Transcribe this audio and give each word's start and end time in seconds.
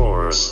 Wars. 0.00 0.50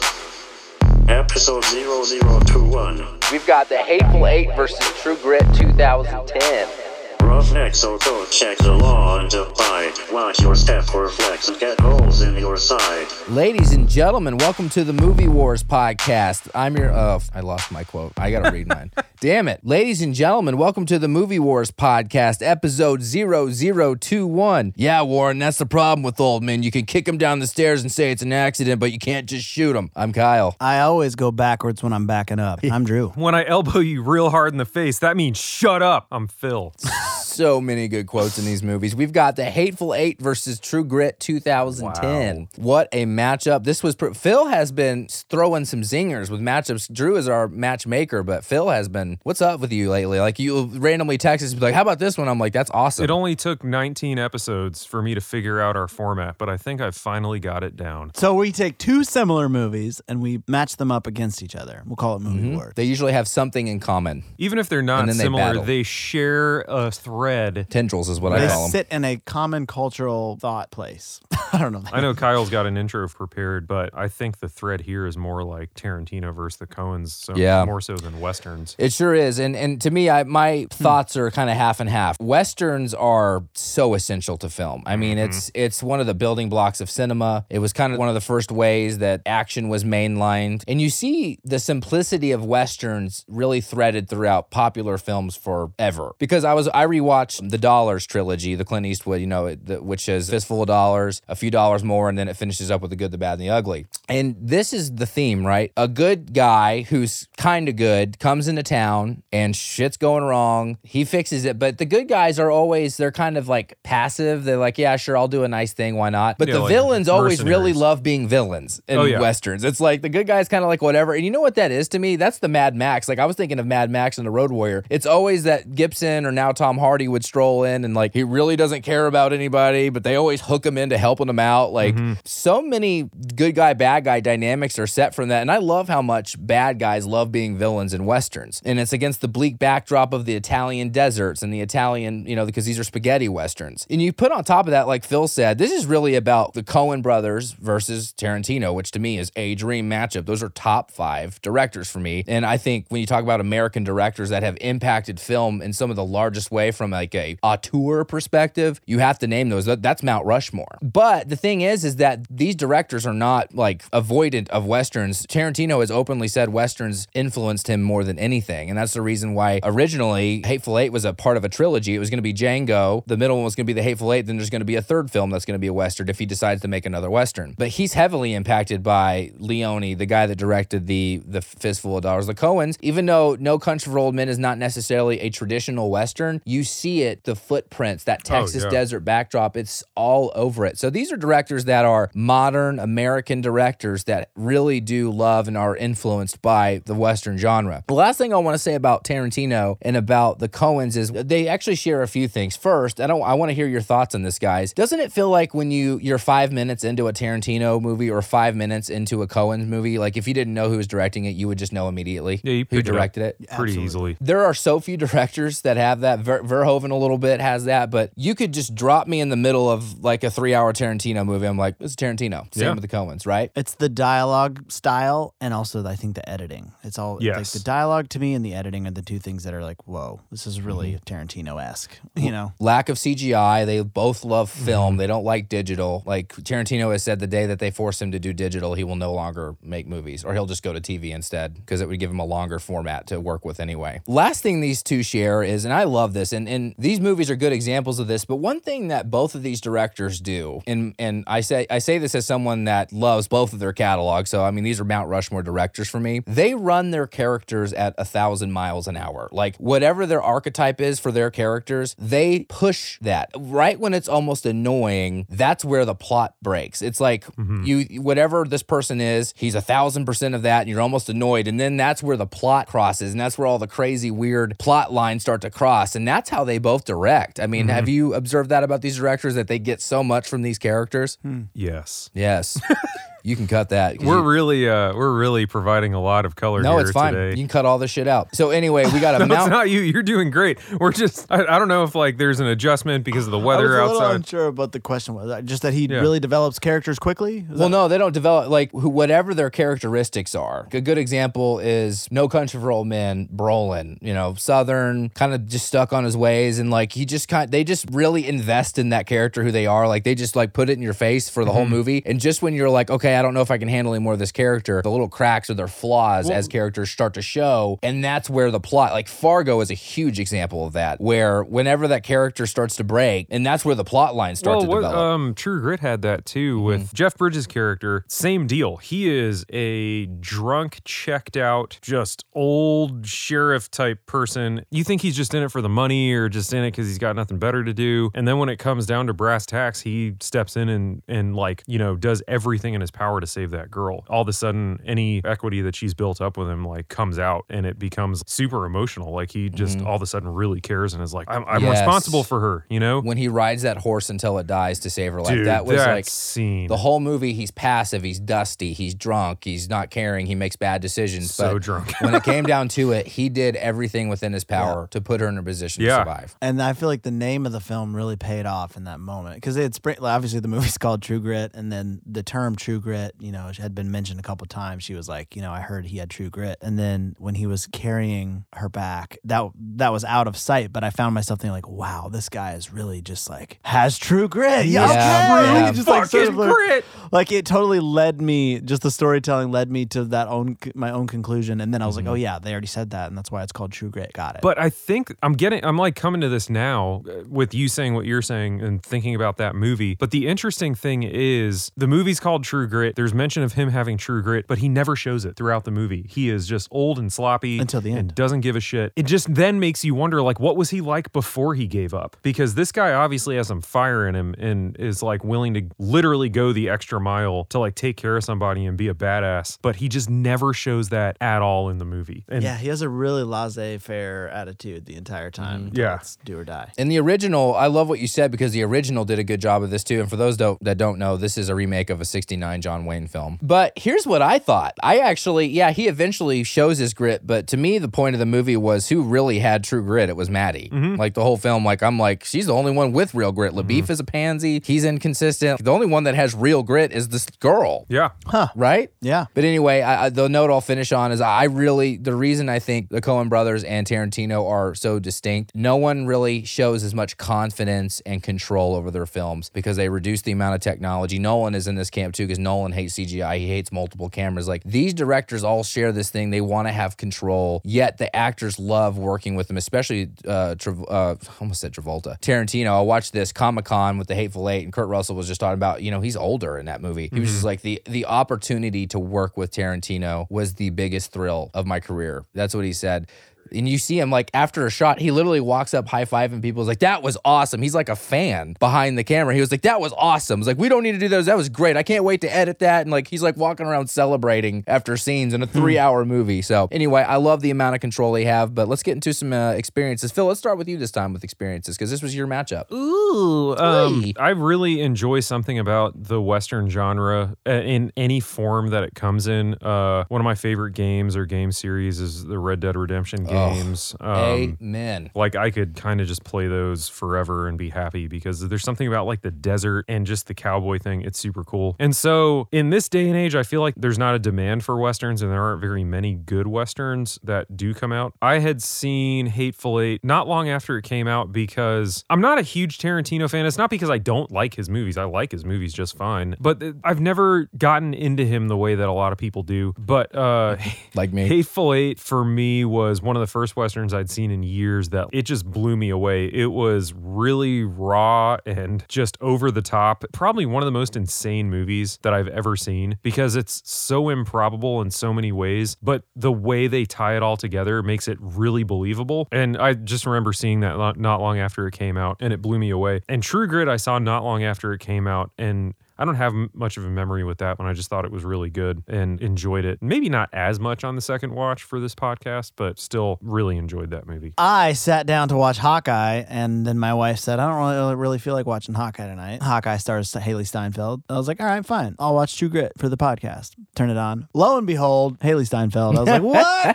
Episode 1.08 1.64
0021. 1.64 3.18
We've 3.32 3.46
got 3.46 3.70
the 3.70 3.78
Hateful 3.78 4.26
Eight 4.26 4.54
versus 4.54 4.78
True 5.00 5.16
Grit 5.16 5.42
2010. 5.54 6.87
Roughneck 7.28 7.74
so 7.74 7.98
code 7.98 8.30
check 8.30 8.56
the 8.56 8.72
law 8.72 9.18
and 9.18 9.32
abide. 9.34 9.92
Watch 10.10 10.40
your 10.40 10.54
step 10.54 10.94
or 10.94 11.10
flex 11.10 11.48
and 11.48 11.60
get 11.60 11.78
holes 11.78 12.22
in 12.22 12.34
your 12.38 12.56
side. 12.56 13.06
Ladies 13.28 13.72
and 13.74 13.86
gentlemen, 13.86 14.38
welcome 14.38 14.70
to 14.70 14.82
the 14.82 14.94
Movie 14.94 15.28
Wars 15.28 15.62
podcast. 15.62 16.48
I'm 16.54 16.74
your. 16.74 16.90
Uh, 16.90 17.20
I 17.34 17.40
lost 17.40 17.70
my 17.70 17.84
quote. 17.84 18.14
I 18.16 18.30
gotta 18.30 18.50
read 18.50 18.66
mine. 18.66 18.92
Damn 19.20 19.46
it. 19.46 19.60
Ladies 19.62 20.00
and 20.00 20.14
gentlemen, 20.14 20.56
welcome 20.56 20.86
to 20.86 20.98
the 20.98 21.06
Movie 21.06 21.38
Wars 21.38 21.70
podcast, 21.70 22.40
episode 22.40 23.02
0021. 23.02 24.72
Yeah, 24.74 25.02
Warren, 25.02 25.38
that's 25.38 25.58
the 25.58 25.66
problem 25.66 26.02
with 26.02 26.18
old 26.18 26.42
men. 26.42 26.62
You 26.62 26.70
can 26.70 26.86
kick 26.86 27.04
them 27.04 27.18
down 27.18 27.40
the 27.40 27.46
stairs 27.46 27.82
and 27.82 27.92
say 27.92 28.10
it's 28.10 28.22
an 28.22 28.32
accident, 28.32 28.80
but 28.80 28.90
you 28.90 28.98
can't 28.98 29.28
just 29.28 29.44
shoot 29.44 29.74
them. 29.74 29.90
I'm 29.94 30.14
Kyle. 30.14 30.56
I 30.60 30.80
always 30.80 31.14
go 31.14 31.30
backwards 31.30 31.82
when 31.82 31.92
I'm 31.92 32.06
backing 32.06 32.38
up. 32.38 32.60
I'm 32.62 32.84
Drew. 32.84 33.08
When 33.10 33.34
I 33.34 33.44
elbow 33.44 33.80
you 33.80 34.02
real 34.02 34.30
hard 34.30 34.54
in 34.54 34.58
the 34.58 34.64
face, 34.64 35.00
that 35.00 35.14
means 35.14 35.36
shut 35.36 35.82
up. 35.82 36.06
I'm 36.10 36.26
Phil. 36.26 36.74
so 37.24 37.60
many 37.60 37.88
good 37.88 38.06
quotes 38.06 38.38
in 38.38 38.44
these 38.44 38.62
movies. 38.62 38.94
We've 38.94 39.12
got 39.12 39.36
the 39.36 39.44
Hateful 39.44 39.94
Eight 39.94 40.20
versus 40.20 40.58
True 40.58 40.84
Grit 40.84 41.20
2010. 41.20 42.38
Wow. 42.38 42.48
What 42.56 42.88
a 42.92 43.06
matchup! 43.06 43.64
This 43.64 43.82
was 43.82 43.94
pr- 43.96 44.12
Phil 44.12 44.46
has 44.46 44.72
been 44.72 45.08
throwing 45.08 45.64
some 45.64 45.82
zingers 45.82 46.30
with 46.30 46.40
matchups. 46.40 46.92
Drew 46.92 47.16
is 47.16 47.28
our 47.28 47.48
matchmaker, 47.48 48.22
but 48.22 48.44
Phil 48.44 48.68
has 48.68 48.88
been. 48.88 49.18
What's 49.22 49.42
up 49.42 49.60
with 49.60 49.72
you 49.72 49.90
lately? 49.90 50.20
Like 50.20 50.38
you 50.38 50.64
randomly 50.64 51.18
text 51.18 51.44
us, 51.44 51.54
be 51.54 51.60
like, 51.60 51.74
"How 51.74 51.82
about 51.82 51.98
this 51.98 52.16
one?" 52.16 52.28
I'm 52.28 52.38
like, 52.38 52.52
"That's 52.52 52.70
awesome." 52.72 53.04
It 53.04 53.10
only 53.10 53.36
took 53.36 53.64
19 53.64 54.18
episodes 54.18 54.84
for 54.84 55.02
me 55.02 55.14
to 55.14 55.20
figure 55.20 55.60
out 55.60 55.76
our 55.76 55.88
format, 55.88 56.38
but 56.38 56.48
I 56.48 56.56
think 56.56 56.80
I've 56.80 56.96
finally 56.96 57.40
got 57.40 57.62
it 57.62 57.76
down. 57.76 58.12
So 58.14 58.34
we 58.34 58.52
take 58.52 58.78
two 58.78 59.04
similar 59.04 59.48
movies 59.48 60.00
and 60.08 60.20
we 60.22 60.42
match 60.46 60.76
them 60.76 60.90
up 60.90 61.06
against 61.06 61.42
each 61.42 61.56
other. 61.56 61.82
We'll 61.86 61.96
call 61.96 62.16
it 62.16 62.20
movie 62.20 62.40
mm-hmm. 62.40 62.56
war. 62.56 62.72
they 62.76 62.84
usually 62.84 63.12
have 63.12 63.28
something 63.28 63.66
in 63.68 63.80
common. 63.80 64.24
Even 64.38 64.58
if 64.58 64.68
they're 64.68 64.82
not 64.82 65.08
And 65.08 65.10
they 65.10 65.24
similar, 65.24 65.64
they 65.64 65.82
share 65.82 66.60
a 66.62 66.90
thread. 67.08 67.66
Tendrils 67.70 68.08
is 68.08 68.20
what 68.20 68.32
I 68.32 68.40
They 68.40 68.48
call 68.48 68.62
them. 68.62 68.70
sit 68.70 68.86
in 68.90 69.04
a 69.04 69.16
common 69.16 69.66
cultural 69.66 70.36
thought 70.40 70.70
place. 70.70 71.20
I 71.52 71.58
don't 71.58 71.72
know. 71.72 71.82
I 71.90 72.00
know 72.00 72.14
Kyle's 72.14 72.50
got 72.50 72.66
an 72.66 72.76
intro 72.76 73.08
prepared, 73.08 73.66
but 73.66 73.90
I 73.94 74.08
think 74.08 74.40
the 74.40 74.48
thread 74.48 74.82
here 74.82 75.06
is 75.06 75.16
more 75.16 75.42
like 75.42 75.72
Tarantino 75.74 76.34
versus 76.34 76.58
the 76.58 76.66
Coens, 76.66 77.08
so 77.08 77.34
Yeah. 77.34 77.64
more 77.64 77.80
so 77.80 77.96
than 77.96 78.20
westerns. 78.20 78.76
It 78.78 78.92
sure 78.92 79.14
is, 79.14 79.38
and 79.38 79.56
and 79.56 79.80
to 79.80 79.90
me, 79.90 80.10
I 80.10 80.24
my 80.24 80.62
hmm. 80.62 80.66
thoughts 80.66 81.16
are 81.16 81.30
kind 81.30 81.48
of 81.48 81.56
half 81.56 81.80
and 81.80 81.88
half. 81.88 82.20
Westerns 82.20 82.92
are 82.92 83.44
so 83.54 83.94
essential 83.94 84.36
to 84.38 84.50
film. 84.50 84.82
I 84.84 84.96
mean, 84.96 85.16
mm-hmm. 85.16 85.30
it's 85.30 85.50
it's 85.54 85.82
one 85.82 86.00
of 86.00 86.06
the 86.06 86.14
building 86.14 86.48
blocks 86.50 86.80
of 86.80 86.90
cinema. 86.90 87.46
It 87.48 87.60
was 87.60 87.72
kind 87.72 87.92
of 87.92 87.98
one 87.98 88.08
of 88.08 88.14
the 88.14 88.20
first 88.20 88.52
ways 88.52 88.98
that 88.98 89.22
action 89.24 89.68
was 89.68 89.84
mainlined, 89.84 90.64
and 90.68 90.80
you 90.80 90.90
see 90.90 91.38
the 91.44 91.58
simplicity 91.58 92.32
of 92.32 92.44
westerns 92.44 93.24
really 93.28 93.62
threaded 93.62 94.08
throughout 94.08 94.50
popular 94.50 94.98
films 94.98 95.34
forever. 95.36 96.14
Because 96.18 96.44
I 96.44 96.52
was 96.52 96.68
I 96.68 96.82
rewatched 97.00 97.50
the 97.50 97.58
Dollars 97.58 98.06
trilogy, 98.06 98.54
the 98.54 98.64
Clint 98.64 98.86
Eastwood, 98.86 99.20
you 99.20 99.26
know, 99.26 99.54
the, 99.54 99.82
which 99.82 100.08
is 100.08 100.30
fistful 100.30 100.62
of 100.62 100.66
dollars, 100.66 101.20
a 101.28 101.34
few 101.36 101.50
dollars 101.50 101.82
more, 101.84 102.08
and 102.08 102.18
then 102.18 102.28
it 102.28 102.36
finishes 102.36 102.70
up 102.70 102.80
with 102.80 102.90
the 102.90 102.96
good, 102.96 103.10
the 103.10 103.18
bad, 103.18 103.32
and 103.34 103.42
the 103.42 103.50
ugly. 103.50 103.86
And 104.08 104.36
this 104.40 104.72
is 104.72 104.94
the 104.96 105.06
theme, 105.06 105.46
right? 105.46 105.72
A 105.76 105.88
good 105.88 106.32
guy 106.32 106.82
who's 106.82 107.28
kind 107.36 107.68
of 107.68 107.76
good 107.76 108.18
comes 108.18 108.48
into 108.48 108.62
town 108.62 109.22
and 109.32 109.54
shit's 109.54 109.96
going 109.96 110.24
wrong. 110.24 110.78
He 110.82 111.04
fixes 111.04 111.44
it, 111.44 111.58
but 111.58 111.78
the 111.78 111.84
good 111.86 112.08
guys 112.08 112.38
are 112.38 112.50
always 112.50 112.96
they're 112.96 113.12
kind 113.12 113.36
of 113.36 113.48
like 113.48 113.78
passive. 113.82 114.44
They're 114.44 114.56
like, 114.56 114.78
yeah, 114.78 114.96
sure, 114.96 115.16
I'll 115.16 115.28
do 115.28 115.44
a 115.44 115.48
nice 115.48 115.72
thing, 115.72 115.96
why 115.96 116.10
not? 116.10 116.38
But 116.38 116.48
Yeah, 116.48 116.54
the 116.54 116.60
like 116.60 116.68
villains 116.70 117.08
always 117.08 117.42
really 117.42 117.72
love 117.72 118.02
being 118.02 118.28
villains 118.28 118.80
in 118.88 118.98
Oh, 118.98 119.04
yeah. 119.04 119.20
westerns. 119.20 119.64
It's 119.64 119.80
like 119.80 120.02
the 120.02 120.08
good 120.08 120.26
guys 120.26 120.48
kind 120.48 120.64
of 120.64 120.68
like 120.68 120.82
whatever. 120.82 121.12
And 121.14 121.24
you 121.24 121.30
know 121.30 121.40
what 121.40 121.54
that 121.56 121.70
is 121.70 121.88
to 121.90 121.98
me? 121.98 122.16
That's 122.16 122.38
the 122.38 122.48
Mad 122.48 122.74
Max. 122.74 123.08
Like 123.08 123.18
I 123.18 123.26
was 123.26 123.36
thinking 123.36 123.58
of 123.58 123.66
Mad 123.66 123.90
Max 123.90 124.18
and 124.18 124.26
the 124.26 124.30
Road 124.30 124.50
Warrior. 124.50 124.84
It's 124.90 125.06
always 125.06 125.44
that 125.44 125.74
Gibson 125.74 126.24
or 126.26 126.32
now 126.32 126.52
Tom 126.52 126.78
Hardy 126.78 126.87
would 126.96 127.24
stroll 127.24 127.64
in 127.64 127.84
and 127.84 127.94
like 127.94 128.14
he 128.14 128.22
really 128.22 128.56
doesn't 128.56 128.82
care 128.82 129.06
about 129.06 129.32
anybody, 129.32 129.90
but 129.90 130.04
they 130.04 130.14
always 130.16 130.40
hook 130.40 130.64
him 130.64 130.78
into 130.78 130.96
helping 130.96 131.28
him 131.28 131.38
out. 131.38 131.72
Like 131.72 131.94
Mm-hmm. 131.94 132.12
so 132.24 132.62
many 132.62 133.10
good 133.34 133.54
guy 133.54 133.72
bad 133.74 134.04
guy 134.04 134.20
dynamics 134.20 134.78
are 134.78 134.86
set 134.86 135.14
from 135.14 135.28
that. 135.28 135.40
And 135.40 135.50
I 135.50 135.56
love 135.58 135.88
how 135.88 136.00
much 136.02 136.36
bad 136.38 136.78
guys 136.78 137.06
love 137.06 137.32
being 137.32 137.56
villains 137.58 137.92
in 137.92 138.04
westerns. 138.06 138.62
And 138.64 138.78
it's 138.78 138.92
against 138.92 139.20
the 139.20 139.28
bleak 139.28 139.58
backdrop 139.58 140.12
of 140.12 140.24
the 140.26 140.34
Italian 140.34 140.90
deserts 140.90 141.42
and 141.42 141.52
the 141.52 141.60
Italian, 141.60 142.24
you 142.26 142.36
know, 142.36 142.46
because 142.46 142.66
these 142.66 142.78
are 142.78 142.84
spaghetti 142.84 143.28
westerns. 143.28 143.86
And 143.90 144.00
you 144.00 144.12
put 144.12 144.30
on 144.32 144.44
top 144.44 144.66
of 144.66 144.70
that, 144.70 144.86
like 144.86 145.04
Phil 145.04 145.26
said, 145.28 145.58
this 145.58 145.72
is 145.72 145.86
really 145.86 146.14
about 146.14 146.54
the 146.54 146.62
Coen 146.62 147.02
brothers 147.02 147.52
versus 147.52 148.14
Tarantino, 148.16 148.72
which 148.74 148.90
to 148.92 148.98
me 148.98 149.18
is 149.18 149.32
a 149.34 149.54
dream 149.56 149.90
matchup. 149.90 150.26
Those 150.26 150.42
are 150.42 150.50
top 150.50 150.90
five 150.90 151.40
directors 151.42 151.90
for 151.90 151.98
me. 152.00 152.24
And 152.28 152.44
I 152.46 152.56
think 152.58 152.86
when 152.88 153.00
you 153.00 153.06
talk 153.06 153.22
about 153.22 153.40
American 153.40 153.82
directors 153.84 154.28
that 154.30 154.42
have 154.42 154.56
impacted 154.60 155.18
film 155.18 155.60
in 155.62 155.72
some 155.72 155.90
of 155.90 155.96
the 155.96 156.04
largest 156.04 156.50
way 156.50 156.70
from 156.78 156.92
like 156.92 157.14
a 157.14 157.36
auteur 157.42 158.04
perspective, 158.04 158.80
you 158.86 159.00
have 159.00 159.18
to 159.18 159.26
name 159.26 159.50
those. 159.50 159.66
That's 159.66 160.02
Mount 160.02 160.24
Rushmore. 160.24 160.78
But 160.80 161.28
the 161.28 161.36
thing 161.36 161.60
is, 161.60 161.84
is 161.84 161.96
that 161.96 162.26
these 162.30 162.54
directors 162.54 163.06
are 163.06 163.12
not 163.12 163.54
like 163.54 163.88
avoidant 163.90 164.48
of 164.48 164.64
westerns. 164.64 165.26
Tarantino 165.26 165.80
has 165.80 165.90
openly 165.90 166.28
said 166.28 166.48
westerns 166.48 167.06
influenced 167.14 167.68
him 167.68 167.82
more 167.82 168.04
than 168.04 168.18
anything, 168.18 168.70
and 168.70 168.78
that's 168.78 168.94
the 168.94 169.02
reason 169.02 169.34
why 169.34 169.60
originally 169.62 170.42
Hateful 170.46 170.78
Eight 170.78 170.92
was 170.92 171.04
a 171.04 171.12
part 171.12 171.36
of 171.36 171.44
a 171.44 171.48
trilogy. 171.48 171.94
It 171.94 171.98
was 171.98 172.08
going 172.08 172.18
to 172.18 172.22
be 172.22 172.32
Django. 172.32 173.02
The 173.06 173.16
middle 173.16 173.36
one 173.36 173.44
was 173.44 173.54
going 173.54 173.66
to 173.66 173.66
be 173.66 173.74
the 173.74 173.82
Hateful 173.82 174.12
Eight. 174.12 174.26
Then 174.26 174.36
there's 174.36 174.50
going 174.50 174.60
to 174.60 174.66
be 174.66 174.76
a 174.76 174.82
third 174.82 175.10
film 175.10 175.30
that's 175.30 175.44
going 175.44 175.56
to 175.56 175.58
be 175.58 175.66
a 175.66 175.72
western 175.72 176.08
if 176.08 176.18
he 176.18 176.26
decides 176.26 176.62
to 176.62 176.68
make 176.68 176.86
another 176.86 177.10
western. 177.10 177.54
But 177.58 177.68
he's 177.68 177.94
heavily 177.94 178.34
impacted 178.34 178.82
by 178.82 179.32
Leone, 179.38 179.96
the 179.96 180.06
guy 180.06 180.26
that 180.26 180.36
directed 180.36 180.86
the 180.86 181.22
the 181.26 181.42
Fistful 181.42 181.96
of 181.96 182.02
Dollars. 182.02 182.26
The 182.26 182.34
Coens, 182.34 182.76
even 182.80 183.06
though 183.06 183.36
No 183.38 183.58
Country 183.58 183.92
for 183.92 183.98
Old 183.98 184.14
Men 184.14 184.28
is 184.28 184.38
not 184.38 184.58
necessarily 184.58 185.20
a 185.20 185.30
traditional 185.30 185.90
western, 185.90 186.40
you 186.44 186.64
see 186.68 187.02
it, 187.02 187.24
the 187.24 187.34
footprints, 187.34 188.04
that 188.04 188.20
oh, 188.24 188.28
Texas 188.28 188.64
yeah. 188.64 188.70
desert 188.70 189.00
backdrop. 189.00 189.56
It's 189.56 189.82
all 189.94 190.32
over 190.34 190.64
it. 190.66 190.78
So 190.78 190.90
these 190.90 191.12
are 191.12 191.16
directors 191.16 191.64
that 191.66 191.84
are 191.84 192.10
modern 192.14 192.78
American 192.78 193.40
directors 193.40 194.04
that 194.04 194.30
really 194.36 194.80
do 194.80 195.10
love 195.10 195.48
and 195.48 195.56
are 195.56 195.76
influenced 195.76 196.42
by 196.42 196.82
the 196.86 196.94
Western 196.94 197.38
genre. 197.38 197.84
The 197.88 197.94
last 197.94 198.18
thing 198.18 198.32
I 198.32 198.36
want 198.38 198.54
to 198.54 198.58
say 198.58 198.74
about 198.74 199.04
Tarantino 199.04 199.76
and 199.82 199.96
about 199.96 200.38
the 200.38 200.48
Coens 200.48 200.96
is 200.96 201.10
they 201.12 201.48
actually 201.48 201.76
share 201.76 202.02
a 202.02 202.08
few 202.08 202.28
things. 202.28 202.56
First, 202.56 203.00
I 203.00 203.06
don't 203.06 203.22
I 203.22 203.34
want 203.34 203.50
to 203.50 203.54
hear 203.54 203.66
your 203.66 203.80
thoughts 203.80 204.14
on 204.14 204.22
this, 204.22 204.38
guys. 204.38 204.72
Doesn't 204.72 205.00
it 205.00 205.12
feel 205.12 205.30
like 205.30 205.54
when 205.54 205.70
you 205.70 205.98
you're 206.02 206.18
five 206.18 206.52
minutes 206.52 206.84
into 206.84 207.08
a 207.08 207.12
Tarantino 207.12 207.80
movie 207.80 208.10
or 208.10 208.22
five 208.22 208.54
minutes 208.54 208.90
into 208.90 209.22
a 209.22 209.26
Coens 209.26 209.66
movie, 209.66 209.98
like 209.98 210.16
if 210.16 210.28
you 210.28 210.34
didn't 210.34 210.54
know 210.54 210.68
who 210.68 210.76
was 210.76 210.86
directing 210.86 211.24
it, 211.24 211.30
you 211.30 211.48
would 211.48 211.58
just 211.58 211.72
know 211.72 211.88
immediately 211.88 212.40
Yeah, 212.42 212.52
you 212.52 212.58
who 212.60 212.64
pick 212.64 212.80
it 212.80 212.86
directed 212.86 213.22
it? 213.22 213.36
Pretty 213.38 213.72
Absolutely. 213.72 213.84
easily. 213.84 214.16
There 214.20 214.44
are 214.44 214.54
so 214.54 214.80
few 214.80 214.96
directors 215.08 215.62
that 215.62 215.76
have 215.76 216.00
that. 216.00 216.20
Ver- 216.20 216.42
Verhoeven 216.64 216.90
a 216.90 216.94
little 216.94 217.18
bit 217.18 217.40
has 217.40 217.64
that, 217.66 217.90
but 217.90 218.10
you 218.16 218.34
could 218.34 218.52
just 218.52 218.74
drop 218.74 219.06
me 219.06 219.20
in 219.20 219.28
the 219.28 219.36
middle 219.36 219.70
of 219.70 220.02
like 220.02 220.24
a 220.24 220.30
three-hour 220.30 220.72
Tarantino 220.72 221.24
movie. 221.24 221.46
I'm 221.46 221.58
like, 221.58 221.78
this 221.78 221.92
is 221.92 221.96
Tarantino. 221.96 222.52
Same 222.54 222.64
Yeah. 222.64 222.72
with 222.72 222.82
the 222.82 222.88
Coens, 222.88 223.26
right? 223.26 223.50
It's 223.54 223.74
the 223.74 223.88
dialogue 223.88 224.70
style 224.70 225.34
and 225.40 225.54
also 225.54 225.84
I 225.86 225.94
think 225.96 226.14
the 226.14 226.28
editing. 226.28 226.72
It's 226.82 226.98
all 226.98 227.14
like 227.14 227.22
Yes. 227.24 227.52
the 227.52 227.60
dialogue 227.60 228.08
to 228.10 228.18
me 228.18 228.34
and 228.34 228.44
the 228.44 228.54
editing 228.54 228.86
are 228.86 228.90
the 228.90 229.02
two 229.02 229.18
things 229.18 229.44
that 229.44 229.54
are 229.54 229.62
like, 229.62 229.86
whoa, 229.86 230.20
this 230.30 230.46
is 230.46 230.60
really 230.60 230.92
Mm-hmm. 230.92 231.14
Tarantino 231.14 231.62
esque. 231.62 231.98
You 232.16 232.30
know? 232.30 232.52
Lack 232.58 232.88
of 232.88 232.96
CGI. 232.96 233.64
They 233.66 233.80
both 233.82 234.24
love 234.24 234.50
film. 234.50 234.96
They 234.96 235.06
don't 235.06 235.24
like 235.24 235.48
digital. 235.48 236.02
Like 236.06 236.28
Tarantino 236.34 236.92
has 236.92 237.02
said, 237.02 237.20
the 237.20 237.26
day 237.26 237.46
that 237.46 237.58
they 237.58 237.70
force 237.70 238.00
him 238.00 238.10
to 238.12 238.18
do 238.18 238.32
digital, 238.32 238.74
he 238.74 238.84
will 238.84 238.96
no 238.96 239.12
longer 239.12 239.56
make 239.62 239.86
movies, 239.86 240.24
or 240.24 240.32
he'll 240.34 240.46
just 240.46 240.62
go 240.62 240.72
to 240.72 240.80
TV 240.80 241.10
instead 241.12 241.54
because 241.54 241.80
it 241.80 241.88
would 241.88 241.98
give 242.00 242.10
him 242.10 242.18
a 242.18 242.24
longer 242.24 242.58
format 242.58 243.06
to 243.08 243.20
work 243.20 243.44
with 243.44 243.60
anyway. 243.60 244.00
Last 244.06 244.42
thing 244.42 244.60
these 244.60 244.82
two 244.82 245.02
share 245.02 245.42
is, 245.42 245.64
and 245.64 245.72
I 245.74 245.84
love 245.84 246.12
this, 246.14 246.32
and, 246.38 246.48
and 246.48 246.74
these 246.78 247.00
movies 247.00 247.30
are 247.30 247.36
good 247.36 247.52
examples 247.52 247.98
of 247.98 248.06
this. 248.06 248.24
But 248.24 248.36
one 248.36 248.60
thing 248.60 248.88
that 248.88 249.10
both 249.10 249.34
of 249.34 249.42
these 249.42 249.60
directors 249.60 250.20
do, 250.20 250.62
and 250.66 250.94
and 250.98 251.24
I 251.26 251.40
say 251.40 251.66
I 251.68 251.80
say 251.80 251.98
this 251.98 252.14
as 252.14 252.24
someone 252.24 252.64
that 252.64 252.92
loves 252.92 253.26
both 253.28 253.52
of 253.52 253.58
their 253.58 253.72
catalogs. 253.72 254.30
So 254.30 254.44
I 254.44 254.50
mean, 254.50 254.64
these 254.64 254.80
are 254.80 254.84
Mount 254.84 255.08
Rushmore 255.08 255.42
directors 255.42 255.88
for 255.88 256.00
me. 256.00 256.20
They 256.26 256.54
run 256.54 256.90
their 256.92 257.06
characters 257.06 257.72
at 257.72 257.94
a 257.98 258.04
thousand 258.04 258.52
miles 258.52 258.86
an 258.86 258.96
hour. 258.96 259.28
Like 259.32 259.56
whatever 259.56 260.06
their 260.06 260.22
archetype 260.22 260.80
is 260.80 261.00
for 261.00 261.10
their 261.10 261.30
characters, 261.30 261.96
they 261.98 262.46
push 262.48 262.98
that 263.00 263.30
right 263.36 263.78
when 263.78 263.94
it's 263.94 264.08
almost 264.08 264.46
annoying. 264.46 265.26
That's 265.28 265.64
where 265.64 265.84
the 265.84 265.94
plot 265.94 266.36
breaks. 266.40 266.80
It's 266.80 267.00
like 267.00 267.26
mm-hmm. 267.36 267.64
you 267.64 268.02
whatever 268.02 268.44
this 268.44 268.62
person 268.62 269.00
is, 269.00 269.34
he's 269.36 269.56
a 269.56 269.60
thousand 269.60 270.06
percent 270.06 270.34
of 270.34 270.42
that, 270.42 270.60
and 270.60 270.70
you're 270.70 270.80
almost 270.80 271.08
annoyed, 271.08 271.48
and 271.48 271.58
then 271.58 271.76
that's 271.76 272.02
where 272.02 272.16
the 272.16 272.26
plot 272.26 272.68
crosses, 272.68 273.12
and 273.12 273.20
that's 273.20 273.36
where 273.36 273.46
all 273.46 273.58
the 273.58 273.66
crazy 273.66 274.10
weird 274.10 274.58
plot 274.58 274.92
lines 274.92 275.22
start 275.22 275.40
to 275.42 275.50
cross, 275.50 275.96
and 275.96 276.06
that's 276.06 276.27
how 276.28 276.44
they 276.44 276.58
both 276.58 276.84
direct. 276.84 277.40
I 277.40 277.46
mean, 277.46 277.68
have 277.68 277.84
mm-hmm. 277.84 277.90
you 277.90 278.14
observed 278.14 278.50
that 278.50 278.64
about 278.64 278.82
these 278.82 278.96
directors 278.96 279.34
that 279.34 279.48
they 279.48 279.58
get 279.58 279.80
so 279.80 280.02
much 280.02 280.28
from 280.28 280.42
these 280.42 280.58
characters? 280.58 281.18
Hmm. 281.22 281.42
Yes. 281.54 282.10
Yes. 282.14 282.60
You 283.28 283.36
can 283.36 283.46
cut 283.46 283.68
that. 283.68 283.98
We're 284.00 284.16
you- 284.18 284.22
really 284.22 284.68
uh 284.68 284.94
we're 284.94 285.16
really 285.18 285.46
providing 285.46 285.92
a 285.94 286.00
lot 286.00 286.24
of 286.24 286.34
color 286.36 286.62
no, 286.62 286.72
here 286.72 286.80
it's 286.80 286.90
fine. 286.92 287.12
today. 287.12 287.30
You 287.30 287.42
can 287.44 287.48
cut 287.48 287.64
all 287.66 287.78
this 287.78 287.90
shit 287.90 288.08
out. 288.08 288.34
So 288.34 288.50
anyway, 288.50 288.84
we 288.92 289.00
got 289.00 289.14
a 289.14 289.18
no, 289.24 289.24
it's 289.26 289.34
mount. 289.34 289.50
not 289.50 289.68
you. 289.70 289.80
You're 289.80 290.02
doing 290.02 290.30
great. 290.30 290.58
We're 290.80 290.92
just 290.92 291.26
I, 291.30 291.44
I 291.44 291.58
don't 291.58 291.68
know 291.68 291.82
if 291.84 291.94
like 291.94 292.16
there's 292.16 292.40
an 292.40 292.46
adjustment 292.46 293.04
because 293.04 293.26
of 293.26 293.30
the 293.32 293.38
I 293.38 293.42
was 293.42 293.46
weather 293.46 293.78
a 293.80 293.86
little 293.86 294.00
outside. 294.02 294.14
unsure 294.16 294.46
of 294.48 294.58
what 294.58 294.72
the 294.72 294.80
question 294.80 295.14
was. 295.14 295.30
Uh, 295.30 295.42
Just 295.42 295.62
that 295.62 295.74
he 295.74 295.86
Yeah. 295.86 296.00
really 296.00 296.20
develops 296.20 296.58
characters 296.58 296.98
quickly. 296.98 297.38
Is 297.38 297.48
Well, 297.58 297.58
that- 297.58 297.68
no, 297.70 297.88
they 297.88 297.98
don't 297.98 298.12
develop 298.12 298.48
like 298.50 298.70
whatever 298.72 299.34
their 299.34 299.50
characteristics 299.50 300.34
are. 300.34 300.66
A 300.72 300.80
good 300.80 300.98
example 300.98 301.58
is 301.58 302.08
No 302.10 302.28
Country 302.28 302.58
for 302.60 302.72
Old 302.72 302.86
Men, 302.86 303.28
Brolin. 303.34 303.98
You 304.00 304.14
know, 304.14 304.34
Southern, 304.38 305.10
kind 305.10 305.34
of 305.34 305.46
just 305.46 305.66
stuck 305.66 305.92
on 305.92 306.04
his 306.04 306.16
ways, 306.16 306.58
and 306.58 306.70
like 306.70 306.92
he 306.92 307.04
just 307.04 307.28
kind, 307.28 307.50
they 307.50 307.64
just 307.64 307.86
really 307.92 308.26
invest 308.26 308.78
in 308.78 308.88
that 308.90 309.06
character 309.06 309.44
who 309.44 309.50
they 309.52 309.66
are. 309.66 309.86
Like 309.86 310.04
they 310.04 310.14
just 310.14 310.34
like 310.36 310.52
put 310.52 310.70
it 310.70 310.74
in 310.74 310.82
your 310.82 310.94
face 310.94 311.28
for 311.28 311.44
the 311.44 311.52
whole 311.52 311.66
movie, 311.66 312.02
and 312.06 312.18
just 312.20 312.42
when 312.42 312.54
you're 312.54 312.70
like, 312.70 312.90
okay, 312.90 313.14
I 313.18 313.22
don't 313.22 313.34
know 313.34 313.40
if 313.40 313.50
I 313.50 313.58
can 313.58 313.68
handle 313.68 313.94
any 313.94 314.02
more 314.02 314.12
of 314.12 314.18
this 314.18 314.32
character, 314.32 314.80
the 314.82 314.90
little 314.90 315.08
cracks 315.08 315.50
or 315.50 315.54
their 315.54 315.68
flaws 315.68 316.30
as 316.30 316.46
characters 316.48 316.90
start 316.90 317.14
to 317.14 317.22
show, 317.22 317.78
and 317.82 318.04
that's 318.04 318.30
where 318.30 318.50
the 318.50 318.60
plot, 318.60 318.92
like 318.92 319.08
Fargo, 319.08 319.60
is 319.60 319.70
a 319.70 319.74
huge 319.74 320.20
example 320.20 320.66
of 320.66 320.74
that. 320.74 321.00
Where 321.00 321.42
whenever 321.42 321.88
that 321.88 322.04
character 322.04 322.46
starts 322.46 322.76
to 322.76 322.84
break, 322.84 323.26
and 323.30 323.44
that's 323.44 323.64
where 323.64 323.74
the 323.74 323.84
plot 323.84 324.14
lines 324.14 324.38
start 324.38 324.58
well, 324.58 324.64
to 324.64 324.68
what, 324.68 324.76
develop. 324.76 324.96
Mm-hmm. 324.96 325.22
um, 325.22 325.34
True 325.34 325.60
Grit 325.60 325.80
had 325.80 326.02
that 326.02 326.24
too 326.24 326.60
with 326.60 326.92
Jeff 326.94 327.16
Bridges' 327.16 327.46
character. 327.46 328.04
Same 328.08 328.46
deal. 328.46 328.76
He 328.76 329.08
is 329.08 329.44
a 329.50 330.06
drunk, 330.06 330.80
checked 330.84 331.36
out, 331.36 331.78
just 331.82 332.24
old 332.34 333.06
sheriff 333.06 333.70
type 333.70 334.06
person. 334.06 334.64
You 334.70 334.84
think 334.84 335.02
he's 335.02 335.16
just 335.16 335.34
in 335.34 335.42
it 335.42 335.50
for 335.50 335.62
the 335.62 335.68
money 335.68 336.12
or 336.12 336.28
just 336.28 336.52
in 336.52 336.64
it 336.64 336.70
because 336.70 336.86
he's 336.86 336.98
got 336.98 337.16
nothing 337.16 337.38
better 337.38 337.64
to 337.64 337.74
do. 337.74 338.10
And 338.14 338.26
then 338.26 338.38
when 338.38 338.48
it 338.48 338.58
comes 338.58 338.86
down 338.86 339.06
to 339.06 339.12
brass 339.12 339.46
tacks, 339.46 339.80
he 339.80 340.14
steps 340.20 340.56
in 340.56 340.68
and 340.68 341.02
and 341.08 341.34
like 341.34 341.62
you 341.66 341.78
know 341.78 341.96
does 341.96 342.22
everything 342.28 342.74
in 342.74 342.80
his 342.80 342.90
power 342.90 343.07
to 343.20 343.26
save 343.26 343.50
that 343.52 343.70
girl. 343.70 344.04
All 344.08 344.22
of 344.22 344.28
a 344.28 344.32
sudden, 344.32 344.80
any 344.84 345.20
equity 345.24 345.60
that 345.62 345.74
she's 345.74 345.94
built 345.94 346.20
up 346.20 346.36
with 346.36 346.48
him 346.48 346.66
like 346.66 346.88
comes 346.88 347.18
out, 347.18 347.44
and 347.50 347.66
it 347.66 347.78
becomes 347.78 348.22
super 348.26 348.64
emotional. 348.66 349.12
Like 349.12 349.30
he 349.30 349.48
just 349.48 349.80
all 349.80 349.96
of 349.96 350.02
a 350.02 350.06
sudden 350.06 350.28
really 350.28 350.60
cares 350.60 350.94
and 350.94 351.02
is 351.02 351.12
like, 351.14 351.28
I'm, 351.28 351.44
I'm 351.44 351.58
Mm-hmm. 351.58 351.64
Yes. 351.66 351.78
responsible 351.80 352.22
for 352.24 352.40
her. 352.40 352.66
You 352.68 352.80
know. 352.80 353.00
when 353.00 353.16
he 353.16 353.28
rides 353.28 353.62
that 353.62 353.78
horse 353.78 354.10
until 354.10 354.38
it 354.38 354.46
dies 354.46 354.78
to 354.80 354.90
save 354.90 355.12
her 355.12 355.20
life. 355.20 355.34
Dude, 355.34 355.46
that 355.46 355.64
was 355.66 355.76
that 355.78 355.92
like 355.92 356.04
scene. 356.06 356.68
the 356.68 356.76
whole 356.76 357.00
movie. 357.00 357.32
He's 357.32 357.50
passive, 357.50 358.02
he's 358.02 358.20
dusty, 358.20 358.72
he's 358.72 358.94
drunk, 358.94 359.44
he's 359.44 359.68
not 359.68 359.90
caring, 359.90 360.26
he 360.26 360.34
makes 360.34 360.56
bad 360.56 360.80
decisions. 360.82 361.34
So 361.34 361.54
but 361.54 361.62
drunk. 361.62 361.92
when 362.00 362.14
it 362.14 362.22
came 362.22 362.44
down 362.46 362.68
to 362.70 362.92
it, 362.92 363.06
he 363.06 363.28
did 363.28 363.56
everything 363.56 364.08
within 364.08 364.32
his 364.32 364.44
power 364.44 364.86
to 364.92 365.00
put 365.00 365.20
her 365.20 365.28
in 365.28 365.36
a 365.38 365.42
position 365.42 365.82
Yeah. 365.82 365.96
to 365.98 366.00
survive. 366.02 366.36
And 366.40 366.62
I 366.62 366.72
feel 366.72 366.88
like 366.88 367.02
the 367.02 367.10
name 367.10 367.44
of 367.46 367.52
the 367.52 367.60
film 367.60 367.94
really 367.94 368.16
paid 368.16 368.46
off 368.46 368.76
in 368.76 368.84
that 368.84 369.00
moment 369.00 369.36
because 369.36 369.56
it's 369.56 369.80
obviously 370.00 370.40
the 370.40 370.48
movie's 370.48 370.78
called 370.78 371.02
True 371.02 371.20
Grit, 371.20 371.52
and 371.54 371.70
then 371.72 372.00
the 372.06 372.22
term 372.22 372.56
True 372.56 372.80
Grit, 372.80 372.87
you 373.18 373.32
know, 373.32 373.50
she 373.52 373.62
had 373.62 373.74
been 373.74 373.90
mentioned 373.90 374.20
a 374.20 374.22
couple 374.22 374.46
times. 374.46 374.82
She 374.84 374.94
was 374.94 375.08
like, 375.08 375.34
you 375.36 375.42
know, 375.42 375.52
I 375.52 375.60
heard 375.60 375.86
he 375.86 375.98
had 375.98 376.10
True 376.10 376.30
Grit, 376.30 376.58
and 376.62 376.78
then 376.78 377.14
when 377.18 377.34
he 377.34 377.46
was 377.46 377.66
carrying 377.66 378.44
her 378.54 378.68
back, 378.68 379.18
that 379.24 379.50
that 379.76 379.92
was 379.92 380.04
out 380.04 380.26
of 380.26 380.36
sight. 380.36 380.72
But 380.72 380.84
I 380.84 380.90
found 380.90 381.14
myself 381.14 381.40
thinking 381.40 381.52
like, 381.52 381.68
wow, 381.68 382.08
this 382.10 382.28
guy 382.28 382.54
is 382.54 382.72
really 382.72 383.00
just 383.02 383.28
like 383.30 383.58
has 383.62 383.98
True 383.98 384.28
Grit. 384.28 384.66
Yeah, 384.66 384.84
okay. 384.84 384.94
yeah. 384.94 385.72
Just 385.72 385.88
like, 385.88 386.06
sort 386.06 386.28
of 386.28 386.36
like- 386.36 386.52
grit. 386.54 386.84
like 387.12 387.32
it 387.32 387.46
totally 387.46 387.80
led 387.80 388.20
me 388.20 388.60
just 388.60 388.82
the 388.82 388.90
storytelling 388.90 389.50
led 389.50 389.70
me 389.70 389.86
to 389.86 390.04
that 390.04 390.28
own 390.28 390.56
my 390.74 390.90
own 390.90 391.06
conclusion 391.06 391.60
and 391.60 391.72
then 391.72 391.82
i 391.82 391.86
was 391.86 391.96
like 391.96 392.06
oh 392.06 392.14
yeah 392.14 392.38
they 392.38 392.52
already 392.52 392.66
said 392.66 392.90
that 392.90 393.08
and 393.08 393.16
that's 393.16 393.30
why 393.30 393.42
it's 393.42 393.52
called 393.52 393.72
true 393.72 393.88
grit 393.90 394.12
got 394.12 394.34
it 394.34 394.40
But 394.42 394.58
I 394.58 394.70
think 394.70 395.14
I'm 395.22 395.32
getting, 395.34 395.64
I'm 395.64 395.76
like 395.76 395.94
coming 395.96 396.20
to 396.20 396.28
this 396.28 396.48
now 396.50 397.02
uh, 397.08 397.24
with 397.28 397.54
you 397.54 397.68
saying 397.68 397.94
what 397.94 398.04
you're 398.06 398.22
saying 398.22 398.60
and 398.60 398.82
thinking 398.82 399.14
about 399.14 399.36
that 399.38 399.54
movie. 399.54 399.94
But 399.94 400.10
the 400.10 400.26
interesting 400.26 400.74
thing 400.74 401.02
is 401.02 401.70
the 401.76 401.86
movie's 401.86 402.20
called 402.20 402.44
True 402.44 402.66
Grit. 402.66 402.77
There's 402.96 403.14
mention 403.14 403.42
of 403.42 403.52
him 403.54 403.70
having 403.70 403.96
True 403.96 404.22
Grit, 404.22 404.46
but 404.46 404.58
he 404.58 404.68
never 404.68 404.96
shows 404.96 405.24
it 405.24 405.36
throughout 405.36 405.64
the 405.64 405.70
movie. 405.70 406.06
He 406.08 406.30
is 406.30 406.46
just 406.46 406.68
old 406.70 406.98
and 406.98 407.12
sloppy 407.12 407.58
Until 407.58 407.80
the 407.80 407.90
and 407.90 407.98
end. 407.98 408.14
doesn't 408.14 408.40
give 408.40 408.56
a 408.56 408.60
shit. 408.60 408.92
It 408.96 409.06
just 409.06 409.32
then 409.34 409.60
makes 409.60 409.84
you 409.84 409.94
wonder, 409.94 410.22
like, 410.22 410.40
what 410.40 410.56
was 410.56 410.70
he 410.70 410.80
like 410.80 411.12
before 411.12 411.54
he 411.54 411.66
gave 411.66 411.92
up? 411.94 412.16
Because 412.22 412.54
this 412.54 412.72
guy 412.72 412.92
obviously 412.92 413.36
has 413.36 413.48
some 413.48 413.60
fire 413.60 414.06
in 414.08 414.14
him 414.14 414.34
and 414.38 414.76
is 414.78 415.02
like 415.02 415.24
willing 415.24 415.54
to 415.54 415.62
literally 415.78 416.28
go 416.28 416.52
the 416.52 416.68
extra 416.68 417.00
mile 417.00 417.44
to 417.50 417.58
like 417.58 417.74
take 417.74 417.96
care 417.96 418.16
of 418.16 418.24
somebody 418.24 418.64
and 418.66 418.76
be 418.76 418.88
a 418.88 418.94
badass. 418.94 419.58
But 419.62 419.76
he 419.76 419.88
just 419.88 420.08
never 420.10 420.52
shows 420.52 420.88
that 420.90 421.16
at 421.20 421.42
all 421.42 421.68
in 421.68 421.78
the 421.78 421.84
movie. 421.84 422.24
And 422.28 422.42
yeah 422.42 422.56
he 422.56 422.68
has 422.68 422.82
a 422.82 422.88
really 422.88 423.22
laissez-faire 423.22 424.28
attitude 424.28 424.86
the 424.86 424.94
entire 424.96 425.30
time 425.30 425.64
until 425.68 425.80
Yeah. 425.84 425.96
it's 425.96 426.16
do 426.24 426.38
or 426.38 426.44
die 426.44 426.72
In 426.78 426.88
the 426.88 426.98
original, 426.98 427.54
I 427.54 427.66
love 427.66 427.88
what 427.88 427.98
you 427.98 428.06
said 428.06 428.30
because 428.30 428.52
the 428.52 428.62
original 428.62 429.04
did 429.04 429.18
a 429.18 429.24
good 429.24 429.40
job 429.40 429.62
of 429.62 429.70
this 429.70 429.84
too. 429.84 430.00
And 430.00 430.08
for 430.10 430.16
those 430.16 430.36
don't, 430.36 430.62
that 430.64 430.78
don't 430.78 430.98
know, 430.98 431.16
this 431.16 431.36
is 431.38 431.48
a 431.48 431.54
remake 431.54 431.90
of 431.90 432.00
a 432.00 432.04
69 432.04 432.60
John 432.60 432.67
Wayne 432.86 433.06
film. 433.06 433.38
But 433.42 433.72
here's 433.76 434.06
what 434.06 434.22
I 434.22 434.38
thought. 434.38 434.74
I 434.82 434.98
actually, 434.98 435.46
yeah, 435.48 435.70
he 435.70 435.88
eventually 435.88 436.44
shows 436.44 436.78
his 436.78 436.94
grit, 436.94 437.26
but 437.26 437.46
to 437.48 437.56
me, 437.56 437.78
the 437.78 437.88
point 437.88 438.14
of 438.14 438.20
the 438.20 438.26
movie 438.26 438.56
was 438.56 438.88
who 438.88 439.02
really 439.02 439.38
had 439.38 439.64
true 439.64 439.82
grit. 439.82 440.08
It 440.08 440.16
was 440.16 440.30
Mattie. 440.30 440.68
Mm-hmm. 440.72 440.96
Like 440.96 441.14
the 441.14 441.22
whole 441.22 441.36
film, 441.36 441.64
like 441.64 441.82
I'm 441.82 441.98
like, 441.98 442.24
she's 442.24 442.46
the 442.46 442.54
only 442.54 442.72
one 442.72 442.92
with 442.92 443.14
real 443.14 443.32
grit. 443.32 443.52
LaBoeuf 443.52 443.82
mm-hmm. 443.82 443.92
is 443.92 444.00
a 444.00 444.04
pansy. 444.04 444.60
He's 444.64 444.84
inconsistent. 444.84 445.64
The 445.64 445.72
only 445.72 445.86
one 445.86 446.04
that 446.04 446.14
has 446.14 446.34
real 446.34 446.62
grit 446.62 446.92
is 446.92 447.08
this 447.08 447.26
girl. 447.40 447.86
yeah. 447.88 448.10
Huh. 448.26 448.48
Right? 448.54 448.90
yeah 449.00 449.26
But 449.34 449.44
anyway, 449.44 449.80
I, 449.80 450.06
I, 450.06 450.08
the 450.10 450.28
note 450.28 450.50
I'll 450.50 450.60
finish 450.60 450.92
on 450.92 451.12
is 451.12 451.20
I 451.20 451.44
really 451.44 451.96
the 451.96 452.14
reason 452.14 452.48
I 452.48 452.58
think 452.58 452.90
the 452.90 453.00
Coen 453.00 453.28
brothers 453.28 453.64
and 453.64 453.86
Tarantino 453.86 454.48
are 454.48 454.74
so 454.74 454.98
distinct. 454.98 455.52
No 455.54 455.76
one 455.76 456.06
really 456.06 456.44
shows 456.44 456.84
as 456.84 456.94
much 456.94 457.16
confidence 457.16 458.00
and 458.04 458.22
control 458.22 458.74
over 458.74 458.90
their 458.90 459.06
films 459.06 459.50
because 459.50 459.76
they 459.76 459.88
reduce 459.88 460.22
the 460.22 460.32
amount 460.32 460.56
of 460.56 460.60
technology. 460.60 461.18
Nolan 461.18 461.54
is 461.54 461.66
in 461.66 461.74
this 461.74 461.90
camp 461.90 462.14
too 462.14 462.26
because 462.26 462.38
Nolan 462.38 462.57
hates 462.66 462.94
CGI. 462.94 463.38
He 463.38 463.48
hates 463.48 463.72
multiple 463.72 464.08
cameras. 464.08 464.48
Like 464.48 464.62
these 464.64 464.94
directors 464.94 465.44
all 465.44 465.64
share 465.64 465.92
this 465.92 466.10
thing. 466.10 466.30
They 466.30 466.40
want 466.40 466.68
to 466.68 466.72
have 466.72 466.96
control. 466.96 467.60
Yet 467.64 467.98
the 467.98 468.14
actors 468.14 468.58
love 468.58 468.98
working 468.98 469.34
with 469.34 469.48
them, 469.48 469.56
especially 469.56 470.10
uh, 470.26 470.54
uh 470.88 471.16
almost 471.40 471.60
said 471.60 471.72
Travolta. 471.72 472.18
Tarantino. 472.20 472.78
I 472.78 472.80
watched 472.80 473.12
this 473.12 473.32
Comic 473.32 473.64
Con 473.64 473.98
with 473.98 474.08
the 474.08 474.14
Hateful 474.14 474.48
Eight, 474.48 474.64
and 474.64 474.72
Kurt 474.72 474.88
Russell 474.88 475.16
was 475.16 475.26
just 475.26 475.40
talking 475.40 475.54
about. 475.54 475.82
You 475.82 475.90
know, 475.90 476.00
he's 476.00 476.16
older 476.16 476.58
in 476.58 476.66
that 476.66 476.80
movie. 476.80 477.08
He 477.12 477.20
was 477.20 477.30
just 477.30 477.44
like 477.44 477.62
the 477.62 477.80
the 477.86 478.06
opportunity 478.06 478.86
to 478.88 478.98
work 478.98 479.36
with 479.36 479.50
Tarantino 479.50 480.26
was 480.30 480.54
the 480.54 480.70
biggest 480.70 481.12
thrill 481.12 481.50
of 481.54 481.66
my 481.66 481.80
career. 481.80 482.24
That's 482.34 482.54
what 482.54 482.64
he 482.64 482.72
said. 482.72 483.08
And 483.52 483.68
you 483.68 483.78
see 483.78 483.98
him 483.98 484.10
like 484.10 484.30
after 484.34 484.66
a 484.66 484.70
shot, 484.70 485.00
he 485.00 485.10
literally 485.10 485.40
walks 485.40 485.74
up 485.74 485.88
high 485.88 486.04
fiving 486.04 486.42
people. 486.42 486.62
He's 486.62 486.68
like, 486.68 486.80
that 486.80 487.02
was 487.02 487.16
awesome. 487.24 487.62
He's 487.62 487.74
like 487.74 487.88
a 487.88 487.96
fan 487.96 488.56
behind 488.58 488.98
the 488.98 489.04
camera. 489.04 489.34
He 489.34 489.40
was 489.40 489.50
like, 489.50 489.62
that 489.62 489.80
was 489.80 489.92
awesome. 489.96 490.40
It's 490.40 490.46
like, 490.46 490.58
we 490.58 490.68
don't 490.68 490.82
need 490.82 490.92
to 490.92 490.98
do 490.98 491.08
those. 491.08 491.26
That 491.26 491.36
was 491.36 491.48
great. 491.48 491.76
I 491.76 491.82
can't 491.82 492.04
wait 492.04 492.20
to 492.22 492.34
edit 492.34 492.58
that. 492.60 492.82
And 492.82 492.90
like, 492.90 493.08
he's 493.08 493.22
like 493.22 493.36
walking 493.36 493.66
around 493.66 493.88
celebrating 493.88 494.64
after 494.66 494.96
scenes 494.96 495.34
in 495.34 495.42
a 495.42 495.46
three 495.46 495.78
hour 495.78 496.04
movie. 496.04 496.42
So, 496.42 496.68
anyway, 496.70 497.02
I 497.02 497.16
love 497.16 497.40
the 497.40 497.50
amount 497.50 497.74
of 497.74 497.80
control 497.80 498.12
they 498.12 498.24
have. 498.24 498.54
But 498.54 498.68
let's 498.68 498.82
get 498.82 498.92
into 498.92 499.12
some 499.12 499.32
uh, 499.32 499.52
experiences. 499.52 500.12
Phil, 500.12 500.26
let's 500.26 500.40
start 500.40 500.58
with 500.58 500.68
you 500.68 500.76
this 500.76 500.90
time 500.90 501.12
with 501.12 501.24
experiences 501.24 501.76
because 501.76 501.90
this 501.90 502.02
was 502.02 502.14
your 502.14 502.26
matchup. 502.26 502.70
Ooh, 502.72 503.56
um, 503.56 504.04
I 504.18 504.30
really 504.30 504.80
enjoy 504.80 505.20
something 505.20 505.58
about 505.58 506.02
the 506.02 506.20
Western 506.20 506.68
genre 506.68 507.36
uh, 507.46 507.50
in 507.50 507.92
any 507.96 508.20
form 508.20 508.68
that 508.68 508.84
it 508.84 508.94
comes 508.94 509.26
in. 509.26 509.54
Uh, 509.54 510.04
one 510.08 510.20
of 510.20 510.24
my 510.24 510.34
favorite 510.34 510.72
games 510.74 511.16
or 511.16 511.26
game 511.26 511.52
series 511.52 512.00
is 512.00 512.24
the 512.24 512.38
Red 512.38 512.60
Dead 512.60 512.76
Redemption 512.76 513.24
games. 513.38 513.94
Um, 514.00 514.56
Amen. 514.60 515.10
like 515.14 515.36
I 515.36 515.50
could 515.50 515.76
kind 515.76 516.00
of 516.00 516.06
just 516.08 516.24
play 516.24 516.46
those 516.46 516.88
forever 516.88 517.48
and 517.48 517.56
be 517.58 517.70
happy 517.70 518.08
because 518.08 518.48
there's 518.48 518.62
something 518.62 518.86
about 518.88 519.06
like 519.06 519.22
the 519.22 519.30
desert 519.30 519.84
and 519.88 520.06
just 520.06 520.26
the 520.26 520.34
cowboy 520.34 520.78
thing. 520.78 521.02
It's 521.02 521.18
super 521.18 521.44
cool. 521.44 521.76
And 521.78 521.94
so 521.94 522.48
in 522.52 522.70
this 522.70 522.88
day 522.88 523.08
and 523.08 523.16
age, 523.16 523.34
I 523.34 523.42
feel 523.42 523.60
like 523.60 523.74
there's 523.76 523.98
not 523.98 524.14
a 524.14 524.18
demand 524.18 524.64
for 524.64 524.78
westerns 524.78 525.22
and 525.22 525.30
there 525.30 525.42
aren't 525.42 525.60
very 525.60 525.84
many 525.84 526.14
good 526.14 526.46
westerns 526.46 527.18
that 527.22 527.56
do 527.56 527.74
come 527.74 527.92
out. 527.92 528.14
I 528.20 528.38
had 528.38 528.62
seen 528.62 529.26
Hateful 529.26 529.80
Eight 529.80 530.02
not 530.04 530.26
long 530.26 530.48
after 530.48 530.76
it 530.78 530.82
came 530.82 531.06
out 531.06 531.32
because 531.32 532.04
I'm 532.10 532.20
not 532.20 532.38
a 532.38 532.42
huge 532.42 532.78
Tarantino 532.78 533.30
fan. 533.30 533.46
It's 533.46 533.58
not 533.58 533.70
because 533.70 533.90
I 533.90 533.98
don't 533.98 534.30
like 534.30 534.54
his 534.54 534.68
movies. 534.68 534.98
I 534.98 535.04
like 535.04 535.32
his 535.32 535.44
movies 535.44 535.72
just 535.72 535.96
fine. 535.96 536.36
But 536.40 536.62
I've 536.84 537.00
never 537.00 537.48
gotten 537.56 537.94
into 537.94 538.24
him 538.24 538.48
the 538.48 538.56
way 538.56 538.74
that 538.74 538.88
a 538.88 538.92
lot 538.92 539.12
of 539.12 539.18
people 539.18 539.42
do. 539.42 539.74
But 539.78 540.14
uh 540.14 540.56
Like 540.94 541.12
me. 541.12 541.26
Hateful 541.26 541.74
Eight 541.74 541.98
for 541.98 542.24
me 542.24 542.64
was 542.64 543.00
one 543.02 543.16
of 543.16 543.20
the 543.20 543.26
first 543.28 543.56
westerns 543.56 543.94
I'd 543.94 544.10
seen 544.10 544.30
in 544.30 544.42
years 544.42 544.88
that 544.90 545.08
it 545.12 545.22
just 545.22 545.46
blew 545.46 545.76
me 545.76 545.90
away. 545.90 546.26
It 546.26 546.52
was 546.52 546.92
really 546.92 547.64
raw 547.64 548.38
and 548.44 548.84
just 548.88 549.16
over 549.20 549.50
the 549.50 549.62
top. 549.62 550.04
Probably 550.12 550.46
one 550.46 550.62
of 550.62 550.66
the 550.66 550.72
most 550.72 550.96
insane 550.96 551.50
movies 551.50 551.98
that 552.02 552.12
I've 552.12 552.28
ever 552.28 552.56
seen 552.56 552.98
because 553.02 553.36
it's 553.36 553.62
so 553.64 554.08
improbable 554.08 554.80
in 554.80 554.90
so 554.90 555.12
many 555.12 555.32
ways, 555.32 555.76
but 555.82 556.04
the 556.16 556.32
way 556.32 556.66
they 556.66 556.84
tie 556.84 557.16
it 557.16 557.22
all 557.22 557.36
together 557.36 557.82
makes 557.82 558.08
it 558.08 558.18
really 558.20 558.64
believable. 558.64 559.28
And 559.30 559.56
I 559.56 559.74
just 559.74 560.06
remember 560.06 560.32
seeing 560.32 560.60
that 560.60 560.98
not 560.98 561.20
long 561.20 561.38
after 561.38 561.66
it 561.66 561.72
came 561.72 561.96
out 561.96 562.16
and 562.20 562.32
it 562.32 562.42
blew 562.42 562.58
me 562.58 562.70
away. 562.70 563.02
And 563.08 563.22
True 563.22 563.46
Grit 563.46 563.68
I 563.68 563.76
saw 563.76 563.98
not 563.98 564.24
long 564.24 564.42
after 564.42 564.72
it 564.72 564.80
came 564.80 565.06
out 565.06 565.30
and 565.38 565.74
I 565.98 566.04
don't 566.04 566.14
have 566.14 566.32
m- 566.32 566.50
much 566.54 566.76
of 566.76 566.84
a 566.84 566.88
memory 566.88 567.24
with 567.24 567.38
that 567.38 567.58
one. 567.58 567.66
I 567.66 567.72
just 567.72 567.88
thought 567.90 568.04
it 568.04 568.12
was 568.12 568.24
really 568.24 568.50
good 568.50 568.82
and 568.86 569.20
enjoyed 569.20 569.64
it. 569.64 569.78
Maybe 569.82 570.08
not 570.08 570.28
as 570.32 570.60
much 570.60 570.84
on 570.84 570.94
the 570.94 571.00
second 571.00 571.34
watch 571.34 571.62
for 571.64 571.80
this 571.80 571.94
podcast, 571.94 572.52
but 572.56 572.78
still 572.78 573.18
really 573.20 573.56
enjoyed 573.56 573.90
that 573.90 574.06
movie. 574.06 574.34
I 574.38 574.74
sat 574.74 575.06
down 575.06 575.28
to 575.28 575.36
watch 575.36 575.58
Hawkeye, 575.58 576.24
and 576.28 576.66
then 576.66 576.78
my 576.78 576.94
wife 576.94 577.18
said, 577.18 577.40
"I 577.40 577.48
don't 577.48 577.76
really, 577.76 577.94
really 577.96 578.18
feel 578.18 578.34
like 578.34 578.46
watching 578.46 578.74
Hawkeye 578.74 579.06
tonight." 579.06 579.42
Hawkeye 579.42 579.78
stars 579.78 580.12
Hailee 580.12 580.46
Steinfeld. 580.46 581.02
I 581.08 581.16
was 581.16 581.26
like, 581.26 581.40
"All 581.40 581.46
right, 581.46 581.64
fine. 581.64 581.96
I'll 581.98 582.14
watch 582.14 582.36
True 582.36 582.48
Grit 582.48 582.72
for 582.78 582.88
the 582.88 582.96
podcast." 582.96 583.54
Turn 583.74 583.90
it 583.90 583.96
on. 583.96 584.28
Lo 584.34 584.58
and 584.58 584.66
behold, 584.66 585.18
Hailee 585.20 585.46
Steinfeld. 585.46 585.96
I 585.96 586.00
was 586.00 586.08
like, 586.08 586.22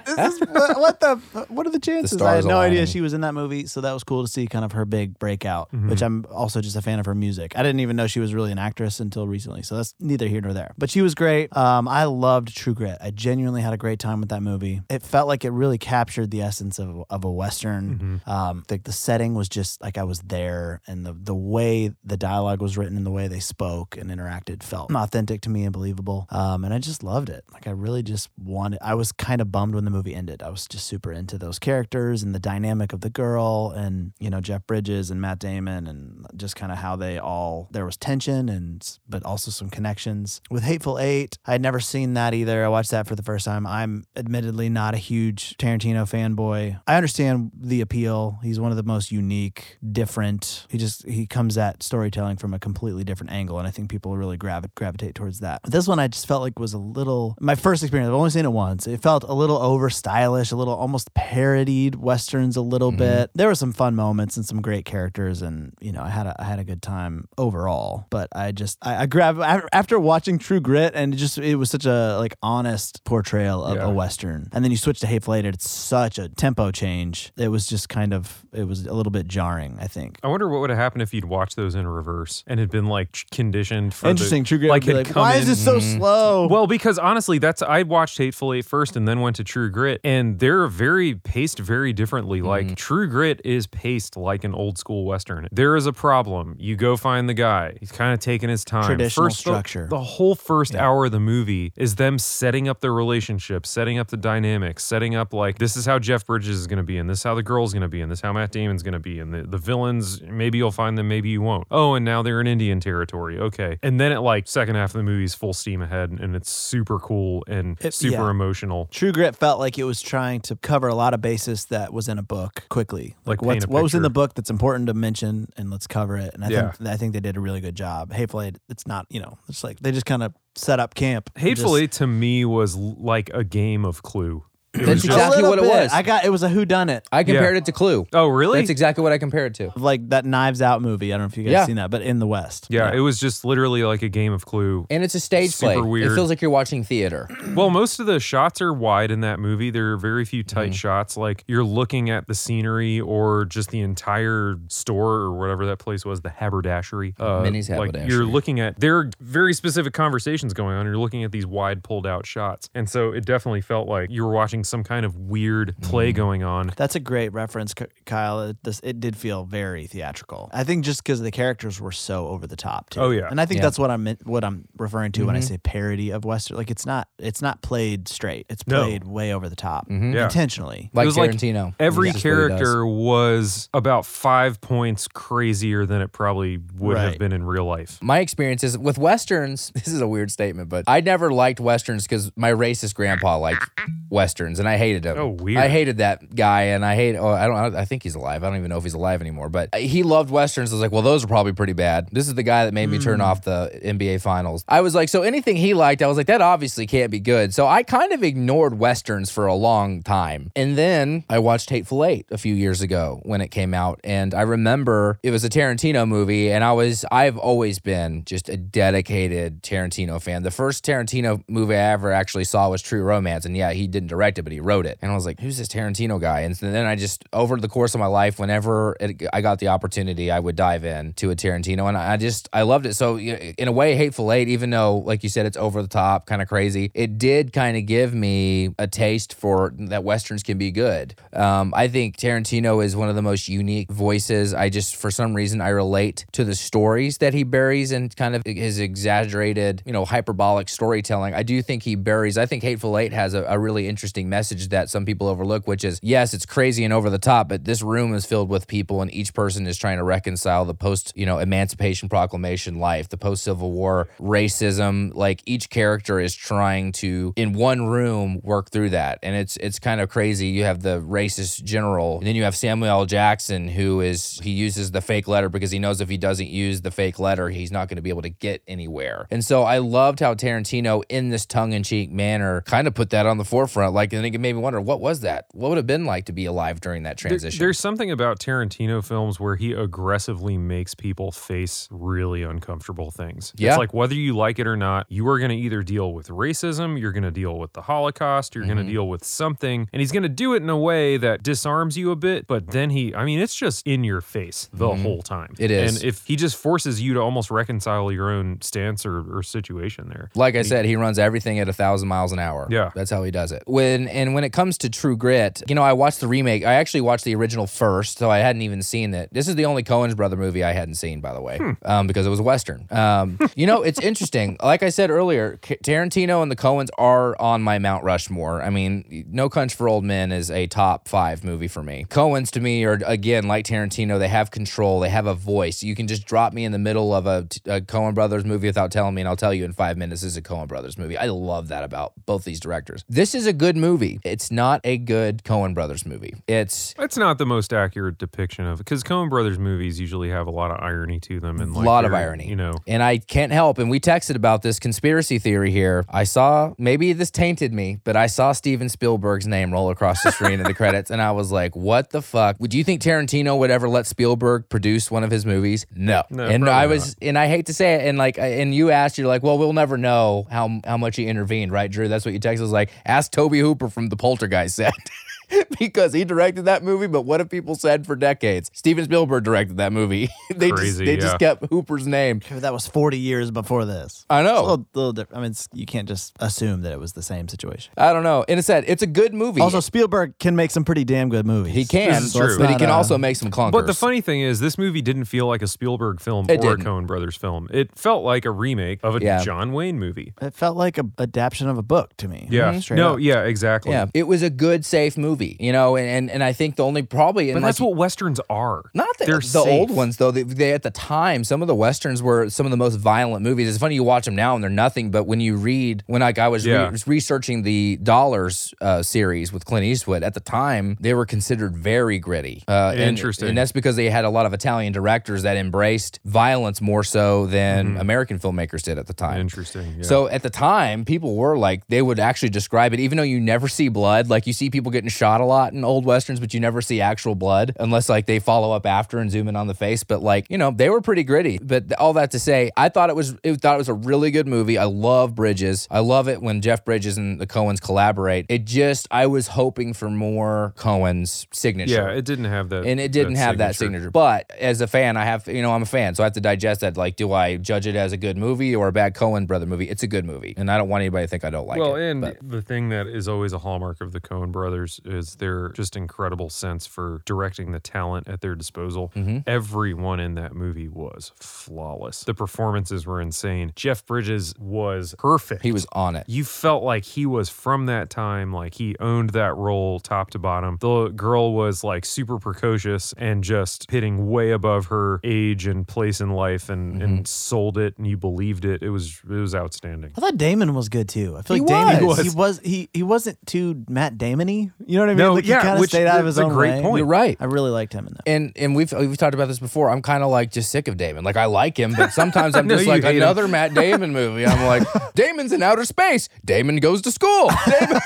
"What? 0.03 0.05
This 0.05 0.33
is 0.33 0.39
what, 0.41 0.79
what 0.79 0.99
the? 0.99 1.15
What 1.47 1.65
are 1.65 1.71
the 1.71 1.79
chances?" 1.79 2.21
I 2.21 2.35
had 2.35 2.43
stars 2.43 2.45
no 2.45 2.59
idea 2.59 2.85
she 2.85 3.01
was 3.01 3.13
in 3.13 3.21
that 3.21 3.33
movie, 3.33 3.67
so 3.67 3.81
that 3.81 3.93
was 3.93 4.03
cool 4.03 4.23
to 4.23 4.27
see 4.27 4.47
kind 4.47 4.65
of 4.65 4.73
her 4.73 4.85
big 4.85 5.17
breakout. 5.19 5.71
Mm-hmm. 5.71 5.89
Which 5.89 6.01
I'm 6.01 6.25
also 6.31 6.61
just 6.61 6.75
a 6.75 6.81
fan 6.81 6.99
of 6.99 7.05
her 7.05 7.15
music. 7.15 7.53
I 7.57 7.63
didn't 7.63 7.79
even 7.79 7.95
know 7.95 8.07
she 8.07 8.19
was 8.19 8.33
really 8.33 8.51
an 8.51 8.59
actress 8.59 8.99
until 9.13 9.27
recently, 9.27 9.61
so 9.61 9.77
that's 9.77 9.93
neither 9.99 10.27
here 10.27 10.41
nor 10.41 10.53
there. 10.53 10.73
But 10.77 10.89
she 10.89 11.01
was 11.01 11.13
great. 11.13 11.55
Um, 11.55 11.87
I 11.87 12.05
loved 12.05 12.55
True 12.55 12.73
Grit. 12.73 12.97
I 12.99 13.11
genuinely 13.11 13.61
had 13.61 13.71
a 13.71 13.77
great 13.77 13.99
time 13.99 14.19
with 14.19 14.29
that 14.29 14.41
movie. 14.41 14.81
It 14.89 15.03
felt 15.03 15.27
like 15.27 15.45
it 15.45 15.51
really 15.51 15.77
captured 15.77 16.31
the 16.31 16.41
essence 16.41 16.79
of, 16.79 17.03
of 17.11 17.23
a 17.23 17.31
western. 17.31 18.21
Um, 18.25 18.63
the, 18.67 18.79
the 18.79 18.91
setting 18.91 19.35
was 19.35 19.47
just 19.49 19.81
like 19.81 19.97
I 19.99 20.03
was 20.03 20.19
there, 20.21 20.81
and 20.87 21.05
the 21.05 21.13
the 21.13 21.35
way 21.35 21.93
the 22.03 22.17
dialogue 22.17 22.61
was 22.61 22.75
written 22.75 22.97
and 22.97 23.05
the 23.05 23.11
way 23.11 23.27
they 23.27 23.39
spoke 23.39 23.97
and 23.97 24.09
interacted 24.09 24.63
felt 24.63 24.91
authentic 24.93 25.41
to 25.41 25.49
me 25.49 25.63
and 25.63 25.73
believable. 25.73 26.25
Um, 26.31 26.63
and 26.65 26.73
I 26.73 26.79
just 26.79 27.03
loved 27.03 27.29
it. 27.29 27.43
Like 27.53 27.67
I 27.67 27.71
really 27.71 28.01
just 28.01 28.29
wanted. 28.43 28.79
I 28.81 28.95
was 28.95 29.11
kind 29.11 29.41
of 29.41 29.51
bummed 29.51 29.75
when 29.75 29.85
the 29.85 29.91
movie 29.91 30.15
ended. 30.15 30.41
I 30.41 30.49
was 30.49 30.67
just 30.67 30.87
super 30.87 31.11
into 31.11 31.37
those 31.37 31.59
characters 31.59 32.23
and 32.23 32.33
the 32.33 32.39
dynamic 32.39 32.93
of 32.93 33.01
the 33.01 33.11
girl, 33.11 33.71
and 33.75 34.13
you 34.19 34.31
know 34.31 34.41
Jeff 34.41 34.65
Bridges 34.65 35.11
and 35.11 35.21
Matt 35.21 35.37
Damon, 35.37 35.85
and 35.85 36.25
just 36.35 36.55
kind 36.55 36.71
of 36.71 36.79
how 36.79 36.95
they 36.95 37.19
all 37.19 37.69
there 37.71 37.85
was 37.85 37.97
tension 37.97 38.49
and 38.49 38.97
but 39.13 39.23
also 39.25 39.51
some 39.51 39.69
connections 39.69 40.41
with 40.49 40.63
Hateful 40.63 40.97
Eight. 40.97 41.37
I 41.45 41.51
had 41.51 41.61
never 41.61 41.79
seen 41.79 42.15
that 42.15 42.33
either. 42.33 42.65
I 42.65 42.67
watched 42.67 42.89
that 42.89 43.05
for 43.05 43.15
the 43.15 43.21
first 43.21 43.45
time. 43.45 43.67
I'm 43.67 44.05
admittedly 44.15 44.69
not 44.69 44.95
a 44.95 44.97
huge 44.97 45.55
Tarantino 45.57 46.09
fanboy. 46.09 46.81
I 46.87 46.95
understand 46.95 47.51
the 47.55 47.81
appeal. 47.81 48.39
He's 48.41 48.59
one 48.59 48.71
of 48.71 48.77
the 48.77 48.81
most 48.81 49.11
unique, 49.11 49.77
different. 49.91 50.65
He 50.67 50.79
just 50.79 51.07
he 51.07 51.27
comes 51.27 51.59
at 51.59 51.83
storytelling 51.83 52.37
from 52.37 52.55
a 52.55 52.59
completely 52.59 53.03
different 53.03 53.33
angle, 53.33 53.59
and 53.59 53.67
I 53.67 53.71
think 53.71 53.91
people 53.91 54.17
really 54.17 54.35
gravi- 54.35 54.71
gravitate 54.73 55.13
towards 55.13 55.41
that. 55.41 55.61
But 55.61 55.71
this 55.71 55.87
one 55.87 55.99
I 55.99 56.07
just 56.07 56.25
felt 56.25 56.41
like 56.41 56.57
was 56.57 56.73
a 56.73 56.79
little 56.79 57.37
my 57.39 57.53
first 57.53 57.83
experience. 57.83 58.07
I've 58.07 58.15
only 58.15 58.31
seen 58.31 58.45
it 58.45 58.51
once. 58.51 58.87
It 58.87 59.03
felt 59.03 59.23
a 59.23 59.33
little 59.35 59.57
over 59.57 59.91
stylish, 59.91 60.51
a 60.51 60.55
little 60.55 60.73
almost 60.73 61.13
parodied 61.13 61.93
westerns 61.93 62.57
a 62.57 62.61
little 62.61 62.89
mm-hmm. 62.89 62.97
bit. 62.97 63.31
There 63.35 63.47
were 63.47 63.53
some 63.53 63.73
fun 63.73 63.93
moments 63.93 64.37
and 64.37 64.45
some 64.45 64.59
great 64.59 64.85
characters, 64.85 65.43
and 65.43 65.73
you 65.79 65.91
know 65.91 66.01
I 66.01 66.09
had 66.09 66.25
a 66.25 66.35
I 66.41 66.45
had 66.45 66.57
a 66.57 66.63
good 66.63 66.81
time 66.81 67.27
overall. 67.37 68.07
But 68.09 68.29
I 68.35 68.51
just 68.51 68.79
I, 68.81 69.02
I 69.02 69.02
grab 69.07 69.39
after 69.73 69.99
watching 69.99 70.37
True 70.37 70.59
Grit, 70.59 70.93
and 70.95 71.13
it 71.13 71.17
just 71.17 71.37
it 71.37 71.55
was 71.55 71.69
such 71.69 71.85
a 71.85 72.17
like 72.19 72.35
honest 72.41 73.03
portrayal 73.03 73.63
of 73.63 73.77
Yeah. 73.77 73.85
a 73.85 73.89
western, 73.89 74.49
and 74.51 74.63
then 74.63 74.71
you 74.71 74.77
switch 74.77 74.99
to 75.01 75.07
Hateful 75.07 75.33
Eight. 75.35 75.45
It's 75.45 75.69
such 75.69 76.17
a 76.17 76.29
tempo 76.29 76.71
change. 76.71 77.31
It 77.37 77.49
was 77.49 77.67
just 77.67 77.89
kind 77.89 78.13
of 78.13 78.45
it 78.53 78.65
was 78.65 78.85
a 78.85 78.93
little 78.93 79.11
bit 79.11 79.27
jarring. 79.27 79.77
I 79.79 79.87
think. 79.87 80.19
I 80.23 80.27
wonder 80.27 80.47
what 80.49 80.61
would 80.61 80.69
have 80.69 80.79
happened 80.79 81.01
if 81.01 81.13
you'd 81.13 81.25
watched 81.25 81.55
those 81.55 81.75
in 81.75 81.87
reverse 81.87 82.43
and 82.47 82.59
had 82.59 82.69
been 82.69 82.85
like 82.87 83.17
conditioned 83.31 83.93
for 83.93 84.07
Interesting. 84.09 84.43
The, 84.43 84.47
True 84.49 84.57
Grit 84.59 84.69
like 84.69 84.85
like, 84.87 85.15
why 85.15 85.35
in- 85.35 85.41
is 85.41 85.47
this 85.47 85.63
so 85.63 85.79
slow? 85.79 86.47
Well, 86.47 86.67
because 86.67 86.99
honestly, 86.99 87.39
that's 87.39 87.61
I 87.61 87.83
watched 87.83 88.17
Hateful 88.17 88.53
Eight 88.53 88.65
first 88.65 88.95
and 88.95 89.07
then 89.07 89.21
went 89.21 89.35
to 89.37 89.43
True 89.43 89.69
Grit, 89.69 89.99
and 90.03 90.39
they're 90.39 90.67
very 90.67 91.15
paced 91.15 91.59
very 91.59 91.93
differently. 91.93 92.39
Mm-hmm. 92.39 92.47
Like 92.47 92.75
True 92.75 93.07
Grit 93.07 93.41
is 93.43 93.67
paced 93.67 94.17
like 94.17 94.43
an 94.43 94.53
old 94.53 94.77
school 94.77 95.05
western. 95.05 95.47
There 95.51 95.75
is 95.75 95.85
a 95.85 95.93
problem. 95.93 96.55
You 96.59 96.75
go 96.75 96.95
find 96.97 97.27
the 97.27 97.33
guy. 97.33 97.77
He's 97.79 97.91
kind 97.91 98.13
of 98.13 98.19
taking 98.19 98.49
his 98.49 98.63
time. 98.63 98.82
Traditional 98.87 99.25
first, 99.27 99.37
the- 99.37 99.41
structure. 99.41 99.87
The, 99.89 99.99
whole 100.01 100.35
first 100.35 100.75
hour 100.75 101.05
of 101.05 101.11
the 101.11 101.19
movie 101.19 101.71
is 101.75 101.95
them 101.95 102.17
setting 102.19 102.67
up 102.67 102.81
their 102.81 102.93
relationship, 102.93 103.65
setting 103.65 103.97
up 103.97 104.07
the 104.09 104.17
dynamics, 104.17 104.83
setting 104.83 105.15
up 105.15 105.33
like 105.33 105.57
this 105.59 105.75
is 105.77 105.85
how 105.85 105.99
Jeff 105.99 106.25
Bridges 106.25 106.59
is 106.59 106.67
going 106.67 106.77
to 106.77 106.83
be, 106.83 106.97
and 106.97 107.09
this 107.09 107.19
is 107.19 107.23
how 107.23 107.35
the 107.35 107.43
girl's 107.43 107.73
going 107.73 107.81
to 107.81 107.87
be, 107.87 108.01
and 108.01 108.11
this 108.11 108.19
is 108.19 108.21
how 108.23 108.33
Matt 108.33 108.51
Damon's 108.51 108.83
going 108.83 108.93
to 108.93 108.99
be, 108.99 109.19
and 109.19 109.33
the, 109.33 109.43
the 109.43 109.57
villains 109.57 110.21
maybe 110.21 110.57
you'll 110.57 110.71
find 110.71 110.97
them, 110.97 111.07
maybe 111.07 111.29
you 111.29 111.41
won't. 111.41 111.67
Oh, 111.71 111.93
and 111.95 112.03
now 112.03 112.21
they're 112.21 112.41
in 112.41 112.47
Indian 112.47 112.79
territory. 112.79 113.39
Okay, 113.39 113.77
and 113.83 113.99
then 113.99 114.11
it 114.11 114.19
like 114.19 114.47
second 114.47 114.75
half 114.75 114.89
of 114.91 114.97
the 114.99 115.03
movie 115.03 115.23
is 115.23 115.33
full 115.35 115.53
steam 115.53 115.81
ahead, 115.81 116.09
and 116.11 116.35
it's 116.35 116.51
super 116.51 116.99
cool 116.99 117.43
and 117.47 117.77
It- 117.81 117.93
super 117.93 118.23
yeah. 118.23 118.29
emotional. 118.31 118.87
True 118.91 119.11
Grit 119.11 119.35
felt 119.35 119.59
like 119.59 119.77
it 119.77 119.83
was 119.85 120.01
trying 120.01 120.41
to 120.41 120.55
cover 120.57 120.87
a 120.87 120.95
lot 120.95 121.13
of 121.13 121.21
basis 121.21 121.65
that 121.65 121.93
was 121.93 122.07
in 122.07 122.17
a 122.17 122.23
book 122.23 122.65
quickly. 122.69 123.15
Like 123.25 123.41
what's, 123.41 123.65
what 123.67 123.83
was 123.83 123.93
in 123.95 124.01
the 124.01 124.09
book 124.09 124.33
that's 124.33 124.49
important 124.49 124.87
to 124.87 124.93
mention, 124.93 125.49
and 125.57 125.69
let's 125.69 125.87
cover 125.87 126.17
it. 126.17 126.33
And 126.33 126.43
I 126.43 126.49
Yeah. 126.49 126.71
think 126.71 126.89
I 126.89 126.97
think 126.97 127.13
they 127.13 127.19
did 127.19 127.37
a 127.37 127.39
really 127.39 127.61
good 127.61 127.75
job. 127.75 128.11
Hateful 128.13 128.41
Eight, 128.41 128.57
it's 128.73 128.85
not 128.87 129.05
you 129.09 129.21
know, 129.21 129.37
it's 129.47 129.63
like 129.63 129.79
they 129.79 129.91
just 129.91 130.05
kind 130.05 130.21
of 130.23 130.33
set 130.55 130.79
up 130.79 130.93
camp. 130.95 131.29
and 131.35 131.41
Hateful 131.43 131.77
just- 131.79 131.99
to 131.99 132.07
me 132.07 132.43
was 132.43 132.75
like 132.75 133.29
a 133.33 133.43
game 133.43 133.85
of 133.85 134.03
Clue. 134.03 134.43
It 134.73 134.79
That's 134.79 134.87
was 134.89 135.03
just- 135.03 135.05
exactly 135.17 135.35
little 135.43 135.49
what 135.51 135.59
it 135.59 135.61
bit. 135.61 135.83
was. 135.83 135.93
I 135.93 136.01
got 136.01 136.25
it 136.25 136.29
was 136.29 136.41
a 136.41 136.49
who 136.49 136.65
done 136.65 136.89
it. 136.89 137.07
I 137.11 137.23
compared 137.23 137.57
it 137.57 137.65
to 137.65 137.71
Clue. 137.71 138.07
oh, 138.11 138.27
really? 138.27 138.59
That's 138.59 138.71
exactly 138.71 139.03
what 139.03 139.11
I 139.11 139.19
compared 139.19 139.51
it 139.59 139.71
to. 139.71 139.79
Like 139.79 140.09
that 140.09 140.25
Knives 140.25 140.63
Out 140.63 140.81
movie. 140.81 141.13
I 141.13 141.17
don't 141.17 141.23
know 141.23 141.27
if 141.31 141.37
you 141.37 141.43
guys 141.43 141.51
Yeah. 141.51 141.65
seen 141.67 141.75
that, 141.75 141.91
but 141.91 142.01
in 142.01 142.17
the 142.17 142.25
West. 142.25 142.67
yeah, 142.69 142.91
it 142.91 142.99
was 142.99 143.19
just 143.19 143.45
literally 143.45 143.83
like 143.83 144.01
a 144.01 144.09
game 144.09 144.33
of 144.33 144.45
Clue. 144.45 144.87
And 144.89 145.03
it's 145.03 145.13
a 145.13 145.19
stage 145.19 145.51
Super 145.51 145.73
play. 145.73 145.81
weird. 145.81 146.11
It 146.11 146.15
feels 146.15 146.29
like 146.29 146.41
you're 146.41 146.49
watching 146.51 146.83
theater. 146.83 147.29
Well, 147.53 147.69
most 147.69 147.99
of 147.99 148.07
the 148.07 148.19
shots 148.19 148.61
are 148.61 148.73
wide 148.73 149.11
in 149.11 149.21
that 149.21 149.39
movie. 149.39 149.69
There 149.69 149.91
are 149.93 149.97
very 149.97 150.25
few 150.25 150.41
tight 150.43 150.69
Mm-hmm. 150.69 150.71
shots. 150.73 151.15
Like 151.17 151.43
you're 151.45 151.63
looking 151.63 152.09
at 152.09 152.25
the 152.27 152.33
scenery 152.33 152.99
or 152.99 153.45
just 153.45 153.69
the 153.69 153.81
entire 153.81 154.55
store 154.69 155.13
or 155.17 155.37
whatever 155.37 155.67
that 155.67 155.77
place 155.77 156.03
was, 156.03 156.21
the 156.21 156.29
haberdashery. 156.31 157.13
Uh, 157.19 157.41
Minnie's 157.41 157.69
Like 157.69 157.77
haberdashery. 157.93 158.11
you're 158.11 158.25
looking 158.25 158.59
at 158.59 158.79
there 158.79 158.97
are 158.97 159.09
very 159.19 159.53
specific 159.53 159.93
conversations 159.93 160.53
going 160.53 160.75
on. 160.75 160.85
You're 160.87 160.97
looking 160.97 161.23
at 161.23 161.31
these 161.31 161.45
wide 161.45 161.83
pulled 161.83 162.07
out 162.07 162.25
shots, 162.25 162.69
and 162.73 162.89
so 162.89 163.11
it 163.11 163.23
definitely 163.25 163.61
felt 163.61 163.87
like 163.87 164.09
you 164.09 164.25
were 164.25 164.31
watching 164.33 164.62
some 164.63 164.83
kind 164.83 165.05
of 165.05 165.15
weird 165.17 165.75
play 165.81 166.09
Mm-hmm. 166.11 166.17
going 166.17 166.43
on. 166.43 166.71
That's 166.75 166.95
a 166.95 166.99
great 166.99 167.33
reference, 167.33 167.73
Kyle. 168.05 168.41
It, 168.49 168.57
this, 168.63 168.79
it 168.83 168.99
did 168.99 169.15
feel 169.15 169.45
very 169.45 169.87
theatrical. 169.87 170.49
I 170.53 170.63
think 170.63 170.83
just 170.85 171.03
because 171.03 171.21
the 171.21 171.31
characters 171.31 171.79
were 171.79 171.91
so 171.91 172.27
over 172.27 172.45
the 172.47 172.55
top 172.55 172.89
too. 172.89 172.99
Oh, 173.01 173.09
yeah. 173.11 173.27
and 173.29 173.39
I 173.39 173.45
think 173.45 173.57
Yeah. 173.59 173.63
that's 173.63 173.79
what 173.79 173.89
I'm 173.91 174.07
what 174.23 174.43
I'm 174.43 174.65
referring 174.77 175.11
to 175.13 175.21
Mm-hmm. 175.21 175.27
when 175.27 175.35
I 175.35 175.39
say 175.39 175.57
parody 175.57 176.11
of 176.11 176.25
Western. 176.25 176.57
Like 176.57 176.69
it's 176.71 176.85
not 176.85 177.07
it's 177.19 177.41
not 177.41 177.61
played 177.61 178.07
straight. 178.07 178.45
It's 178.49 178.65
No. 178.67 178.83
played 178.83 179.03
way 179.05 179.33
over 179.33 179.47
the 179.49 179.55
top 179.55 179.87
Yeah. 179.89 180.25
intentionally. 180.25 180.89
Like 180.93 181.03
It 181.03 181.07
was 181.07 181.17
like 181.17 181.31
Tarantino. 181.31 181.73
Every 181.79 182.09
This 182.11 182.17
is 182.17 182.23
what 182.25 182.31
he 182.31 182.37
does. 182.37 182.47
character 182.59 182.85
was 182.85 183.69
about 183.73 184.05
five 184.05 184.59
points 184.61 185.07
crazier 185.07 185.85
than 185.85 186.01
it 186.01 186.11
probably 186.11 186.59
would 186.75 186.97
have 186.97 187.17
been 187.17 187.31
in 187.33 187.43
real 187.45 187.65
life. 187.65 187.99
My 188.01 188.19
experience 188.19 188.63
is 188.63 188.77
with 188.77 188.97
westerns. 188.97 189.71
This 189.83 189.87
is 189.93 190.01
a 190.01 190.07
weird 190.07 190.31
statement, 190.31 190.69
but 190.69 190.85
I 190.87 191.01
never 191.01 191.31
liked 191.31 191.59
westerns 191.59 192.03
because 192.03 192.31
my 192.35 192.51
racist 192.51 192.95
grandpa 192.95 193.37
liked 193.37 193.69
westerns, 194.09 194.52
and 194.59 194.67
I 194.69 194.77
hated 194.77 195.05
him. 195.05 195.17
Oh, 195.17 195.27
weird. 195.29 195.57
I 195.59 195.67
hated 195.67 195.97
that 195.97 196.35
guy, 196.35 196.63
and 196.63 196.85
I 196.85 196.95
hate. 196.95 197.15
Oh, 197.15 197.27
I 197.29 197.47
don't. 197.47 197.75
I 197.75 197.85
think 197.85 198.03
he's 198.03 198.15
alive. 198.15 198.43
I 198.43 198.47
don't 198.49 198.57
even 198.57 198.69
know 198.69 198.77
if 198.77 198.83
he's 198.83 198.93
alive 198.93 199.21
anymore. 199.21 199.49
But 199.49 199.73
he 199.75 200.03
loved 200.03 200.29
westerns. 200.31 200.71
I 200.71 200.75
was 200.75 200.81
like, 200.81 200.91
well, 200.91 201.01
those 201.01 201.23
are 201.23 201.27
probably 201.27 201.53
pretty 201.53 201.73
bad. 201.73 202.09
This 202.11 202.27
is 202.27 202.35
the 202.35 202.43
guy 202.43 202.65
that 202.65 202.73
made 202.73 202.87
me 202.87 202.97
Hmm. 202.97 203.03
turn 203.03 203.21
off 203.21 203.41
the 203.43 203.71
NBA 203.83 204.21
finals. 204.21 204.63
I 204.67 204.81
was 204.81 204.95
like, 204.95 205.09
so 205.09 205.23
anything 205.23 205.55
he 205.57 205.73
liked, 205.73 206.01
I 206.01 206.07
was 206.07 206.17
like, 206.17 206.27
that 206.27 206.41
obviously 206.41 206.85
can't 206.87 207.11
be 207.11 207.19
good. 207.19 207.53
So 207.53 207.67
I 207.67 207.83
kind 207.83 208.11
of 208.13 208.23
ignored 208.23 208.77
westerns 208.79 209.29
for 209.31 209.45
a 209.47 209.55
long 209.55 210.01
time, 210.03 210.51
and 210.55 210.77
then 210.77 211.23
I 211.29 211.39
watched 211.39 211.69
Hateful 211.69 212.05
Eight 212.05 212.25
a 212.31 212.37
few 212.37 212.53
years 212.55 212.81
ago 212.81 213.19
when 213.23 213.41
it 213.41 213.49
came 213.49 213.73
out, 213.73 213.99
and 214.03 214.33
I 214.33 214.41
remember 214.41 215.19
it 215.23 215.31
was 215.31 215.43
a 215.43 215.49
Tarantino 215.49 216.07
movie, 216.07 216.51
and 216.51 216.63
I 216.63 216.73
was 216.73 217.05
I've 217.11 217.37
always 217.37 217.79
been 217.79 218.23
just 218.25 218.49
a 218.49 218.57
dedicated 218.57 219.63
Tarantino 219.63 220.21
fan. 220.21 220.43
The 220.43 220.51
first 220.51 220.85
Tarantino 220.85 221.43
movie 221.47 221.75
I 221.75 221.91
ever 221.93 222.11
actually 222.11 222.43
saw 222.43 222.69
was 222.69 222.81
True 222.81 223.01
Romance, 223.01 223.45
and 223.45 223.55
yeah, 223.57 223.71
he 223.71 223.87
didn't 223.87 224.07
direct 224.09 224.37
it, 224.37 224.42
but 224.43 224.51
he 224.51 224.59
wrote 224.59 224.85
it, 224.85 224.99
and 225.01 225.11
I 225.11 225.15
was 225.15 225.25
like, 225.25 225.39
who's 225.39 225.57
this 225.57 225.67
Tarantino 225.67 226.19
guy? 226.19 226.41
And 226.41 226.55
then 226.55 226.85
I 226.85 226.95
just 226.95 227.25
over 227.33 227.57
the 227.57 227.67
course 227.67 227.93
of 227.93 227.99
my 227.99 228.07
life, 228.07 228.39
whenever 228.39 228.95
it, 228.99 229.23
I 229.33 229.41
got 229.41 229.59
the 229.59 229.69
opportunity, 229.69 230.31
I 230.31 230.39
would 230.39 230.55
dive 230.55 230.85
in 230.85 231.13
to 231.13 231.31
a 231.31 231.35
Tarantino, 231.35 231.87
and 231.87 231.97
I 231.97 232.17
just 232.17 232.49
I 232.53 232.63
loved 232.63 232.85
it. 232.85 232.93
So 232.95 233.17
in 233.17 233.67
a 233.67 233.71
way, 233.71 233.95
Hateful 233.95 234.31
Eight, 234.31 234.47
even 234.47 234.69
though 234.69 234.97
like 234.97 235.23
you 235.23 235.29
said, 235.29 235.45
it's 235.45 235.57
over 235.57 235.81
the 235.81 235.87
top, 235.87 236.25
kind 236.25 236.41
of 236.41 236.47
crazy, 236.47 236.91
it 236.93 237.17
did 237.17 237.53
kind 237.53 237.77
of 237.77 237.85
give 237.85 238.13
me 238.13 238.75
a 238.77 238.87
taste 238.87 239.33
for 239.33 239.73
that 239.77 240.03
westerns 240.03 240.43
can 240.43 240.57
be 240.57 240.71
good. 240.71 241.15
Um, 241.33 241.73
I 241.75 241.87
think 241.87 242.17
Tarantino 242.17 242.83
is 242.83 242.95
one 242.95 243.09
of 243.09 243.15
the 243.15 243.21
most 243.21 243.47
unique 243.47 243.91
voices. 243.91 244.53
I 244.53 244.69
just 244.69 244.95
for 244.95 245.11
some 245.11 245.33
reason 245.33 245.61
I 245.61 245.69
relate 245.69 246.25
to 246.33 246.43
the 246.43 246.55
stories 246.55 247.17
that 247.19 247.33
he 247.33 247.43
buries 247.43 247.91
and 247.91 248.15
kind 248.15 248.35
of 248.35 248.43
his 248.45 248.79
exaggerated, 248.79 249.81
you 249.85 249.93
know, 249.93 250.05
hyperbolic 250.05 250.69
storytelling. 250.69 251.33
I 251.33 251.43
do 251.43 251.61
think 251.61 251.83
he 251.83 251.95
buries. 251.95 252.37
I 252.37 252.45
think 252.45 252.63
Hateful 252.63 252.97
Eight 252.97 253.13
has 253.13 253.33
a, 253.33 253.43
a 253.43 253.57
really 253.57 253.87
interesting 253.87 254.29
message 254.33 254.69
that 254.69 254.89
some 254.89 255.05
people 255.05 255.27
overlook, 255.27 255.67
which 255.67 255.83
is 255.83 255.99
yes, 256.01 256.33
it's 256.33 256.45
crazy 256.45 256.83
and 256.83 256.93
over 256.93 257.09
the 257.09 257.23
top, 257.33 257.49
but 257.49 257.65
this 257.65 257.81
room 257.81 258.13
is 258.13 258.25
filled 258.25 258.49
with 258.49 258.67
people, 258.67 259.01
and 259.01 259.13
each 259.13 259.31
person 259.33 259.67
is 259.67 259.77
trying 259.77 259.97
to 259.97 260.03
reconcile 260.03 260.65
the 260.65 260.73
post, 260.73 261.13
you 261.15 261.25
know, 261.25 261.37
Emancipation 261.37 262.09
Proclamation 262.09 262.79
life, 262.79 263.09
the 263.09 263.17
post 263.17 263.43
Civil 263.43 263.71
War 263.71 264.09
racism. 264.19 265.13
Like 265.13 265.41
each 265.45 265.69
character 265.69 266.19
is 266.19 266.33
trying 266.33 266.91
to, 267.03 267.33
in 267.35 267.53
one 267.53 267.87
room, 267.87 268.39
work 268.43 268.71
through 268.71 268.91
that, 268.91 269.19
and 269.21 269.35
it's 269.35 269.55
it's 269.57 269.79
kind 269.79 270.01
of 270.01 270.09
crazy. 270.09 270.47
You 270.47 270.63
have 270.63 270.81
the 270.81 270.99
racist 271.01 271.63
general, 271.63 272.17
and 272.17 272.27
then 272.27 272.35
you 272.35 272.43
have 272.43 272.55
Samuel 272.55 272.89
L. 272.89 273.05
Jackson, 273.05 273.67
who 273.67 274.01
is 274.01 274.39
he 274.43 274.51
uses 274.51 274.91
the 274.91 275.01
fake 275.01 275.27
letter 275.27 275.49
because 275.49 275.71
he 275.71 275.79
knows 275.79 276.01
if 276.01 276.09
he 276.09 276.17
doesn't 276.17 276.49
use 276.49 276.81
the 276.81 276.91
fake 276.91 277.19
letter, 277.19 277.49
he's 277.49 277.71
not 277.71 277.87
going 277.87 277.97
to 277.97 278.01
be 278.01 278.09
able 278.09 278.23
to 278.23 278.29
get 278.29 278.61
anywhere. 278.67 279.27
And 279.29 279.43
so 279.43 279.63
I 279.63 279.77
loved 279.77 280.19
how 280.19 280.33
Tarantino, 280.33 281.03
in 281.09 281.29
this 281.29 281.45
tongue-in-cheek 281.45 282.11
manner, 282.11 282.61
kind 282.61 282.87
of 282.87 282.93
put 282.93 283.09
that 283.11 283.25
on 283.25 283.37
the 283.37 283.45
forefront. 283.45 283.93
Like, 283.93 284.13
and 284.23 284.33
it 284.35 284.39
made 284.39 284.53
me 284.53 284.61
wonder, 284.61 284.79
what 284.81 284.99
was 285.01 285.21
that? 285.21 285.45
What 285.51 285.69
would 285.69 285.77
have 285.77 285.87
been 285.87 286.05
like 286.05 286.25
to 286.25 286.33
be 286.33 286.45
alive 286.45 286.79
during 286.81 287.03
that 287.03 287.17
There- 287.17 287.29
transition? 287.29 287.59
there's 287.59 287.79
something 287.79 288.11
about 288.11 288.39
Tarantino 288.39 289.03
films 289.03 289.39
where 289.39 289.55
he 289.55 289.73
aggressively 289.73 290.57
makes 290.57 290.93
people 290.95 291.31
face 291.31 291.87
really 291.91 292.43
uncomfortable 292.43 293.11
things. 293.11 293.53
Yeah. 293.55 293.69
It's 293.71 293.77
like 293.77 293.93
whether 293.93 294.15
you 294.15 294.35
like 294.35 294.59
it 294.59 294.67
or 294.67 294.75
not, 294.77 295.05
you 295.09 295.27
are 295.27 295.39
going 295.39 295.51
to 295.51 295.57
either 295.57 295.81
deal 295.83 296.13
with 296.13 296.27
racism, 296.29 296.99
you're 296.99 297.11
going 297.11 297.23
to 297.23 297.31
deal 297.31 297.57
with 297.57 297.73
the 297.73 297.83
Holocaust, 297.83 298.55
you're 298.55 298.63
Mm-hmm. 298.63 298.73
going 298.75 298.87
to 298.87 298.91
deal 298.93 299.07
with 299.07 299.23
something, 299.23 299.87
and 299.91 299.99
he's 299.99 300.11
going 300.11 300.23
to 300.23 300.29
do 300.29 300.53
it 300.53 300.63
in 300.63 300.69
a 300.69 300.77
way 300.77 301.17
that 301.17 301.43
disarms 301.43 301.97
you 301.97 302.11
a 302.11 302.15
bit, 302.15 302.47
but 302.47 302.71
then 302.71 302.89
he, 302.91 303.13
I 303.15 303.25
mean, 303.25 303.39
it's 303.39 303.55
just 303.55 303.85
in 303.87 304.03
your 304.03 304.21
face 304.21 304.69
the 304.73 304.95
whole 304.95 305.21
time. 305.21 305.49
Mm-hmm. 305.53 305.63
It 305.63 305.71
is. 305.71 305.95
And 305.97 306.03
if 306.05 306.25
he 306.25 306.35
just 306.35 306.55
forces 306.57 307.01
you 307.01 307.13
to 307.15 307.19
almost 307.19 307.51
reconcile 307.51 308.11
your 308.11 308.29
own 308.31 308.59
stance 308.61 309.05
or, 309.05 309.37
or 309.37 309.43
situation 309.43 310.09
there. 310.09 310.29
Like 310.35 310.55
I 310.55 310.61
said, 310.61 310.85
he 310.85 310.95
runs 310.95 311.19
everything 311.19 311.59
at 311.59 311.67
a 311.69 311.73
thousand 311.73 312.07
miles 312.07 312.31
an 312.31 312.39
hour. 312.39 312.67
Yeah. 312.69 312.91
that's 312.95 313.11
how 313.11 313.23
he 313.23 313.31
does 313.31 313.51
it. 313.51 313.63
When 313.65 314.02
and 314.09 314.33
when 314.33 314.43
it 314.43 314.51
comes 314.51 314.77
to 314.79 314.89
True 314.89 315.15
Grit, 315.17 315.61
you 315.67 315.75
know, 315.75 315.81
I 315.83 315.93
watched 315.93 316.19
the 316.19 316.27
remake. 316.27 316.65
I 316.65 316.73
actually 316.73 317.01
watched 317.01 317.23
the 317.25 317.35
original 317.35 317.67
first, 317.67 318.17
so 318.17 318.29
I 318.29 318.39
hadn't 318.39 318.61
even 318.61 318.81
seen 318.81 319.13
it. 319.13 319.29
This 319.31 319.47
is 319.47 319.55
the 319.55 319.65
only 319.65 319.83
Coen's 319.83 320.15
brother 320.15 320.35
movie 320.37 320.63
I 320.63 320.71
hadn't 320.73 320.95
seen, 320.95 321.21
by 321.21 321.33
the 321.33 321.41
way, 321.41 321.57
Hmm. 321.57 321.71
um, 321.83 322.07
because 322.07 322.25
it 322.25 322.29
was 322.29 322.39
a 322.39 322.43
western. 322.43 322.87
Um, 322.91 323.37
you 323.55 323.65
know, 323.67 323.81
it's 323.83 323.99
interesting. 323.99 324.57
Like 324.63 324.83
I 324.83 324.89
said 324.89 325.09
earlier, 325.09 325.57
K- 325.61 325.77
Tarantino 325.83 326.41
and 326.41 326.51
the 326.51 326.55
Coens 326.55 326.89
are 326.97 327.39
on 327.39 327.61
my 327.61 327.79
Mount 327.79 328.03
Rushmore. 328.03 328.61
I 328.61 328.69
mean, 328.69 329.25
No 329.29 329.49
Country 329.49 329.75
for 329.75 329.87
Old 329.89 330.03
Men 330.03 330.31
is 330.31 330.49
a 330.51 330.67
top 330.67 331.07
five 331.07 331.43
movie 331.43 331.67
for 331.67 331.83
me. 331.83 332.05
Coens 332.09 332.49
to 332.51 332.59
me 332.59 332.83
are 332.85 332.99
again 333.05 333.47
like 333.47 333.65
Tarantino. 333.65 334.19
They 334.19 334.27
have 334.27 334.51
control. 334.51 334.99
They 334.99 335.09
have 335.09 335.25
a 335.25 335.33
voice. 335.33 335.83
You 335.83 335.95
can 335.95 336.07
just 336.07 336.25
drop 336.25 336.53
me 336.53 336.65
in 336.65 336.71
the 336.71 336.79
middle 336.79 337.13
of 337.13 337.25
a, 337.25 337.47
a 337.65 337.81
Coen 337.81 338.13
Brothers 338.13 338.45
movie 338.45 338.67
without 338.67 338.91
telling 338.91 339.15
me, 339.15 339.21
and 339.21 339.27
I'll 339.29 339.35
tell 339.35 339.53
you 339.53 339.65
in 339.65 339.73
five 339.73 339.97
minutes 339.97 340.21
this 340.21 340.31
is 340.31 340.37
a 340.37 340.41
Coen 340.41 340.67
Brothers 340.67 340.97
movie. 340.97 341.17
I 341.17 341.25
love 341.27 341.69
that 341.69 341.83
about 341.83 342.13
both 342.25 342.43
these 342.43 342.59
directors. 342.59 343.03
This 343.09 343.33
is 343.35 343.45
a 343.47 343.53
good 343.53 343.75
movie. 343.75 343.92
It's 344.23 344.51
not 344.51 344.81
a 344.83 344.97
good 344.97 345.43
Coen 345.43 345.73
Brothers 345.73 346.05
movie. 346.05 346.33
It's 346.47 346.93
It's 346.99 347.17
not 347.17 347.37
the 347.37 347.45
most 347.45 347.73
accurate 347.73 348.17
depiction 348.17 348.65
of 348.65 348.79
it 348.79 348.85
because 348.85 349.03
Coen 349.03 349.29
Brothers 349.29 349.59
movies 349.59 349.99
usually 349.99 350.29
have 350.29 350.47
a 350.47 350.51
lot 350.51 350.71
of 350.71 350.77
irony 350.81 351.19
to 351.21 351.39
them 351.39 351.59
and 351.59 351.73
a 351.73 351.77
like 351.77 351.85
lot 351.85 352.05
of 352.05 352.13
irony. 352.13 352.47
You 352.47 352.55
know, 352.55 352.73
and 352.87 353.03
I 353.03 353.17
can't 353.17 353.51
help. 353.51 353.77
And 353.77 353.89
we 353.89 353.99
texted 353.99 354.35
about 354.35 354.61
this 354.61 354.79
conspiracy 354.79 355.39
theory 355.39 355.71
here. 355.71 356.05
I 356.09 356.23
saw 356.23 356.73
maybe 356.77 357.13
this 357.13 357.31
tainted 357.31 357.73
me, 357.73 357.99
but 358.03 358.15
I 358.15 358.27
saw 358.27 358.51
Steven 358.51 358.89
Spielberg's 358.89 359.47
name 359.47 359.71
roll 359.71 359.89
across 359.89 360.23
the 360.23 360.31
screen 360.31 360.59
in 360.59 360.63
the 360.63 360.73
credits, 360.81 361.11
and 361.11 361.21
I 361.21 361.31
was 361.31 361.51
like, 361.51 361.75
"What 361.75 362.09
the 362.11 362.21
fuck? 362.21 362.57
Would 362.59 362.73
you 362.73 362.83
think 362.83 363.01
Tarantino 363.01 363.57
would 363.57 363.71
ever 363.71 363.89
let 363.89 364.07
Spielberg 364.07 364.69
produce 364.69 365.11
one 365.11 365.23
of 365.23 365.31
his 365.31 365.45
movies? 365.45 365.85
No." 365.95 366.23
No, 366.29 366.45
and 366.45 366.67
I 366.67 366.87
was, 366.87 367.15
and 367.21 367.37
I 367.37 367.47
hate 367.47 367.67
to 367.67 367.73
say 367.73 367.95
it, 367.95 368.07
and 368.07 368.17
like, 368.17 368.37
and 368.37 368.73
you 368.73 368.91
asked, 368.91 369.17
you're 369.17 369.27
like, 369.27 369.43
"Well, 369.43 369.57
we'll 369.57 369.73
never 369.73 369.97
know 369.97 370.47
how 370.49 370.79
how 370.85 370.97
much 370.97 371.15
he 371.15 371.27
intervened, 371.27 371.71
right, 371.71 371.89
Drew?" 371.89 372.07
That's 372.07 372.25
what 372.25 372.33
you 372.33 372.39
texted. 372.39 372.61
Was 372.61 372.71
like, 372.71 372.91
"Ask 373.05 373.31
Tobe 373.31 373.53
Hooper 373.53 373.82
from 373.89 374.09
the 374.09 374.15
Poltergeist 374.15 374.75
set." 374.75 374.93
because 375.79 376.13
he 376.13 376.23
directed 376.25 376.65
that 376.65 376.83
movie, 376.83 377.07
but 377.07 377.21
what 377.23 377.39
have 377.39 377.49
people 377.49 377.75
said 377.75 378.05
for 378.05 378.15
decades? 378.15 378.69
Steven 378.73 379.05
Spielberg 379.05 379.43
directed 379.43 379.77
that 379.77 379.91
movie. 379.93 380.29
they 380.55 380.69
just 380.71 380.97
they 380.99 381.15
yeah. 381.15 381.19
just 381.19 381.39
kept 381.39 381.65
Hooper's 381.69 382.07
name. 382.07 382.41
That 382.51 382.73
was 382.73 382.87
40 382.87 383.17
years 383.17 383.51
before 383.51 383.85
this. 383.85 384.25
I 384.29 384.41
It's 384.41 384.49
a 384.49 384.53
know. 384.53 384.61
little, 384.61 384.87
little 384.93 385.13
different. 385.13 385.37
I 385.37 385.41
mean, 385.41 385.51
it's, 385.51 385.67
you 385.73 385.85
can't 385.85 386.07
just 386.07 386.33
assume 386.39 386.81
that 386.81 386.91
it 386.91 386.99
was 386.99 387.13
the 387.13 387.21
same 387.21 387.47
situation. 387.47 387.93
I 387.97 388.13
don't 388.13 388.23
know. 388.23 388.45
And 388.47 388.59
it 388.59 388.63
said 388.63 388.83
it's 388.87 389.01
a 389.01 389.07
good 389.07 389.33
movie. 389.33 389.61
Also, 389.61 389.79
Spielberg 389.79 390.37
can 390.39 390.55
make 390.55 390.71
some 390.71 390.83
pretty 390.85 391.03
damn 391.03 391.29
good 391.29 391.45
movies. 391.45 391.73
he 391.73 391.85
can, 391.85 392.11
This 392.11 392.25
is 392.25 392.33
true. 392.33 392.57
but 392.57 392.69
he 392.69 392.75
can 392.75 392.89
uh, 392.89 392.93
also 392.95 393.17
make 393.17 393.35
some 393.35 393.51
clunkers. 393.51 393.71
But 393.71 393.87
the 393.87 393.93
funny 393.93 394.21
thing 394.21 394.41
is, 394.41 394.59
this 394.59 394.77
movie 394.77 395.01
didn't 395.01 395.25
feel 395.25 395.47
like 395.47 395.61
a 395.61 395.67
Spielberg 395.67 396.19
film 396.21 396.49
It 396.49 396.59
or 396.63 396.75
didn't. 396.75 396.81
a 396.87 396.89
Coen 396.89 397.07
Brothers 397.07 397.35
film. 397.35 397.67
It 397.71 397.97
felt 397.97 398.23
like 398.23 398.45
a 398.45 398.51
remake 398.51 398.99
of 399.03 399.15
a 399.15 399.19
Yeah. 399.21 399.41
John 399.43 399.71
Wayne 399.73 399.99
movie. 399.99 400.33
It 400.41 400.53
felt 400.53 400.77
like 400.77 400.97
a 400.97 401.05
adaptation 401.19 401.67
of 401.69 401.77
a 401.77 401.83
book 401.83 402.15
to 402.17 402.27
me. 402.27 402.47
Yeah. 402.49 402.79
Straight 402.79 402.97
No, 402.97 403.13
up. 403.13 403.19
yeah, 403.19 403.43
exactly. 403.43 403.91
yeah, 403.91 404.05
it 404.13 404.23
was 404.27 404.41
a 404.43 404.49
good, 404.49 404.85
safe 404.85 405.17
movie, 405.17 405.32
you 405.41 405.71
know. 405.71 405.95
And 405.95 406.07
and, 406.07 406.31
and 406.31 406.43
I 406.43 406.53
think 406.53 406.75
the 406.75 406.85
only 406.85 407.01
probably 407.01 407.49
and 407.49 407.55
But 407.55 407.63
like, 407.63 407.69
that's 407.69 407.81
what 407.81 407.95
westerns 407.95 408.39
are. 408.49 408.83
Not 408.93 409.17
the, 409.17 409.25
They're 409.25 409.39
the 409.39 409.65
old 409.67 409.91
ones 409.91 410.17
though. 410.17 410.31
They, 410.31 410.43
they 410.43 410.73
at 410.73 410.83
the 410.83 410.91
time, 410.91 411.43
some 411.43 411.61
of 411.61 411.67
the 411.67 411.75
westerns 411.75 412.21
were 412.21 412.49
some 412.49 412.65
of 412.65 412.71
the 412.71 412.77
most 412.77 412.95
violent 412.95 413.43
movies. 413.43 413.69
It's 413.69 413.77
funny 413.77 413.95
you 413.95 414.03
watch 414.03 414.25
them 414.25 414.35
now 414.35 414.55
and 414.55 414.63
they're 414.63 414.69
nothing, 414.69 415.11
but 415.11 415.25
when 415.25 415.39
you 415.39 415.55
read, 415.55 416.03
when 416.07 416.21
like 416.21 416.39
I 416.39 416.47
was 416.47 416.65
re- 416.65 416.91
researching 417.07 417.63
the 417.63 417.97
Dollars 417.97 418.73
uh, 418.81 419.01
series 419.03 419.51
with 419.51 419.65
Clint 419.65 419.85
Eastwood 419.85 420.23
at 420.23 420.33
the 420.33 420.39
time, 420.39 420.97
they 420.99 421.13
were 421.13 421.25
considered 421.25 421.75
very 421.75 422.19
gritty. 422.19 422.63
Uh, 422.67 422.93
Interesting. 422.95 423.49
and, 423.49 423.57
that's 423.57 423.71
because 423.71 423.95
they 423.95 424.09
had 424.09 424.25
a 424.25 424.29
lot 424.29 424.45
of 424.45 424.53
Italian 424.53 424.93
directors 424.93 425.43
that 425.43 425.57
embraced 425.57 426.19
violence 426.25 426.81
more 426.81 427.03
so 427.03 427.45
than 427.47 427.97
American 427.97 428.39
filmmakers 428.39 428.83
did 428.83 428.97
at 428.97 429.07
the 429.07 429.13
time. 429.13 429.31
Mm-hmm. 429.31 429.41
Interesting. 429.41 429.95
Yeah. 429.97 430.03
So 430.03 430.27
at 430.27 430.43
the 430.43 430.49
time, 430.49 431.05
people 431.05 431.35
were 431.35 431.57
like, 431.57 431.87
they 431.87 432.01
would 432.01 432.19
actually 432.19 432.49
describe 432.49 432.93
it, 432.93 432.99
even 432.99 433.17
though 433.17 433.23
you 433.23 433.39
never 433.39 433.67
see 433.67 433.89
blood. 433.89 434.29
Like 434.29 434.47
you 434.47 434.53
see 434.53 434.69
people 434.69 434.91
getting 434.91 435.09
shot 435.09 435.22
a 435.41 435.45
lot 435.45 435.73
in 435.73 435.83
old 435.83 436.05
westerns, 436.05 436.39
but 436.39 436.53
you 436.53 436.59
never 436.59 436.81
see 436.81 437.01
actual 437.01 437.35
blood 437.35 437.75
unless 437.79 438.09
like 438.09 438.25
they 438.25 438.39
follow 438.39 438.71
up 438.71 438.85
after 438.85 439.19
and 439.19 439.31
zoom 439.31 439.47
in 439.47 439.55
on 439.55 439.67
the 439.67 439.73
face. 439.73 440.03
But 440.03 440.21
like 440.21 440.49
you 440.49 440.57
know, 440.57 440.71
they 440.71 440.89
were 440.89 441.01
pretty 441.01 441.23
gritty. 441.23 441.59
But 441.61 441.93
all 441.93 442.13
that 442.13 442.31
to 442.31 442.39
say, 442.39 442.71
I 442.77 442.89
thought 442.89 443.09
it 443.09 443.15
was, 443.15 443.35
it 443.43 443.61
thought 443.61 443.75
it 443.75 443.79
was 443.79 443.89
a 443.89 443.93
really 443.93 444.31
good 444.31 444.47
movie. 444.47 444.77
I 444.77 444.85
love 444.85 445.35
Bridges. 445.35 445.87
I 445.89 445.99
love 445.99 446.27
it 446.27 446.41
when 446.41 446.61
Jeff 446.61 446.85
Bridges 446.85 447.17
and 447.17 447.39
the 447.39 447.47
Coens 447.47 447.81
collaborate. 447.81 448.45
It 448.49 448.65
just, 448.65 449.07
I 449.09 449.27
was 449.27 449.47
hoping 449.47 449.93
for 449.93 450.09
more 450.09 450.73
Coens 450.77 451.47
signature 451.53 451.93
yeah, 451.93 452.09
it 452.09 452.25
didn't 452.25 452.45
have 452.45 452.69
that. 452.69 452.85
and 452.85 452.99
it 452.99 453.11
didn't 453.11 453.35
have 453.35 453.57
that 453.59 453.75
signature. 453.75 454.11
But 454.11 454.51
as 454.51 454.81
a 454.81 454.87
fan, 454.87 455.17
I 455.17 455.25
have 455.25 455.47
you 455.47 455.61
know 455.61 455.71
I'm 455.71 455.83
a 455.83 455.87
fan, 455.87 456.15
so 456.15 456.23
I 456.23 456.25
have 456.25 456.33
to 456.33 456.41
digest 456.41 456.81
that. 456.81 456.97
Like, 456.97 457.15
do 457.15 457.33
I 457.33 457.57
judge 457.57 457.87
it 457.87 457.95
as 457.95 458.11
a 458.11 458.17
good 458.17 458.37
movie 458.37 458.75
or 458.75 458.87
a 458.87 458.91
bad 458.91 459.15
Coen 459.15 459.47
brother 459.47 459.65
movie? 459.65 459.89
It's 459.89 460.03
a 460.03 460.07
good 460.07 460.25
movie, 460.25 460.53
and 460.57 460.69
I 460.69 460.77
don't 460.77 460.89
want 460.89 461.01
anybody 461.01 461.25
to 461.25 461.29
think 461.29 461.43
I 461.43 461.49
don't 461.49 461.67
like 461.67 461.79
well, 461.79 461.95
it. 461.95 461.99
Well, 461.99 462.01
and 462.01 462.21
but- 462.21 462.37
the 462.41 462.61
thing 462.61 462.89
that 462.89 463.07
is 463.07 463.27
always 463.27 463.53
a 463.53 463.59
hallmark 463.59 464.01
of 464.01 464.11
the 464.11 464.21
Coen 464.21 464.51
brothers 464.51 464.99
is 465.13 465.35
their 465.35 465.69
just 465.69 465.95
incredible 465.95 466.49
sense 466.49 466.85
for 466.85 467.21
directing 467.25 467.71
the 467.71 467.79
talent 467.79 468.27
at 468.27 468.41
their 468.41 468.55
disposal. 468.55 469.11
Mm-hmm. 469.15 469.39
Everyone 469.47 470.19
in 470.19 470.35
that 470.35 470.53
movie 470.53 470.87
was 470.89 471.31
flawless. 471.39 472.23
The 472.23 472.33
performances 472.33 473.05
were 473.05 473.21
insane. 473.21 473.71
Jeff 473.75 474.05
Bridges 474.05 474.53
was 474.59 475.15
perfect. 475.17 475.63
he 475.63 475.71
was 475.71 475.85
on 475.93 476.15
it. 476.15 476.25
you 476.27 476.43
felt 476.43 476.83
like 476.83 477.05
he 477.05 477.25
was 477.25 477.49
from 477.49 477.85
that 477.85 478.09
time, 478.09 478.51
like 478.51 478.73
he 478.75 478.95
owned 478.99 479.29
that 479.31 479.55
role 479.55 479.99
top 479.99 480.29
to 480.31 480.39
bottom. 480.39 480.77
The 480.81 481.07
girl 481.09 481.53
was 481.53 481.83
like 481.83 482.05
super 482.05 482.37
precocious 482.39 483.13
and 483.17 483.43
just 483.43 483.89
hitting 483.89 484.29
way 484.29 484.51
above 484.51 484.87
her 484.87 485.19
age 485.23 485.65
and 485.67 485.87
place 485.87 486.19
in 486.21 486.31
life 486.31 486.69
and, 486.69 486.83
Mm-hmm. 486.93 487.01
and 487.01 487.27
sold 487.27 487.77
it 487.77 487.97
and 487.97 488.05
you 488.05 488.17
believed 488.17 488.65
it. 488.65 488.83
It 488.83 488.89
was 488.89 489.21
it 489.23 489.29
was 489.33 489.55
outstanding. 489.55 490.11
I 490.17 490.19
thought 490.21 490.37
Damon 490.37 490.73
was 490.73 490.89
good 490.89 491.07
too. 491.07 491.35
I 491.37 491.41
feel 491.41 491.55
He 491.55 491.61
like 491.61 491.67
Damon 491.69 492.05
was. 492.05 492.19
he 492.21 492.29
was 492.29 492.59
he 492.63 492.89
he 492.93 493.03
wasn't 493.03 493.37
too 493.47 493.83
Matt 493.87 494.17
Damon-y. 494.17 494.69
You 494.85 494.97
know 494.99 495.02
what 495.03 495.09
I 495.09 495.13
mean? 495.13 495.17
No, 495.17 495.33
like 495.35 495.45
yeah, 495.45 495.57
he 495.57 495.61
kind 495.61 495.73
of 495.75 495.79
which- 495.81 495.89
stayed 495.91 496.07
out 496.07 496.19
of 496.19 496.25
his 496.25 496.35
that's 496.35 496.43
a 496.43 496.47
own 496.47 496.53
great 496.53 496.75
way. 496.75 496.81
point. 496.81 496.97
You're 496.97 497.07
right. 497.07 497.37
I 497.39 497.45
really 497.45 497.69
liked 497.71 497.93
him 497.93 498.07
in 498.07 498.13
that. 498.13 498.23
And 498.25 498.51
and 498.55 498.75
we've 498.75 498.91
we've 498.91 499.17
talked 499.17 499.33
about 499.35 499.47
this 499.47 499.59
before. 499.59 499.89
I'm 499.89 500.01
kind 500.01 500.23
of 500.23 500.29
like 500.31 500.51
just 500.51 500.71
sick 500.71 500.87
of 500.87 500.97
Damon. 500.97 501.23
Like 501.23 501.37
I 501.37 501.45
like 501.45 501.77
him, 501.77 501.93
but 501.95 502.11
sometimes 502.13 502.55
I'm 502.55 502.67
No, 502.73 502.75
just 502.75 502.85
you 502.85 502.91
like 502.91 503.03
hate 503.03 503.17
him. 503.17 503.23
another 503.23 503.47
Matt 503.47 503.73
Damon 503.73 504.13
movie. 504.13 504.45
I'm 504.45 504.65
like 504.65 504.83
Damon's 505.15 505.51
in 505.51 505.61
outer 505.63 505.85
space. 505.85 506.29
Damon 506.45 506.77
goes 506.77 507.01
to 507.03 507.11
school. 507.11 507.49
Damon, 507.79 508.01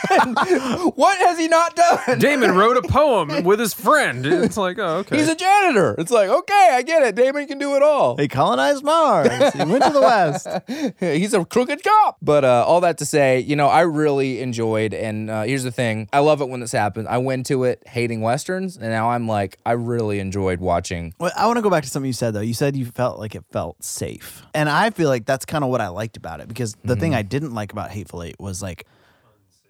what 0.95 1.17
has 1.19 1.37
he 1.37 1.47
not 1.47 1.75
done? 1.75 2.19
Damon 2.19 2.51
wrote 2.55 2.77
a 2.77 2.81
poem 2.87 3.43
with 3.43 3.59
his 3.59 3.73
friend. 3.73 4.25
It's 4.25 4.57
like, 4.57 4.77
oh, 4.79 4.97
okay. 4.97 5.17
He's 5.17 5.27
a 5.29 5.35
janitor. 5.35 5.95
It's 5.97 6.11
like 6.11 6.29
okay, 6.29 6.69
I 6.73 6.81
get 6.81 7.03
it. 7.03 7.15
Damon 7.15 7.47
can 7.47 7.57
do 7.59 7.75
it 7.75 7.83
all. 7.83 8.17
He 8.17 8.27
colonized 8.27 8.83
Mars. 8.83 9.27
he 9.53 9.63
went 9.63 9.83
to 9.83 9.91
the 9.91 10.01
west. 10.01 10.47
He's 10.99 11.33
a 11.33 11.45
crooked 11.45 11.83
cop. 11.83 12.17
But 12.21 12.43
uh, 12.43 12.63
all 12.67 12.81
that 12.81 12.97
to 12.99 13.05
say, 13.05 13.39
you 13.39 13.55
know, 13.55 13.67
I 13.67 13.81
really 13.81 14.41
enjoyed. 14.41 14.93
And 14.93 15.29
uh, 15.29 15.43
here's 15.43 15.63
the 15.63 15.71
thing: 15.71 16.09
I 16.11 16.19
love 16.19 16.41
it 16.41 16.49
when 16.49 16.59
this 16.59 16.71
happens. 16.71 16.86
I 16.95 17.17
went 17.17 17.45
to 17.47 17.63
it 17.63 17.83
hating 17.87 18.21
westerns, 18.21 18.77
and 18.77 18.89
now 18.89 19.09
I'm 19.09 19.27
like, 19.27 19.57
I 19.65 19.73
really 19.73 20.19
enjoyed 20.19 20.59
watching. 20.59 21.13
Well, 21.19 21.31
I 21.35 21.45
want 21.47 21.57
to 21.57 21.61
go 21.61 21.69
back 21.69 21.83
to 21.83 21.89
something 21.89 22.07
you 22.07 22.13
said 22.13 22.33
though. 22.33 22.41
You 22.41 22.53
said 22.53 22.75
you 22.75 22.85
felt 22.85 23.19
like 23.19 23.35
it 23.35 23.43
felt 23.51 23.83
safe, 23.83 24.43
and 24.53 24.69
I 24.69 24.89
feel 24.91 25.09
like 25.09 25.25
that's 25.25 25.45
kind 25.45 25.63
of 25.63 25.69
what 25.69 25.81
I 25.81 25.87
liked 25.89 26.17
about 26.17 26.39
it 26.39 26.47
because 26.47 26.75
the 26.83 26.95
thing 26.95 27.11
mm-hmm. 27.11 27.19
I 27.19 27.23
didn't 27.23 27.53
like 27.53 27.71
about 27.71 27.91
Hateful 27.91 28.23
Eight 28.23 28.35
was 28.39 28.61
like 28.61 28.85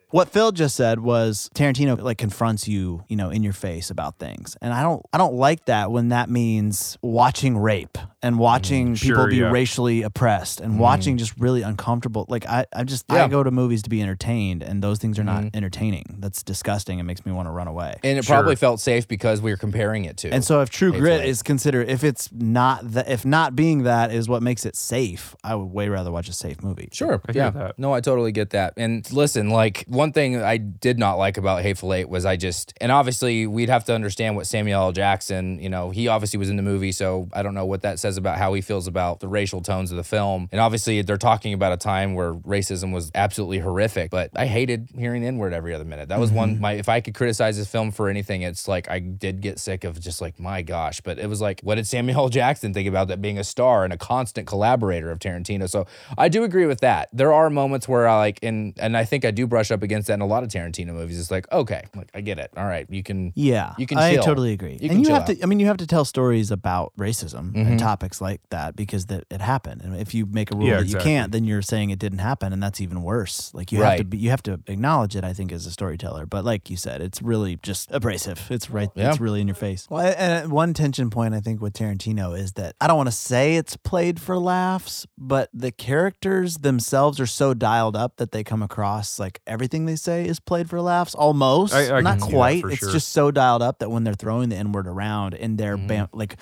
what 0.09 0.29
Phil 0.29 0.51
just 0.51 0.75
said 0.75 0.99
was 0.99 1.49
Tarantino 1.53 2.01
like 2.01 2.17
confronts 2.17 2.67
you, 2.67 3.03
you 3.09 3.17
know, 3.17 3.29
in 3.29 3.43
your 3.43 3.53
face 3.53 3.89
about 3.89 4.19
things, 4.19 4.55
and 4.61 4.73
I 4.73 4.81
don't, 4.81 5.05
I 5.11 5.17
don't 5.17 5.35
like 5.35 5.65
that 5.65 5.91
when 5.91 6.09
that 6.09 6.29
means 6.29 6.97
watching 7.01 7.57
rape 7.57 7.97
and 8.23 8.39
watching 8.39 8.93
mm, 8.93 9.01
people 9.01 9.23
Sure, 9.23 9.29
be 9.29 9.37
yeah. 9.37 9.51
racially 9.51 10.01
oppressed 10.01 10.59
and 10.59 10.75
mm. 10.75 10.77
watching 10.77 11.17
just 11.17 11.37
really 11.39 11.61
uncomfortable. 11.61 12.25
Like 12.27 12.45
I, 12.47 12.65
I 12.73 12.83
just 12.83 13.11
I 13.11 13.27
go 13.27 13.43
to 13.43 13.51
movies 13.51 13.83
to 13.83 13.89
be 13.89 14.01
entertained, 14.01 14.63
and 14.63 14.83
those 14.83 14.97
things 14.97 15.19
are 15.19 15.23
not 15.23 15.43
mm-hmm. 15.43 15.55
entertaining. 15.55 16.17
That's 16.19 16.41
disgusting. 16.43 16.99
It 16.99 17.03
makes 17.03 17.25
me 17.25 17.31
want 17.31 17.47
to 17.47 17.51
run 17.51 17.67
away. 17.67 17.95
And 18.03 18.17
it 18.17 18.25
Sure. 18.25 18.35
probably 18.35 18.55
felt 18.55 18.79
safe 18.79 19.07
because 19.07 19.41
we 19.41 19.51
were 19.51 19.57
comparing 19.57 20.05
it 20.05 20.17
to. 20.17 20.29
And 20.29 20.43
so, 20.43 20.61
if 20.61 20.69
True 20.69 20.91
Grit 20.91 21.25
is 21.25 21.43
considered, 21.43 21.89
if 21.89 22.03
it's 22.03 22.29
not 22.31 22.91
that, 22.91 23.09
if 23.09 23.25
not 23.25 23.55
being 23.55 23.83
that 23.83 24.11
is 24.11 24.27
what 24.27 24.41
makes 24.41 24.65
it 24.65 24.75
safe, 24.75 25.35
I 25.43 25.55
would 25.55 25.71
way 25.71 25.89
rather 25.89 26.11
watch 26.11 26.29
a 26.29 26.33
safe 26.33 26.63
movie. 26.63 26.89
Sure. 26.91 27.21
I 27.27 27.31
yeah. 27.33 27.49
that. 27.51 27.77
No, 27.77 27.93
I 27.93 28.01
totally 28.01 28.31
get 28.31 28.49
that. 28.51 28.73
And 28.77 29.09
listen, 29.11 29.49
like 29.49 29.85
one 29.87 30.11
thing 30.11 30.41
I 30.41 30.57
did 30.57 30.97
not 30.97 31.15
like 31.15 31.37
about 31.37 31.61
Hateful 31.61 31.93
Eight 31.93 32.09
was 32.09 32.25
I 32.25 32.35
just, 32.35 32.73
and 32.81 32.91
obviously 32.91 33.45
we'd 33.45 33.69
have 33.69 33.85
to 33.85 33.93
understand 33.93 34.35
what 34.35 34.47
Samuel 34.47 34.81
L. 34.81 34.91
Jackson, 34.91 35.59
you 35.59 35.69
know, 35.69 35.91
he 35.91 36.07
obviously 36.07 36.39
was 36.39 36.49
in 36.49 36.55
the 36.55 36.63
movie, 36.63 36.91
so 36.91 37.29
I 37.33 37.43
don't 37.43 37.53
know 37.53 37.65
what 37.65 37.81
that 37.81 37.99
says 37.99 38.06
about 38.15 38.37
how 38.37 38.53
he 38.53 38.61
feels 38.61 38.87
about 38.87 39.19
the 39.19 39.27
racial 39.27 39.61
tones 39.61 39.91
of 39.91 39.97
the 39.97 40.03
film. 40.03 40.47
And 40.53 40.61
obviously 40.61 41.01
they're 41.01 41.17
talking 41.17 41.53
about 41.53 41.73
a 41.73 41.77
time 41.77 42.13
where 42.13 42.33
racism 42.33 42.93
was 42.93 43.11
absolutely 43.13 43.59
horrific, 43.59 44.11
but 44.11 44.29
I 44.35 44.45
hated 44.45 44.89
hearing 44.95 45.23
the 45.23 45.27
N 45.27 45.37
word 45.37 45.51
every 45.51 45.73
other 45.73 45.83
minute. 45.83 46.07
That 46.09 46.19
was 46.19 46.31
one, 46.31 46.61
my, 46.61 46.73
if 46.73 46.87
I 46.87 47.01
could 47.01 47.15
criticize 47.15 47.57
this 47.57 47.67
film 47.67 47.91
for 47.91 48.07
anything, 48.07 48.43
it's 48.43 48.67
like 48.67 48.89
I 48.89 48.99
did 48.99 49.41
get 49.41 49.59
sick 49.59 49.83
of 49.83 49.99
just 49.99 50.21
like, 50.21 50.39
my 50.39 50.61
gosh. 50.61 51.01
But 51.01 51.19
it 51.19 51.27
was 51.27 51.41
like, 51.41 51.59
what 51.61 51.75
did 51.75 51.87
Samuel 51.87 52.21
L. 52.21 52.29
Jackson 52.29 52.73
think 52.73 52.87
about 52.87 53.07
that 53.07 53.21
being 53.21 53.39
a 53.39 53.43
star 53.43 53.83
and 53.83 53.91
a 53.91 53.97
constant 53.97 54.47
collaborator 54.47 55.09
of 55.09 55.19
Tarantino? 55.19 55.67
So 55.67 55.87
I 56.17 56.29
do 56.29 56.43
agree 56.43 56.67
with 56.67 56.81
that. 56.81 57.09
There 57.11 57.33
are 57.33 57.49
moments 57.49 57.87
where 57.87 58.07
I 58.07 58.17
like, 58.17 58.39
and 58.43 58.73
and 58.77 58.95
I 58.95 59.03
think 59.05 59.25
I 59.25 59.31
do 59.31 59.47
brush 59.47 59.71
up 59.71 59.81
against 59.81 60.07
that 60.07 60.13
in 60.13 60.21
a 60.21 60.27
lot 60.27 60.43
of 60.43 60.49
Tarantino 60.49 60.93
movies. 60.93 61.19
It's 61.19 61.31
like, 61.31 61.51
okay, 61.51 61.83
like 61.95 62.09
I 62.13 62.21
get 62.21 62.37
it. 62.37 62.51
All 62.55 62.65
right, 62.65 62.85
you 62.89 63.01
can. 63.01 63.33
Yeah, 63.35 63.73
You 63.77 63.87
can 63.87 63.97
I 63.97 64.15
totally 64.17 64.53
agree. 64.53 64.77
You 64.79 64.89
and 64.91 65.05
you 65.05 65.13
have 65.13 65.23
out. 65.23 65.29
Mm-hmm. 65.29 65.39
to. 65.39 65.43
I 65.43 65.45
mean, 65.47 65.59
you 65.59 65.65
have 65.65 65.77
to 65.77 65.87
tell 65.87 66.05
stories 66.05 66.51
about 66.51 66.93
racism 66.97 67.55
and 67.55 67.79
topics 67.79 67.96
like 68.21 68.41
that 68.49 68.75
because 68.75 69.07
that 69.07 69.25
it 69.29 69.41
happened. 69.41 69.81
And 69.81 69.95
if 69.95 70.13
you 70.13 70.25
make 70.25 70.51
a 70.51 70.55
rule 70.55 70.67
Yeah, 70.67 70.75
that 70.75 70.83
exactly. 70.83 71.11
you 71.11 71.17
can't, 71.17 71.31
then 71.31 71.43
you're 71.43 71.61
saying 71.61 71.89
it 71.89 71.99
didn't 71.99 72.19
happen, 72.19 72.53
and 72.53 72.61
that's 72.61 72.79
even 72.81 73.03
worse. 73.03 73.53
Like 73.53 73.71
you 73.71 73.81
have 73.81 73.97
to. 73.97 74.03
Be, 74.03 74.17
you 74.17 74.29
have 74.29 74.43
to 74.43 74.59
acknowledge 74.67 75.15
it. 75.15 75.23
I 75.23 75.33
think 75.33 75.51
as 75.51 75.65
a 75.65 75.71
storyteller, 75.71 76.25
but 76.25 76.45
like 76.45 76.69
you 76.69 76.77
said, 76.77 77.01
it's 77.01 77.21
really 77.21 77.57
just 77.63 77.91
abrasive. 77.91 78.47
It's 78.49 78.69
right. 78.69 78.89
Yeah. 78.95 79.09
It's 79.09 79.19
really 79.19 79.41
in 79.41 79.47
your 79.47 79.55
face. 79.55 79.87
Well, 79.89 80.13
and 80.17 80.51
one 80.51 80.73
tension 80.73 81.09
point 81.09 81.33
I 81.33 81.39
think 81.39 81.61
with 81.61 81.73
Tarantino 81.73 82.37
is 82.37 82.53
that 82.53 82.75
I 82.81 82.87
don't 82.87 82.97
want 82.97 83.07
to 83.09 83.15
say 83.15 83.55
it's 83.55 83.75
played 83.77 84.19
for 84.19 84.37
laughs, 84.37 85.05
but 85.17 85.49
the 85.53 85.71
characters 85.71 86.57
themselves 86.59 87.19
are 87.19 87.25
so 87.25 87.53
dialed 87.53 87.95
up 87.95 88.17
that 88.17 88.31
they 88.31 88.43
come 88.43 88.61
across 88.63 89.19
like 89.19 89.41
everything 89.47 89.85
they 89.85 89.95
say 89.95 90.25
is 90.27 90.39
played 90.39 90.69
for 90.69 90.81
laughs. 90.81 91.15
Almost, 91.15 91.73
I- 91.73 91.97
I 91.97 92.01
not 92.01 92.19
quite. 92.21 92.63
It's 92.65 92.77
sure. 92.79 92.91
just 92.91 93.09
so 93.09 93.31
dialed 93.31 93.61
up 93.61 93.79
that 93.79 93.89
when 93.89 94.03
they're 94.03 94.13
throwing 94.13 94.49
the 94.49 94.55
N 94.55 94.71
word 94.71 94.87
around 94.87 95.33
in 95.33 95.55
their 95.57 95.77
Mm-hmm. 95.77 95.87
bam- 95.87 96.07
like 96.13 96.37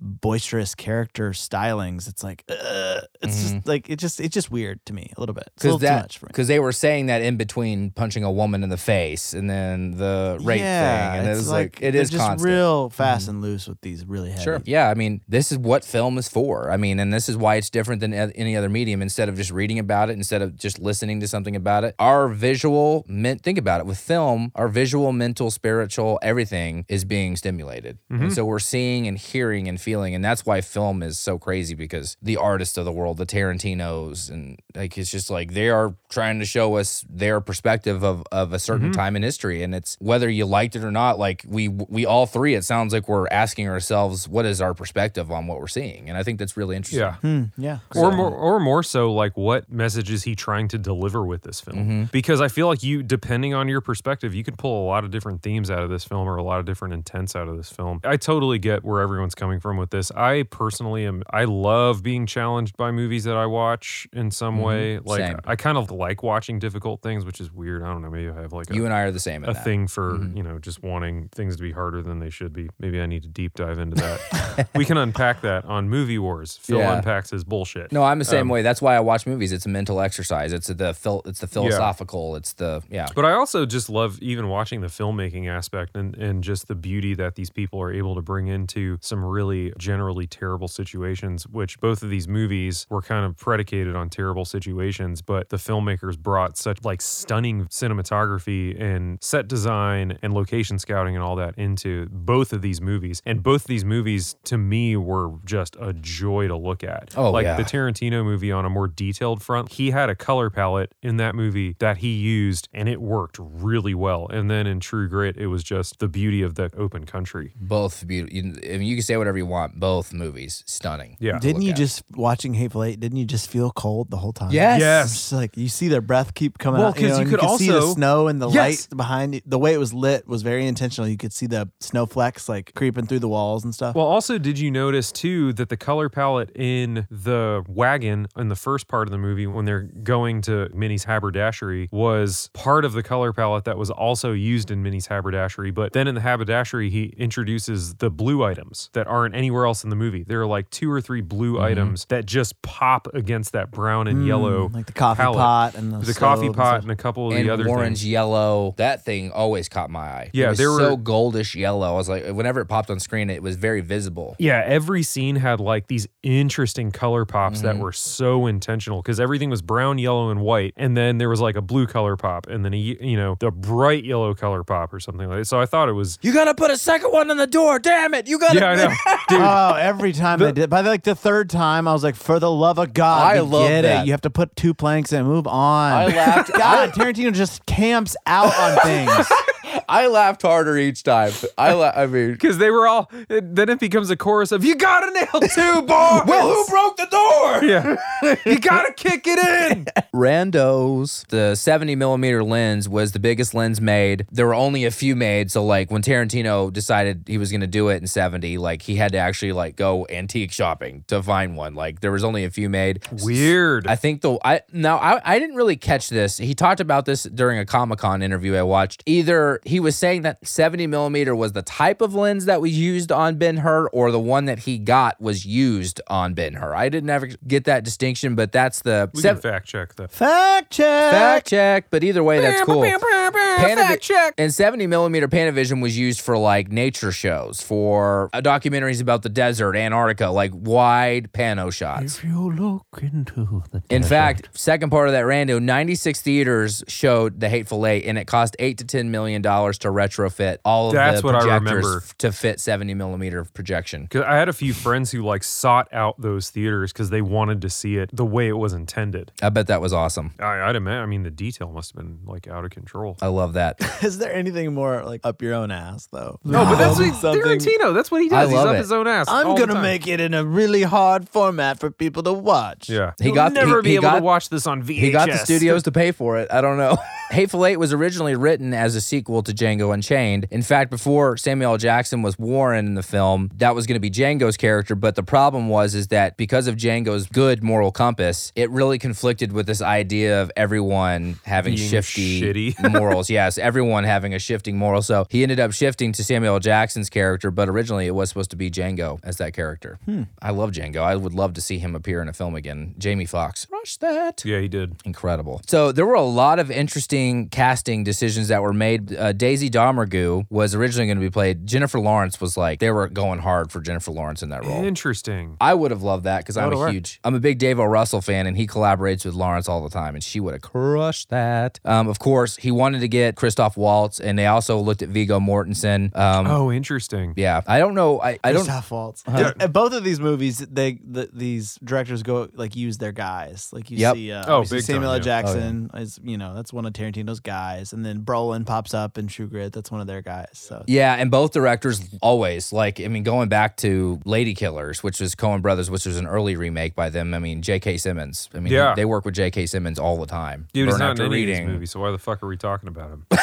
boisterous 0.00 0.74
character 0.74 1.30
stylings, 1.30 2.08
it's 2.08 2.22
like 2.22 2.44
uh, 2.48 3.00
it's 3.22 3.42
just 3.42 3.66
like 3.66 3.88
it 3.90 3.98
just 3.98 4.20
it's 4.20 4.34
just 4.34 4.50
weird 4.50 4.84
to 4.86 4.92
me 4.92 5.10
a 5.16 5.20
little 5.20 5.34
bit. 5.34 5.50
It's 5.56 5.64
a 5.64 5.68
little 5.68 5.78
Because 5.78 5.88
too 5.88 5.94
that, 5.94 6.02
much 6.02 6.18
for 6.18 6.26
me. 6.26 6.28
because 6.28 6.48
they 6.48 6.60
were 6.60 6.72
saying 6.72 7.06
that 7.06 7.22
in 7.22 7.36
between 7.36 7.90
punching 7.90 8.24
a 8.24 8.30
woman 8.30 8.62
in 8.62 8.70
the 8.70 8.76
face 8.76 9.32
and 9.34 9.48
then 9.48 9.92
the 9.96 10.38
rape 10.40 10.58
thing, 10.60 10.66
and 10.66 11.26
it 11.26 11.30
it's 11.30 11.38
was 11.40 11.50
like, 11.50 11.78
it 11.80 11.92
they're 11.92 12.02
is 12.02 12.10
just 12.10 12.20
constant. 12.26 12.40
Mm-hmm. 12.48 12.56
real 12.56 12.90
fast 12.90 13.28
and 13.28 13.40
loose 13.40 13.66
with 13.68 13.80
these 13.80 14.04
really 14.04 14.30
heavy. 14.30 14.42
Sure. 14.44 14.62
Yeah. 14.64 14.88
I 14.90 14.94
mean, 14.94 15.20
this 15.28 15.52
is 15.52 15.58
what 15.58 15.84
film 15.84 16.18
is 16.18 16.28
for. 16.28 16.70
I 16.70 16.76
mean, 16.76 16.98
and 16.98 17.12
this 17.12 17.28
is 17.28 17.36
why 17.36 17.56
it's 17.56 17.70
different 17.70 18.00
than 18.00 18.12
any 18.12 18.56
other 18.56 18.68
medium. 18.68 19.02
Instead 19.02 19.28
of 19.28 19.36
just 19.36 19.50
reading 19.50 19.78
about 19.78 20.10
it, 20.10 20.14
instead 20.14 20.42
of 20.42 20.56
just 20.56 20.78
listening 20.78 21.20
to 21.20 21.28
something 21.28 21.56
about 21.56 21.84
it, 21.84 21.94
our 21.98 22.28
visual, 22.28 23.04
men- 23.08 23.38
think 23.38 23.58
about 23.58 23.80
it 23.80 23.86
with 23.86 23.98
film, 23.98 24.52
our 24.54 24.68
visual, 24.68 25.12
mental, 25.12 25.50
spiritual, 25.50 26.18
everything 26.22 26.84
is 26.88 27.04
being 27.04 27.36
stimulated. 27.36 27.98
And 28.10 28.32
so 28.32 28.44
we're 28.44 28.58
seeing 28.58 29.06
and 29.08 29.18
hearing 29.18 29.68
and 29.68 29.80
feeling. 29.84 30.14
And 30.14 30.24
that's 30.24 30.44
why 30.46 30.60
film 30.62 31.02
is 31.02 31.18
so 31.18 31.38
crazy 31.38 31.74
because 31.74 32.16
the 32.22 32.36
artists 32.36 32.76
of 32.78 32.84
the 32.84 32.92
world, 32.92 33.18
the 33.18 33.26
Tarantinos, 33.26 34.30
and 34.30 34.58
like, 34.74 34.96
it's 34.98 35.10
just 35.10 35.30
like 35.30 35.54
they 35.54 35.68
are 35.70 35.94
trying 36.08 36.38
to 36.40 36.44
show 36.44 36.76
us 36.76 37.04
their 37.08 37.40
perspective 37.40 38.02
of, 38.02 38.24
of 38.32 38.52
a 38.52 38.58
certain 38.58 38.92
time 38.92 39.16
in 39.16 39.22
history. 39.22 39.62
And 39.62 39.74
it's 39.74 39.96
whether 40.00 40.28
you 40.28 40.46
liked 40.46 40.76
it 40.76 40.82
or 40.84 40.90
not, 40.90 41.18
like 41.18 41.44
we, 41.46 41.68
we 41.68 42.06
all 42.06 42.26
three, 42.26 42.54
it 42.54 42.64
sounds 42.64 42.92
like 42.92 43.08
we're 43.08 43.28
asking 43.28 43.68
ourselves, 43.68 44.26
what 44.28 44.44
is 44.46 44.60
our 44.60 44.74
perspective 44.74 45.30
on 45.30 45.46
what 45.46 45.60
we're 45.60 45.66
seeing? 45.68 46.08
And 46.08 46.16
I 46.18 46.22
think 46.22 46.38
that's 46.38 46.56
really 46.56 46.76
interesting. 46.76 47.00
Yeah. 47.00 47.14
Hmm, 47.16 47.44
yeah. 47.56 47.78
or 47.94 48.10
more 48.12 48.30
or 48.30 48.60
more 48.60 48.82
so 48.82 49.12
like 49.12 49.36
what 49.36 49.70
message 49.70 50.10
is 50.10 50.22
he 50.24 50.34
trying 50.34 50.68
to 50.68 50.78
deliver 50.78 51.24
with 51.24 51.42
this 51.42 51.60
film 51.60 51.74
Mm-hmm. 51.74 52.04
because 52.12 52.40
i 52.40 52.46
feel 52.48 52.66
like 52.68 52.82
you 52.82 53.02
depending 53.02 53.52
on 53.52 53.68
your 53.68 53.80
perspective 53.80 54.32
you 54.34 54.44
could 54.44 54.56
pull 54.56 54.84
a 54.84 54.86
lot 54.86 55.02
of 55.04 55.10
different 55.10 55.42
themes 55.42 55.70
out 55.70 55.82
of 55.82 55.90
this 55.90 56.04
film 56.04 56.28
or 56.28 56.36
a 56.36 56.42
lot 56.42 56.60
of 56.60 56.66
different 56.66 56.94
intents 56.94 57.34
out 57.34 57.48
of 57.48 57.56
this 57.56 57.68
film 57.70 58.00
i 58.04 58.16
totally 58.16 58.58
get 58.58 58.84
where 58.84 59.00
everyone's 59.00 59.34
coming 59.34 59.58
from 59.60 59.73
with 59.76 59.90
this 59.90 60.10
i 60.12 60.42
personally 60.44 61.04
am 61.06 61.22
i 61.30 61.44
love 61.44 62.02
being 62.02 62.26
challenged 62.26 62.76
by 62.76 62.90
movies 62.90 63.24
that 63.24 63.36
i 63.36 63.46
watch 63.46 64.06
in 64.12 64.30
some 64.30 64.60
way 64.60 64.98
like 64.98 65.20
Mm-hmm. 65.22 65.32
Same. 65.32 65.40
i 65.46 65.56
kind 65.56 65.78
of 65.78 65.90
like 65.90 66.22
watching 66.22 66.58
difficult 66.58 67.00
things 67.02 67.24
which 67.24 67.40
is 67.40 67.52
weird 67.52 67.82
i 67.82 67.86
don't 67.86 68.02
know 68.02 68.10
maybe 68.10 68.28
i 68.30 68.34
have 68.40 68.52
like 68.52 68.70
a, 68.70 68.74
You 68.74 68.84
and 68.84 68.92
I 68.94 69.02
are 69.02 69.10
the 69.10 69.20
same 69.20 69.44
a 69.44 69.52
that. 69.52 69.64
thing 69.64 69.86
for 69.86 70.12
Mm-hmm. 70.14 70.36
you 70.36 70.42
know 70.42 70.58
just 70.58 70.82
wanting 70.82 71.28
things 71.28 71.56
to 71.56 71.62
be 71.62 71.72
harder 71.72 72.02
than 72.02 72.18
they 72.18 72.30
should 72.30 72.52
be. 72.52 72.68
Maybe 72.78 73.00
I 73.00 73.06
need 73.06 73.22
to 73.22 73.28
deep 73.28 73.54
dive 73.54 73.78
into 73.78 73.96
that. 73.96 74.68
we 74.74 74.84
can 74.84 74.96
unpack 74.96 75.40
that 75.42 75.64
on 75.64 75.88
Movie 75.88 76.18
Wars. 76.18 76.56
Phil 76.56 76.78
Yeah. 76.78 76.96
unpacks 76.96 77.30
his 77.30 77.42
bullshit. 77.44 77.90
No, 77.92 78.02
I'm 78.04 78.18
the 78.18 78.24
same 78.24 78.42
Um, 78.42 78.48
way. 78.48 78.62
That's 78.62 78.80
why 78.82 78.94
I 78.96 79.00
watch 79.00 79.26
movies. 79.26 79.52
It's 79.52 79.66
a 79.66 79.68
mental 79.68 80.00
exercise. 80.00 80.52
It's 80.52 80.68
the 80.68 80.94
phil- 80.94 81.22
it's 81.24 81.40
the 81.40 81.46
philosophical. 81.46 82.36
It's 82.36 82.52
the 82.54 82.82
yeah. 82.90 83.06
But 83.14 83.24
I 83.24 83.32
also 83.32 83.66
just 83.66 83.88
love 83.90 84.18
even 84.22 84.48
watching 84.48 84.80
the 84.80 84.86
filmmaking 84.88 85.48
aspect 85.48 85.96
and, 85.96 86.14
and 86.16 86.42
just 86.44 86.68
the 86.68 86.74
beauty 86.74 87.14
that 87.14 87.34
these 87.34 87.50
people 87.50 87.80
are 87.82 87.92
able 87.92 88.14
to 88.14 88.22
bring 88.22 88.46
into 88.48 88.98
some 89.00 89.24
really 89.24 89.63
generally 89.78 90.26
terrible 90.26 90.68
situations, 90.68 91.46
which 91.46 91.80
both 91.80 92.02
of 92.02 92.10
these 92.10 92.28
movies 92.28 92.86
were 92.90 93.02
kind 93.02 93.24
of 93.24 93.36
predicated 93.36 93.96
on 93.96 94.10
terrible 94.10 94.44
situations, 94.44 95.22
but 95.22 95.48
the 95.48 95.56
filmmakers 95.56 96.18
brought 96.18 96.56
such 96.56 96.84
like 96.84 97.00
stunning 97.00 97.66
cinematography 97.66 98.80
and 98.80 99.22
set 99.22 99.48
design 99.48 100.18
and 100.22 100.32
location 100.34 100.78
scouting 100.78 101.14
and 101.14 101.24
all 101.24 101.36
that 101.36 101.56
into 101.56 102.06
both 102.10 102.52
of 102.52 102.62
these 102.62 102.80
movies. 102.80 103.22
And 103.24 103.42
both 103.42 103.62
of 103.62 103.66
these 103.66 103.84
movies 103.84 104.36
to 104.44 104.58
me 104.58 104.96
were 104.96 105.32
just 105.44 105.76
a 105.80 105.92
joy 105.92 106.48
to 106.48 106.56
look 106.56 106.84
at. 106.84 107.14
Oh, 107.16 107.30
like 107.30 107.44
yeah. 107.44 107.56
the 107.56 107.64
Tarantino 107.64 108.24
movie 108.24 108.52
on 108.52 108.64
a 108.64 108.70
more 108.70 108.88
detailed 108.88 109.42
front, 109.42 109.72
he 109.72 109.90
had 109.90 110.10
a 110.10 110.14
color 110.14 110.50
palette 110.50 110.94
in 111.02 111.16
that 111.18 111.34
movie 111.34 111.76
that 111.78 111.98
he 111.98 112.12
used 112.12 112.68
and 112.72 112.88
it 112.88 113.00
worked 113.00 113.38
really 113.40 113.94
well. 113.94 114.26
And 114.28 114.50
then 114.50 114.66
in 114.66 114.80
True 114.80 115.08
Grit, 115.08 115.36
it 115.36 115.46
was 115.46 115.62
just 115.62 115.98
the 115.98 116.08
beauty 116.08 116.42
of 116.42 116.54
the 116.54 116.70
open 116.76 117.06
country. 117.06 117.52
Both 117.56 118.06
beautiful. 118.06 118.36
I 118.36 118.78
mean, 118.78 118.82
you 118.82 118.96
can 118.96 119.02
say 119.02 119.16
whatever 119.16 119.38
you 119.38 119.46
want. 119.46 119.53
Both 119.74 120.12
movies 120.12 120.62
stunning. 120.66 121.16
Yeah. 121.20 121.38
Didn't 121.38 121.62
you 121.62 121.70
at. 121.70 121.76
just 121.76 122.02
watching 122.12 122.54
Hateful 122.54 122.84
Eight? 122.84 123.00
Didn't 123.00 123.18
you 123.18 123.24
just 123.24 123.48
feel 123.50 123.70
cold 123.70 124.10
the 124.10 124.16
whole 124.18 124.32
time? 124.32 124.50
Yes. 124.52 124.80
Yes. 124.80 125.04
It's 125.06 125.14
just 125.14 125.32
like 125.32 125.56
you 125.56 125.68
see 125.68 125.88
their 125.88 126.00
breath 126.00 126.34
keep 126.34 126.58
coming 126.58 126.80
Well, 126.80 126.88
out. 126.90 126.94
'cause 126.94 127.02
you, 127.02 127.08
know, 127.08 127.14
you 127.16 127.20
and 127.22 127.38
could 127.38 127.58
see 127.58 127.70
the 127.70 127.92
snow 127.92 128.28
and 128.28 128.40
the 128.40 128.48
Yes. 128.48 128.88
light 128.90 128.96
behind 128.96 129.34
you. 129.34 129.40
The 129.46 129.58
way 129.58 129.72
it 129.74 129.78
was 129.78 129.92
lit 129.94 130.26
was 130.28 130.42
very 130.42 130.66
intentional. 130.66 131.08
You 131.08 131.16
could 131.16 131.32
see 131.32 131.46
the 131.46 131.68
snowflakes 131.80 132.48
like 132.48 132.72
creeping 132.74 133.06
through 133.06 133.20
the 133.20 133.28
walls 133.28 133.64
and 133.64 133.74
stuff. 133.74 133.94
Well, 133.94 134.06
also, 134.06 134.38
did 134.38 134.58
you 134.58 134.70
notice 134.70 135.10
too 135.12 135.52
that 135.54 135.68
the 135.68 135.76
color 135.76 136.08
palette 136.08 136.50
in 136.56 137.06
the 137.10 137.62
wagon 137.68 138.26
in 138.36 138.48
the 138.48 138.56
first 138.56 138.88
part 138.88 139.08
of 139.08 139.12
the 139.12 139.18
movie, 139.18 139.46
when 139.46 139.64
they're 139.64 139.82
going 140.02 140.40
to 140.42 140.68
Minnie's 140.74 141.04
haberdashery, 141.04 141.88
was 141.92 142.50
part 142.52 142.84
of 142.84 142.92
the 142.92 143.02
color 143.02 143.32
palette 143.32 143.64
that 143.64 143.78
was 143.78 143.90
also 143.90 144.32
used 144.32 144.70
in 144.70 144.82
Minnie's 144.82 145.06
haberdashery. 145.06 145.70
But 145.70 145.92
then 145.92 146.08
in 146.08 146.14
the 146.14 146.20
haberdashery, 146.20 146.90
he 146.90 147.14
introduces 147.16 147.94
the 147.96 148.10
blue 148.10 148.42
items 148.44 148.90
that 148.92 149.06
aren't 149.06 149.34
anywhere 149.44 149.66
else 149.66 149.84
in 149.84 149.90
the 149.90 149.96
movie. 149.96 150.24
There 150.24 150.40
are 150.40 150.46
like 150.46 150.70
two 150.70 150.90
or 150.90 151.00
three 151.00 151.20
blue 151.20 151.60
items 151.60 152.06
that 152.06 152.24
just 152.26 152.60
pop 152.62 153.08
against 153.14 153.52
that 153.52 153.70
brown 153.70 154.08
and 154.08 154.26
yellow, 154.26 154.68
Mm, 154.68 154.74
like 154.74 154.86
the 154.86 154.92
coffee 154.92 155.22
palette. 155.22 155.38
pot 155.38 155.74
and 155.74 155.92
the, 155.92 155.98
the 155.98 156.14
coffee 156.14 156.48
pot 156.48 156.54
stuff. 156.54 156.82
and 156.82 156.90
a 156.90 156.96
couple 156.96 157.28
of 157.30 157.36
and 157.36 157.46
the 157.46 157.52
other 157.52 157.68
orange, 157.68 157.98
things. 157.98 158.08
yellow. 158.08 158.74
That 158.78 159.04
thing 159.04 159.30
always 159.32 159.68
caught 159.68 159.90
my 159.90 160.00
eye. 160.00 160.30
Yeah, 160.32 160.46
it 160.46 160.48
was 160.50 160.58
there 160.58 160.70
were- 160.72 160.78
so 160.78 160.96
goldish 160.96 161.54
yellow. 161.54 161.88
I 161.92 161.96
was 161.96 162.08
like, 162.08 162.26
whenever 162.28 162.60
it 162.60 162.66
popped 162.66 162.90
on 162.90 162.98
screen, 163.00 163.28
it 163.30 163.42
was 163.42 163.56
very 163.56 163.80
visible. 163.82 164.34
Yeah, 164.38 164.62
every 164.64 165.02
scene 165.02 165.36
had 165.36 165.60
like 165.60 165.88
these 165.88 166.06
interesting 166.22 166.90
color 166.90 167.24
pops 167.24 167.58
Mm-hmm. 167.58 167.66
that 167.66 167.78
were 167.78 167.92
so 167.92 168.46
intentional 168.46 169.02
because 169.02 169.20
everything 169.20 169.50
was 169.50 169.60
brown, 169.62 169.98
yellow, 169.98 170.30
and 170.30 170.40
white, 170.40 170.72
and 170.76 170.96
then 170.96 171.18
there 171.18 171.28
was 171.28 171.40
like 171.40 171.56
a 171.56 171.62
blue 171.62 171.86
color 171.86 172.16
pop, 172.16 172.46
and 172.46 172.64
then 172.64 172.72
a 172.72 172.76
y- 172.76 172.96
you 173.06 173.16
know 173.16 173.36
the 173.40 173.50
bright 173.50 174.04
yellow 174.04 174.32
color 174.34 174.64
pop 174.64 174.92
or 174.94 174.98
something 175.00 175.28
like 175.28 175.40
that. 175.40 175.44
So 175.44 175.60
I 175.60 175.66
thought 175.66 175.88
it 175.88 175.92
was 175.92 176.18
You 176.22 176.32
gotta 176.32 176.54
put 176.54 176.70
a 176.70 176.76
second 176.78 177.10
one 177.12 177.30
in 177.30 177.36
the 177.36 177.46
door. 177.46 177.78
Damn 177.78 178.14
it! 178.14 178.26
You 178.26 178.38
gotta. 178.38 178.58
yeah, 178.58 178.68
I 178.70 178.74
know, 178.76 178.94
dude. 179.28 179.40
Oh, 179.40 179.74
every 179.78 180.12
time 180.12 180.38
they 180.38 180.52
did. 180.52 180.70
By 180.70 180.80
like 180.82 181.02
the 181.04 181.14
third 181.14 181.50
time, 181.50 181.86
I 181.88 181.92
was 181.92 182.02
like, 182.04 182.14
"For 182.16 182.38
the 182.38 182.50
love 182.50 182.78
of 182.78 182.92
God, 182.94 183.22
I 183.22 183.34
we 183.42 183.48
love 183.48 183.68
get 183.68 183.82
that. 183.82 184.02
it. 184.02 184.06
You 184.06 184.12
have 184.12 184.20
to 184.22 184.30
put 184.30 184.54
two 184.56 184.74
planks 184.74 185.12
and 185.12 185.26
move 185.26 185.46
on." 185.46 185.92
I 185.92 186.06
laughed- 186.06 186.52
God, 186.54 186.90
Tarantino 186.92 187.32
just 187.32 187.64
camps 187.66 188.16
out 188.26 188.54
on 188.58 188.78
things. 188.80 189.26
I 189.88 190.06
laughed 190.08 190.42
harder 190.42 190.76
each 190.76 191.02
time. 191.02 191.32
I 191.58 191.72
la- 191.72 191.92
I 191.94 192.06
mean, 192.06 192.32
Because 192.32 192.58
they 192.58 192.70
were 192.70 192.86
all, 192.86 193.10
it- 193.28 193.54
then 193.54 193.68
it 193.68 193.80
becomes 193.80 194.10
a 194.10 194.16
chorus 194.16 194.52
of, 194.52 194.64
you 194.64 194.74
got 194.74 195.02
a 195.08 195.10
nail 195.12 195.40
too, 195.48 195.82
boy. 195.82 196.20
well, 196.26 196.48
who 196.52 196.64
broke 196.68 196.96
the 196.96 197.06
door? 197.06 197.64
Yeah. 197.64 197.96
you 198.44 198.58
gotta 198.58 198.92
kick 198.92 199.22
it 199.26 199.38
in. 199.72 199.86
Randos. 200.14 201.26
The 201.28 201.54
70 201.54 201.94
millimeter 201.96 202.42
lens 202.42 202.88
was 202.88 203.12
the 203.12 203.18
biggest 203.18 203.54
lens 203.54 203.80
made. 203.80 204.26
There 204.30 204.46
were 204.46 204.54
only 204.54 204.84
a 204.84 204.90
few 204.90 205.14
made. 205.16 205.50
So, 205.50 205.64
like, 205.64 205.90
when 205.90 206.02
Tarantino 206.02 206.72
decided 206.72 207.24
he 207.26 207.38
was 207.38 207.50
going 207.50 207.60
to 207.60 207.66
do 207.66 207.88
it 207.88 207.96
in 207.96 208.06
70, 208.06 208.58
like, 208.58 208.82
he 208.82 208.96
had 208.96 209.12
to 209.12 209.18
actually, 209.18 209.52
like, 209.52 209.76
go 209.76 210.06
antique 210.10 210.52
shopping 210.52 211.04
to 211.08 211.22
find 211.22 211.56
one. 211.56 211.74
Like, 211.74 212.00
there 212.00 212.12
was 212.12 212.24
only 212.24 212.44
a 212.44 212.50
few 212.50 212.68
made. 212.68 213.02
Weird. 213.22 213.86
I 213.86 213.96
think 213.96 214.20
the 214.22 214.38
I 214.44 214.62
now 214.72 214.96
I, 214.98 215.20
I 215.24 215.38
didn't 215.38 215.56
really 215.56 215.76
catch 215.76 216.08
this. 216.08 216.38
He 216.38 216.54
talked 216.54 216.80
about 216.80 217.04
this 217.06 217.22
during 217.24 217.58
a 217.58 217.64
Comic 217.66 217.98
Con 218.00 218.22
interview 218.22 218.54
I 218.56 218.62
watched. 218.62 219.02
Either 219.06 219.60
he 219.64 219.73
was 219.80 219.96
saying 219.96 220.22
that 220.22 220.46
70 220.46 220.86
millimeter 220.86 221.34
was 221.34 221.52
the 221.52 221.62
type 221.62 222.00
of 222.00 222.14
lens 222.14 222.44
that 222.46 222.60
was 222.60 222.76
used 222.78 223.10
on 223.12 223.36
Ben 223.36 223.58
Hur, 223.58 223.88
or 223.88 224.10
the 224.10 224.18
one 224.20 224.44
that 224.46 224.60
he 224.60 224.78
got 224.78 225.20
was 225.20 225.44
used 225.46 226.00
on 226.08 226.34
Ben 226.34 226.54
Hur. 226.54 226.74
I 226.74 226.88
didn't 226.88 227.10
ever 227.10 227.28
get 227.46 227.64
that 227.64 227.84
distinction, 227.84 228.34
but 228.34 228.52
that's 228.52 228.82
the 228.82 229.10
we 229.14 229.20
sev- 229.22 229.40
can 229.40 229.52
fact 229.52 229.66
check 229.66 229.94
that. 229.96 230.10
Fact 230.10 230.70
check. 230.72 231.12
fact 231.12 231.46
check. 231.48 231.86
But 231.90 232.04
either 232.04 232.22
way, 232.22 232.40
that's 232.40 232.62
cool. 232.62 232.82
Panavi- 232.82 233.74
Fact 233.74 234.02
check. 234.02 234.34
And 234.38 234.52
70 234.52 234.86
millimeter 234.86 235.28
Panavision 235.28 235.80
was 235.82 235.96
used 235.98 236.20
for 236.20 236.36
like 236.36 236.70
nature 236.70 237.12
shows, 237.12 237.60
for 237.60 238.28
uh, 238.32 238.40
documentaries 238.40 239.00
about 239.00 239.22
the 239.22 239.28
desert, 239.28 239.76
Antarctica, 239.76 240.28
like 240.30 240.50
wide 240.54 241.32
pano 241.32 241.72
shots. 241.72 242.18
If 242.18 242.24
you 242.24 242.52
look 242.52 242.86
into 243.00 243.62
the 243.70 243.82
In 243.90 244.02
fact, 244.02 244.48
second 244.52 244.90
part 244.90 245.08
of 245.08 245.12
that 245.12 245.24
rando, 245.24 245.62
96 245.62 246.20
theaters 246.20 246.84
showed 246.88 247.40
The 247.40 247.48
Hateful 247.48 247.86
Eight, 247.86 248.04
and 248.04 248.18
it 248.18 248.26
cost 248.26 248.56
eight 248.58 248.78
to 248.78 248.84
ten 248.84 249.10
million 249.10 249.42
dollars 249.42 249.63
to 249.72 249.88
retrofit 249.88 250.58
all 250.64 250.88
of 250.88 250.94
That's 250.94 251.20
the 251.20 251.26
what 251.26 251.34
I 251.34 251.40
projectors 251.40 251.70
remember. 251.84 251.96
f- 252.04 252.18
to 252.18 252.32
fit 252.32 252.60
70 252.60 252.94
millimeter 252.94 253.44
projection. 253.44 254.02
Because 254.02 254.22
I 254.22 254.36
had 254.36 254.48
a 254.48 254.52
few 254.52 254.72
friends 254.74 255.10
who 255.10 255.22
like 255.22 255.42
sought 255.44 255.92
out 255.92 256.20
those 256.20 256.50
theaters 256.50 256.92
because 256.92 257.10
they 257.10 257.22
wanted 257.22 257.62
to 257.62 257.70
see 257.70 257.96
it 257.96 258.10
the 258.12 258.24
way 258.24 258.48
it 258.48 258.52
was 258.58 258.72
intended. 258.72 259.32
I 259.42 259.48
bet 259.48 259.66
that 259.68 259.80
was 259.80 259.92
awesome. 259.92 260.32
I, 260.38 260.60
I'd 260.60 260.76
imagine. 260.76 261.02
I 261.02 261.06
mean, 261.06 261.22
the 261.22 261.30
detail 261.30 261.70
must 261.70 261.94
have 261.94 262.04
been 262.04 262.20
like 262.26 262.46
out 262.48 262.64
of 262.64 262.70
control. 262.70 263.16
I 263.22 263.28
love 263.28 263.54
that. 263.54 263.78
is 264.02 264.18
there 264.18 264.32
anything 264.32 264.72
more 264.74 265.02
like 265.04 265.20
up 265.24 265.42
your 265.42 265.54
own 265.54 265.70
ass 265.70 266.08
though? 266.12 266.38
No, 266.44 266.64
but 266.64 266.76
that's 266.76 266.98
what 266.98 267.14
Something- 267.20 267.42
Tarantino. 267.42 267.94
That's 267.94 268.10
what 268.10 268.22
he 268.22 268.28
I 268.30 268.42
does. 268.42 268.48
He's 268.50 268.56
love 268.56 268.68
up 268.68 268.74
it. 268.74 268.78
his 268.78 268.92
own 268.92 269.06
ass. 269.08 269.26
I'm 269.28 269.46
all 269.46 269.54
the 269.54 269.60
gonna 269.60 269.74
time. 269.74 269.82
make 269.82 270.06
it 270.06 270.20
in 270.20 270.34
a 270.34 270.44
really 270.44 270.82
hard 270.82 271.28
format 271.28 271.80
for 271.80 271.90
people 271.90 272.22
to 272.24 272.32
watch. 272.32 272.88
Yeah, 272.88 273.12
He 273.18 273.26
You'll 273.26 273.34
got- 273.34 273.52
never 273.52 273.76
he- 273.76 273.82
be 273.82 273.88
he 273.90 273.94
able 273.96 274.02
got- 274.02 274.16
to 274.16 274.22
watch 274.22 274.48
this 274.48 274.66
on 274.66 274.82
VHS. 274.82 275.00
He 275.00 275.10
got 275.10 275.28
the 275.30 275.38
studios 275.38 275.84
to 275.84 275.92
pay 275.92 276.12
for 276.12 276.38
it. 276.38 276.48
I 276.52 276.60
don't 276.60 276.76
know. 276.76 276.96
Hateful 277.30 277.64
Eight 277.64 277.78
was 277.78 277.92
originally 277.92 278.34
written 278.36 278.74
as 278.74 278.94
a 278.94 279.00
sequel 279.00 279.42
to 279.44 279.53
Django 279.54 279.92
Unchained. 279.94 280.46
In 280.50 280.62
fact, 280.62 280.90
before 280.90 281.36
Samuel 281.36 281.72
L. 281.72 281.78
Jackson 281.78 282.22
was 282.22 282.38
Warren 282.38 282.86
in 282.86 282.94
the 282.94 283.02
film, 283.02 283.50
that 283.56 283.74
was 283.74 283.86
going 283.86 283.94
to 283.96 284.00
be 284.00 284.10
Django's 284.10 284.56
character. 284.56 284.94
But 284.94 285.14
the 285.14 285.22
problem 285.22 285.68
was 285.68 285.94
is 285.94 286.08
that 286.08 286.36
because 286.36 286.66
of 286.66 286.76
Django's 286.76 287.26
good 287.26 287.62
moral 287.62 287.92
compass, 287.92 288.52
it 288.54 288.70
really 288.70 288.98
conflicted 288.98 289.52
with 289.52 289.66
this 289.66 289.80
idea 289.82 290.40
of 290.42 290.50
everyone 290.56 291.38
having 291.44 291.74
Being 291.74 291.88
shifty 291.88 292.40
shitty. 292.40 292.92
morals. 292.92 293.30
Yes, 293.30 293.58
everyone 293.58 294.04
having 294.04 294.34
a 294.34 294.38
shifting 294.38 294.76
moral. 294.76 295.02
So 295.02 295.26
he 295.30 295.42
ended 295.42 295.60
up 295.60 295.72
shifting 295.72 296.12
to 296.12 296.24
Samuel 296.24 296.54
L. 296.54 296.60
Jackson's 296.60 297.08
character, 297.10 297.50
but 297.50 297.68
originally 297.68 298.06
it 298.06 298.14
was 298.14 298.28
supposed 298.28 298.50
to 298.50 298.56
be 298.56 298.70
Django 298.70 299.18
as 299.22 299.36
that 299.38 299.52
character. 299.54 299.98
I 300.42 300.50
love 300.50 300.70
Django. 300.72 300.98
I 300.98 301.16
would 301.16 301.34
love 301.34 301.54
to 301.54 301.60
see 301.60 301.78
him 301.78 301.94
appear 301.94 302.20
in 302.22 302.28
a 302.28 302.32
film 302.32 302.54
again. 302.54 302.94
Jamie 302.98 303.24
Foxx. 303.26 303.66
Rush 303.70 303.96
that 303.98 304.44
Yeah, 304.44 304.60
he 304.60 304.68
did. 304.68 304.96
incredible. 305.04 305.60
So 305.66 305.92
there 305.92 306.06
were 306.06 306.14
a 306.14 306.22
lot 306.22 306.58
of 306.58 306.70
interesting 306.70 307.48
casting 307.48 308.04
decisions 308.04 308.48
that 308.48 308.62
were 308.62 308.72
made. 308.72 309.14
Uh, 309.14 309.32
Daisy 309.44 309.68
Domergue 309.68 310.46
was 310.48 310.74
originally 310.74 311.06
going 311.06 311.18
to 311.18 311.20
be 311.20 311.28
played. 311.28 311.66
Jennifer 311.66 312.00
Lawrence 312.00 312.40
was 312.40 312.56
like 312.56 312.78
they 312.80 312.90
were 312.90 313.08
going 313.08 313.40
hard 313.40 313.70
for 313.70 313.82
Jennifer 313.82 314.10
Lawrence 314.10 314.42
in 314.42 314.48
that 314.48 314.64
role. 314.64 314.82
Interesting. 314.82 315.58
I 315.60 315.74
would 315.74 315.90
have 315.90 316.02
loved 316.02 316.24
that 316.24 316.38
because 316.38 316.56
I'm 316.56 316.72
a 316.72 316.76
work. 316.78 316.92
huge, 316.92 317.20
I'm 317.24 317.34
a 317.34 317.40
big 317.40 317.58
Dave 317.58 317.78
O. 317.78 317.84
Russell 317.84 318.22
fan, 318.22 318.46
and 318.46 318.56
he 318.56 318.66
collaborates 318.66 319.24
with 319.26 319.34
Lawrence 319.34 319.68
all 319.68 319.82
the 319.82 319.90
time, 319.90 320.14
and 320.14 320.24
she 320.24 320.40
would 320.40 320.54
have 320.54 320.62
crushed 320.62 321.28
that. 321.28 321.78
Um, 321.84 322.08
of 322.08 322.18
course, 322.18 322.56
he 322.56 322.70
wanted 322.70 323.00
to 323.00 323.08
get 323.08 323.36
Christoph 323.36 323.76
Waltz, 323.76 324.18
and 324.18 324.38
they 324.38 324.46
also 324.46 324.78
looked 324.78 325.02
at 325.02 325.10
Viggo 325.10 325.38
Mortensen. 325.40 326.16
Um, 326.16 326.46
Oh, 326.46 326.72
interesting. 326.72 327.34
yeah, 327.36 327.60
I 327.66 327.78
don't 327.78 327.94
know. 327.94 328.20
I, 328.22 328.38
I 328.42 328.52
don't. 328.52 328.64
Christoph 328.64 328.90
Waltz. 328.90 329.22
And- 329.26 329.54
and 329.60 329.72
both 329.74 329.92
of 329.92 330.04
these 330.04 330.20
movies, 330.20 330.58
they 330.58 330.98
the, 331.06 331.28
these 331.32 331.78
directors 331.84 332.22
go 332.22 332.48
like 332.54 332.74
use 332.76 332.96
their 332.98 333.12
guys. 333.12 333.68
Like 333.72 333.90
you 333.90 333.98
Yep. 333.98 334.14
see, 334.16 334.32
uh, 334.32 334.44
Oh, 334.48 334.62
big 334.64 334.80
Samuel 334.82 335.02
time, 335.02 335.10
L. 335.10 335.16
yeah. 335.16 335.22
Jackson 335.22 335.90
is 335.94 336.18
you 336.24 336.38
know 336.38 336.54
that's 336.54 336.72
one 336.72 336.86
of 336.86 336.92
Tarantino's 336.94 337.40
guys, 337.40 337.92
and 337.92 338.06
then 338.06 338.22
Brolin 338.22 338.64
pops 338.64 338.94
up 338.94 339.18
in 339.18 339.28
True 339.34 339.46
Grit. 339.48 339.72
That's 339.72 339.90
one 339.90 340.00
of 340.00 340.06
their 340.06 340.22
guys. 340.22 340.48
So 340.52 340.84
Yeah, 340.86 341.14
and 341.14 341.30
both 341.30 341.52
directors 341.52 342.00
always 342.22 342.72
like. 342.72 343.00
I 343.00 343.08
mean, 343.08 343.22
going 343.24 343.48
back 343.48 343.76
to 343.78 344.20
Lady 344.24 344.54
Killers, 344.54 345.02
which 345.02 345.18
was 345.20 345.34
Coen 345.34 345.60
Brothers, 345.60 345.90
which 345.90 346.06
was 346.06 346.16
an 346.18 346.26
early 346.26 346.56
remake 346.56 346.94
by 346.94 347.08
them. 347.08 347.34
I 347.34 347.38
mean, 347.40 347.60
J.K. 347.62 347.96
Simmons. 347.96 348.48
I 348.54 348.60
mean, 348.60 348.72
Yeah. 348.72 348.94
they 348.94 349.04
work 349.04 349.24
with 349.24 349.34
J.K. 349.34 349.66
Simmons 349.66 349.98
all 349.98 350.18
the 350.18 350.26
time. 350.26 350.68
Dude, 350.72 350.86
he's 350.86 350.94
Burn 350.94 351.00
not 351.00 351.10
After 351.12 351.24
in 351.24 351.32
any 351.32 351.42
of 351.42 351.48
Reading. 351.48 351.66
these 351.66 351.72
movies, 351.74 351.90
so 351.90 352.00
why 352.00 352.10
the 352.12 352.18
fuck 352.18 352.42
are 352.42 352.46
we 352.46 352.56
talking 352.56 352.88
about 352.88 353.10
him? 353.10 353.26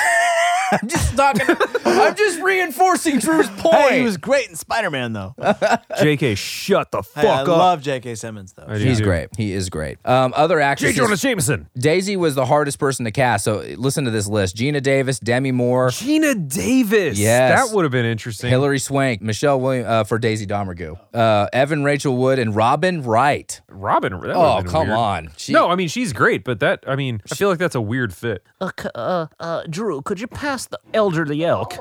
I'm 0.82 0.88
just 0.88 1.16
talking. 1.18 1.46
I'm 1.86 2.16
just 2.16 2.40
reinforcing 2.42 3.20
Drew's 3.20 3.50
point. 3.50 3.76
Hey, 3.76 4.00
he 4.00 4.04
was 4.06 4.18
great 4.18 4.50
in 4.50 4.56
Spider 4.56 4.90
Man 4.90 5.14
though. 5.14 5.36
JK, 5.42 6.38
shut 6.38 6.92
the 6.92 7.04
fuck 7.04 7.24
Hey, 7.24 7.30
I 7.30 7.42
up. 7.42 7.48
love 7.48 7.82
J.K. 7.82 8.16
Simmons 8.16 8.54
though. 8.54 8.68
He's 8.76 9.02
great. 9.02 9.30
He 9.38 9.52
is 9.54 9.70
great. 9.70 9.98
Um, 10.06 10.34
other 10.36 10.60
actors. 10.60 10.94
J. 10.96 11.02
actresses. 11.02 11.22
Jonah 11.22 11.32
Jameson. 11.32 11.70
Daisy 11.78 12.16
was 12.16 12.36
the 12.36 12.46
hardest 12.46 12.80
person 12.80 13.06
to 13.06 13.12
cast. 13.12 13.44
So 13.44 13.58
listen 13.78 14.06
to 14.06 14.12
this 14.12 14.28
list: 14.28 14.56
Geena 14.56 14.82
Davis, 14.82 15.20
Demi 15.20 15.52
Moore, 15.52 15.90
Geena 15.90 16.48
Davis. 16.48 17.18
Yes. 17.20 17.68
That 17.70 17.76
would 17.76 17.84
have 17.84 17.92
been 17.92 18.06
interesting. 18.06 18.50
Hilary 18.50 18.80
Swank, 18.80 19.22
Michelle 19.22 19.60
Williams 19.60 19.88
uh, 19.88 20.04
for 20.06 20.18
Daisy 20.20 20.48
Domergue, 20.48 20.98
uh, 21.14 21.48
Evan 21.54 21.84
Rachel 21.84 22.16
Wood, 22.16 22.40
and 22.40 22.56
Robin 22.56 23.04
Wright. 23.04 23.62
Robin. 23.68 24.12
That 24.14 24.20
would've 24.22 24.36
Oh, 24.38 24.62
been 24.62 24.72
come 24.72 24.88
weird. 24.88 24.98
on. 25.00 25.32
She- 25.38 25.54
no, 25.54 25.70
I 25.70 25.76
mean 25.76 25.88
she's 25.88 26.14
great, 26.14 26.44
but 26.44 26.60
that 26.62 26.84
I 26.88 26.96
mean 26.96 27.22
I 27.32 27.36
feel 27.36 27.50
like 27.50 27.60
that's 27.60 27.76
a 27.76 27.82
weird 27.82 28.14
fit. 28.14 28.44
Uh, 28.60 28.72
c- 28.80 28.90
uh, 28.96 29.28
uh, 29.40 29.64
Drew, 29.70 30.02
could 30.02 30.20
you 30.20 30.28
pass 30.28 30.61
the 30.68 30.80
elderly 30.94 31.44
elk? 31.46 31.78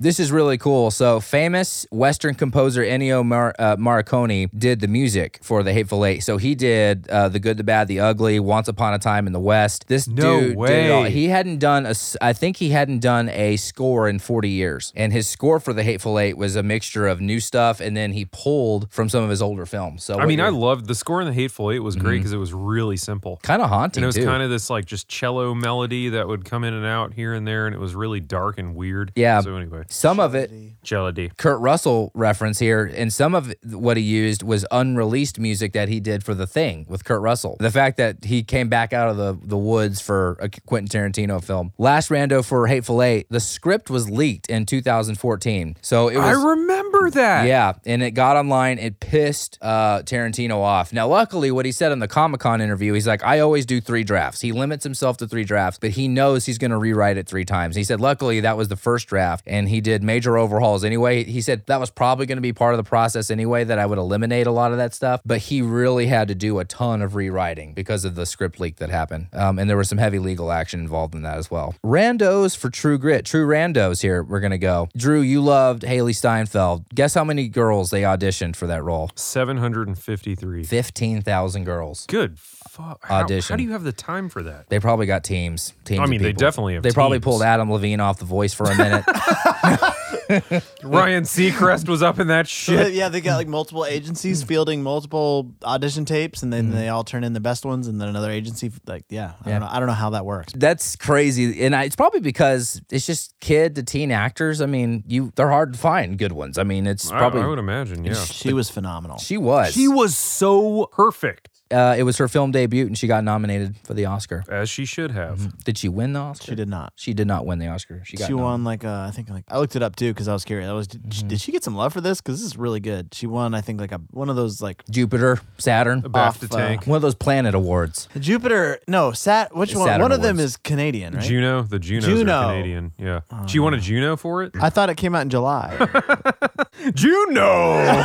This 0.00 0.18
is 0.18 0.32
really 0.32 0.56
cool. 0.56 0.90
So, 0.90 1.20
famous 1.20 1.86
Western 1.90 2.34
composer 2.34 2.82
Ennio 2.82 3.24
Mar- 3.24 3.54
uh, 3.58 3.76
Morricone 3.76 4.48
did 4.56 4.80
the 4.80 4.88
music 4.88 5.38
for 5.42 5.62
The 5.62 5.72
Hateful 5.72 6.06
Eight. 6.06 6.20
So 6.20 6.38
he 6.38 6.54
did 6.54 7.06
uh, 7.08 7.28
The 7.28 7.38
Good, 7.38 7.58
the 7.58 7.64
Bad, 7.64 7.88
the 7.88 8.00
Ugly, 8.00 8.40
Once 8.40 8.68
Upon 8.68 8.94
a 8.94 8.98
Time 8.98 9.26
in 9.26 9.32
the 9.32 9.40
West. 9.40 9.88
This 9.88 10.08
No 10.08 10.40
dude 10.40 10.58
did 10.58 10.86
it 10.86 10.90
all. 10.90 11.04
He 11.04 11.28
hadn't 11.28 11.58
done 11.58 11.84
a, 11.86 11.94
I 12.20 12.32
think 12.32 12.56
he 12.56 12.70
hadn't 12.70 13.00
done 13.00 13.28
a 13.28 13.56
score 13.56 14.08
in 14.08 14.18
40 14.18 14.48
years, 14.48 14.92
and 14.96 15.12
his 15.12 15.28
score 15.28 15.60
for 15.60 15.72
The 15.72 15.82
Hateful 15.82 16.18
Eight 16.18 16.36
was 16.36 16.56
a 16.56 16.62
mixture 16.62 17.06
of 17.06 17.20
new 17.20 17.40
stuff, 17.40 17.80
and 17.80 17.96
then 17.96 18.12
he 18.12 18.24
pulled 18.24 18.90
from 18.90 19.08
some 19.08 19.22
of 19.22 19.30
his 19.30 19.42
older 19.42 19.66
films. 19.66 20.02
So 20.02 20.18
I 20.18 20.26
mean, 20.26 20.40
I 20.40 20.48
loved 20.48 20.86
the 20.86 20.94
score 20.94 21.20
in 21.20 21.26
the 21.26 21.34
Hateful 21.34 21.70
Eight 21.70 21.80
was 21.80 21.96
great 21.96 22.18
because 22.18 22.32
it 22.32 22.38
was 22.38 22.54
really 22.54 22.96
simple. 22.96 23.38
kind 23.42 23.60
of 23.60 23.68
haunting 23.68 24.02
And 24.02 24.14
it 24.14 24.18
was 24.18 24.24
kind 24.24 24.42
of 24.42 24.50
this 24.50 24.70
like 24.70 24.86
just 24.86 25.08
cello 25.08 25.54
melody 25.54 26.10
that 26.10 26.26
would 26.26 26.44
come 26.44 26.64
in 26.64 26.72
and 26.72 26.86
out 26.86 27.12
here 27.12 27.34
and 27.34 27.46
there, 27.46 27.66
and 27.66 27.74
it 27.74 27.78
was 27.78 27.94
really 27.94 28.20
dark 28.20 28.58
and 28.58 28.74
weird. 28.74 29.12
Yeah. 29.14 29.39
So 29.42 29.56
anyway, 29.56 29.84
some 29.88 30.20
of 30.20 30.34
it 30.34 30.50
Jelly. 30.82 31.30
Kurt 31.36 31.60
Russell 31.60 32.10
reference 32.14 32.58
here, 32.58 32.84
and 32.84 33.12
some 33.12 33.34
of 33.34 33.54
what 33.64 33.96
he 33.96 34.02
used 34.02 34.42
was 34.42 34.64
unreleased 34.70 35.38
music 35.38 35.72
that 35.72 35.88
he 35.88 36.00
did 36.00 36.24
for 36.24 36.34
The 36.34 36.46
Thing 36.46 36.86
with 36.88 37.04
Kurt 37.04 37.20
Russell. 37.20 37.56
The 37.60 37.70
fact 37.70 37.96
that 37.98 38.24
he 38.24 38.42
came 38.42 38.68
back 38.68 38.92
out 38.92 39.08
of 39.08 39.16
the, 39.16 39.38
the 39.42 39.56
woods 39.56 40.00
for 40.00 40.36
a 40.40 40.48
Quentin 40.48 40.88
Tarantino 40.88 41.42
film. 41.42 41.72
Last 41.78 42.10
Rando 42.10 42.44
for 42.44 42.66
Hateful 42.66 43.02
Eight, 43.02 43.26
the 43.30 43.40
script 43.40 43.90
was 43.90 44.10
leaked 44.10 44.48
in 44.48 44.66
2014. 44.66 45.76
So 45.80 46.08
it 46.08 46.16
was. 46.16 46.24
I 46.24 46.32
remember 46.32 47.10
that. 47.10 47.46
Yeah, 47.46 47.74
and 47.84 48.02
it 48.02 48.12
got 48.12 48.36
online. 48.36 48.78
It 48.78 49.00
pissed 49.00 49.58
uh, 49.60 50.02
Tarantino 50.02 50.58
off. 50.58 50.92
Now, 50.92 51.08
luckily, 51.08 51.50
what 51.50 51.66
he 51.66 51.72
said 51.72 51.92
in 51.92 51.98
the 51.98 52.08
Comic 52.08 52.40
Con 52.40 52.60
interview, 52.60 52.92
he's 52.94 53.06
like, 53.06 53.22
I 53.24 53.40
always 53.40 53.66
do 53.66 53.80
three 53.80 54.04
drafts. 54.04 54.40
He 54.40 54.52
limits 54.52 54.84
himself 54.84 55.16
to 55.18 55.28
three 55.28 55.44
drafts, 55.44 55.78
but 55.78 55.90
he 55.90 56.08
knows 56.08 56.46
he's 56.46 56.58
going 56.58 56.70
to 56.70 56.78
rewrite 56.78 57.16
it 57.16 57.26
three 57.26 57.44
times. 57.44 57.76
He 57.76 57.84
said, 57.84 58.00
luckily, 58.00 58.40
that 58.40 58.56
was 58.56 58.68
the 58.68 58.76
first 58.76 59.08
draft, 59.08 59.29
and 59.46 59.68
he 59.68 59.80
did 59.80 60.02
major 60.02 60.36
overhauls 60.36 60.84
anyway. 60.84 61.24
He 61.24 61.40
said 61.40 61.66
that 61.66 61.80
was 61.80 61.90
probably 61.90 62.26
going 62.26 62.36
to 62.36 62.42
be 62.42 62.52
part 62.52 62.74
of 62.74 62.78
the 62.78 62.88
process 62.88 63.30
anyway, 63.30 63.64
that 63.64 63.78
I 63.78 63.86
would 63.86 63.98
eliminate 63.98 64.46
a 64.46 64.50
lot 64.50 64.72
of 64.72 64.78
that 64.78 64.94
stuff, 64.94 65.20
but 65.24 65.38
he 65.38 65.62
really 65.62 66.06
had 66.06 66.28
to 66.28 66.34
do 66.34 66.58
a 66.58 66.64
ton 66.64 67.02
of 67.02 67.14
rewriting 67.14 67.74
because 67.74 68.04
of 68.04 68.14
the 68.14 68.26
script 68.26 68.60
leak 68.60 68.76
that 68.76 68.90
happened. 68.90 69.28
Um, 69.32 69.58
and 69.58 69.68
there 69.68 69.76
was 69.76 69.88
some 69.88 69.98
heavy 69.98 70.18
legal 70.18 70.50
action 70.52 70.80
involved 70.80 71.14
in 71.14 71.22
that 71.22 71.38
as 71.38 71.50
well. 71.50 71.74
Randos 71.84 72.56
for 72.56 72.70
True 72.70 72.98
Grit. 72.98 73.24
True 73.24 73.46
Randos 73.46 74.02
here, 74.02 74.22
we're 74.22 74.40
going 74.40 74.50
to 74.50 74.58
go. 74.58 74.88
Drew, 74.96 75.20
you 75.20 75.40
loved 75.40 75.82
Hailee 75.82 76.14
Steinfeld. 76.14 76.84
Guess 76.94 77.14
how 77.14 77.24
many 77.24 77.48
girls 77.48 77.90
they 77.90 78.02
auditioned 78.02 78.56
for 78.56 78.66
that 78.66 78.82
role? 78.82 79.10
753. 79.14 80.64
15,000 80.64 81.64
girls. 81.64 82.06
Good 82.06 82.38
fuck. 82.38 83.04
How, 83.04 83.22
Audition. 83.22 83.52
how 83.52 83.56
do 83.56 83.62
you 83.62 83.72
have 83.72 83.82
the 83.82 83.92
time 83.92 84.28
for 84.28 84.42
that? 84.42 84.68
They 84.68 84.80
probably 84.80 85.06
got 85.06 85.24
teams. 85.24 85.74
teams 85.84 86.00
I 86.00 86.06
mean, 86.06 86.22
they 86.22 86.32
definitely 86.32 86.74
have 86.74 86.82
They 86.82 86.92
probably 86.92 87.20
pulled 87.20 87.42
Adam 87.42 87.70
Levine 87.70 88.00
off 88.00 88.18
The 88.18 88.24
Voice 88.24 88.54
for 88.54 88.64
a 88.64 88.76
minute. 88.76 89.04
Ryan 90.82 91.24
Seacrest 91.24 91.88
was 91.88 92.02
up 92.02 92.18
in 92.18 92.28
that 92.28 92.48
So 92.48 92.72
they- 92.76 92.84
shit. 92.84 92.94
yeah, 92.94 93.08
they 93.08 93.20
got 93.20 93.36
like 93.36 93.48
multiple 93.48 93.84
agencies 93.84 94.42
mm. 94.44 94.48
fielding 94.48 94.82
multiple 94.82 95.52
audition 95.64 96.04
tapes, 96.04 96.42
and 96.42 96.52
then 96.52 96.70
mm. 96.70 96.74
they 96.74 96.88
all 96.88 97.04
turn 97.04 97.24
in 97.24 97.32
the 97.32 97.40
best 97.40 97.64
ones, 97.64 97.86
and 97.86 98.00
then 98.00 98.08
another 98.08 98.30
agency 98.30 98.70
like 98.86 99.04
yeah, 99.08 99.32
I 99.44 99.50
Yeah. 99.50 99.58
don't 99.58 99.68
know, 99.68 99.74
I 99.74 99.78
don't 99.78 99.88
know 99.88 99.94
how 99.94 100.10
that 100.10 100.24
works. 100.24 100.52
That's 100.56 100.96
crazy, 100.96 101.62
and 101.62 101.74
I, 101.74 101.84
it's 101.84 101.96
probably 101.96 102.20
because 102.20 102.80
it's 102.90 103.06
just 103.06 103.34
kid 103.40 103.74
to 103.76 103.82
teen 103.82 104.10
actors. 104.10 104.60
I 104.60 104.66
mean, 104.66 105.04
you 105.06 105.32
they're 105.36 105.50
hard 105.50 105.72
to 105.74 105.78
find 105.78 106.16
good 106.18 106.32
ones. 106.32 106.58
I 106.58 106.62
mean, 106.64 106.86
it's 106.86 107.10
I, 107.10 107.18
probably 107.18 107.42
I 107.42 107.46
would 107.46 107.58
imagine, 107.58 108.04
yeah. 108.04 108.14
She 108.14 108.52
was 108.52 108.70
phenomenal. 108.70 109.18
she 109.18 109.36
was. 109.36 109.72
She 109.72 109.88
was 109.88 110.16
so 110.16 110.86
perfect, 110.92 111.48
Uh, 111.70 111.94
it 111.96 112.02
was 112.02 112.18
her 112.18 112.26
film 112.28 112.50
debut, 112.50 112.86
and 112.86 112.98
she 112.98 113.06
got 113.06 113.22
nominated 113.24 113.76
for 113.84 113.94
the 113.94 114.04
Oscar. 114.06 114.42
as 114.48 114.68
she 114.68 114.84
should 114.84 115.10
have. 115.12 115.62
Did 115.64 115.78
she 115.78 115.88
win 115.88 116.12
the 116.14 116.20
Oscar? 116.20 116.46
She 116.46 116.54
did 116.56 116.68
not. 116.68 116.92
She 116.96 117.14
did 117.14 117.26
not 117.26 117.46
win 117.46 117.58
the 117.58 117.68
Oscar. 117.68 118.02
She 118.04 118.16
got 118.16 118.26
She 118.26 118.34
won 118.34 118.64
like 118.64 118.84
uh, 118.84 119.06
I 119.08 119.12
think 119.12 119.30
like 119.30 119.44
I 119.48 119.58
looked 119.58 119.76
it 119.76 119.82
up 119.82 119.94
too 119.96 120.12
because 120.12 120.26
I 120.28 120.32
was 120.32 120.44
curious. 120.44 120.68
I 120.68 120.72
was 120.72 120.88
did, 120.88 121.14
she, 121.14 121.22
did 121.24 121.40
she 121.40 121.52
get 121.52 121.62
some 121.62 121.76
love 121.76 121.92
for 121.92 122.00
this? 122.00 122.20
Because 122.20 122.38
this 122.40 122.46
is 122.46 122.56
really 122.56 122.80
good. 122.80 123.14
She 123.14 123.26
won 123.26 123.54
I 123.54 123.60
think 123.60 123.80
like 123.80 123.92
a 123.92 123.98
one 124.10 124.28
of 124.28 124.36
those 124.36 124.60
like 124.60 124.82
Jupiter, 124.90 125.40
Saturn, 125.58 126.02
A 126.04 126.08
BAFTA 126.10 126.44
Off, 126.44 126.52
uh, 126.52 126.56
tank. 126.56 126.86
one 126.86 126.96
of 126.96 127.02
those 127.02 127.14
planet 127.14 127.54
awards. 127.54 128.08
Jupiter. 128.18 128.80
No, 128.88 129.12
Sat. 129.12 129.54
Which 129.54 129.72
The 129.72 129.78
one? 129.78 129.88
Saturn 129.88 130.02
one 130.02 130.12
of 130.12 130.22
them 130.22 130.36
Awards. 130.36 130.52
is 130.52 130.56
Canadian, 130.56 131.14
right? 131.14 131.22
Juno, 131.24 131.62
the 131.62 131.78
Junos 131.78 132.04
Juno. 132.06 132.32
are 132.32 132.52
Canadian. 132.54 132.92
Yeah. 132.98 133.20
she 133.46 133.58
won 133.60 133.74
a 133.74 133.78
Juno 133.80 134.16
for 134.16 134.42
it? 134.42 134.52
I 134.60 134.70
thought 134.70 134.90
it 134.90 134.96
came 134.96 135.14
out 135.14 135.22
in 135.22 135.30
July. 135.30 135.76
Juno! 136.94 138.04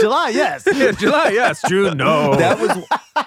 July, 0.00 0.30
yes. 0.34 0.66
yeah, 0.74 0.90
July, 0.92 1.30
yes, 1.30 1.62
Juno. 1.68 2.36
That 2.42 2.58
was 2.60 2.84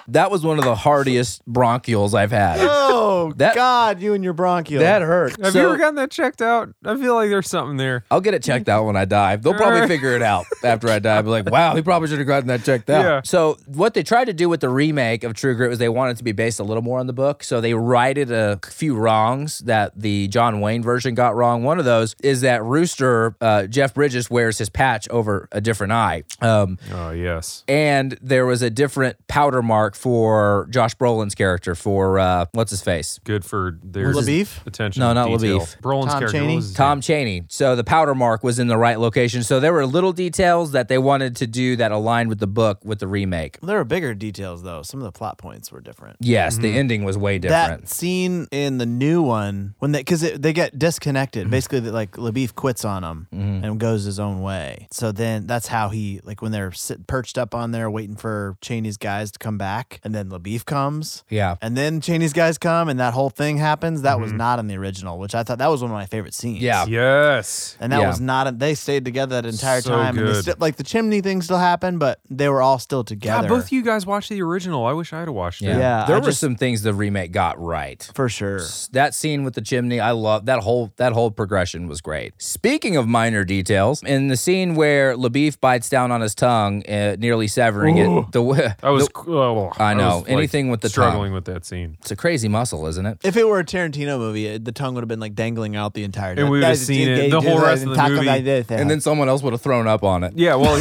that 0.08 0.30
was 0.30 0.44
one 0.44 0.58
of 0.58 0.64
the 0.64 0.74
hardiest 0.74 1.44
bronchioles 1.50 2.14
I've 2.14 2.30
had. 2.30 2.58
Oh 2.60 3.32
That- 3.36 3.54
God, 3.54 4.00
you 4.00 4.14
and 4.14 4.22
your 4.22 4.32
bronchial. 4.32 4.80
That 4.82 5.02
hurt. 5.02 5.40
Have 5.42 5.52
So- 5.52 5.60
you 5.60 5.66
ever 5.68 5.78
gotten 5.78 5.94
that 5.96 6.10
checked 6.10 6.42
out? 6.42 6.68
I 6.84 6.96
feel 6.96 7.14
like 7.14 7.30
there's 7.30 7.48
something 7.48 7.76
there. 7.76 8.04
I'll 8.10 8.20
get 8.20 8.34
it 8.34 8.42
checked 8.42 8.68
out 8.68 8.84
when 8.84 8.96
I 8.96 9.04
die. 9.04 9.36
They'll 9.36 9.54
probably 9.54 9.86
figure 9.88 10.12
it 10.14 10.22
out 10.22 10.44
after 10.64 10.88
I 10.88 10.98
die. 10.98 11.16
I'll 11.16 11.22
be 11.22 11.30
like, 11.30 11.50
wow, 11.50 11.74
he 11.74 11.82
probably 11.82 12.08
should 12.08 12.18
have 12.18 12.26
gotten 12.26 12.48
that 12.48 12.64
checked 12.64 12.90
out. 12.90 13.04
Yeah. 13.04 13.20
So 13.24 13.56
what 13.66 13.94
they 13.94 14.02
tried 14.02 14.26
to 14.26 14.32
do 14.32 14.48
with 14.48 14.60
the 14.60 14.68
remake 14.68 15.24
of 15.24 15.34
True 15.34 15.54
Grit 15.54 15.70
was 15.70 15.78
they 15.78 15.88
wanted 15.88 16.12
it 16.12 16.16
to 16.18 16.24
be 16.24 16.32
based 16.32 16.60
a 16.60 16.64
little 16.64 16.82
more 16.82 16.98
on 16.98 17.06
the 17.06 17.12
book. 17.12 17.42
So 17.44 17.60
they 17.60 17.74
righted 17.74 18.30
a 18.30 18.58
few 18.68 18.96
wrongs 18.96 19.60
that 19.60 19.92
the 19.96 20.28
John 20.28 20.60
Wayne 20.60 20.82
version 20.82 21.14
got 21.14 21.34
wrong. 21.36 21.62
One 21.62 21.78
of 21.78 21.84
those 21.84 22.14
is 22.22 22.40
that 22.42 22.62
Rooster, 22.64 23.34
uh, 23.40 23.64
Jeff 23.66 23.94
Bridges 23.94 24.30
wears 24.30 24.58
his 24.58 24.68
patch 24.68 25.08
over 25.10 25.48
a 25.52 25.60
different 25.60 25.92
eye. 25.92 26.24
Um, 26.40 26.78
Oh, 26.92 27.10
yes. 27.10 27.62
and 27.68 28.16
there 28.20 28.46
was 28.46 28.62
a 28.62 28.70
different 28.70 29.05
powder 29.28 29.62
mark 29.62 29.94
for 29.94 30.66
Josh 30.70 30.96
Brolin's 30.96 31.34
character 31.34 31.74
for 31.74 32.18
uh, 32.18 32.46
what's 32.52 32.70
his 32.70 32.82
face? 32.82 33.18
Good 33.24 33.44
for 33.44 33.78
their 33.82 34.12
LaBoeuf? 34.12 34.66
attention. 34.66 35.00
No, 35.00 35.12
not 35.12 35.28
detail. 35.28 35.60
LaBoeuf. 35.60 35.80
Brolin's 35.80 36.06
Tom 36.12 36.18
character 36.18 36.38
Chaney? 36.38 36.56
what 36.56 36.74
Tom 36.74 36.96
name? 36.96 37.02
Chaney. 37.02 37.42
So 37.48 37.76
the 37.76 37.84
powder 37.84 38.14
mark 38.14 38.42
was 38.42 38.58
in 38.58 38.68
the 38.68 38.76
right 38.76 38.98
location. 38.98 39.42
So 39.42 39.60
there 39.60 39.72
were 39.72 39.86
little 39.86 40.12
details 40.12 40.72
that 40.72 40.88
they 40.88 40.98
wanted 40.98 41.36
to 41.36 41.46
do 41.46 41.76
that 41.76 41.92
aligned 41.92 42.28
with 42.28 42.38
the 42.38 42.46
book 42.46 42.84
with 42.84 42.98
the 42.98 43.08
remake. 43.08 43.60
There 43.60 43.78
were 43.78 43.84
bigger 43.84 44.14
details 44.14 44.62
though. 44.62 44.82
Some 44.82 45.00
of 45.00 45.04
the 45.04 45.12
plot 45.12 45.38
points 45.38 45.70
were 45.70 45.80
different. 45.80 46.16
Yes, 46.20 46.56
the 46.56 46.68
mm-hmm. 46.68 46.78
ending 46.78 47.04
was 47.04 47.18
way 47.18 47.38
different. 47.38 47.82
That 47.82 47.88
scene 47.88 48.46
in 48.50 48.78
the 48.78 48.86
new 48.86 49.22
one 49.22 49.74
when 49.78 49.92
they 49.92 50.00
because 50.00 50.20
they 50.20 50.52
get 50.52 50.78
disconnected. 50.78 51.44
Mm-hmm. 51.44 51.50
Basically, 51.50 51.80
that 51.80 51.92
like 51.92 52.12
LaBoeuf 52.12 52.54
quits 52.54 52.84
on 52.84 53.04
him 53.04 53.28
mm-hmm. 53.32 53.64
and 53.64 53.80
goes 53.80 54.04
his 54.04 54.20
own 54.20 54.40
way. 54.40 54.88
So 54.90 55.12
then 55.12 55.46
that's 55.46 55.66
how 55.66 55.88
he 55.88 56.20
like 56.24 56.42
when 56.42 56.52
they're 56.52 56.72
sit, 56.72 57.06
perched 57.06 57.38
up 57.38 57.54
on 57.54 57.70
there 57.70 57.90
waiting 57.90 58.16
for 58.16 58.56
Chaney's 58.60 58.95
guys 58.96 59.30
to 59.32 59.38
come 59.38 59.58
back, 59.58 60.00
and 60.04 60.14
then 60.14 60.28
LaBoeuf 60.30 60.64
comes. 60.64 61.24
yeah. 61.28 61.56
And 61.62 61.76
then 61.76 62.00
Chaney's 62.00 62.32
guys 62.32 62.58
come, 62.58 62.88
and 62.88 62.98
that 63.00 63.14
whole 63.14 63.30
thing 63.30 63.56
happens. 63.58 64.02
That 64.02 64.20
was 64.20 64.32
not 64.32 64.58
in 64.58 64.66
the 64.68 64.76
original, 64.76 65.18
which 65.18 65.34
I 65.34 65.42
thought 65.42 65.58
that 65.58 65.68
was 65.68 65.82
one 65.82 65.90
of 65.90 65.94
my 65.96 66.06
favorite 66.06 66.34
scenes. 66.34 66.60
Yeah. 66.60 66.84
Yes. 66.86 67.76
and 67.80 67.92
that 67.92 68.00
Yeah. 68.00 68.08
was 68.08 68.20
not. 68.20 68.58
They 68.58 68.74
stayed 68.74 69.04
together 69.04 69.40
that 69.40 69.48
entire 69.48 69.80
So 69.80 69.90
time, 69.90 70.18
and 70.18 70.28
they 70.28 70.32
good. 70.32 70.42
sti- 70.42 70.54
like 70.58 70.76
the 70.76 70.82
chimney 70.82 71.20
thing 71.20 71.42
still 71.42 71.58
happened, 71.58 71.98
but 71.98 72.20
they 72.30 72.48
were 72.48 72.62
all 72.62 72.78
still 72.78 73.04
together. 73.04 73.44
Yeah, 73.44 73.48
both 73.48 73.64
of 73.64 73.72
you 73.72 73.82
guys 73.82 74.06
watched 74.06 74.28
the 74.30 74.40
original. 74.42 74.84
I 74.86 74.92
wish 74.92 75.12
I 75.12 75.20
had 75.20 75.28
watched 75.28 75.62
Yeah. 75.62 75.76
it. 75.76 75.78
Yeah, 75.78 76.04
there 76.06 76.16
I 76.16 76.18
were 76.20 76.24
just- 76.26 76.40
some 76.40 76.56
things 76.56 76.82
the 76.82 76.94
remake 76.94 77.32
got 77.32 77.60
right. 77.60 78.08
for 78.14 78.28
sure. 78.28 78.60
That 78.92 79.14
scene 79.14 79.44
with 79.44 79.54
the 79.54 79.60
chimney, 79.60 80.00
I 80.00 80.10
love 80.12 80.46
that 80.46 80.60
whole 80.60 80.92
that 80.96 81.12
whole 81.12 81.30
progression 81.30 81.88
was 81.88 82.00
great. 82.00 82.34
Speaking 82.38 82.96
of 82.96 83.06
minor 83.06 83.44
details, 83.44 84.02
in 84.02 84.28
the 84.28 84.36
scene 84.36 84.74
where 84.74 85.16
LaBoeuf 85.16 85.60
bites 85.60 85.88
down 85.88 86.10
on 86.12 86.20
his 86.20 86.34
tongue, 86.34 86.82
uh, 86.88 87.16
nearly 87.18 87.46
severing 87.48 87.98
it, 87.98 88.06
the 88.32 88.42
w- 88.42 88.68
I 88.86 88.90
was. 88.90 89.08
the- 89.08 89.30
oh, 89.30 89.72
I 89.78 89.94
know. 89.94 90.06
was, 90.18 90.22
like, 90.22 90.30
Anything 90.30 90.68
with 90.70 90.80
the 90.80 90.88
struggling 90.88 91.32
with 91.32 91.44
that 91.46 91.64
scene. 91.66 91.96
it's 92.00 92.10
a 92.10 92.16
crazy 92.16 92.48
muscle, 92.48 92.86
isn't 92.86 93.04
it? 93.04 93.18
If 93.24 93.36
it 93.36 93.46
were 93.46 93.58
a 93.58 93.64
Tarantino 93.64 94.18
movie, 94.18 94.46
it- 94.46 94.64
the 94.64 94.72
tongue 94.72 94.94
would 94.94 95.02
have 95.02 95.08
been 95.08 95.20
like 95.20 95.34
dangling 95.34 95.74
out 95.76 95.94
the 95.94 96.04
entire 96.04 96.34
time. 96.34 96.44
And 96.44 96.50
we 96.52 96.58
would 96.60 96.64
have 96.68 96.78
seen 96.78 97.08
it 97.08 97.30
the 97.30 97.40
whole 97.40 97.60
rest 97.60 97.84
of 97.84 97.90
the 97.94 98.08
movie. 98.08 98.26
about 98.26 98.44
this, 98.44 98.70
And 98.70 98.88
then 98.88 99.00
someone 99.00 99.28
else 99.28 99.42
would 99.42 99.52
have 99.52 99.60
thrown 99.60 99.86
up 99.86 100.04
on 100.04 100.22
it. 100.24 100.32
Yeah, 100.36 100.54
well, 100.56 100.76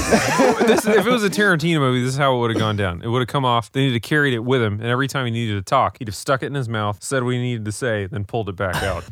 this, 0.66 0.86
if 0.86 1.06
it 1.06 1.12
was 1.12 1.24
a 1.24 1.30
Tarantino 1.30 1.80
movie, 1.80 2.02
this 2.04 2.14
is 2.14 2.18
how 2.18 2.36
it 2.36 2.40
would 2.40 2.52
have 2.52 2.60
gone 2.60 2.76
down. 2.78 3.02
It 3.02 3.08
would 3.08 3.20
have 3.20 3.28
come 3.28 3.44
off. 3.46 3.72
They 3.72 3.82
needed 3.82 3.94
to 4.02 4.08
carry 4.08 4.34
it 4.36 4.44
with 4.44 4.62
him, 4.62 4.74
and 4.80 4.86
every 4.90 5.08
time 5.08 5.26
he 5.26 5.32
needed 5.32 5.56
to 5.56 5.62
talk, 5.64 5.98
he'd 6.00 6.08
have 6.08 6.16
stuck 6.16 6.44
it 6.44 6.48
in 6.48 6.54
his 6.54 6.70
mouth, 6.70 7.04
said 7.04 7.24
what 7.24 7.32
he 7.34 7.40
needed 7.40 7.66
to 7.66 7.72
say, 7.72 8.06
then 8.06 8.24
pulled 8.26 8.50
it 8.50 8.56
back 8.56 8.76
out. 8.84 9.04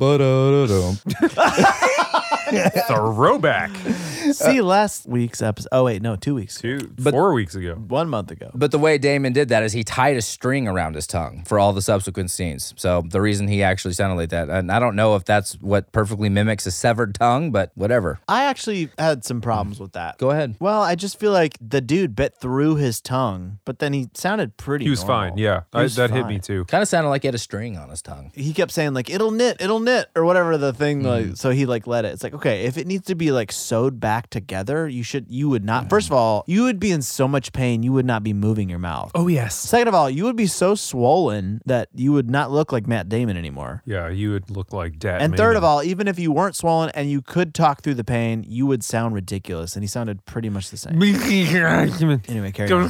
Throwback. 2.88 3.72
see 4.34 4.62
last 4.62 5.08
week's 5.08 5.42
episode. 5.42 5.70
Oh 5.72 5.84
wait, 5.86 6.02
no, 6.02 6.16
two 6.16 6.36
weeks, 6.36 6.60
Two, 6.60 6.80
But- 7.00 7.12
four 7.14 7.34
weeks 7.34 7.56
ago. 7.56 7.76
one 7.76 8.10
month 8.10 8.32
ago. 8.32 8.52
But 8.54 8.72
the 8.72 8.80
way 8.80 8.98
Damon 8.98 9.34
did 9.34 9.50
that 9.50 9.64
is 9.64 9.74
he 9.74 9.84
tied 9.84 10.18
a 10.18 10.22
string 10.22 10.68
around 10.68 10.96
his 10.96 11.08
tongue 11.08 11.44
for 11.46 11.60
all 11.60 11.74
the 11.74 11.82
subsequent 11.82 12.32
scenes. 12.32 12.74
So 12.78 13.04
the 13.08 13.22
reason 13.22 13.48
he 13.48 13.64
actually 13.64 13.94
sounded 13.94 14.16
like 14.16 14.30
that, 14.30 14.50
and 14.50 14.72
I 14.72 14.80
don't 14.80 14.96
know 14.96 15.16
if 15.16 15.26
that's 15.26 15.54
what 15.62 15.92
perfectly 15.92 16.30
mimics 16.30 16.66
a 16.66 16.72
severed 16.72 17.16
tongue, 17.16 17.52
but 17.52 17.72
whatever. 17.76 18.20
I 18.28 18.46
actually 18.46 18.90
had 18.98 19.24
some 19.26 19.42
problems 19.42 19.80
with 19.80 19.94
that. 19.94 20.18
Go 20.18 20.32
ahead. 20.32 20.56
Well, 20.60 20.82
I 20.82 20.96
just 20.96 21.20
feel 21.20 21.32
like 21.32 21.58
the 21.62 21.82
dude 21.82 22.16
bit 22.16 22.36
through 22.40 22.76
his 22.76 23.02
tongue, 23.02 23.60
but 23.66 23.80
then 23.80 23.94
he 23.94 24.10
sounded 24.14 24.58
pretty. 24.58 24.86
He 24.86 24.90
was 24.92 25.02
normal. 25.06 25.30
fine. 25.30 25.38
Yeah, 25.38 25.62
He 25.72 25.80
I, 25.80 25.84
was 25.84 25.96
that 25.96 26.12
hit 26.12 26.26
me 26.28 26.36
fine. 26.36 26.42
too. 26.42 26.66
Kind 26.66 26.82
of 26.82 26.88
sounded 26.88 27.10
like 27.10 27.24
he 27.24 27.28
had 27.28 27.36
a 27.36 27.40
string 27.40 27.78
on 27.78 27.90
his 27.90 28.02
tongue. 28.02 28.32
He 28.34 28.54
kept 28.54 28.72
saying 28.72 28.94
like 28.94 29.10
it'll 29.10 29.32
knit, 29.32 29.58
it'll 29.60 29.80
knit, 29.80 30.08
or 30.16 30.26
whatever 30.26 30.58
the 30.58 30.74
thing. 30.74 31.04
Like, 31.04 31.26
mm. 31.26 31.38
so 31.38 31.50
he 31.52 31.66
like 31.66 31.88
let 31.88 32.06
it. 32.06 32.14
It's 32.14 32.24
like 32.24 32.34
okay, 32.44 32.66
if 32.66 32.78
it 32.78 32.86
needs 32.88 33.06
to 33.08 33.16
be 33.16 33.32
like 33.32 33.52
sewed 33.52 34.00
back 34.00 34.30
together, 34.30 34.88
you 34.88 35.04
should. 35.04 35.26
You 35.30 35.50
would 35.50 35.64
not. 35.64 35.90
First 35.90 36.08
of 36.10 36.14
mm. 36.14 36.18
all, 36.18 36.44
you 36.48 36.64
would 36.64 36.80
be 36.80 36.92
in 36.92 37.02
so 37.02 37.28
much 37.28 37.54
pain, 37.54 37.84
you 37.84 37.94
would 37.94 38.06
not 38.06 38.24
be 38.24 38.34
moving 38.34 38.70
your 38.70 38.80
mouth. 38.80 39.12
Oh 39.16 39.28
yes. 39.28 39.56
Second 39.56 39.88
of 39.88 39.96
all, 39.96 40.10
you 40.10 40.26
would 40.26 40.36
be 40.36 40.48
so 40.48 40.76
swollen 40.76 41.62
that 41.66 41.90
you 41.96 42.12
would 42.12 42.30
not 42.30 42.52
look 42.52 42.72
like 42.72 42.88
Matt 42.88 43.08
Damon 43.08 43.38
anymore. 43.38 43.82
Yeah, 43.86 44.10
you 44.10 44.32
would 44.32 44.50
look 44.50 44.74
like 44.74 45.00
dad. 45.00 45.22
And 45.22 45.36
third 45.36 45.56
of 45.56 45.64
all, 45.64 45.84
even 45.84 46.08
if 46.08 46.20
you 46.20 46.32
weren't 46.32 46.56
swollen 46.56 46.92
and 46.94 47.10
you 47.10 47.22
could 47.22 47.54
talk 47.54 47.82
through 47.82 47.96
the 47.96 48.04
pain, 48.04 48.46
you 48.48 48.66
would 48.66 48.84
sound 48.84 49.16
ridiculous. 49.16 49.76
And 49.76 49.84
he 49.84 49.88
sounded 49.88 50.26
pretty 50.26 50.50
much 50.50 50.70
the 50.70 50.78
same. 50.78 51.00
Anyway, 52.34 52.52
carry 52.52 52.70
on. 52.72 52.90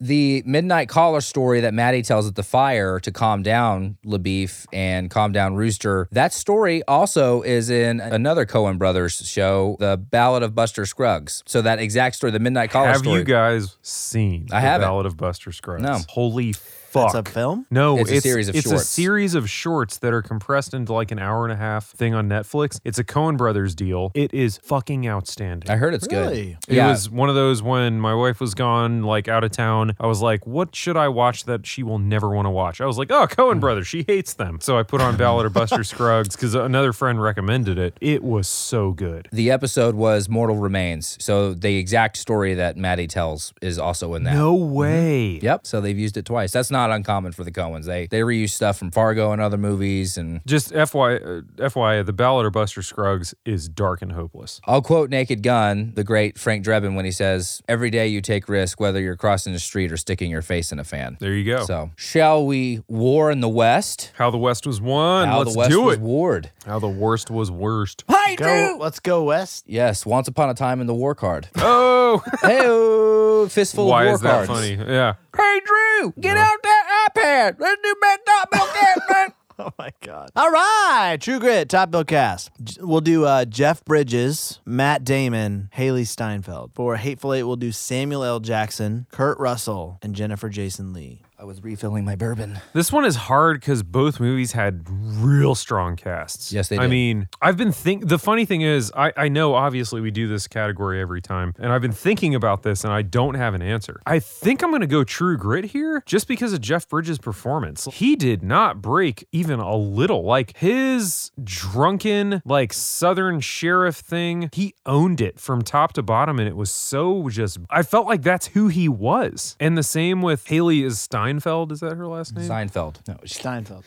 The 0.00 0.42
midnight 0.46 0.88
caller 0.88 1.20
story 1.20 1.60
that 1.60 1.74
Mattie 1.74 2.02
tells 2.02 2.26
at 2.26 2.34
the 2.34 2.42
fire 2.42 3.00
to 3.00 3.10
calm 3.10 3.42
down 3.42 3.96
LaBoeuf 4.04 4.66
and 4.72 5.10
calm 5.10 5.32
down 5.32 5.54
Rooster. 5.54 6.08
That 6.12 6.32
story 6.32 6.82
also 6.84 7.42
is 7.42 7.70
in 7.70 7.89
another 7.98 8.46
Coen 8.46 8.78
Brothers 8.78 9.16
show, 9.26 9.76
The 9.80 9.96
Ballad 9.96 10.42
of 10.44 10.54
Buster 10.54 10.86
Scruggs. 10.86 11.42
So 11.46 11.62
that 11.62 11.80
exact 11.80 12.14
story, 12.16 12.30
the 12.30 12.38
midnight 12.38 12.70
caller 12.70 12.88
Have 12.88 12.98
story. 12.98 13.18
you 13.18 13.24
guys 13.24 13.76
seen 13.82 14.46
I 14.52 14.56
the 14.56 14.60
haven't. 14.60 14.86
Ballad 14.86 15.06
of 15.06 15.16
Buster 15.16 15.50
Scruggs? 15.50 15.82
No. 15.82 15.98
Holy 16.08 16.54
That's 16.92 17.12
fuck. 17.14 17.28
a 17.28 17.30
film? 17.30 17.66
No, 17.70 17.98
It's 17.98 18.10
a 18.10 18.20
series 18.20 18.48
of 18.48 18.54
it's 18.56 18.68
shorts. 18.68 18.82
a 18.82 18.86
series 18.86 19.34
of 19.34 19.48
shorts 19.48 19.98
that 19.98 20.12
are 20.12 20.22
compressed 20.22 20.74
into 20.74 20.92
like 20.92 21.10
an 21.10 21.18
hour 21.18 21.44
and 21.44 21.52
a 21.52 21.56
half 21.56 21.86
thing 21.90 22.14
on 22.14 22.28
Netflix. 22.28 22.80
It's 22.84 22.98
a 22.98 23.04
Coen 23.04 23.36
Brothers 23.36 23.74
deal. 23.74 24.10
It 24.14 24.32
is 24.34 24.58
fucking 24.58 25.06
outstanding. 25.08 25.70
I 25.70 25.76
heard 25.76 25.94
it's 25.94 26.06
Really? 26.10 26.56
good. 26.66 26.76
It 26.76 26.82
was 26.82 27.08
one 27.10 27.28
of 27.28 27.34
those 27.34 27.62
when 27.62 28.00
my 28.00 28.14
wife 28.14 28.40
was 28.40 28.54
gone, 28.54 29.02
like 29.02 29.28
out 29.28 29.44
of 29.44 29.50
town. 29.52 29.94
I 30.00 30.06
was 30.06 30.20
like, 30.22 30.46
what 30.46 30.74
should 30.74 30.96
I 30.96 31.08
watch 31.08 31.44
that 31.44 31.66
she 31.66 31.82
will 31.82 31.98
never 31.98 32.28
want 32.30 32.46
to 32.46 32.50
watch? 32.50 32.80
I 32.80 32.86
was 32.86 32.98
like, 32.98 33.10
oh, 33.10 33.26
Coen 33.26 33.54
Hmm. 33.54 33.60
Brothers. 33.60 33.86
She 33.86 34.04
hates 34.06 34.34
them. 34.34 34.58
So 34.60 34.78
I 34.78 34.82
put 34.82 35.00
on 35.00 35.16
Ballad 35.16 35.46
of 35.46 35.52
Buster 35.52 35.84
Scruggs 35.90 36.34
because 36.36 36.54
another 36.54 36.92
friend 36.92 37.20
recommended 37.22 37.78
it. 37.78 37.96
It 38.00 38.22
was 38.22 38.48
so 38.48 38.92
good. 38.92 39.28
The 39.32 39.50
episode 39.50 39.94
was 39.94 40.28
Mortal 40.28 40.56
Remains. 40.56 41.16
So 41.20 41.52
the 41.54 41.76
exact 41.76 42.16
story 42.16 42.54
that 42.54 42.76
Mattie 42.76 43.06
tells 43.06 43.52
is 43.60 43.78
also 43.78 44.14
in 44.14 44.22
that. 44.24 44.34
No 44.34 44.54
way. 44.54 45.38
Yep. 45.42 45.66
So 45.66 45.80
they've 45.80 45.98
used 45.98 46.16
it 46.16 46.24
twice. 46.24 46.52
That's 46.52 46.70
not 46.70 46.79
uncommon 46.88 47.32
for 47.32 47.44
the 47.44 47.52
Coens. 47.52 47.84
They 47.84 48.06
they 48.06 48.20
reuse 48.20 48.50
stuff 48.52 48.78
from 48.78 48.90
Fargo 48.90 49.32
and 49.32 49.42
other 49.42 49.58
movies. 49.58 50.16
And 50.16 50.40
Just 50.46 50.70
FY, 50.72 51.16
uh, 51.16 51.40
FYI, 51.58 52.06
the 52.06 52.14
Ballad 52.14 52.46
of 52.46 52.52
Buster 52.54 52.80
Scruggs 52.80 53.34
is 53.44 53.68
dark 53.68 54.00
and 54.00 54.12
hopeless. 54.12 54.62
I'll 54.64 54.80
quote 54.80 55.10
Naked 55.10 55.42
Gun, 55.42 55.92
the 55.94 56.04
great 56.04 56.38
Frank 56.38 56.64
Drebin, 56.64 56.94
when 56.94 57.04
he 57.04 57.10
says, 57.10 57.60
"Every 57.68 57.90
day 57.90 58.06
you 58.08 58.22
take 58.22 58.48
risk, 58.48 58.80
whether 58.80 59.00
you're 59.00 59.16
crossing 59.16 59.52
the 59.52 59.58
street 59.58 59.92
or 59.92 59.98
sticking 59.98 60.30
your 60.30 60.40
face 60.42 60.72
in 60.72 60.78
a 60.78 60.84
fan." 60.84 61.18
There 61.20 61.34
you 61.34 61.44
go. 61.44 61.64
So, 61.66 61.90
shall 61.96 62.46
we 62.46 62.80
war 62.88 63.30
in 63.30 63.40
the 63.40 63.48
West? 63.48 64.12
How 64.16 64.30
the 64.30 64.38
West 64.38 64.66
was 64.66 64.80
won. 64.80 65.26
How 65.28 65.40
Let's 65.40 65.52
the 65.52 65.58
West 65.58 65.70
do 65.72 65.82
was 65.82 65.96
it. 65.96 66.00
warred. 66.00 66.50
How 66.64 66.78
the 66.78 66.88
worst 66.88 67.30
was 67.30 67.50
worst. 67.50 68.04
Hi, 68.08 68.36
Go, 68.36 68.76
let's 68.78 69.00
go 69.00 69.24
west. 69.24 69.64
Yes, 69.66 70.06
once 70.06 70.28
upon 70.28 70.48
a 70.50 70.54
time 70.54 70.80
in 70.80 70.86
the 70.86 70.94
war 70.94 71.16
card. 71.16 71.48
Oh, 71.56 72.22
hey, 72.42 73.48
fistful 73.48 73.86
why 73.86 74.02
of 74.02 74.06
war 74.08 74.14
is 74.14 74.20
that 74.20 74.46
cards. 74.46 74.48
funny? 74.48 74.74
Yeah. 74.92 75.14
Hey, 75.36 75.60
Drew, 75.64 76.12
get 76.20 76.36
out 76.36 76.62
that 76.62 77.08
iPad. 77.14 77.56
Let's 77.60 77.80
do 77.82 77.94
Matt 78.00 78.20
Dot 78.26 78.50
Bill 78.50 78.66
Cat, 78.66 78.98
man. 79.10 79.28
oh 79.58 79.70
my 79.78 79.90
god! 80.00 80.30
All 80.34 80.50
right, 80.50 81.18
True 81.20 81.38
Grit 81.38 81.68
Top 81.68 81.90
Bill 81.90 82.04
cast. 82.04 82.50
J- 82.62 82.80
We'll 82.82 83.00
do 83.00 83.24
uh, 83.24 83.44
Jeff 83.44 83.84
Bridges, 83.84 84.60
Matt 84.64 85.04
Damon, 85.04 85.70
Hailee 85.76 86.06
Steinfeld. 86.06 86.72
For 86.74 86.96
Hateful 86.96 87.34
Eight, 87.34 87.44
we'll 87.44 87.56
do 87.56 87.72
Samuel 87.72 88.24
L. 88.24 88.40
Jackson, 88.40 89.06
Kurt 89.12 89.38
Russell, 89.38 89.98
and 90.02 90.14
Jennifer 90.14 90.48
Jason 90.48 90.92
Lee. 90.92 91.22
I 91.40 91.44
was 91.44 91.64
refilling 91.64 92.04
my 92.04 92.16
bourbon. 92.16 92.60
This 92.74 92.92
one 92.92 93.06
is 93.06 93.16
hard 93.16 93.60
because 93.60 93.82
both 93.82 94.20
movies 94.20 94.52
had 94.52 94.86
real 94.86 95.54
strong 95.54 95.96
casts. 95.96 96.52
Yes, 96.52 96.68
they 96.68 96.76
did. 96.76 96.84
I 96.84 96.86
mean, 96.86 97.28
I've 97.40 97.56
been 97.56 97.72
think. 97.72 98.08
The 98.08 98.18
funny 98.18 98.44
thing 98.44 98.60
is, 98.60 98.92
I 98.94 99.14
I 99.16 99.28
know 99.28 99.54
obviously 99.54 100.02
we 100.02 100.10
do 100.10 100.28
this 100.28 100.46
category 100.46 101.00
every 101.00 101.22
time, 101.22 101.54
and 101.58 101.72
I've 101.72 101.80
been 101.80 101.92
thinking 101.92 102.34
about 102.34 102.62
this, 102.62 102.84
and 102.84 102.92
I 102.92 103.00
don't 103.00 103.36
have 103.36 103.54
an 103.54 103.62
answer. 103.62 104.02
I 104.04 104.18
think 104.18 104.62
I'm 104.62 104.70
gonna 104.70 104.86
go 104.86 105.02
True 105.02 105.38
Grit 105.38 105.64
here, 105.64 106.02
just 106.04 106.28
because 106.28 106.52
of 106.52 106.60
Jeff 106.60 106.86
Bridges' 106.86 107.18
performance. 107.18 107.88
He 107.90 108.16
did 108.16 108.42
not 108.42 108.82
break 108.82 109.26
even 109.32 109.60
a 109.60 109.76
little. 109.76 110.24
Like 110.24 110.58
his 110.58 111.32
drunken, 111.42 112.42
like 112.44 112.74
Southern 112.74 113.40
sheriff 113.40 113.96
thing, 113.96 114.50
he 114.52 114.74
owned 114.84 115.22
it 115.22 115.40
from 115.40 115.62
top 115.62 115.94
to 115.94 116.02
bottom, 116.02 116.38
and 116.38 116.46
it 116.46 116.56
was 116.56 116.70
so 116.70 117.30
just. 117.30 117.56
I 117.70 117.82
felt 117.82 118.06
like 118.06 118.20
that's 118.20 118.48
who 118.48 118.68
he 118.68 118.90
was. 118.90 119.56
And 119.58 119.78
the 119.78 119.82
same 119.82 120.20
with 120.20 120.44
Hailee 120.44 120.84
is 120.84 120.98
Steinfeld. 121.30 121.72
Is 121.72 121.80
that 121.80 121.96
her 121.96 122.06
last 122.06 122.34
name? 122.34 122.48
Seinfeld. 122.48 123.06
No, 123.06 123.16
Steinfeld. 123.24 123.86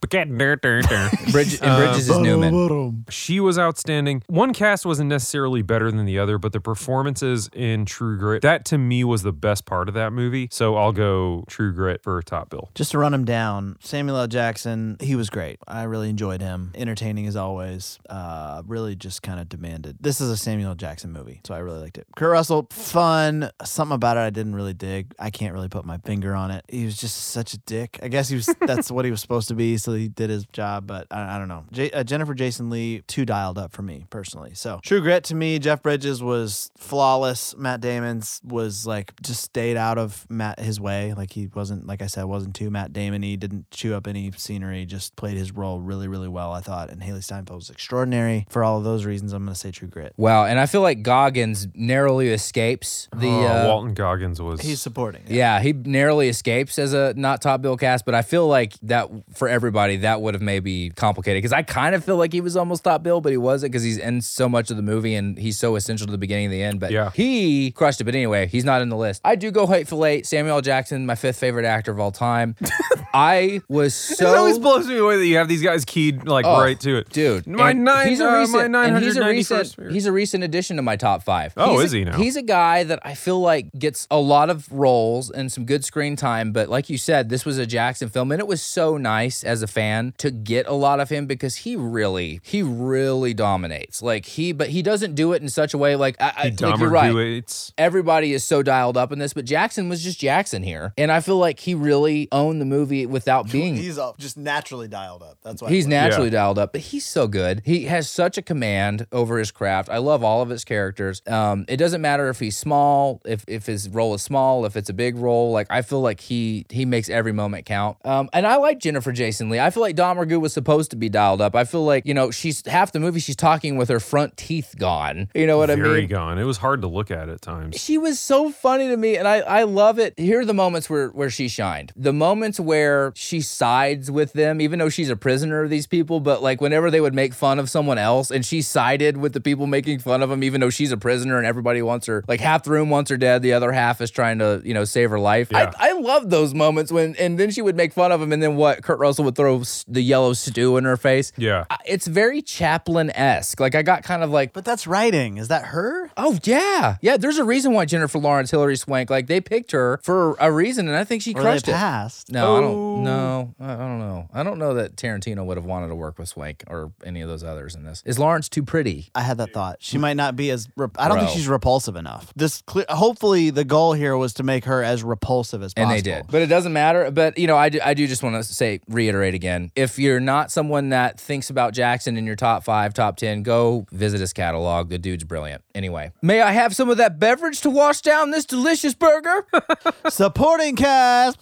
Bridge, 1.31 1.59
and 1.61 1.77
Bridges 1.77 2.09
is 2.09 2.17
Newman. 2.17 3.05
She 3.09 3.39
was 3.39 3.59
outstanding. 3.59 4.23
One 4.27 4.53
cast 4.53 4.85
wasn't 4.85 5.09
necessarily 5.09 5.61
better 5.61 5.91
than 5.91 6.05
the 6.05 6.19
other, 6.19 6.37
but 6.37 6.53
the 6.53 6.61
performances 6.61 7.49
in 7.53 7.85
True 7.85 8.17
Grit, 8.17 8.41
that 8.43 8.65
to 8.65 8.77
me 8.77 9.03
was 9.03 9.23
the 9.23 9.33
best 9.33 9.65
part 9.65 9.89
of 9.89 9.93
that 9.95 10.13
movie. 10.13 10.47
So 10.51 10.75
I'll 10.75 10.93
go 10.93 11.43
True 11.47 11.73
Grit 11.73 12.01
for 12.01 12.17
a 12.17 12.23
top 12.23 12.49
bill. 12.49 12.69
Just 12.75 12.91
to 12.91 12.97
run 12.97 13.13
him 13.13 13.25
down, 13.25 13.77
Samuel 13.81 14.17
L. 14.17 14.27
Jackson, 14.27 14.97
he 15.01 15.15
was 15.15 15.29
great. 15.29 15.59
I 15.67 15.83
really 15.83 16.09
enjoyed 16.09 16.41
him. 16.41 16.71
Entertaining 16.75 17.27
as 17.27 17.35
always. 17.35 17.99
Uh, 18.09 18.61
really 18.65 18.95
just 18.95 19.21
kind 19.21 19.39
of 19.39 19.49
demanded. 19.49 19.97
This 19.99 20.21
is 20.21 20.29
a 20.29 20.37
Samuel 20.37 20.69
L. 20.69 20.75
Jackson 20.75 21.11
movie, 21.11 21.41
so 21.43 21.53
I 21.53 21.59
really 21.59 21.79
liked 21.79 21.97
it. 21.97 22.07
Kurt 22.15 22.31
Russell, 22.31 22.67
fun. 22.71 23.49
Something 23.63 23.95
about 23.95 24.17
it 24.17 24.21
I 24.21 24.29
didn't 24.29 24.55
really 24.55 24.73
dig. 24.73 25.13
I 25.19 25.29
can't 25.29 25.53
really 25.53 25.69
put 25.69 25.85
my 25.85 25.97
finger 25.97 26.33
on 26.33 26.51
it. 26.51 26.63
He 26.69 26.85
was 26.85 26.97
just 26.97 27.17
such 27.33 27.53
a 27.53 27.57
dick. 27.57 27.99
I 28.01 28.07
guess 28.07 28.29
he 28.29 28.35
was. 28.35 28.49
that's 28.61 28.89
what 28.91 29.05
he 29.05 29.11
was 29.11 29.19
supposed 29.21 29.47
to 29.49 29.55
be, 29.55 29.77
so 29.77 29.93
he 29.93 30.07
did 30.07 30.29
his 30.29 30.45
job. 30.45 30.87
But 30.87 31.07
I, 31.11 31.35
I 31.35 31.37
don't 31.39 31.47
know. 31.47 31.65
J- 31.71 31.91
uh, 31.91 32.03
Jennifer 32.03 32.33
Jason 32.33 32.69
Lee, 32.69 33.01
too 33.07 33.25
dialed 33.25 33.57
up 33.57 33.73
for 33.73 33.81
me 33.81 34.05
personally. 34.09 34.53
So 34.53 34.79
True 34.83 35.01
Grit 35.01 35.23
to 35.25 35.35
me, 35.35 35.59
Jeff 35.59 35.81
Bridges 35.81 36.21
was 36.23 36.71
flawless. 36.77 37.55
Matt 37.57 37.81
Damon's 37.81 38.39
was 38.43 38.85
like 38.87 39.19
just 39.21 39.41
stayed 39.41 39.75
out 39.77 39.97
of 39.97 40.25
Matt 40.29 40.59
his 40.59 40.79
way. 40.79 41.13
Like 41.13 41.31
he 41.31 41.47
wasn't, 41.53 41.87
like 41.87 42.01
I 42.01 42.07
said, 42.07 42.25
wasn't 42.25 42.55
too 42.55 42.69
Matt 42.69 42.93
Damon. 42.93 43.23
He 43.23 43.35
didn't 43.35 43.69
chew 43.71 43.95
up 43.95 44.07
any 44.07 44.31
scenery. 44.37 44.85
Just 44.85 45.15
played 45.15 45.35
his 45.37 45.51
role 45.51 45.79
really, 45.79 46.07
really 46.07 46.27
well. 46.27 46.51
I 46.53 46.61
thought, 46.61 46.89
and 46.91 47.01
Hailee 47.01 47.23
Steinfeld 47.23 47.57
was 47.57 47.69
extraordinary 47.69 48.45
for 48.49 48.63
all 48.63 48.77
of 48.77 48.83
those 48.83 49.05
reasons. 49.05 49.33
I'm 49.33 49.43
gonna 49.43 49.55
say 49.55 49.71
True 49.71 49.87
Grit. 49.87 50.13
Wow, 50.17 50.45
and 50.45 50.59
I 50.59 50.65
feel 50.67 50.81
like 50.81 51.01
Goggins 51.01 51.67
narrowly 51.73 52.29
escapes 52.29 53.07
the. 53.15 53.27
Oh, 53.27 53.47
uh, 53.47 53.63
Walton 53.67 53.93
Goggins 53.93 54.41
was. 54.41 54.61
He's 54.61 54.81
supporting. 54.81 55.23
Yeah, 55.27 55.59
he 55.59 55.73
narrowly 55.73 56.29
escapes 56.29 56.77
as 56.77 56.93
a 56.93 57.13
not 57.23 57.41
top 57.41 57.63
bill 57.63 57.75
cast, 57.77 58.05
but 58.05 58.13
I 58.13 58.21
feel 58.21 58.47
like 58.47 58.73
that 58.83 59.09
for 59.33 59.47
everybody 59.49 59.97
that 59.97 60.21
would 60.21 60.35
have 60.35 60.43
maybe 60.43 60.91
complicated 60.91 61.39
because 61.41 61.53
I 61.53 61.63
kind 61.63 61.95
of 61.95 62.03
feel 62.05 62.17
like 62.17 62.31
he 62.31 62.41
was 62.41 62.55
almost 62.55 62.83
top 62.83 63.01
bill, 63.01 63.19
but 63.21 63.31
he 63.31 63.37
wasn't 63.37 63.71
because 63.71 63.81
he's 63.83 63.97
in 63.97 64.21
so 64.21 64.47
much 64.47 64.69
of 64.69 64.77
the 64.77 64.83
movie 64.83 65.15
and 65.15 65.39
he's 65.39 65.57
so 65.57 65.75
essential 65.75 66.05
to 66.05 66.11
the 66.11 66.17
beginning 66.19 66.45
and 66.45 66.53
the 66.53 66.61
end. 66.61 66.79
But 66.79 66.91
Yeah. 66.91 67.09
he 67.15 67.71
crushed 67.71 67.99
it. 67.99 68.03
But 68.03 68.13
anyway, 68.13 68.45
he's 68.45 68.63
not 68.65 68.83
in 68.83 68.89
the 68.89 68.97
list. 68.97 69.21
I 69.25 69.35
do 69.35 69.49
go 69.49 69.65
Hateful 69.65 70.05
Eight. 70.05 70.27
Samuel 70.27 70.61
Jackson, 70.61 71.05
my 71.07 71.15
fifth 71.15 71.39
favorite 71.39 71.65
actor 71.65 71.91
of 71.91 71.99
all 71.99 72.11
time. 72.11 72.55
I 73.13 73.61
was 73.69 74.11
it 74.19 74.25
always 74.25 74.55
so 74.55 74.61
blows 74.61 74.87
me 74.87 74.97
away 74.97 75.17
that 75.17 75.25
you 75.25 75.37
have 75.37 75.47
these 75.47 75.61
guys 75.63 75.85
keyed 75.85 76.27
like 76.27 76.45
Oh, 76.45 76.59
right 76.59 76.79
to 76.81 76.97
it. 76.97 77.09
dude. 77.09 77.47
My 77.47 77.71
nine, 77.73 78.09
he's 78.09 78.19
a 78.19 78.29
uh, 78.29 78.39
recent, 78.39 78.75
and 78.75 79.03
he's 79.03 79.17
a 79.17 79.25
recent, 79.27 79.75
he's 79.91 80.05
a 80.05 80.11
recent 80.11 80.43
addition 80.43 80.77
to 80.77 80.81
my 80.81 80.95
top 80.95 81.23
five. 81.23 81.53
Oh, 81.57 81.73
He's 81.73 81.81
a- 81.81 81.85
is 81.85 81.91
he 81.91 82.03
now? 82.05 82.17
He's 82.17 82.35
a 82.35 82.41
guy 82.41 82.83
that 82.83 82.99
I 83.03 83.13
feel 83.13 83.39
like 83.39 83.71
gets 83.77 84.07
a 84.11 84.19
lot 84.19 84.49
of 84.49 84.71
roles 84.71 85.29
and 85.29 85.51
some 85.51 85.65
good 85.65 85.85
screen 85.85 86.15
time. 86.15 86.51
But 86.51 86.69
like 86.69 86.89
you 86.89 86.97
said, 86.97 87.12
this 87.21 87.45
was 87.45 87.59
a 87.59 87.67
Jackson 87.67 88.09
film, 88.09 88.31
and 88.31 88.39
it 88.39 88.47
was 88.47 88.61
so 88.63 88.97
nice 88.97 89.43
as 89.43 89.61
a 89.61 89.67
fan 89.67 90.13
to 90.17 90.31
get 90.31 90.65
a 90.65 90.73
lot 90.73 90.99
of 90.99 91.09
him 91.09 91.27
because 91.27 91.57
he 91.57 91.75
really, 91.75 92.39
he 92.43 92.63
really 92.63 93.33
dominates. 93.35 94.01
Like 94.01 94.25
he, 94.25 94.51
but 94.53 94.69
he 94.69 94.81
doesn't 94.81 95.13
do 95.13 95.33
it 95.33 95.41
in 95.43 95.49
such 95.49 95.75
a 95.75 95.77
way 95.77 95.95
like 95.95 96.15
I, 96.19 96.33
I 96.35 96.43
He 96.49 96.65
like 96.65 96.79
you're 96.79 96.89
right. 96.89 97.13
Dahmer 97.13 97.73
Everybody 97.77 98.33
is 98.33 98.43
so 98.43 98.63
dialed 98.63 98.97
up 98.97 99.11
in 99.11 99.19
this, 99.19 99.33
but 99.33 99.45
Jackson 99.45 99.89
was 99.89 100.03
just 100.03 100.19
Jackson 100.19 100.63
here, 100.63 100.93
and 100.97 101.11
I 101.11 101.19
feel 101.19 101.37
like 101.37 101.59
he 101.59 101.75
really 101.75 102.27
owned 102.31 102.59
the 102.61 102.65
movie 102.65 103.05
without 103.05 103.51
being 103.51 103.75
He's 103.75 103.97
uh, 103.99 104.13
just 104.17 104.37
naturally 104.37 104.87
dialed 104.87 105.21
up. 105.21 105.37
That's 105.43 105.61
why 105.61 105.69
He's 105.69 105.85
naturally 105.87 106.27
Yeah. 106.27 106.39
dialed 106.39 106.57
up, 106.59 106.71
but 106.71 106.81
he's 106.81 107.05
so 107.05 107.27
good. 107.27 107.61
He 107.65 107.85
has 107.85 108.09
such 108.09 108.37
a 108.37 108.41
command 108.41 109.05
over 109.11 109.37
his 109.37 109.51
craft. 109.51 109.89
I 109.89 109.97
love 109.97 110.23
all 110.23 110.41
of 110.41 110.49
his 110.49 110.63
characters. 110.63 111.21
Um, 111.27 111.65
it 111.67 111.77
doesn't 111.77 112.01
matter 112.01 112.29
if 112.29 112.39
he's 112.39 112.57
small, 112.57 113.21
if 113.25 113.43
if 113.47 113.65
his 113.65 113.89
role 113.89 114.13
is 114.13 114.21
small, 114.21 114.65
if 114.65 114.75
it's 114.77 114.89
a 114.89 114.93
big 114.93 115.17
role. 115.17 115.51
Like 115.51 115.67
I 115.69 115.81
feel 115.81 116.01
like 116.01 116.21
he 116.21 116.65
he 116.69 116.85
makes 116.93 117.09
every 117.09 117.31
moment 117.33 117.65
count. 117.65 117.97
Um, 118.05 118.29
and 118.33 118.45
I 118.45 118.57
like 118.57 118.79
Jennifer 118.79 119.11
Jason 119.11 119.49
Lee. 119.49 119.59
I 119.59 119.69
feel 119.71 119.81
like 119.81 119.95
Margoo 119.95 120.39
was 120.39 120.53
supposed 120.53 120.91
to 120.91 120.95
be 120.97 121.09
dialed 121.09 121.41
up. 121.41 121.55
I 121.55 121.63
feel 121.63 121.83
like 121.83 122.05
you 122.05 122.13
know 122.13 122.29
she's 122.31 122.65
half 122.67 122.91
the 122.91 122.99
movie 122.99 123.19
she's 123.19 123.35
talking 123.35 123.77
with 123.77 123.89
her 123.89 123.99
front 123.99 124.37
teeth 124.37 124.75
gone. 124.77 125.27
You 125.33 125.47
know 125.47 125.57
what 125.57 125.71
I 125.71 125.75
mean? 125.75 125.83
Very 125.83 126.05
gone. 126.07 126.37
It 126.37 126.43
was 126.43 126.57
hard 126.57 126.81
to 126.81 126.87
look 126.87 127.09
at 127.11 127.29
at 127.29 127.41
times. 127.41 127.79
she 127.79 127.97
was 127.97 128.19
so 128.19 128.51
funny 128.51 128.87
to 128.87 128.97
me 128.97 129.17
and 129.17 129.27
I, 129.27 129.39
I 129.39 129.63
love 129.63 129.97
it 129.99 130.13
here 130.17 130.41
are 130.41 130.45
the 130.45 130.53
moments 130.53 130.89
where 130.89 131.09
where 131.09 131.29
she 131.29 131.47
shined 131.47 131.91
the 131.95 132.13
moments 132.13 132.59
where 132.59 133.11
she 133.15 133.41
sides 133.41 134.11
with 134.11 134.33
them 134.33 134.61
even 134.61 134.77
though 134.79 134.89
she's 134.89 135.09
a 135.09 135.15
prisoner 135.15 135.63
of 135.63 135.69
these 135.69 135.87
people 135.87 136.19
but 136.19 136.43
like 136.43 136.61
whenever 136.61 136.91
they 136.91 137.01
would 137.01 137.13
make 137.13 137.33
fun 137.33 137.59
of 137.59 137.69
someone 137.69 137.97
else 137.97 138.29
and 138.29 138.45
she 138.45 138.61
sided 138.61 139.17
with 139.17 139.33
the 139.33 139.41
people 139.41 139.65
making 139.67 139.99
fun 139.99 140.21
of 140.21 140.29
them 140.29 140.43
even 140.43 140.61
though 140.61 140.69
she's 140.69 140.91
a 140.91 140.97
prisoner 140.97 141.37
and 141.37 141.47
everybody 141.47 141.81
wants 141.81 142.05
her 142.07 142.23
like 142.27 142.39
half 142.39 142.63
the 142.63 142.71
room 142.71 142.89
wants 142.89 143.09
her 143.09 143.17
dead 143.17 143.41
the 143.41 143.53
other 143.53 143.71
half 143.71 143.99
is 144.01 144.11
trying 144.11 144.37
to 144.39 144.61
you 144.63 144.73
know 144.73 144.83
save 144.83 145.09
her 145.09 145.19
life 145.19 145.47
Yeah. 145.51 145.71
I, 145.79 145.89
I 145.89 145.93
love 145.93 146.29
those 146.29 146.53
moments 146.53 146.82
when 146.91 147.15
and 147.17 147.37
then 147.39 147.51
she 147.51 147.61
would 147.61 147.75
make 147.75 147.93
fun 147.93 148.11
of 148.11 148.21
him 148.21 148.31
and 148.33 148.41
then 148.41 148.55
what 148.55 148.81
kurt 148.83 148.99
russell 148.99 149.25
would 149.25 149.35
throw 149.35 149.61
the 149.87 150.01
yellow 150.01 150.33
stew 150.33 150.77
in 150.77 150.83
her 150.83 150.97
face 150.97 151.31
Yeah. 151.37 151.65
I- 151.69 151.77
it's 151.85 152.07
very 152.07 152.41
chaplin-esque 152.41 153.59
like 153.59 153.75
i 153.75 153.81
got 153.81 154.03
kind 154.03 154.23
of 154.23 154.29
like 154.29 154.53
But 154.53 154.65
that's 154.65 154.85
writing. 154.87 155.37
Is 155.37 155.47
that 155.47 155.65
her? 155.65 156.09
Oh 156.17 156.37
yeah, 156.43 156.97
yeah. 157.01 157.17
There's 157.17 157.37
a 157.37 157.43
reason 157.43 157.73
why 157.73 157.85
Jennifer 157.85 158.19
Lawrence, 158.19 158.51
Hilary 158.51 158.75
Swank, 158.75 159.09
like 159.09 159.27
they 159.27 159.39
picked 159.41 159.71
her 159.71 159.99
for 160.03 160.35
a 160.39 160.51
reason, 160.51 160.87
and 160.87 160.95
I 160.97 161.03
think 161.03 161.21
she 161.21 161.31
Or 161.31 161.35
they 161.35 161.41
crushed 161.41 161.67
it. 161.67 161.73
passed? 161.73 162.31
No, 162.31 162.55
I 162.55 162.57
Oh. 162.57 162.61
don't. 162.61 163.03
No, 163.03 163.53
I 163.59 163.73
I 163.73 163.77
don't 163.77 163.99
know. 163.99 164.27
I 164.33 164.43
don't 164.43 164.59
know 164.59 164.73
that 164.75 164.95
Tarantino 164.95 165.45
would 165.45 165.57
have 165.57 165.65
wanted 165.65 165.87
to 165.89 165.95
work 165.95 166.17
with 166.19 166.29
Swank 166.29 166.63
or 166.69 166.91
any 167.05 167.21
of 167.21 167.29
those 167.29 167.43
others 167.43 167.75
in 167.75 167.83
this. 167.83 168.01
Is 168.05 168.19
Lawrence 168.19 168.49
too 168.49 168.63
pretty? 168.63 169.09
I 169.15 169.21
had 169.21 169.37
that 169.37 169.53
thought. 169.53 169.77
She 169.79 169.97
might 169.97 170.15
not 170.17 170.35
be 170.35 170.49
as. 170.51 170.67
Rep- 170.75 170.95
I 170.99 171.07
don't 171.07 171.19
think 171.19 171.31
she's 171.31 171.47
repulsive 171.47 171.95
enough. 171.95 172.31
This 172.35 172.61
cle 172.65 172.83
hopefully 172.89 173.49
the 173.49 173.63
goal 173.65 173.93
here 173.93 174.15
was 174.17 174.33
to 174.35 174.43
make 174.43 174.65
her 174.65 174.83
as 174.83 175.03
repulsive 175.03 175.61
as 175.63 175.73
possible. 175.73 175.91
And 175.91 175.97
they 175.97 176.01
did, 176.01 176.25
but 176.29 176.41
it 176.41 176.47
doesn't 176.73 176.95
matter. 176.97 177.11
But 177.11 177.37
you 177.37 177.47
know, 177.47 177.57
I 177.57 177.69
do, 177.69 177.79
I 177.83 177.93
do 177.93 178.07
just 178.07 178.23
want 178.23 178.35
to 178.35 178.43
say, 178.43 178.79
reiterate 178.87 179.33
again: 179.33 179.71
if 179.75 179.97
you're 179.99 180.19
not 180.19 180.51
someone 180.51 180.89
that 180.89 181.19
thinks 181.19 181.49
about 181.49 181.73
Jackson 181.73 182.17
in 182.17 182.25
your 182.25 182.35
top 182.35 182.63
five, 182.63 182.93
top 182.93 183.17
ten, 183.17 183.43
go 183.43 183.85
visit 183.91 184.19
his 184.19 184.33
catalog. 184.33 184.89
The 184.89 184.97
dude's 184.97 185.23
brilliant. 185.23 185.63
Anyway, 185.75 186.11
may 186.21 186.41
I 186.41 186.51
have 186.51 186.75
some 186.75 186.89
of 186.89 186.97
that 186.97 187.19
beverage 187.19 187.61
to 187.61 187.69
wash 187.69 188.01
down 188.01 188.31
this 188.31 188.45
delicious 188.45 188.93
burger? 188.93 189.45
Supporting 190.09 190.75
cast. 190.75 191.37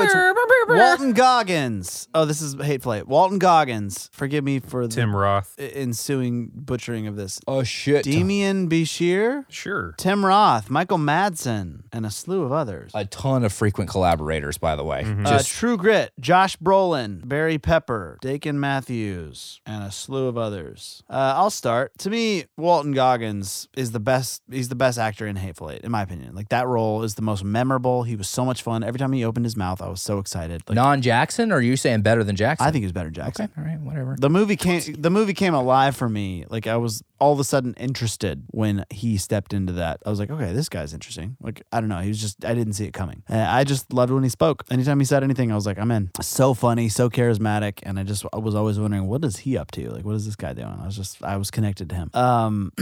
It's 0.00 0.14
Walton 0.68 1.12
Goggins. 1.12 2.08
Oh, 2.14 2.24
this 2.24 2.40
is 2.40 2.54
hateful. 2.60 2.94
Eight. 2.94 3.08
Walton 3.08 3.38
Goggins. 3.38 4.08
Forgive 4.12 4.44
me 4.44 4.60
for 4.60 4.86
the 4.86 4.94
Tim 4.94 5.14
Roth. 5.14 5.54
ensuing 5.58 6.50
butchering 6.54 7.06
of 7.06 7.16
this. 7.16 7.40
oh 7.46 7.62
shit! 7.62 8.04
Demian 8.04 8.68
Bashir, 8.68 9.44
Sure. 9.48 9.94
Tim 9.98 10.24
Roth, 10.24 10.70
Michael 10.70 10.98
Madsen, 10.98 11.82
and 11.92 12.06
a 12.06 12.10
slew 12.10 12.42
of 12.42 12.52
others. 12.52 12.92
a 12.94 13.04
ton 13.06 13.44
of 13.44 13.52
frequent 13.52 13.90
collaborators, 13.90 14.07
by 14.16 14.76
the 14.76 14.84
way. 14.84 15.04
Uh, 15.24 15.42
True 15.44 15.76
Grit, 15.76 16.12
Josh 16.20 16.56
Brolin, 16.56 17.26
Barry 17.26 17.58
Pepper, 17.58 18.18
Dakin 18.20 18.58
Matthews, 18.58 19.60
and 19.66 19.84
a 19.84 19.90
slew 19.90 20.26
of 20.26 20.38
others. 20.38 21.02
Uh, 21.08 21.34
I'll 21.36 21.50
start. 21.50 21.92
To 21.98 22.10
me, 22.10 22.46
Walton 22.56 22.92
Goggins 22.92 23.68
is 23.76 23.92
the 23.92 24.00
best. 24.00 24.42
He's 24.50 24.68
the 24.68 24.74
best 24.74 24.98
actor 24.98 25.26
in 25.26 25.36
Hateful 25.36 25.70
Eight, 25.70 25.82
in 25.82 25.90
my 25.90 26.02
opinion. 26.02 26.34
Like 26.34 26.48
that 26.48 26.66
role 26.66 27.02
is 27.02 27.14
the 27.14 27.22
most 27.22 27.44
memorable. 27.44 28.02
He 28.04 28.16
was 28.16 28.28
so 28.28 28.44
much 28.44 28.62
fun. 28.62 28.82
Every 28.82 28.98
time 28.98 29.12
he 29.12 29.24
opened 29.24 29.44
his 29.46 29.56
mouth, 29.56 29.82
I 29.82 29.88
was 29.88 30.00
so 30.00 30.18
excited. 30.18 30.62
Like, 30.68 30.76
Non 30.76 31.02
Jackson, 31.02 31.52
or 31.52 31.56
are 31.56 31.60
you 31.60 31.76
saying 31.76 32.02
better 32.02 32.24
than 32.24 32.36
Jackson? 32.36 32.66
I 32.66 32.70
think 32.70 32.82
he's 32.84 32.92
better 32.92 33.08
than 33.08 33.14
Jackson. 33.14 33.44
Okay, 33.46 33.52
all 33.60 33.64
right, 33.66 33.80
whatever. 33.80 34.16
The 34.18 34.30
movie 34.30 34.56
came. 34.56 34.82
The 34.98 35.10
movie 35.10 35.34
came 35.34 35.54
alive 35.54 35.96
for 35.96 36.08
me. 36.08 36.44
Like 36.48 36.66
I 36.66 36.76
was 36.76 37.02
all 37.20 37.32
of 37.32 37.40
a 37.40 37.44
sudden 37.44 37.74
interested 37.74 38.44
when 38.48 38.84
he 38.90 39.16
stepped 39.16 39.52
into 39.52 39.72
that. 39.74 40.00
I 40.06 40.10
was 40.10 40.20
like, 40.20 40.30
okay, 40.30 40.52
this 40.52 40.68
guy's 40.68 40.94
interesting. 40.94 41.36
Like 41.40 41.62
I 41.72 41.80
don't 41.80 41.88
know. 41.88 41.98
He 41.98 42.08
was 42.08 42.20
just. 42.20 42.44
I 42.44 42.54
didn't 42.54 42.74
see 42.74 42.84
it 42.84 42.92
coming. 42.92 43.22
And 43.28 43.40
I 43.40 43.64
just 43.64 43.92
loved 43.98 44.12
when 44.12 44.22
he 44.22 44.28
spoke. 44.28 44.64
Anytime 44.70 44.98
he 45.00 45.04
said 45.04 45.22
anything, 45.24 45.50
I 45.52 45.54
was 45.56 45.66
like, 45.66 45.78
I'm 45.78 45.90
in. 45.90 46.10
So 46.22 46.54
funny, 46.54 46.88
so 46.88 47.10
charismatic, 47.10 47.80
and 47.82 47.98
I 47.98 48.04
just 48.04 48.24
I 48.32 48.38
was 48.38 48.54
always 48.54 48.78
wondering 48.78 49.06
what 49.08 49.24
is 49.24 49.38
he 49.38 49.58
up 49.58 49.70
to? 49.72 49.90
Like 49.90 50.04
what 50.04 50.14
is 50.14 50.24
this 50.24 50.36
guy 50.36 50.52
doing? 50.52 50.78
I 50.80 50.86
was 50.86 50.96
just 50.96 51.22
I 51.22 51.36
was 51.36 51.50
connected 51.50 51.90
to 51.90 51.96
him. 51.96 52.10
Um, 52.14 52.72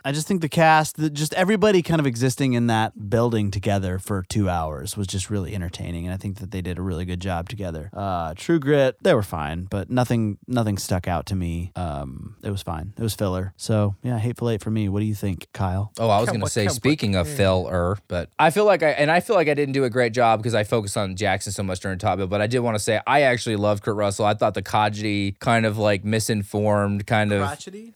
I 0.04 0.12
just 0.12 0.26
think 0.26 0.40
the 0.40 0.48
cast, 0.48 0.96
the, 0.96 1.10
just 1.10 1.34
everybody 1.34 1.82
kind 1.82 2.00
of 2.00 2.06
existing 2.06 2.54
in 2.54 2.66
that 2.68 3.10
building 3.10 3.50
together 3.50 3.98
for 3.98 4.24
two 4.28 4.48
hours 4.48 4.96
was 4.96 5.06
just 5.06 5.30
really 5.30 5.54
entertaining, 5.54 6.06
and 6.06 6.14
I 6.14 6.16
think 6.16 6.38
that 6.38 6.50
they 6.50 6.62
did 6.62 6.78
a 6.78 6.82
really 6.82 7.04
good 7.04 7.20
job 7.20 7.48
together. 7.48 7.90
Uh, 7.92 8.34
True 8.34 8.58
Grit, 8.58 8.96
they 9.02 9.14
were 9.14 9.22
fine, 9.22 9.64
but 9.64 9.90
nothing 9.90 10.38
nothing 10.48 10.78
stuck 10.78 11.06
out 11.06 11.26
to 11.26 11.36
me. 11.36 11.72
Um, 11.76 12.36
it 12.42 12.50
was 12.50 12.62
fine. 12.62 12.94
It 12.96 13.02
was 13.02 13.14
filler. 13.14 13.52
So 13.56 13.96
yeah, 14.02 14.18
Hateful 14.18 14.48
Eight 14.48 14.62
for 14.62 14.70
me. 14.70 14.88
What 14.88 15.00
do 15.00 15.06
you 15.06 15.14
think, 15.14 15.48
Kyle? 15.52 15.92
Oh, 15.98 16.08
I 16.08 16.20
was 16.20 16.30
going 16.30 16.40
to 16.40 16.48
say, 16.48 16.68
speaking 16.68 17.14
of 17.14 17.28
filler, 17.28 17.98
but 18.08 18.30
I 18.38 18.50
feel 18.50 18.64
like 18.64 18.82
I, 18.82 18.90
and 18.90 19.10
I 19.10 19.20
feel 19.20 19.36
like 19.36 19.48
I 19.48 19.54
didn't 19.54 19.74
do 19.74 19.84
a 19.84 19.90
great 19.90 20.14
job 20.14 20.40
because 20.40 20.54
I 20.54 20.61
focused 20.64 20.96
on 20.96 21.16
Jackson 21.16 21.52
so 21.52 21.62
much 21.62 21.80
during 21.80 21.98
Top 21.98 22.18
Bill, 22.18 22.26
but 22.26 22.40
I 22.40 22.46
did 22.46 22.60
want 22.60 22.74
to 22.74 22.78
say 22.78 23.00
I 23.06 23.22
actually 23.22 23.56
loved 23.56 23.82
Kurt 23.82 23.96
Russell. 23.96 24.24
I 24.24 24.34
thought 24.34 24.54
the 24.54 24.62
Codgety 24.62 25.38
kind 25.38 25.66
of 25.66 25.78
like 25.78 26.04
misinformed, 26.04 27.06
kind 27.06 27.32
of. 27.32 27.40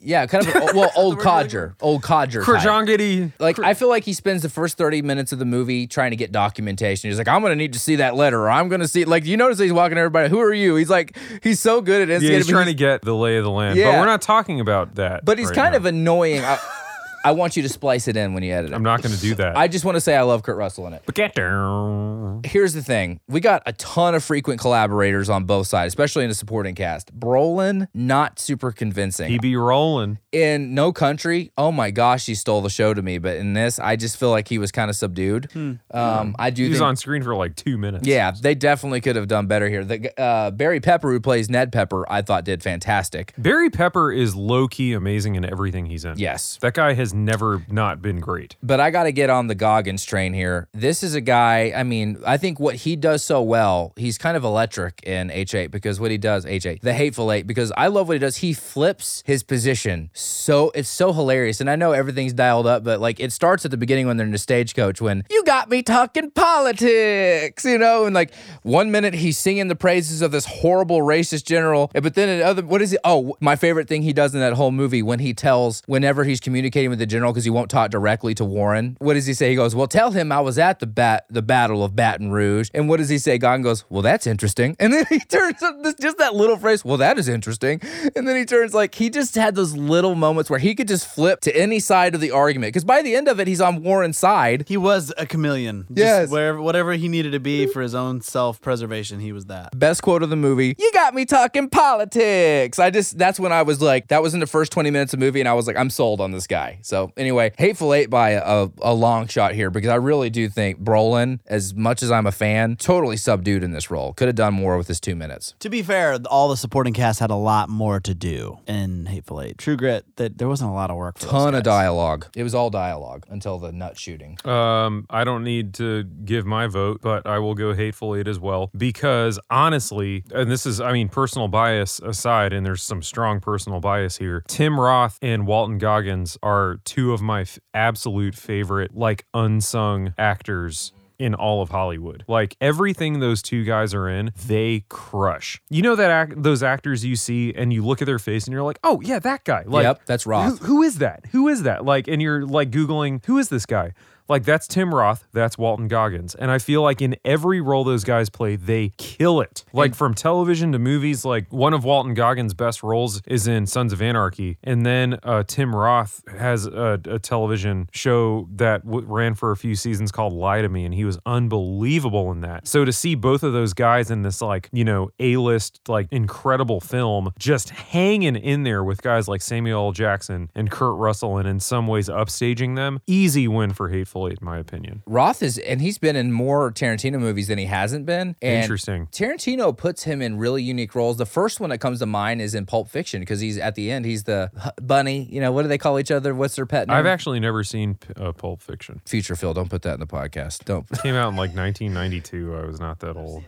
Yeah, 0.00 0.26
kind 0.26 0.46
of, 0.46 0.54
well, 0.74 0.90
old 0.96 1.18
codger, 1.20 1.74
old 1.80 2.02
codger. 2.02 2.42
type. 2.42 2.56
Krajongity. 2.62 3.32
Like 3.38 3.58
I 3.58 3.74
feel 3.74 3.88
like 3.88 4.04
he 4.04 4.12
spends 4.12 4.42
the 4.42 4.48
first 4.48 4.76
30 4.78 5.02
minutes 5.02 5.32
of 5.32 5.38
the 5.38 5.44
movie 5.44 5.86
trying 5.86 6.10
to 6.10 6.16
get 6.16 6.32
documentation. 6.32 7.10
He's 7.10 7.18
like, 7.18 7.28
I'm 7.28 7.42
gonna 7.42 7.56
need 7.56 7.72
to 7.72 7.78
see 7.78 7.96
that 7.96 8.14
letter, 8.14 8.40
or 8.42 8.50
I'm 8.50 8.68
gonna 8.68 8.88
see 8.88 9.04
like 9.04 9.24
you 9.24 9.36
notice 9.36 9.58
he's 9.58 9.72
walking 9.72 9.98
everybody, 9.98 10.28
who 10.28 10.40
are 10.40 10.54
you? 10.54 10.76
He's 10.76 10.90
like, 10.90 11.16
he's 11.42 11.60
so 11.60 11.80
good 11.80 12.08
at 12.08 12.22
Yeah, 12.22 12.30
he's 12.36 12.46
but 12.46 12.52
trying 12.52 12.66
to 12.66 12.74
get 12.74 13.02
the 13.02 13.14
lay 13.14 13.36
of 13.36 13.44
the 13.44 13.50
land. 13.50 13.78
But 13.78 13.98
we're 14.00 14.06
not 14.06 14.22
talking 14.22 14.60
about 14.60 14.94
that. 14.96 15.24
but 15.24 15.38
he's 15.38 15.48
right 15.48 15.56
kind 15.56 15.72
now. 15.72 15.78
of 15.78 15.86
annoying. 15.86 16.44
I, 16.44 16.58
I 17.26 17.32
want 17.32 17.56
you 17.56 17.62
to 17.64 17.68
splice 17.68 18.06
it 18.06 18.16
in 18.16 18.34
when 18.34 18.44
you 18.44 18.52
edit 18.52 18.70
it. 18.70 18.74
I'm 18.74 18.84
not 18.84 19.02
going 19.02 19.12
to 19.12 19.20
do 19.20 19.34
that. 19.34 19.56
I 19.56 19.66
just 19.66 19.84
want 19.84 19.96
to 19.96 20.00
say 20.00 20.14
I 20.14 20.22
love 20.22 20.44
Kurt 20.44 20.56
Russell 20.56 20.86
in 20.86 20.92
it. 20.92 21.02
but 21.06 21.16
get 21.16 21.34
down. 21.34 22.42
Here's 22.44 22.72
the 22.72 22.84
thing. 22.84 23.18
We 23.26 23.40
got 23.40 23.64
a 23.66 23.72
ton 23.72 24.14
of 24.14 24.22
frequent 24.22 24.60
collaborators 24.60 25.28
on 25.28 25.42
both 25.42 25.66
sides, 25.66 25.90
especially 25.90 26.22
in 26.22 26.28
the 26.28 26.36
supporting 26.36 26.76
cast. 26.76 27.12
Brolin, 27.18 27.88
not 27.92 28.38
super 28.38 28.70
convincing. 28.70 29.28
He 29.28 29.40
be 29.40 29.56
rolling. 29.56 30.18
In 30.36 30.74
No 30.74 30.92
Country, 30.92 31.50
oh 31.56 31.72
my 31.72 31.90
gosh, 31.90 32.26
he 32.26 32.34
stole 32.34 32.60
the 32.60 32.68
show 32.68 32.92
to 32.92 33.00
me. 33.00 33.16
But 33.16 33.36
in 33.38 33.54
this, 33.54 33.78
I 33.78 33.96
just 33.96 34.18
feel 34.18 34.28
like 34.28 34.48
he 34.48 34.58
was 34.58 34.70
kind 34.70 34.90
of 34.90 34.96
subdued. 34.96 35.48
Um, 35.90 36.36
I 36.38 36.50
do 36.50 36.64
He 36.64 36.68
was 36.68 36.78
think 36.78 36.86
on 36.88 36.96
screen 36.96 37.22
for 37.22 37.34
like 37.34 37.56
two 37.56 37.78
minutes. 37.78 38.06
Yeah, 38.06 38.32
they 38.38 38.54
definitely 38.54 39.00
could 39.00 39.16
have 39.16 39.28
done 39.28 39.46
better 39.46 39.68
here. 39.70 39.82
The 39.82 40.20
uh, 40.20 40.50
Barry 40.50 40.80
Pepper, 40.80 41.10
who 41.10 41.20
plays 41.20 41.48
Ned 41.48 41.72
Pepper, 41.72 42.04
I 42.12 42.20
thought 42.20 42.44
did 42.44 42.62
fantastic. 42.62 43.32
Barry 43.38 43.70
Pepper 43.70 44.12
is 44.12 44.36
low 44.36 44.68
key 44.68 44.92
amazing 44.92 45.36
in 45.36 45.44
everything 45.44 45.86
he's 45.86 46.04
in. 46.04 46.18
Yes. 46.18 46.58
That 46.60 46.74
guy 46.74 46.92
has 46.92 47.14
never 47.14 47.64
not 47.70 48.02
been 48.02 48.20
great. 48.20 48.56
But 48.62 48.78
I 48.78 48.90
got 48.90 49.04
to 49.04 49.12
get 49.12 49.30
on 49.30 49.46
the 49.46 49.54
Goggins 49.54 50.04
train 50.04 50.34
here. 50.34 50.68
This 50.74 51.02
is 51.02 51.14
a 51.14 51.22
guy, 51.22 51.72
I 51.74 51.82
mean, 51.82 52.18
I 52.26 52.36
think 52.36 52.60
what 52.60 52.74
he 52.76 52.94
does 52.94 53.24
so 53.24 53.40
well, 53.40 53.94
he's 53.96 54.18
kind 54.18 54.36
of 54.36 54.44
electric 54.44 55.02
in 55.04 55.30
H8 55.30 55.70
because 55.70 55.98
what 55.98 56.10
he 56.10 56.18
does, 56.18 56.44
H8, 56.44 56.82
the 56.82 56.92
Hateful 56.92 57.32
Eight, 57.32 57.46
because 57.46 57.72
I 57.74 57.86
love 57.86 58.08
what 58.08 58.14
he 58.14 58.18
does. 58.18 58.36
He 58.36 58.52
flips 58.52 59.22
his 59.24 59.42
position. 59.42 60.10
So 60.26 60.70
it's 60.74 60.88
so 60.88 61.12
hilarious. 61.12 61.60
And 61.60 61.70
I 61.70 61.76
know 61.76 61.92
everything's 61.92 62.32
dialed 62.32 62.66
up, 62.66 62.84
but 62.84 63.00
like 63.00 63.20
it 63.20 63.32
starts 63.32 63.64
at 63.64 63.70
the 63.70 63.76
beginning 63.76 64.06
when 64.06 64.16
they're 64.16 64.26
in 64.26 64.32
the 64.32 64.38
stagecoach 64.38 65.00
when 65.00 65.24
you 65.30 65.44
got 65.44 65.70
me 65.70 65.82
talking 65.82 66.30
politics, 66.30 67.64
you 67.64 67.78
know, 67.78 68.06
and 68.06 68.14
like 68.14 68.34
one 68.62 68.90
minute 68.90 69.14
he's 69.14 69.38
singing 69.38 69.68
the 69.68 69.76
praises 69.76 70.22
of 70.22 70.32
this 70.32 70.46
horrible 70.46 71.00
racist 71.00 71.44
general, 71.44 71.90
but 71.94 72.14
then 72.14 72.28
in 72.28 72.42
other, 72.42 72.64
what 72.64 72.82
is 72.82 72.92
it? 72.92 73.00
Oh, 73.04 73.36
my 73.40 73.56
favorite 73.56 73.88
thing 73.88 74.02
he 74.02 74.12
does 74.12 74.34
in 74.34 74.40
that 74.40 74.54
whole 74.54 74.72
movie 74.72 75.02
when 75.02 75.18
he 75.20 75.32
tells, 75.32 75.82
whenever 75.86 76.24
he's 76.24 76.40
communicating 76.40 76.90
with 76.90 76.98
the 76.98 77.06
general 77.06 77.32
because 77.32 77.44
he 77.44 77.50
won't 77.50 77.70
talk 77.70 77.90
directly 77.90 78.34
to 78.34 78.44
Warren, 78.44 78.96
what 78.98 79.14
does 79.14 79.26
he 79.26 79.34
say? 79.34 79.50
He 79.50 79.56
goes, 79.56 79.74
"Well, 79.74 79.86
tell 79.86 80.10
him 80.10 80.32
I 80.32 80.40
was 80.40 80.58
at 80.58 80.80
the 80.80 80.86
bat, 80.86 81.26
the 81.30 81.42
Battle 81.42 81.84
of 81.84 81.94
Baton 81.94 82.30
Rouge." 82.32 82.70
And 82.74 82.88
what 82.88 82.98
does 82.98 83.08
he 83.08 83.18
say? 83.18 83.38
Gon 83.38 83.62
goes, 83.62 83.84
"Well, 83.88 84.02
that's 84.02 84.26
interesting." 84.26 84.76
And 84.80 84.92
then 84.92 85.06
he 85.08 85.18
turns 85.28 85.62
up 85.62 85.82
this, 85.82 85.94
just 85.94 86.18
that 86.18 86.34
little 86.34 86.56
phrase, 86.56 86.84
"Well, 86.84 86.96
that 86.96 87.18
is 87.18 87.28
interesting." 87.28 87.80
And 88.16 88.26
then 88.26 88.36
he 88.36 88.44
turns 88.44 88.74
like 88.74 88.94
he 88.94 89.10
just 89.10 89.34
had 89.34 89.54
those 89.54 89.76
little 89.76 90.15
moments 90.16 90.50
where 90.50 90.58
he 90.58 90.74
could 90.74 90.88
just 90.88 91.06
flip 91.06 91.40
to 91.42 91.56
any 91.56 91.78
side 91.80 92.14
of 92.14 92.20
the 92.20 92.30
argument 92.30 92.72
because 92.72 92.84
by 92.84 93.02
the 93.02 93.14
end 93.14 93.28
of 93.28 93.40
it, 93.40 93.46
he's 93.46 93.60
on 93.60 93.82
Warren's 93.82 94.18
side. 94.18 94.64
He 94.66 94.76
was 94.76 95.12
a 95.16 95.26
chameleon. 95.26 95.86
Just 95.88 95.98
Yes. 95.98 96.30
Wherever, 96.30 96.60
whatever 96.60 96.92
he 96.94 97.08
needed 97.08 97.32
to 97.32 97.40
be 97.40 97.66
for 97.66 97.82
his 97.82 97.94
own 97.94 98.20
self 98.20 98.60
preservation, 98.60 99.20
he 99.20 99.32
was 99.32 99.46
that. 99.46 99.78
Best 99.78 100.02
quote 100.02 100.22
of 100.22 100.30
the 100.30 100.36
movie. 100.36 100.74
You 100.78 100.90
got 100.92 101.14
me 101.14 101.24
talking 101.24 101.68
politics. 101.68 102.78
I 102.78 102.90
just 102.90 103.18
that's 103.18 103.38
when 103.40 103.52
I 103.52 103.62
was 103.62 103.80
like, 103.80 104.08
that 104.08 104.22
was 104.22 104.34
in 104.34 104.40
the 104.40 104.46
first 104.46 104.72
20 104.72 104.90
minutes 104.90 105.12
of 105.12 105.20
the 105.20 105.26
movie, 105.26 105.40
and 105.40 105.48
I 105.48 105.54
was 105.54 105.66
like, 105.66 105.76
I'm 105.76 105.90
sold 105.90 106.20
on 106.20 106.32
this 106.32 106.46
guy. 106.46 106.78
So 106.82 107.12
anyway, 107.16 107.52
Hateful 107.58 107.94
Eight 107.94 108.10
by 108.10 108.30
a, 108.30 108.68
a 108.82 108.94
long 108.94 109.26
shot 109.26 109.54
here 109.54 109.70
because 109.70 109.90
I 109.90 109.96
really 109.96 110.30
do 110.30 110.48
think 110.48 110.80
Brolin, 110.82 111.40
as 111.46 111.74
much 111.74 112.02
as 112.02 112.10
I'm 112.10 112.26
a 112.26 112.32
fan, 112.32 112.76
totally 112.76 113.16
subdued 113.16 113.62
in 113.62 113.72
this 113.72 113.90
role. 113.90 114.12
Could 114.14 114.28
have 114.28 114.36
done 114.36 114.54
more 114.54 114.76
with 114.78 114.88
his 114.88 115.00
two 115.00 115.14
minutes. 115.16 115.54
To 115.60 115.68
be 115.68 115.82
fair, 115.82 116.18
all 116.30 116.48
the 116.48 116.56
supporting 116.56 116.92
cast 116.92 117.20
had 117.20 117.30
a 117.30 117.36
lot 117.36 117.68
more 117.68 118.00
to 118.00 118.14
do 118.14 118.58
in 118.66 119.06
Hateful 119.06 119.40
Eight. 119.40 119.58
True 119.58 119.76
Grit, 119.76 119.95
that 120.16 120.38
there 120.38 120.48
wasn't 120.48 120.70
a 120.70 120.74
lot 120.74 120.90
of 120.90 120.96
work 120.96 121.18
for 121.18 121.24
those 121.24 121.32
Ton 121.32 121.54
of 121.54 121.62
dialogue. 121.62 122.26
It 122.36 122.42
was 122.42 122.54
all 122.54 122.70
dialogue 122.70 123.24
until 123.28 123.58
the 123.58 123.72
nut 123.72 123.98
shooting. 123.98 124.38
Um, 124.44 125.06
I 125.10 125.24
don't 125.24 125.44
need 125.44 125.74
to 125.74 126.04
give 126.04 126.46
my 126.46 126.66
vote, 126.66 127.00
but 127.02 127.26
I 127.26 127.38
will 127.38 127.54
go 127.54 127.74
Hateful 127.74 128.14
Eight 128.16 128.28
as 128.28 128.38
well 128.38 128.70
because 128.76 129.38
honestly, 129.50 130.24
and 130.32 130.50
this 130.50 130.66
is, 130.66 130.80
I 130.80 130.92
mean, 130.92 131.08
personal 131.08 131.48
bias 131.48 132.00
aside, 132.00 132.52
and 132.52 132.64
there's 132.64 132.82
some 132.82 133.02
strong 133.02 133.40
personal 133.40 133.80
bias 133.80 134.16
here. 134.16 134.42
Tim 134.48 134.78
Roth 134.78 135.18
and 135.22 135.46
Walton 135.46 135.78
Goggins 135.78 136.38
are 136.42 136.78
two 136.84 137.12
of 137.12 137.22
my 137.22 137.42
f- 137.42 137.58
absolute 137.74 138.34
favorite, 138.34 138.94
like 138.94 139.24
unsung 139.34 140.14
actors 140.18 140.92
in 141.18 141.34
all 141.34 141.62
of 141.62 141.70
Hollywood. 141.70 142.24
Like 142.28 142.56
everything 142.60 143.20
those 143.20 143.42
two 143.42 143.64
guys 143.64 143.94
are 143.94 144.08
in, 144.08 144.32
they 144.46 144.84
crush. 144.88 145.60
You 145.70 145.82
know 145.82 145.96
that 145.96 146.10
act- 146.10 146.42
those 146.42 146.62
actors 146.62 147.04
you 147.04 147.16
see 147.16 147.52
and 147.54 147.72
you 147.72 147.84
look 147.84 148.02
at 148.02 148.06
their 148.06 148.18
face 148.18 148.44
and 148.46 148.52
you're 148.52 148.62
like, 148.62 148.78
"Oh, 148.84 149.00
yeah, 149.02 149.18
that 149.20 149.44
guy." 149.44 149.64
Like 149.66 149.84
Yep, 149.84 150.06
that's 150.06 150.26
Roth. 150.26 150.58
who- 150.60 150.66
who 150.66 150.82
is 150.82 150.98
that? 150.98 151.24
Who 151.32 151.48
is 151.48 151.62
that? 151.64 151.84
Like 151.84 152.08
and 152.08 152.20
you're 152.20 152.44
like 152.46 152.70
googling, 152.70 153.24
"Who 153.26 153.38
is 153.38 153.48
this 153.48 153.66
guy?" 153.66 153.92
Like 154.28 154.44
that's 154.44 154.66
Tim 154.66 154.94
Roth, 154.94 155.26
that's 155.32 155.56
Walton 155.56 155.88
Goggins. 155.88 156.34
And 156.34 156.50
I 156.50 156.58
feel 156.58 156.82
like 156.82 157.00
in 157.00 157.16
every 157.24 157.60
role 157.60 157.84
those 157.84 158.04
guys 158.04 158.28
play, 158.28 158.56
they 158.56 158.92
kill 158.96 159.40
it. 159.40 159.64
Like 159.72 159.94
from 159.94 160.14
television 160.14 160.72
to 160.72 160.78
movies, 160.78 161.24
like 161.24 161.52
one 161.52 161.74
of 161.74 161.84
Walton 161.84 162.14
Goggins' 162.14 162.54
best 162.54 162.82
roles 162.82 163.22
is 163.26 163.46
in 163.46 163.66
Sons 163.66 163.92
of 163.92 164.02
Anarchy. 164.02 164.58
And 164.64 164.84
then 164.84 165.18
uh, 165.22 165.44
Tim 165.46 165.74
Roth 165.74 166.22
has 166.38 166.66
a, 166.66 167.00
a 167.04 167.18
television 167.18 167.88
show 167.92 168.48
that 168.56 168.84
w- 168.84 169.06
ran 169.06 169.34
for 169.34 169.52
a 169.52 169.56
few 169.56 169.74
seasons 169.74 170.10
called 170.10 170.32
Lie 170.32 170.62
to 170.62 170.68
Me, 170.68 170.84
and 170.84 170.94
he 170.94 171.04
was 171.04 171.18
unbelievable 171.26 172.32
in 172.32 172.40
that. 172.40 172.66
So 172.66 172.84
to 172.84 172.92
see 172.92 173.14
both 173.14 173.42
of 173.42 173.52
those 173.52 173.74
guys 173.74 174.10
in 174.10 174.22
this, 174.22 174.42
like, 174.42 174.68
you 174.72 174.84
know, 174.84 175.10
A 175.20 175.36
list, 175.36 175.80
like 175.88 176.08
incredible 176.10 176.80
film, 176.80 177.32
just 177.38 177.70
hanging 177.70 178.36
in 178.36 178.64
there 178.64 178.82
with 178.82 179.02
guys 179.02 179.28
like 179.28 179.42
Samuel 179.42 179.86
L. 179.86 179.92
Jackson 179.92 180.50
and 180.54 180.70
Kurt 180.70 180.96
Russell, 180.96 181.38
and 181.38 181.46
in 181.46 181.60
some 181.60 181.86
ways 181.86 182.08
upstaging 182.08 182.76
them, 182.76 183.00
easy 183.06 183.46
win 183.46 183.72
for 183.72 183.88
Hateful 183.88 184.15
Eight, 184.24 184.38
in 184.40 184.44
my 184.44 184.58
opinion. 184.58 185.02
Roth 185.06 185.42
is, 185.42 185.58
and 185.58 185.80
he's 185.80 185.98
been 185.98 186.16
in 186.16 186.32
more 186.32 186.72
Tarantino 186.72 187.20
movies 187.20 187.48
than 187.48 187.58
he 187.58 187.66
hasn't 187.66 188.06
been. 188.06 188.34
And 188.40 188.62
Interesting. 188.62 189.06
Tarantino 189.08 189.76
puts 189.76 190.04
him 190.04 190.22
in 190.22 190.38
really 190.38 190.62
unique 190.62 190.94
roles. 190.94 191.18
The 191.18 191.26
first 191.26 191.60
one 191.60 191.70
that 191.70 191.78
comes 191.78 191.98
to 191.98 192.06
mind 192.06 192.40
is 192.40 192.54
in 192.54 192.64
Pulp 192.64 192.88
Fiction 192.88 193.20
because 193.20 193.40
he's 193.40 193.58
at 193.58 193.74
the 193.74 193.90
end. 193.90 194.06
He's 194.06 194.24
the 194.24 194.50
bunny. 194.80 195.24
You 195.30 195.40
know 195.40 195.52
what 195.52 195.62
do 195.62 195.68
they 195.68 195.78
call 195.78 195.98
each 195.98 196.10
other? 196.10 196.34
What's 196.34 196.56
their 196.56 196.66
pet 196.66 196.88
name? 196.88 196.96
I've 196.96 197.06
actually 197.06 197.40
never 197.40 197.62
seen 197.62 197.98
uh, 198.16 198.32
Pulp 198.32 198.62
Fiction. 198.62 199.02
Future 199.04 199.36
Phil. 199.36 199.52
Don't 199.52 199.68
put 199.68 199.82
that 199.82 199.94
in 199.94 200.00
the 200.00 200.06
podcast. 200.06 200.64
Don't. 200.64 200.88
Came 201.02 201.14
out 201.14 201.28
in 201.28 201.36
like 201.36 201.54
1992. 201.54 202.56
I 202.56 202.66
was 202.66 202.80
not 202.80 203.00
that 203.00 203.16
old. 203.16 203.44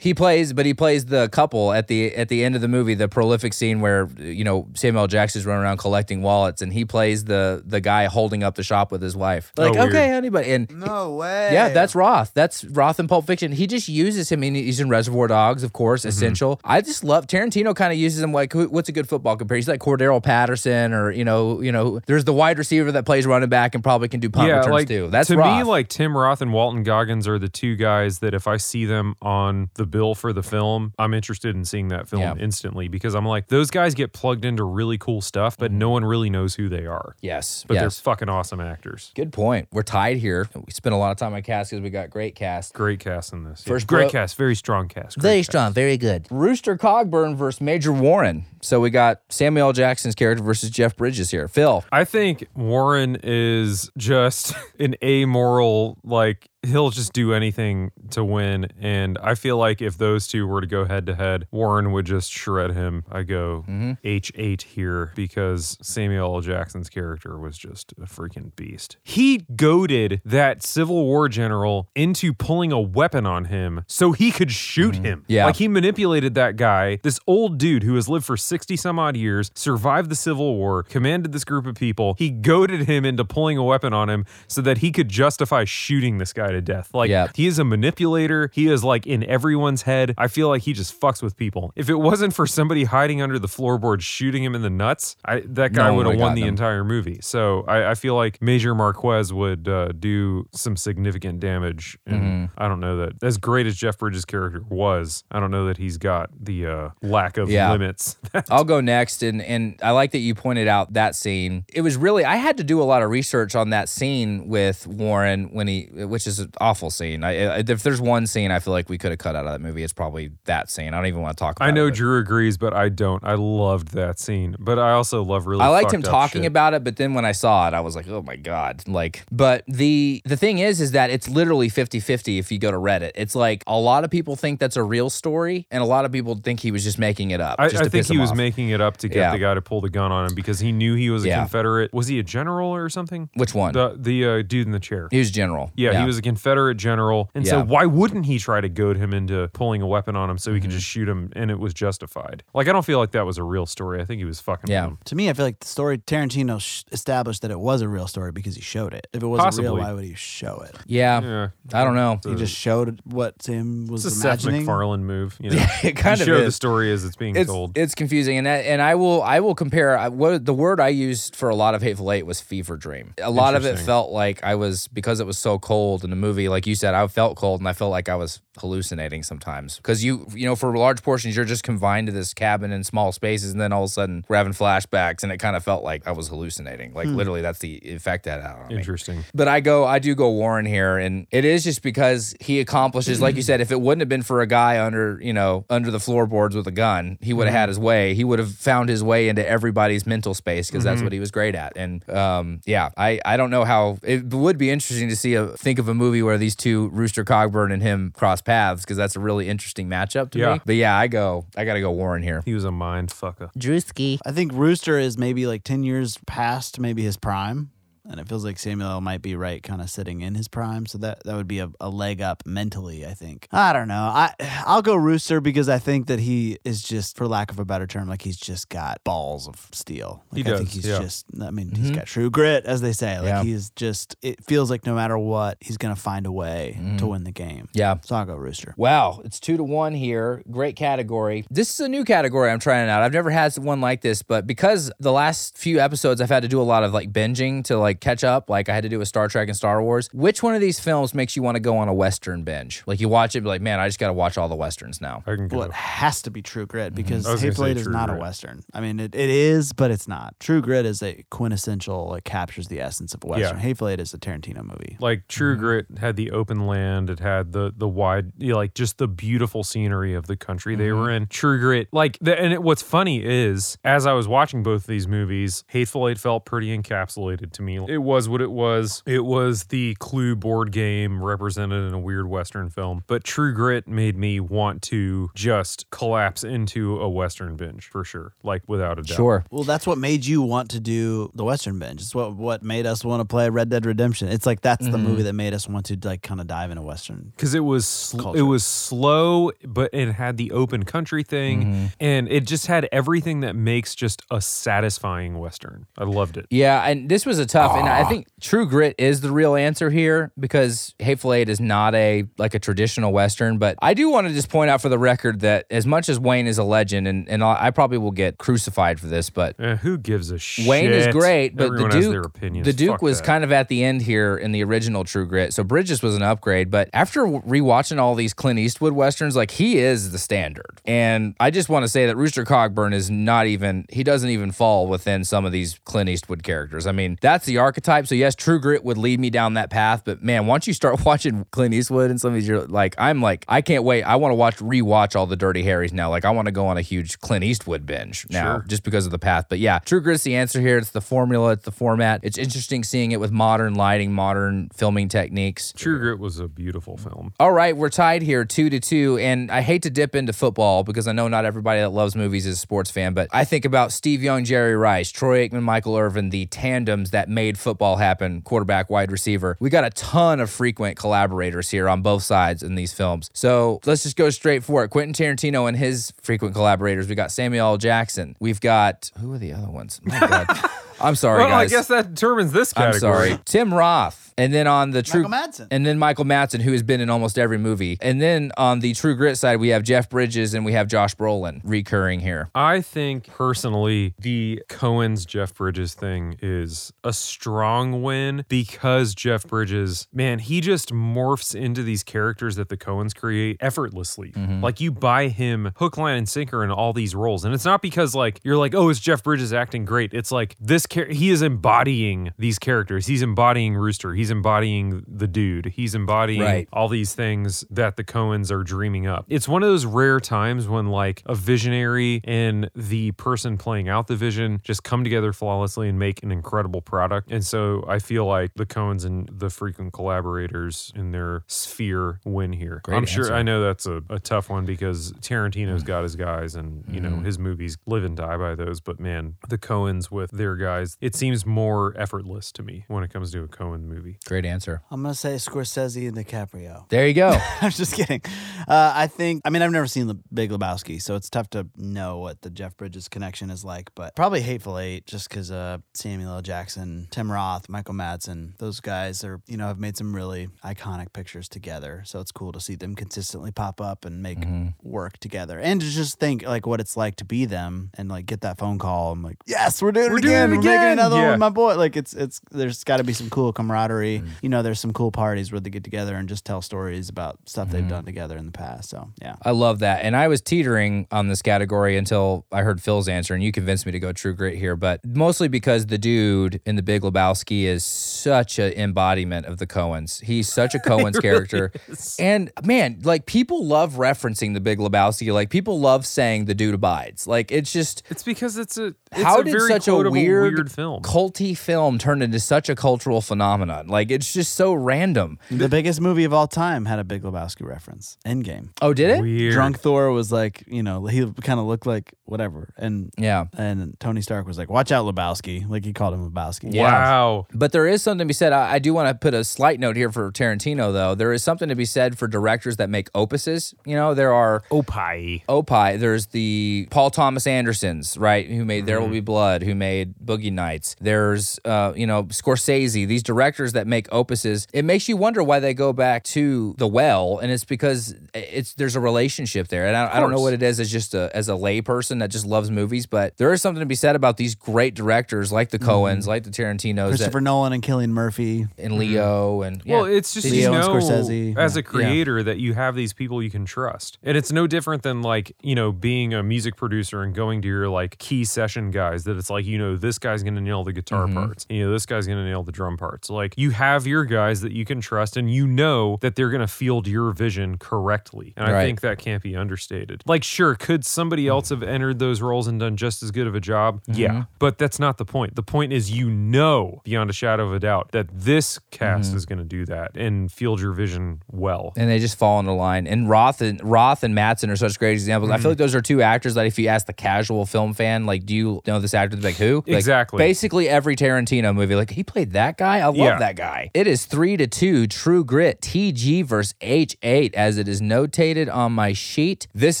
He 0.00 0.14
plays, 0.14 0.52
but 0.52 0.64
he 0.64 0.72
plays 0.72 1.04
the 1.06 1.28
couple 1.28 1.72
at 1.72 1.88
the 1.88 2.14
at 2.14 2.28
the 2.28 2.42
end 2.42 2.54
of 2.54 2.62
the 2.62 2.68
movie, 2.68 2.94
the 2.94 3.08
prolific 3.08 3.52
scene 3.52 3.80
where 3.80 4.08
you 4.18 4.44
know 4.44 4.66
Samuel 4.74 5.02
L. 5.02 5.06
Jackson's 5.06 5.44
running 5.44 5.62
around 5.62 5.76
collecting 5.76 6.22
wallets, 6.22 6.62
and 6.62 6.72
he 6.72 6.84
plays 6.86 7.24
the 7.24 7.62
the 7.66 7.80
guy 7.80 8.06
holding 8.06 8.42
up 8.42 8.54
the 8.54 8.62
shop 8.62 8.90
with 8.90 9.02
his 9.02 9.14
wife. 9.14 9.52
Oh, 9.58 9.62
like, 9.62 9.74
weird. 9.74 9.88
okay, 9.88 10.10
anybody, 10.10 10.50
and 10.52 10.70
No 10.70 11.14
way. 11.16 11.50
Yeah, 11.52 11.68
that's 11.68 11.94
Roth. 11.94 12.32
That's 12.32 12.64
Roth 12.64 12.98
in 12.98 13.08
Pulp 13.08 13.26
Fiction. 13.26 13.52
He 13.52 13.66
just 13.66 13.88
uses 13.88 14.30
him. 14.30 14.42
In, 14.42 14.54
he's 14.54 14.80
in 14.80 14.88
Reservoir 14.88 15.26
Dogs, 15.26 15.62
of 15.62 15.72
course, 15.72 16.02
mm-hmm. 16.02 16.08
essential. 16.08 16.60
I 16.64 16.80
just 16.80 17.04
love 17.04 17.26
Tarantino. 17.26 17.76
Kind 17.76 17.92
of 17.92 17.98
uses 17.98 18.22
him 18.22 18.32
like 18.32 18.52
who, 18.54 18.68
what's 18.68 18.88
a 18.88 18.92
good 18.92 19.08
football 19.08 19.36
compare? 19.36 19.56
He's 19.56 19.68
like 19.68 19.80
Cordarrelle 19.80 20.22
Patterson, 20.22 20.94
or 20.94 21.10
you 21.10 21.24
know, 21.24 21.60
you 21.60 21.72
know. 21.72 22.00
There's 22.06 22.24
the 22.24 22.32
wide 22.32 22.58
receiver 22.58 22.92
that 22.92 23.04
plays 23.04 23.26
running 23.26 23.50
back 23.50 23.74
and 23.74 23.84
probably 23.84 24.08
can 24.08 24.20
do 24.20 24.30
punt 24.30 24.50
returns 24.50 24.68
like 24.68 24.88
too. 24.88 25.08
That's 25.08 25.28
to 25.28 25.36
Roth. 25.36 25.58
me, 25.58 25.62
like 25.64 25.88
Tim 25.88 26.16
Roth 26.16 26.40
and 26.40 26.52
Walton 26.52 26.84
Goggins 26.84 27.28
are 27.28 27.38
the 27.38 27.48
two 27.48 27.76
guys 27.76 28.20
that 28.20 28.32
if 28.32 28.46
I 28.46 28.56
see 28.56 28.86
them 28.86 29.14
on 29.20 29.68
the 29.74 29.89
bill 29.90 30.14
for 30.14 30.32
the 30.32 30.42
film, 30.42 30.92
I'm 30.98 31.14
interested 31.14 31.54
in 31.56 31.64
seeing 31.64 31.88
that 31.88 32.08
film 32.08 32.22
Yeah. 32.22 32.34
instantly 32.38 32.88
because 32.88 33.14
I'm 33.14 33.26
like 33.26 33.48
those 33.48 33.70
guys 33.70 33.94
get 33.94 34.12
plugged 34.12 34.44
into 34.44 34.64
really 34.64 34.98
cool 34.98 35.20
stuff, 35.20 35.56
but 35.56 35.70
mm-hmm. 35.70 35.78
no 35.78 35.90
one 35.90 36.04
really 36.04 36.30
knows 36.30 36.54
who 36.54 36.68
they 36.68 36.86
are. 36.86 37.14
yes, 37.20 37.64
But 37.66 37.74
they're 37.74 37.90
fucking 37.90 38.28
awesome 38.28 38.60
actors. 38.60 39.12
Good 39.14 39.32
point. 39.32 39.68
We're 39.72 39.82
tied 39.82 40.18
here. 40.18 40.48
We 40.54 40.72
spent 40.72 40.94
a 40.94 40.98
lot 40.98 41.10
of 41.10 41.16
time 41.16 41.34
on 41.34 41.42
cast 41.42 41.70
because 41.70 41.82
we 41.82 41.90
got 41.90 42.10
great 42.10 42.34
cast. 42.34 42.72
Great 42.74 43.00
cast 43.00 43.32
in 43.32 43.44
this. 43.44 43.62
First 43.64 43.86
great 43.86 44.04
blow- 44.04 44.10
cast, 44.10 44.36
very 44.36 44.54
strong 44.54 44.88
cast. 44.88 45.18
Great 45.18 45.22
Very 45.30 45.38
cast. 45.40 45.50
strong, 45.50 45.72
very 45.72 45.96
good. 45.96 46.26
Rooster 46.30 46.76
Cogburn 46.76 47.36
versus 47.36 47.60
Major 47.60 47.92
Warren. 47.92 48.46
So 48.60 48.80
we 48.80 48.90
got 48.90 49.22
Samuel 49.28 49.68
L. 49.68 49.72
Jackson's 49.72 50.14
character 50.14 50.44
versus 50.44 50.70
Jeff 50.70 50.96
Bridges 50.96 51.30
here. 51.30 51.48
Phil. 51.48 51.84
I 51.92 52.04
think 52.04 52.46
Warren 52.54 53.18
is 53.22 53.90
just 53.96 54.54
an 54.78 54.96
amoral, 55.02 55.98
like, 56.04 56.50
he'll 56.62 56.90
just 56.90 57.12
do 57.12 57.32
anything 57.32 57.90
to 58.10 58.24
win. 58.24 58.68
And 58.78 59.18
I 59.22 59.34
feel 59.34 59.56
like 59.56 59.80
if 59.80 59.96
those 59.96 60.26
two 60.26 60.46
were 60.46 60.60
to 60.60 60.66
go 60.66 60.84
head 60.84 61.06
to 61.06 61.14
head, 61.14 61.46
Warren 61.50 61.92
would 61.92 62.06
just 62.06 62.30
shred 62.30 62.72
him. 62.72 63.04
I 63.10 63.22
go 63.22 63.64
mm-hmm. 63.66 63.92
H8 64.04 64.62
here 64.62 65.12
because 65.14 65.78
Samuel 65.82 66.34
L. 66.34 66.40
Jackson's 66.40 66.88
character 66.88 67.38
was 67.38 67.56
just 67.56 67.92
a 67.92 68.02
freaking 68.02 68.54
beast. 68.56 68.98
He 69.02 69.46
goaded 69.56 70.20
that 70.24 70.62
Civil 70.62 71.04
War 71.04 71.28
general 71.28 71.88
into 71.94 72.32
pulling 72.34 72.72
a 72.72 72.80
weapon 72.80 73.26
on 73.26 73.46
him 73.46 73.84
so 73.86 74.12
he 74.12 74.30
could 74.30 74.52
shoot 74.52 74.96
mm-hmm. 74.96 75.04
him. 75.04 75.24
Yeah. 75.28 75.46
Like 75.46 75.56
he 75.56 75.68
manipulated 75.68 76.34
that 76.34 76.56
guy, 76.56 76.98
this 77.02 77.18
old 77.26 77.58
dude 77.58 77.82
who 77.82 77.94
has 77.94 78.08
lived 78.08 78.24
for 78.24 78.36
60 78.50 78.76
some 78.76 78.98
odd 78.98 79.16
years, 79.16 79.50
survived 79.54 80.10
the 80.10 80.16
Civil 80.16 80.56
War, 80.56 80.82
commanded 80.82 81.32
this 81.32 81.44
group 81.44 81.66
of 81.66 81.76
people. 81.76 82.14
He 82.18 82.30
goaded 82.30 82.88
him 82.88 83.04
into 83.04 83.24
pulling 83.24 83.56
a 83.56 83.62
weapon 83.64 83.92
on 83.92 84.10
him 84.10 84.26
so 84.48 84.60
that 84.62 84.78
he 84.78 84.90
could 84.90 85.08
justify 85.08 85.62
shooting 85.64 86.18
this 86.18 86.32
guy 86.32 86.48
to 86.50 86.60
death. 86.60 86.90
Like 86.92 87.08
Yeah. 87.10 87.28
he 87.34 87.46
is 87.46 87.58
a 87.60 87.64
manipulator. 87.64 88.50
He 88.52 88.66
is 88.68 88.82
like 88.82 89.06
in 89.06 89.22
everyone's 89.24 89.82
head. 89.82 90.14
I 90.18 90.26
feel 90.28 90.48
like 90.48 90.62
he 90.62 90.72
just 90.72 91.00
fucks 91.00 91.22
with 91.22 91.36
people. 91.36 91.72
If 91.76 91.88
it 91.88 91.94
wasn't 91.94 92.34
for 92.34 92.46
somebody 92.46 92.84
hiding 92.84 93.22
under 93.22 93.38
the 93.38 93.46
floorboard 93.48 94.00
shooting 94.00 94.42
him 94.42 94.54
in 94.56 94.62
the 94.62 94.70
nuts, 94.70 95.16
I, 95.24 95.40
that 95.46 95.72
guy 95.72 95.88
No 95.88 95.94
would 95.94 96.06
have 96.06 96.18
won 96.18 96.34
the 96.34 96.42
him. 96.42 96.48
entire 96.48 96.82
movie. 96.84 97.20
So 97.22 97.64
I, 97.68 97.90
I 97.92 97.94
feel 97.94 98.16
like 98.16 98.42
Major 98.42 98.74
Marquis 98.74 99.32
would 99.32 99.68
uh, 99.68 99.92
do 99.92 100.48
some 100.52 100.76
significant 100.76 101.38
damage. 101.40 101.96
And 102.06 102.20
Mm-hmm. 102.20 102.44
I 102.58 102.68
don't 102.68 102.80
know 102.80 102.96
that 102.98 103.22
as 103.22 103.38
great 103.38 103.66
as 103.66 103.76
Jeff 103.76 103.98
Bridges' 103.98 104.24
character 104.24 104.62
was, 104.68 105.24
I 105.30 105.40
don't 105.40 105.50
know 105.50 105.66
that 105.66 105.76
he's 105.78 105.96
got 105.96 106.30
the 106.38 106.66
uh, 106.66 106.88
lack 107.02 107.36
of 107.38 107.48
Yeah. 107.50 107.70
limits. 107.72 108.16
I'll 108.50 108.64
go 108.64 108.80
next, 108.80 109.22
and 109.22 109.42
and 109.42 109.78
I 109.82 109.90
like 109.90 110.12
that 110.12 110.18
you 110.18 110.34
pointed 110.34 110.68
out 110.68 110.92
that 110.94 111.14
scene. 111.14 111.64
It 111.72 111.82
was 111.82 111.96
really 111.96 112.24
I 112.24 112.36
had 112.36 112.56
to 112.58 112.64
do 112.64 112.80
a 112.80 112.84
lot 112.84 113.02
of 113.02 113.10
research 113.10 113.54
on 113.54 113.70
that 113.70 113.88
scene 113.88 114.48
with 114.48 114.86
Warren 114.86 115.52
when 115.52 115.66
he, 115.66 115.88
which 115.92 116.26
is 116.26 116.38
an 116.38 116.52
awful 116.60 116.90
scene. 116.90 117.24
I, 117.24 117.58
if 117.58 117.82
there's 117.82 118.00
one 118.00 118.26
scene 118.26 118.50
I 118.50 118.58
feel 118.58 118.72
like 118.72 118.88
we 118.88 118.98
could 118.98 119.10
have 119.10 119.18
cut 119.18 119.36
out 119.36 119.46
of 119.46 119.52
that 119.52 119.60
movie, 119.60 119.82
it's 119.82 119.92
probably 119.92 120.30
that 120.44 120.70
scene. 120.70 120.94
I 120.94 120.96
don't 120.98 121.06
even 121.06 121.22
want 121.22 121.36
to 121.36 121.40
talk 121.40 121.56
about. 121.56 121.66
It. 121.66 121.68
I 121.68 121.72
know 121.72 121.88
it, 121.88 121.94
Drew 121.94 122.18
agrees, 122.18 122.56
but 122.56 122.72
I 122.74 122.88
don't. 122.88 123.22
I 123.24 123.34
loved 123.34 123.88
that 123.92 124.18
scene, 124.18 124.56
but 124.58 124.78
I 124.78 124.92
also 124.92 125.22
love 125.22 125.46
really. 125.46 125.62
I 125.62 125.68
liked 125.68 125.92
him 125.92 126.02
talking 126.02 126.42
shit. 126.42 126.48
about 126.48 126.74
it, 126.74 126.84
but 126.84 126.96
then 126.96 127.14
when 127.14 127.24
I 127.24 127.32
saw 127.32 127.68
it, 127.68 127.74
I 127.74 127.80
was 127.80 127.96
like, 127.96 128.08
oh 128.08 128.22
my 128.22 128.36
God. 128.36 128.82
Like, 128.86 129.24
but 129.30 129.64
the 129.66 130.22
the 130.24 130.36
thing 130.36 130.58
is, 130.58 130.80
is 130.80 130.92
that 130.92 131.10
it's 131.10 131.28
literally 131.28 131.68
50-50 131.68 132.38
if 132.38 132.50
you 132.52 132.58
go 132.58 132.70
to 132.70 132.76
Reddit. 132.76 133.12
It's 133.14 133.34
like 133.34 133.64
a 133.66 133.78
lot 133.78 134.04
of 134.04 134.10
people 134.10 134.36
think 134.36 134.60
that's 134.60 134.76
a 134.76 134.82
real 134.82 135.10
story, 135.10 135.66
and 135.70 135.82
a 135.82 135.86
lot 135.86 136.04
of 136.04 136.12
people 136.12 136.36
think 136.36 136.60
he 136.60 136.70
was 136.70 136.84
just 136.84 136.98
making 136.98 137.30
it 137.30 137.40
up. 137.40 137.56
I, 137.58 137.68
just 137.68 137.76
I 137.76 137.84
to 137.84 137.90
think 137.90 138.00
piss 138.00 138.08
he 138.08 138.14
him 138.14 138.20
was 138.30 138.36
making 138.36 138.70
it 138.70 138.80
up 138.80 138.96
to 138.98 139.08
get 139.08 139.16
Yeah. 139.18 139.32
the 139.32 139.38
guy 139.38 139.54
to 139.54 139.62
pull 139.62 139.80
the 139.80 139.90
gun 139.90 140.12
on 140.12 140.26
him 140.28 140.34
because 140.34 140.60
he 140.60 140.72
knew 140.72 140.94
he 140.94 141.10
was 141.10 141.24
a 141.24 141.28
Yeah. 141.28 141.38
Confederate. 141.40 141.92
Was 141.92 142.06
he 142.08 142.18
a 142.18 142.22
general 142.22 142.70
or 142.74 142.88
something? 142.88 143.28
Which 143.34 143.54
one? 143.54 143.72
The 143.72 143.96
the 143.98 144.24
uh, 144.26 144.42
dude 144.42 144.66
in 144.66 144.72
the 144.72 144.80
chair. 144.80 145.08
he 145.10 145.18
was 145.18 145.30
general. 145.30 145.72
Yeah, 145.76 145.98
he 146.00 146.06
was 146.06 146.18
a 146.18 146.22
Confederate 146.22 146.76
general, 146.76 147.30
and 147.34 147.46
so 147.46 147.58
Yeah. 147.58 147.62
why 147.64 147.86
wouldn't 147.86 148.26
he 148.26 148.38
try 148.38 148.60
to 148.60 148.68
goad 148.68 148.96
him 148.96 149.12
into 149.12 149.48
pulling 149.52 149.82
a 149.82 149.86
weapon 149.86 150.16
on 150.16 150.30
him 150.30 150.38
so 150.38 150.50
Mm-hmm. 150.50 150.54
he 150.56 150.60
could 150.62 150.70
just 150.70 150.86
shoot 150.86 151.08
him, 151.08 151.30
and 151.34 151.50
it 151.50 151.58
was 151.58 151.74
justified? 151.74 152.42
Like 152.54 152.68
I 152.68 152.72
don't 152.72 152.84
feel 152.84 152.98
like 152.98 153.12
that 153.12 153.26
was 153.26 153.38
a 153.38 153.42
real 153.44 153.66
story. 153.66 154.00
I 154.00 154.04
think 154.04 154.18
he 154.18 154.24
was 154.24 154.40
fucking. 154.40 154.70
Yeah. 154.70 154.84
with 154.86 154.90
him. 154.92 154.98
To 155.06 155.14
me, 155.16 155.28
I 155.30 155.32
feel 155.32 155.44
like 155.46 155.60
the 155.60 155.66
story 155.66 155.98
Tarantino 155.98 156.60
sh- 156.60 156.84
established 156.92 157.42
that 157.42 157.50
it 157.50 157.58
was 157.60 157.82
a 157.82 157.88
real 157.88 158.06
story 158.06 158.32
because 158.32 158.54
he 158.54 158.60
showed 158.62 158.94
it. 158.94 159.06
If 159.12 159.22
it 159.22 159.26
wasn't 159.26 159.64
real, 159.64 159.72
Possibly. 159.74 159.80
why 159.80 159.92
would 159.92 160.04
he 160.04 160.14
show 160.14 160.60
it? 160.68 160.76
Yeah, 160.86 161.20
Yeah, 161.20 161.48
I 161.72 161.84
don't 161.84 161.94
know. 161.94 162.20
He 162.24 162.34
just 162.36 162.54
showed 162.54 163.00
what 163.04 163.42
Sam 163.42 163.86
was 163.86 164.04
it's 164.06 164.16
a 164.16 164.18
Seth 164.18 164.24
imagining. 164.44 164.60
MacFarlane 164.62 165.04
move. 165.04 165.36
You 165.40 165.50
know, 165.56 165.66
it 165.82 165.96
kind 165.96 166.18
you 166.18 166.22
of 166.24 166.26
show 166.26 166.38
the 166.40 166.46
is. 166.46 166.56
story 166.56 166.92
as 166.92 167.04
it's 167.04 167.16
being 167.16 167.36
It's, 167.36 167.48
told. 167.50 167.76
it's 167.76 167.94
confusing, 168.20 168.38
and 168.38 168.46
that, 168.46 168.64
and 168.64 168.82
I 168.82 168.94
will 168.94 169.22
I 169.22 169.40
will 169.40 169.54
compare. 169.54 169.98
I, 169.98 170.08
what 170.08 170.44
the 170.44 170.54
word 170.54 170.80
I 170.80 170.88
used 170.88 171.36
for 171.36 171.48
a 171.48 171.54
lot 171.54 171.74
of 171.74 171.82
Hateful 171.82 172.12
Eight 172.12 172.26
was 172.26 172.40
fever 172.40 172.76
dream. 172.76 173.14
A 173.18 173.30
lot 173.30 173.54
of 173.54 173.64
it 173.64 173.78
felt 173.78 174.10
like 174.10 174.42
I 174.44 174.54
was 174.54 174.88
because 174.88 175.20
it 175.20 175.26
was 175.26 175.38
so 175.38 175.58
cold 175.58 176.04
in 176.04 176.10
the 176.10 176.16
movie. 176.16 176.48
Like 176.48 176.66
you 176.66 176.74
said, 176.74 176.94
I 176.94 177.06
felt 177.06 177.36
cold, 177.36 177.60
and 177.60 177.68
I 177.68 177.72
felt 177.72 177.90
like 177.90 178.08
I 178.08 178.16
was 178.16 178.40
hallucinating 178.58 179.22
sometimes 179.22 179.76
because 179.76 180.04
you 180.04 180.26
you 180.34 180.44
know 180.44 180.54
for 180.54 180.76
large 180.76 181.02
portions 181.02 181.34
you're 181.34 181.44
just 181.44 181.62
confined 181.62 182.06
to 182.06 182.12
this 182.12 182.34
cabin 182.34 182.72
in 182.72 182.84
small 182.84 183.12
spaces, 183.12 183.52
and 183.52 183.60
then 183.60 183.72
all 183.72 183.84
of 183.84 183.88
a 183.88 183.92
sudden 183.92 184.24
we're 184.28 184.36
having 184.36 184.52
flashbacks, 184.52 185.22
and 185.22 185.32
it 185.32 185.38
kind 185.38 185.56
of 185.56 185.64
felt 185.64 185.82
like 185.82 186.06
I 186.06 186.12
was 186.12 186.28
hallucinating. 186.28 186.92
Like 186.92 187.08
hmm. 187.08 187.16
literally, 187.16 187.42
that's 187.42 187.60
the 187.60 187.76
effect 187.78 188.24
that 188.24 188.42
had 188.42 188.56
on 188.56 188.68
me. 188.68 188.76
Interesting. 188.76 189.24
But 189.34 189.48
I 189.48 189.60
go, 189.60 189.84
I 189.84 189.98
do 189.98 190.14
go 190.14 190.30
Warren 190.30 190.66
here, 190.66 190.98
and 190.98 191.26
it 191.30 191.44
is 191.44 191.64
just 191.64 191.82
because 191.82 192.34
he 192.40 192.60
accomplishes, 192.60 193.20
like 193.20 193.36
you 193.36 193.42
said, 193.42 193.60
if 193.60 193.70
it 193.70 193.80
wouldn't 193.80 194.00
have 194.00 194.08
been 194.08 194.22
for 194.22 194.40
a 194.40 194.46
guy 194.46 194.84
under, 194.84 195.18
you 195.22 195.32
know, 195.32 195.64
under 195.70 195.90
the 195.90 196.00
floorboards 196.00 196.54
with 196.54 196.66
a 196.66 196.72
gun, 196.72 197.18
he 197.20 197.32
would 197.32 197.46
have 197.46 197.54
hmm. 197.54 197.58
had 197.58 197.68
his 197.68 197.78
way. 197.78 198.09
He 198.14 198.24
would 198.24 198.38
have 198.38 198.52
found 198.54 198.88
his 198.88 199.02
way 199.02 199.28
into 199.28 199.46
everybody's 199.46 200.06
mental 200.06 200.34
space 200.34 200.70
because 200.70 200.84
that's 200.84 201.02
what 201.02 201.12
he 201.12 201.20
was 201.20 201.30
great 201.30 201.54
at. 201.54 201.76
And 201.76 202.08
um, 202.10 202.60
yeah, 202.66 202.90
I, 202.96 203.20
I 203.24 203.36
don't 203.36 203.50
know 203.50 203.64
how 203.64 203.98
it 204.02 204.24
would 204.32 204.58
be 204.58 204.70
interesting 204.70 205.08
to 205.08 205.16
see 205.16 205.34
a 205.34 205.46
think 205.48 205.78
of 205.78 205.88
a 205.88 205.94
movie 205.94 206.22
where 206.22 206.38
these 206.38 206.54
two 206.56 206.88
Rooster 206.90 207.24
Cogburn 207.24 207.72
and 207.72 207.82
him 207.82 208.12
cross 208.16 208.40
paths 208.40 208.82
because 208.82 208.96
that's 208.96 209.16
a 209.16 209.20
really 209.20 209.48
interesting 209.48 209.88
matchup 209.88 210.30
to 210.32 210.38
Yeah. 210.38 210.54
me. 210.54 210.60
But 210.64 210.74
yeah, 210.76 210.96
I 210.96 211.06
go, 211.08 211.46
I 211.56 211.64
got 211.64 211.74
to 211.74 211.80
go 211.80 211.90
Warren 211.90 212.22
here. 212.22 212.42
He 212.44 212.54
was 212.54 212.64
a 212.64 212.70
mind 212.72 213.10
fucker. 213.10 213.52
Drewski. 213.58 214.18
I 214.24 214.32
think 214.32 214.52
Rooster 214.52 214.98
is 214.98 215.16
maybe 215.18 215.46
like 215.46 215.64
10 215.64 215.82
years 215.82 216.18
past 216.26 216.78
maybe 216.80 217.02
his 217.02 217.16
prime. 217.16 217.70
And 218.10 218.18
it 218.18 218.28
feels 218.28 218.44
like 218.44 218.58
Samuel 218.58 219.00
might 219.00 219.22
be 219.22 219.36
right, 219.36 219.62
kind 219.62 219.80
of 219.80 219.88
sitting 219.88 220.20
in 220.20 220.34
his 220.34 220.48
prime. 220.48 220.84
So 220.86 220.98
that, 220.98 221.22
that 221.24 221.36
would 221.36 221.46
be 221.46 221.60
a, 221.60 221.70
a 221.80 221.88
leg 221.88 222.20
up 222.20 222.42
mentally, 222.44 223.06
I 223.06 223.14
think. 223.14 223.46
I 223.52 223.72
don't 223.72 223.86
know. 223.88 223.94
I, 223.94 224.34
I'll 224.66 224.82
go 224.82 224.96
Rooster 224.96 225.40
because 225.40 225.68
I 225.68 225.78
think 225.78 226.08
that 226.08 226.18
he 226.18 226.58
is 226.64 226.82
just, 226.82 227.16
for 227.16 227.28
lack 227.28 227.52
of 227.52 227.60
a 227.60 227.64
better 227.64 227.86
term, 227.86 228.08
like 228.08 228.22
he's 228.22 228.36
just 228.36 228.68
got 228.68 229.02
balls 229.04 229.46
of 229.46 229.68
steel. 229.70 230.24
Like 230.32 230.44
He 230.44 230.52
I 230.52 230.56
think 230.56 230.68
does, 230.68 230.74
he's 230.74 230.88
yeah. 230.88 230.98
just, 230.98 231.26
I 231.40 231.50
mean, 231.50 231.70
he's 231.70 231.86
mm-hmm. 231.86 231.94
got 231.94 232.06
true 232.06 232.30
grit, 232.30 232.64
as 232.66 232.80
they 232.80 232.92
say. 232.92 233.18
Like 233.18 233.28
Yeah. 233.28 233.42
he's 233.44 233.70
just, 233.70 234.16
it 234.22 234.44
feels 234.44 234.70
like 234.70 234.84
no 234.84 234.94
matter 234.96 235.16
what, 235.16 235.58
he's 235.60 235.76
going 235.76 235.94
to 235.94 236.00
find 236.00 236.26
a 236.26 236.32
way 236.32 236.72
to 236.74 236.82
mm-hmm. 236.82 237.06
win 237.06 237.24
the 237.24 237.30
game. 237.30 237.68
Yeah. 237.72 237.98
So 238.02 238.16
I'll 238.16 238.24
go 238.24 238.34
Rooster. 238.34 238.74
Wow, 238.76 239.20
it's 239.24 239.38
two 239.38 239.56
to 239.56 239.62
one 239.62 239.94
here. 239.94 240.42
Great 240.50 240.74
category. 240.74 241.46
This 241.48 241.72
is 241.72 241.80
a 241.80 241.88
new 241.88 242.04
category 242.04 242.50
I'm 242.50 242.58
trying 242.58 242.88
out. 242.88 243.02
I've 243.02 243.12
never 243.12 243.30
had 243.30 243.56
one 243.56 243.80
like 243.80 244.00
this, 244.00 244.22
but 244.22 244.46
because 244.46 244.90
the 244.98 245.12
last 245.12 245.56
few 245.56 245.78
episodes 245.78 246.20
I've 246.20 246.28
had 246.28 246.42
to 246.42 246.48
do 246.48 246.60
a 246.60 246.64
lot 246.64 246.82
of 246.82 246.92
like 246.92 247.12
binging 247.12 247.62
to 247.64 247.78
like 247.78 247.99
catch 248.00 248.24
up, 248.24 248.50
like 248.50 248.68
I 248.68 248.74
had 248.74 248.82
to 248.82 248.88
do 248.88 248.98
with 248.98 249.08
Star 249.08 249.28
Trek 249.28 249.48
and 249.48 249.56
Star 249.56 249.82
Wars. 249.82 250.08
Which 250.12 250.42
one 250.42 250.54
of 250.54 250.60
these 250.60 250.80
films 250.80 251.14
makes 251.14 251.36
you 251.36 251.42
want 251.42 251.56
to 251.56 251.60
go 251.60 251.76
on 251.78 251.88
a 251.88 251.94
Western 251.94 252.42
binge? 252.44 252.82
Like 252.86 253.00
you 253.00 253.08
watch 253.08 253.36
it, 253.36 253.42
be 253.42 253.48
like, 253.48 253.60
man, 253.60 253.80
I 253.80 253.88
just 253.88 253.98
got 253.98 254.08
to 254.08 254.12
watch 254.12 254.38
all 254.38 254.48
the 254.48 254.56
Westerns 254.56 255.00
now. 255.00 255.22
I 255.26 255.36
can 255.36 255.48
go. 255.48 255.58
Well, 255.58 255.66
it 255.68 255.72
has 255.74 256.22
to 256.22 256.30
be 256.30 256.42
True 256.42 256.66
Grit 256.66 256.94
because 256.94 257.26
I 257.26 257.32
was 257.32 257.40
gonna 257.40 257.50
Hateful 257.50 257.66
Eight 257.66 257.76
is 257.76 257.84
True 257.84 257.92
not 257.92 258.10
a 258.10 258.14
Western. 258.14 258.62
I 258.74 258.80
mean, 258.80 259.00
it, 259.00 259.14
it 259.14 259.30
is, 259.30 259.72
but 259.72 259.90
it's 259.90 260.08
not. 260.08 260.34
True 260.40 260.60
Grit 260.62 260.86
is 260.86 261.02
a 261.02 261.24
quintessential, 261.30 262.08
like, 262.08 262.24
captures 262.24 262.68
the 262.68 262.80
essence 262.80 263.14
of 263.14 263.22
a 263.24 263.26
Western. 263.26 263.56
Yeah. 263.56 263.62
Hateful 263.62 263.88
Eight 263.88 264.00
is 264.00 264.14
a 264.14 264.18
Tarantino 264.18 264.62
movie. 264.64 264.96
like 265.00 265.26
True 265.28 265.50
Mm-hmm. 265.54 265.60
Grit 265.60 265.86
had 265.98 266.16
the 266.16 266.30
open 266.30 266.66
land, 266.66 267.10
it 267.10 267.18
had 267.18 267.52
the 267.52 267.72
the 267.76 267.88
wide, 267.88 268.32
you 268.38 268.50
know, 268.52 268.56
like 268.56 268.74
just 268.74 268.98
the 268.98 269.08
beautiful 269.08 269.64
scenery 269.64 270.14
of 270.14 270.26
the 270.26 270.36
country 270.36 270.76
they 270.76 270.86
Mm-hmm. 270.88 270.98
were 270.98 271.10
in. 271.10 271.26
True 271.26 271.58
Grit, 271.58 271.88
like, 271.92 272.18
the, 272.20 272.38
and 272.40 272.52
it, 272.52 272.62
what's 272.62 272.82
funny 272.82 273.22
is 273.24 273.78
as 273.84 274.06
I 274.06 274.12
was 274.12 274.26
watching 274.28 274.62
both 274.62 274.82
of 274.82 274.86
these 274.86 275.08
movies, 275.08 275.64
Hateful 275.68 276.08
Eight 276.08 276.18
felt 276.18 276.44
pretty 276.44 276.76
encapsulated 276.76 277.52
to 277.52 277.62
me. 277.62 277.78
It 277.90 277.98
was 277.98 278.28
what 278.28 278.40
it 278.40 278.50
was. 278.50 279.02
It 279.04 279.24
was 279.24 279.64
the 279.64 279.96
Clue 279.96 280.36
board 280.36 280.70
game 280.70 281.22
represented 281.22 281.88
in 281.88 281.94
a 281.94 281.98
weird 281.98 282.28
Western 282.28 282.70
film, 282.70 283.02
but 283.06 283.24
True 283.24 283.52
Grit 283.52 283.88
made 283.88 284.16
me 284.16 284.38
want 284.38 284.82
to 284.82 285.30
just 285.34 285.90
collapse 285.90 286.44
into 286.44 287.00
a 287.00 287.08
Western 287.08 287.56
binge 287.56 287.88
for 287.88 288.04
sure, 288.04 288.34
like 288.42 288.62
without 288.68 288.98
a 288.98 289.02
doubt. 289.02 289.16
Sure. 289.16 289.44
Well, 289.50 289.64
that's 289.64 289.86
what 289.86 289.98
made 289.98 290.24
you 290.24 290.42
want 290.42 290.70
to 290.70 290.80
do 290.80 291.30
the 291.34 291.44
Western 291.44 291.78
binge. 291.78 292.00
It's 292.00 292.14
what 292.14 292.36
what 292.36 292.62
made 292.62 292.86
us 292.86 293.04
want 293.04 293.20
to 293.20 293.24
play 293.24 293.50
Red 293.50 293.70
Dead 293.70 293.84
Redemption. 293.84 294.28
It's 294.28 294.46
like 294.46 294.60
that's 294.60 294.84
the 294.84 294.92
mm-hmm. 294.92 295.06
movie 295.06 295.22
that 295.24 295.32
made 295.32 295.52
us 295.52 295.68
want 295.68 295.86
to 295.86 295.98
like 296.02 296.22
kind 296.22 296.40
of 296.40 296.46
dive 296.46 296.70
into 296.70 296.82
Western. 296.82 297.32
because 297.34 297.54
it 297.54 297.60
was 297.60 297.86
sl- 297.86 298.32
it 298.32 298.42
was 298.42 298.64
slow, 298.64 299.50
but 299.64 299.90
it 299.92 300.12
had 300.12 300.36
the 300.36 300.52
open 300.52 300.84
country 300.84 301.24
thing, 301.24 301.62
mm-hmm. 301.62 301.86
and 301.98 302.28
it 302.28 302.46
just 302.46 302.66
had 302.66 302.88
everything 302.92 303.40
that 303.40 303.56
makes 303.56 303.94
just 303.94 304.22
a 304.30 304.40
satisfying 304.40 305.38
western. 305.38 305.86
I 305.98 306.04
loved 306.04 306.36
it. 306.36 306.46
Yeah, 306.50 306.82
and 306.82 307.08
this 307.08 307.26
was 307.26 307.38
a 307.38 307.46
tough, 307.46 307.69
and 307.76 307.88
I 307.88 308.04
think 308.04 308.26
True 308.40 308.66
Grit 308.66 308.94
is 308.98 309.20
the 309.20 309.30
real 309.30 309.54
answer 309.54 309.90
here 309.90 310.32
because 310.38 310.94
Hateful 310.98 311.32
Eight 311.32 311.48
is 311.48 311.60
not 311.60 311.94
a 311.94 312.24
like 312.38 312.54
a 312.54 312.58
traditional 312.58 313.12
Western. 313.12 313.58
But 313.58 313.76
I 313.82 313.94
do 313.94 314.10
want 314.10 314.26
to 314.28 314.32
just 314.34 314.48
point 314.48 314.70
out 314.70 314.80
for 314.80 314.88
the 314.88 314.98
record 314.98 315.40
that 315.40 315.66
as 315.70 315.86
much 315.86 316.08
as 316.08 316.18
Wayne 316.18 316.46
is 316.46 316.58
a 316.58 316.64
legend, 316.64 317.06
and, 317.08 317.28
and 317.28 317.42
I 317.44 317.70
probably 317.70 317.98
will 317.98 318.10
get 318.10 318.38
crucified 318.38 318.98
for 319.00 319.06
this, 319.06 319.30
but 319.30 319.56
Eh, 319.58 319.76
who 319.76 319.98
gives 319.98 320.30
a 320.30 320.38
shit? 320.38 320.66
Wayne 320.66 320.90
is 320.90 321.08
great, 321.08 321.56
but 321.56 321.66
Everyone 321.66 321.90
the 321.90 322.00
Duke, 322.00 322.64
the 322.64 322.72
Duke 322.72 322.90
Fuck 322.94 323.02
was 323.02 323.18
that. 323.18 323.26
kind 323.26 323.44
of 323.44 323.52
at 323.52 323.68
the 323.68 323.84
end 323.84 324.02
here 324.02 324.36
in 324.36 324.52
the 324.52 324.62
original 324.64 325.04
True 325.04 325.26
Grit. 325.26 325.52
So 325.52 325.62
Bridges 325.64 326.02
was 326.02 326.16
an 326.16 326.22
upgrade, 326.22 326.70
but 326.70 326.88
after 326.92 327.22
rewatching 327.22 327.98
all 328.00 328.14
these 328.14 328.34
Clint 328.34 328.58
Eastwood 328.58 328.92
westerns, 328.92 329.36
like 329.36 329.50
he 329.52 329.78
is 329.78 330.12
the 330.12 330.18
standard. 330.18 330.80
And 330.84 331.34
I 331.40 331.50
just 331.50 331.68
want 331.68 331.84
to 331.84 331.88
say 331.88 332.06
that 332.06 332.16
Rooster 332.16 332.44
Cogburn 332.44 332.92
is 332.94 333.10
not 333.10 333.46
even 333.46 333.86
he 333.90 334.02
doesn't 334.04 334.30
even 334.30 334.50
fall 334.52 334.86
within 334.86 335.24
some 335.24 335.44
of 335.44 335.52
these 335.52 335.78
Clint 335.84 336.08
Eastwood 336.08 336.42
characters. 336.42 336.86
I 336.86 336.92
mean, 336.92 337.18
that's 337.20 337.46
the 337.46 337.58
archetype. 337.60 338.06
So 338.06 338.14
yes, 338.14 338.34
True 338.34 338.58
Grit 338.58 338.84
would 338.84 338.98
lead 338.98 339.20
me 339.20 339.30
down 339.30 339.54
that 339.54 339.70
path. 339.70 340.02
But 340.04 340.22
man, 340.22 340.46
once 340.46 340.66
you 340.66 340.72
start 340.72 341.04
watching 341.04 341.46
Clint 341.52 341.74
Eastwood 341.74 342.10
and 342.10 342.20
some 342.20 342.28
of 342.28 342.34
these, 342.34 342.48
you're 342.48 342.66
like, 342.66 342.94
I'm 342.98 343.22
like, 343.22 343.44
I 343.48 343.60
can't 343.62 343.84
wait. 343.84 344.02
I 344.02 344.16
want 344.16 344.32
to 344.32 344.36
watch 344.36 344.56
rewatch 344.56 345.14
all 345.14 345.26
the 345.26 345.36
Dirty 345.36 345.62
Harrys 345.62 345.92
now. 345.92 346.10
Like 346.10 346.24
I 346.24 346.30
want 346.30 346.46
to 346.46 346.52
go 346.52 346.66
on 346.66 346.76
a 346.76 346.82
huge 346.82 347.20
Clint 347.20 347.44
Eastwood 347.44 347.86
binge 347.86 348.26
now, 348.30 348.54
Sure. 348.56 348.64
just 348.68 348.82
because 348.82 349.06
of 349.06 349.12
the 349.12 349.18
path. 349.18 349.46
But 349.48 349.58
yeah, 349.60 349.78
True 349.84 350.00
Grit's 350.00 350.24
the 350.24 350.34
answer 350.34 350.60
here. 350.60 350.78
It's 350.78 350.90
the 350.90 351.00
formula. 351.00 351.52
It's 351.52 351.64
the 351.64 351.70
format. 351.72 352.20
It's 352.22 352.38
interesting 352.38 352.82
seeing 352.82 353.12
it 353.12 353.20
with 353.20 353.30
modern 353.30 353.74
lighting, 353.74 354.12
modern 354.12 354.70
filming 354.74 355.08
techniques. 355.08 355.72
True 355.76 355.98
Grit 355.98 356.18
was 356.18 356.38
a 356.38 356.48
beautiful 356.48 356.96
film. 356.96 357.34
All 357.38 357.52
right, 357.52 357.76
we're 357.76 357.88
tied 357.90 358.22
here, 358.22 358.44
two 358.44 358.70
to 358.70 358.80
two. 358.80 359.18
And 359.18 359.50
I 359.50 359.60
hate 359.60 359.82
to 359.82 359.90
dip 359.90 360.14
into 360.14 360.32
football 360.32 360.82
because 360.84 361.06
I 361.06 361.12
know 361.12 361.28
not 361.28 361.44
everybody 361.44 361.80
that 361.80 361.90
loves 361.90 362.16
movies 362.16 362.46
is 362.46 362.54
a 362.54 362.60
sports 362.60 362.90
fan, 362.90 363.12
but 363.14 363.28
I 363.32 363.44
think 363.44 363.64
about 363.64 363.92
Steve 363.92 364.22
Young, 364.22 364.44
Jerry 364.44 364.76
Rice, 364.76 365.10
Troy 365.10 365.46
Aikman, 365.48 365.62
Michael 365.62 365.96
Irvin, 365.96 366.30
the 366.30 366.46
tandems 366.46 367.10
that 367.10 367.28
made 367.28 367.49
football 367.58 367.96
happen, 367.96 368.42
quarterback, 368.42 368.90
wide 368.90 369.10
receiver. 369.12 369.56
We 369.60 369.70
got 369.70 369.84
a 369.84 369.90
ton 369.90 370.40
of 370.40 370.50
frequent 370.50 370.96
collaborators 370.96 371.70
here 371.70 371.88
on 371.88 372.02
both 372.02 372.22
sides 372.22 372.62
in 372.62 372.74
these 372.74 372.92
films. 372.92 373.30
So 373.32 373.80
let's 373.86 374.02
just 374.02 374.16
go 374.16 374.30
straight 374.30 374.64
for 374.64 374.84
it. 374.84 374.88
Quentin 374.88 375.12
Tarantino 375.14 375.68
and 375.68 375.76
his 375.76 376.12
frequent 376.22 376.54
collaborators. 376.54 377.08
We 377.08 377.14
got 377.14 377.30
Samuel 377.32 377.66
L. 377.66 377.76
Jackson. 377.78 378.36
We've 378.40 378.60
got, 378.60 379.10
who 379.18 379.32
are 379.32 379.38
the 379.38 379.52
other 379.52 379.70
ones? 379.70 380.00
My 380.04 380.18
God. 380.20 380.46
I'm 381.00 381.14
sorry, 381.16 381.38
Well, 381.40 381.48
guys. 381.48 381.72
I 381.72 381.76
guess 381.76 381.88
that 381.88 382.14
determines 382.14 382.52
this 382.52 382.74
I'm 382.76 382.92
sorry. 382.92 383.38
Tim 383.46 383.72
Roth. 383.72 384.29
And 384.40 384.54
then 384.54 384.66
on 384.66 384.90
the 384.90 385.02
True 385.02 385.28
Michael 385.28 385.48
Madsen. 385.48 385.68
And 385.70 385.84
then 385.84 385.98
Michael 385.98 386.24
Madsen, 386.24 386.62
who 386.62 386.72
has 386.72 386.82
been 386.82 387.00
in 387.00 387.10
almost 387.10 387.38
every 387.38 387.58
movie. 387.58 387.98
And 388.00 388.20
then 388.22 388.52
on 388.56 388.80
the 388.80 388.94
True 388.94 389.14
Grit 389.14 389.36
side, 389.36 389.60
we 389.60 389.68
have 389.68 389.82
Jeff 389.82 390.08
Bridges 390.08 390.54
and 390.54 390.64
we 390.64 390.72
have 390.72 390.88
Josh 390.88 391.14
Brolin 391.14 391.60
recurring 391.62 392.20
here. 392.20 392.48
I 392.54 392.80
think 392.80 393.26
personally, 393.26 394.14
the 394.18 394.62
Coen's 394.68 395.26
Jeff 395.26 395.54
Bridges 395.54 395.94
thing 395.94 396.38
is 396.40 396.92
a 397.04 397.12
strong 397.12 398.02
win 398.02 398.44
because 398.48 399.14
Jeff 399.14 399.46
Bridges, 399.46 400.08
man, 400.12 400.38
he 400.38 400.60
just 400.60 400.90
morphs 400.90 401.54
into 401.54 401.82
these 401.82 402.02
characters 402.02 402.56
that 402.56 402.70
the 402.70 402.76
Coens 402.76 403.14
create 403.14 403.58
effortlessly. 403.60 404.32
Mm-hmm. 404.32 404.62
Like 404.62 404.80
you 404.80 404.90
buy 404.90 405.28
him 405.28 405.72
hook, 405.76 405.98
line, 405.98 406.16
and 406.16 406.28
sinker 406.28 406.64
in 406.64 406.70
all 406.70 406.92
these 406.92 407.14
roles. 407.14 407.44
And 407.44 407.52
it's 407.52 407.66
not 407.66 407.82
because 407.82 408.14
like 408.14 408.40
you're 408.42 408.56
like, 408.56 408.74
oh, 408.74 408.88
is 408.88 409.00
Jeff 409.00 409.22
Bridges 409.22 409.52
acting 409.52 409.84
great? 409.84 410.14
It's 410.14 410.32
like 410.32 410.56
this 410.58 410.86
char- 410.88 411.06
he 411.06 411.30
is 411.30 411.42
embodying 411.42 412.32
these 412.38 412.58
characters. 412.58 413.06
He's 413.06 413.22
embodying 413.22 413.74
Rooster. 413.74 414.14
He's 414.14 414.29
embodying 414.30 415.04
the 415.06 415.26
dude. 415.26 415.66
He's 415.66 415.94
embodying 415.94 416.40
Right. 416.40 416.68
all 416.72 416.88
these 416.88 417.14
things 417.14 417.64
that 417.70 417.96
the 417.96 418.04
Coens 418.04 418.50
are 418.50 418.62
dreaming 418.62 419.06
up. 419.06 419.26
It's 419.28 419.48
one 419.48 419.62
of 419.62 419.68
those 419.68 419.86
rare 419.86 420.20
times 420.20 420.68
when 420.68 420.86
like 420.88 421.22
a 421.26 421.34
visionary 421.34 422.20
and 422.24 422.70
the 422.74 423.12
person 423.12 423.56
playing 423.58 423.88
out 423.88 424.06
the 424.06 424.16
vision 424.16 424.60
just 424.62 424.82
come 424.82 425.04
together 425.04 425.32
flawlessly 425.32 425.88
and 425.88 425.98
make 425.98 426.22
an 426.22 426.32
incredible 426.32 426.80
product. 426.82 427.30
And 427.30 427.44
so 427.44 427.84
I 427.88 427.98
feel 427.98 428.26
like 428.26 428.52
the 428.54 428.66
Coens 428.66 429.04
and 429.04 429.28
the 429.32 429.50
frequent 429.50 429.92
collaborators 429.92 430.92
in 430.94 431.10
their 431.12 431.42
sphere 431.46 432.20
win 432.24 432.52
here. 432.52 432.80
Great 432.84 432.96
I'm 432.96 433.06
sure. 433.06 433.32
I 433.32 433.42
know 433.42 433.62
that's 433.62 433.86
a, 433.86 434.02
a 434.08 434.18
tough 434.18 434.48
one 434.48 434.64
because 434.64 435.12
Tarantino's 435.14 435.82
got 435.82 436.02
his 436.02 436.16
guys 436.16 436.54
and 436.54 436.84
you 436.88 437.00
know 437.00 437.10
mm-hmm. 437.10 437.24
his 437.24 437.38
movies 437.38 437.76
live 437.86 438.04
and 438.04 438.16
die 438.16 438.36
by 438.36 438.54
those. 438.54 438.80
But 438.80 439.00
man, 439.00 439.36
the 439.48 439.58
Coens 439.58 440.10
with 440.10 440.30
their 440.30 440.56
guys, 440.56 440.96
it 441.00 441.14
seems 441.14 441.44
more 441.44 441.94
effortless 441.96 442.52
to 442.52 442.62
me 442.62 442.84
when 442.88 443.04
it 443.04 443.12
comes 443.12 443.32
to 443.32 443.42
a 443.42 443.48
Coen 443.48 443.82
movie. 443.82 444.18
Great 444.26 444.44
answer. 444.44 444.82
I'm 444.90 445.02
gonna 445.02 445.14
say 445.14 445.36
Scorsese 445.36 446.06
and 446.06 446.16
DiCaprio. 446.16 446.86
There 446.90 447.08
you 447.08 447.14
go. 447.14 447.30
I'm 447.62 447.70
just 447.70 447.94
kidding. 447.94 448.20
Uh, 448.68 448.92
I 448.94 449.06
think. 449.06 449.40
I 449.46 449.50
mean, 449.50 449.62
I've 449.62 449.70
never 449.72 449.86
seen 449.86 450.06
The 450.08 450.18
Big 450.32 450.50
Lebowski, 450.50 451.00
so 451.00 451.14
it's 451.16 451.30
tough 451.30 451.48
to 451.50 451.66
know 451.76 452.18
what 452.18 452.42
the 452.42 452.50
Jeff 452.50 452.76
Bridges 452.76 453.08
connection 453.08 453.50
is 453.50 453.64
like. 453.64 453.90
But 453.94 454.14
probably 454.14 454.42
Hateful 454.42 454.78
Eight, 454.78 455.06
just 455.06 455.30
because 455.30 455.50
uh, 455.50 455.78
Samuel 455.94 456.34
L. 456.34 456.42
Jackson, 456.42 457.08
Tim 457.10 457.32
Roth, 457.32 457.68
Michael 457.70 457.94
Madsen, 457.94 458.56
those 458.58 458.80
guys 458.80 459.24
are 459.24 459.40
you 459.46 459.56
know 459.56 459.68
have 459.68 459.80
made 459.80 459.96
some 459.96 460.14
really 460.14 460.48
iconic 460.64 461.14
pictures 461.14 461.48
together. 461.48 462.02
So 462.04 462.20
it's 462.20 462.30
cool 462.30 462.52
to 462.52 462.60
see 462.60 462.74
them 462.74 462.94
consistently 462.94 463.52
pop 463.52 463.80
up 463.80 464.04
and 464.04 464.22
make 464.22 464.38
work 464.82 465.16
together, 465.18 465.58
and 465.58 465.80
to 465.80 465.86
just 465.88 466.18
think 466.20 466.42
like 466.46 466.66
what 466.66 466.78
it's 466.78 466.94
like 466.96 467.16
to 467.16 467.24
be 467.24 467.46
them 467.46 467.90
and 467.96 468.10
like 468.10 468.26
get 468.26 468.42
that 468.42 468.58
phone 468.58 468.78
call. 468.78 469.12
I'm 469.12 469.22
like, 469.22 469.38
yes, 469.46 469.80
we're 469.80 469.92
doing 469.92 470.10
We're 470.12 470.18
it 470.18 470.22
doing 470.22 470.34
again. 470.34 470.52
it 470.52 470.56
We're 470.56 470.62
making 470.62 470.72
again." 470.76 470.92
another 470.92 471.16
one 471.16 471.24
Yeah. 471.24 471.30
with 471.30 471.40
my 471.40 471.48
boy. 471.48 471.76
Like 471.76 471.96
it's 471.96 472.12
it's 472.12 472.40
there's 472.50 472.84
got 472.84 472.98
to 472.98 473.04
be 473.04 473.14
some 473.14 473.30
cool 473.30 473.52
camaraderie. 473.54 473.99
Mm. 474.08 474.28
You 474.42 474.48
know, 474.48 474.62
there's 474.62 474.80
some 474.80 474.92
cool 474.92 475.12
parties 475.12 475.52
where 475.52 475.60
they 475.60 475.70
get 475.70 475.84
together 475.84 476.16
and 476.16 476.28
just 476.28 476.44
tell 476.44 476.62
stories 476.62 477.08
about 477.08 477.38
stuff 477.46 477.68
Mm-hmm. 477.68 477.76
they've 477.76 477.88
done 477.88 478.04
together 478.04 478.36
in 478.36 478.46
the 478.46 478.52
past. 478.52 478.88
So 478.90 479.10
yeah. 479.20 479.36
I 479.42 479.50
love 479.50 479.80
that. 479.80 480.02
And 480.04 480.16
I 480.16 480.28
was 480.28 480.40
teetering 480.40 481.06
on 481.10 481.28
this 481.28 481.42
category 481.42 481.96
until 481.96 482.46
I 482.50 482.62
heard 482.62 482.82
Phil's 482.82 483.06
answer, 483.08 483.34
and 483.34 483.42
you 483.42 483.52
convinced 483.52 483.86
me 483.86 483.92
to 483.92 483.98
go 484.00 484.12
True 484.12 484.34
Grit 484.34 484.56
here, 484.58 484.76
but 484.76 485.00
mostly 485.04 485.48
because 485.48 485.86
the 485.86 485.98
dude 485.98 486.60
in 486.66 486.76
The 486.76 486.82
Big 486.82 487.02
Lebowski 487.02 487.64
is 487.64 487.84
such 487.84 488.58
an 488.58 488.72
embodiment 488.72 489.46
of 489.46 489.58
the 489.58 489.66
Coens. 489.66 490.22
He's 490.22 490.50
such 490.52 490.74
a 490.74 490.78
Coens 490.90 491.20
character. 491.20 491.72
And 492.18 492.50
man, 492.64 493.00
like 493.02 493.26
people 493.26 493.64
love 493.66 493.94
referencing 493.94 494.54
The 494.54 494.60
Big 494.60 494.78
Lebowski. 494.78 495.32
Like 495.32 495.50
people 495.50 495.78
love 495.78 496.06
saying 496.06 496.46
the 496.46 496.54
dude 496.54 496.74
abides. 496.74 497.26
Like 497.26 497.52
it's 497.52 497.72
just. 497.72 498.02
It's 498.10 498.22
because 498.22 498.56
it's 498.56 498.78
a 498.78 498.94
it's 499.12 499.22
How 499.22 499.40
a 499.40 499.44
did 499.44 499.52
very 499.52 499.68
such 499.68 499.88
a 499.88 499.96
weird, 499.96 500.12
weird 500.54 500.72
film. 500.72 501.02
culty 501.02 501.56
film 501.56 501.98
turn 501.98 502.22
into 502.22 502.38
such 502.40 502.68
a 502.68 502.74
cultural 502.76 503.20
phenomenon? 503.20 503.88
Like 503.88 504.10
it's 504.10 504.32
just 504.32 504.54
so 504.54 504.72
random. 504.72 505.38
The 505.50 505.68
biggest 505.68 506.00
movie 506.00 506.24
of 506.24 506.32
all 506.32 506.46
time 506.46 506.84
had 506.84 506.98
a 506.98 507.04
Big 507.04 507.22
Lebowski 507.22 507.66
reference. 507.66 508.16
Endgame. 508.24 508.68
Oh, 508.80 508.92
did 508.94 509.10
it? 509.10 509.20
Weird. 509.22 509.52
Drunk 509.52 509.80
Thor 509.80 510.10
was 510.12 510.30
like, 510.30 510.62
you 510.66 510.82
know, 510.82 511.06
he 511.06 511.26
kind 511.42 511.58
of 511.58 511.66
looked 511.66 511.86
like 511.86 512.12
whatever, 512.24 512.72
and 512.76 513.10
Yeah. 513.18 513.46
and 513.58 513.98
Tony 513.98 514.20
Stark 514.20 514.46
was 514.46 514.56
like, 514.56 514.70
"Watch 514.70 514.92
out, 514.92 515.04
Lebowski!" 515.12 515.68
Like 515.68 515.84
he 515.84 515.92
called 515.92 516.14
him 516.14 516.30
Lebowski. 516.30 516.72
Yeah. 516.72 516.82
Wow. 516.84 517.46
But 517.52 517.72
there 517.72 517.88
is 517.88 518.02
something 518.02 518.20
to 518.20 518.24
be 518.26 518.34
said. 518.34 518.52
I, 518.52 518.74
I 518.74 518.78
do 518.78 518.94
want 518.94 519.08
to 519.08 519.14
put 519.14 519.34
a 519.34 519.42
slight 519.42 519.80
note 519.80 519.96
here 519.96 520.12
for 520.12 520.30
Tarantino, 520.30 520.92
though. 520.92 521.16
There 521.16 521.32
is 521.32 521.42
something 521.42 521.68
to 521.68 521.74
be 521.74 521.84
said 521.84 522.16
for 522.16 522.28
directors 522.28 522.76
that 522.76 522.88
make 522.88 523.12
opuses. 523.12 523.74
You 523.84 523.96
know, 523.96 524.14
there 524.14 524.32
are 524.32 524.62
Opie. 524.70 525.42
Opie. 525.48 525.96
There's 525.96 526.26
the 526.26 526.86
Paul 526.90 527.10
Thomas 527.10 527.46
Andersons, 527.48 528.16
right, 528.16 528.46
who 528.48 528.64
made 528.64 528.86
There 529.00 529.08
Will 529.08 529.14
mm-hmm. 529.14 529.14
Be 529.14 529.20
Blood, 529.20 529.62
who 529.62 529.74
made 529.74 530.14
Boogie 530.24 530.52
Nights. 530.52 530.96
There's, 531.00 531.58
uh, 531.64 531.92
you 531.96 532.06
know, 532.06 532.24
Scorsese. 532.24 533.06
These 533.06 533.22
directors 533.22 533.72
that 533.72 533.86
make 533.86 534.08
opuses. 534.10 534.66
It 534.72 534.84
makes 534.84 535.08
you 535.08 535.16
wonder 535.16 535.42
why 535.42 535.60
they 535.60 535.74
go 535.74 535.92
back 535.92 536.24
to 536.24 536.74
the 536.78 536.86
well, 536.86 537.38
and 537.38 537.50
it's 537.50 537.64
because 537.64 538.14
it's 538.34 538.74
there's 538.74 538.96
a 538.96 539.00
relationship 539.00 539.68
there. 539.68 539.86
And 539.86 539.96
I, 539.96 540.16
I 540.16 540.20
don't 540.20 540.30
know 540.30 540.40
what 540.40 540.52
it 540.52 540.62
is 540.62 540.80
as 540.80 540.90
just 540.90 541.14
a 541.14 541.30
as 541.34 541.48
a 541.48 541.54
lay 541.54 541.80
person 541.80 542.18
that 542.18 542.30
just 542.30 542.46
loves 542.46 542.70
movies, 542.70 543.06
but 543.06 543.36
there 543.36 543.52
is 543.52 543.62
something 543.62 543.80
to 543.80 543.86
be 543.86 543.94
said 543.94 544.16
about 544.16 544.36
these 544.36 544.54
great 544.54 544.94
directors 544.94 545.52
like 545.52 545.70
the 545.70 545.78
mm-hmm. 545.78 545.90
Coens, 545.90 546.26
like 546.26 546.44
the 546.44 546.50
Tarantino's, 546.50 546.96
that, 546.96 547.24
Christopher 547.24 547.40
Nolan 547.40 547.72
and 547.72 547.82
Cillian 547.82 548.10
Murphy. 548.10 548.66
and 548.78 548.92
mm-hmm. 548.92 548.98
Leo, 548.98 549.62
and 549.62 549.82
Well, 549.86 550.04
it's 550.04 550.34
just 550.34 550.46
Leo 550.50 550.72
you 550.72 550.78
and 550.78 550.86
know, 550.86 550.94
Scorsese. 550.94 551.56
as 551.56 551.74
Yeah. 551.74 551.80
a 551.80 551.82
creator 551.82 552.42
that 552.42 552.58
you 552.58 552.74
have 552.74 552.94
these 552.94 553.12
people 553.12 553.42
you 553.42 553.50
can 553.50 553.64
trust, 553.64 554.18
and 554.22 554.36
it's 554.36 554.52
no 554.52 554.66
different 554.66 555.02
than 555.02 555.22
like 555.22 555.56
you 555.62 555.74
know 555.74 555.92
being 555.92 556.34
a 556.34 556.42
music 556.42 556.76
producer 556.76 557.22
and 557.22 557.34
going 557.34 557.62
to 557.62 557.68
your 557.68 557.88
like 557.88 558.18
key 558.18 558.44
session 558.44 558.89
guys. 558.90 559.24
That 559.24 559.36
it's 559.36 559.50
like 559.50 559.64
you 559.64 559.78
know 559.78 559.96
this 559.96 560.18
guy's 560.18 560.42
gonna 560.42 560.60
nail 560.60 560.84
the 560.84 560.92
guitar 560.92 561.26
Mm-hmm. 561.26 561.34
parts, 561.34 561.66
you 561.68 561.84
know 561.86 561.92
this 561.92 562.06
guy's 562.06 562.26
gonna 562.26 562.44
nail 562.44 562.62
the 562.62 562.72
drum 562.72 562.96
parts. 562.96 563.28
Like 563.30 563.54
you 563.56 563.70
have 563.70 564.06
your 564.06 564.24
guys 564.24 564.60
that 564.62 564.72
you 564.72 564.84
can 564.84 565.00
trust, 565.00 565.36
and 565.36 565.52
you 565.52 565.66
know 565.66 566.18
that 566.20 566.34
they're 566.36 566.50
gonna 566.50 566.66
field 566.66 567.06
your 567.06 567.32
vision 567.32 567.78
correctly. 567.78 568.54
And 568.56 568.66
I 568.66 568.84
think 568.84 569.00
that 569.02 569.18
can't 569.18 569.42
be 569.42 569.54
understated. 569.56 570.22
Like 570.26 570.42
sure, 570.44 570.74
could 570.74 571.04
somebody 571.04 571.46
else 571.48 571.68
have 571.70 571.82
entered 571.82 572.18
those 572.18 572.40
roles 572.40 572.66
and 572.66 572.80
done 572.80 572.96
just 572.96 573.22
as 573.22 573.30
good 573.30 573.46
of 573.46 573.54
a 573.54 573.60
job? 573.60 574.02
Mm-hmm. 574.04 574.20
Yeah, 574.20 574.44
but 574.58 574.78
that's 574.78 574.98
not 574.98 575.18
the 575.18 575.24
point. 575.24 575.56
The 575.56 575.62
point 575.62 575.92
is 575.92 576.10
you 576.10 576.30
know 576.30 577.00
beyond 577.04 577.30
a 577.30 577.32
shadow 577.32 577.66
of 577.66 577.72
a 577.72 577.78
doubt 577.80 578.12
that 578.12 578.26
this 578.32 578.78
cast 578.90 579.10
Mm-hmm. 579.30 579.36
is 579.36 579.46
going 579.46 579.58
to 579.58 579.64
do 579.64 579.84
that 579.86 580.16
and 580.16 580.50
field 580.50 580.80
your 580.80 580.92
vision 580.92 581.42
well. 581.50 581.92
and 581.96 582.08
they 582.08 582.18
just 582.18 582.38
fall 582.38 582.58
into 582.60 582.72
line. 582.72 583.06
And 583.06 583.28
Roth 583.28 583.60
and 583.60 583.82
Roth 583.82 584.22
and 584.22 584.34
Madsen 584.36 584.70
are 584.70 584.76
such 584.76 584.98
great 584.98 585.12
examples. 585.12 585.50
I 585.50 585.54
Mm-hmm. 585.54 585.62
feel 585.62 585.70
like 585.72 585.78
those 585.78 585.94
are 585.94 586.00
two 586.00 586.22
actors 586.22 586.54
that 586.54 586.64
if 586.66 586.78
you 586.78 586.88
ask 586.88 587.06
the 587.06 587.12
casual 587.12 587.66
film 587.66 587.92
fan, 587.92 588.24
like, 588.26 588.46
do 588.46 588.54
you 588.54 588.79
know 588.86 588.98
this 589.00 589.14
actor? 589.14 589.36
Like, 589.36 589.56
who? 589.56 589.82
Like, 589.86 589.96
Exactly. 589.96 590.38
basically 590.38 590.88
every 590.88 591.16
Tarantino 591.16 591.74
movie, 591.74 591.94
like 591.94 592.10
he 592.10 592.22
played 592.24 592.52
that 592.52 592.76
guy. 592.78 592.98
I 592.98 593.06
love 593.06 593.16
Yeah. 593.16 593.38
that 593.38 593.56
guy. 593.56 593.90
It 593.94 594.06
is 594.06 594.24
three 594.26 594.56
to 594.56 594.66
two. 594.66 595.06
True 595.06 595.44
Grit 595.44 595.80
TG 595.80 596.42
versus 596.44 596.74
H8 596.80 597.54
as 597.54 597.78
it 597.78 597.88
is 597.88 598.00
notated 598.00 598.72
on 598.72 598.92
my 598.92 599.12
sheet. 599.12 599.66
This 599.74 600.00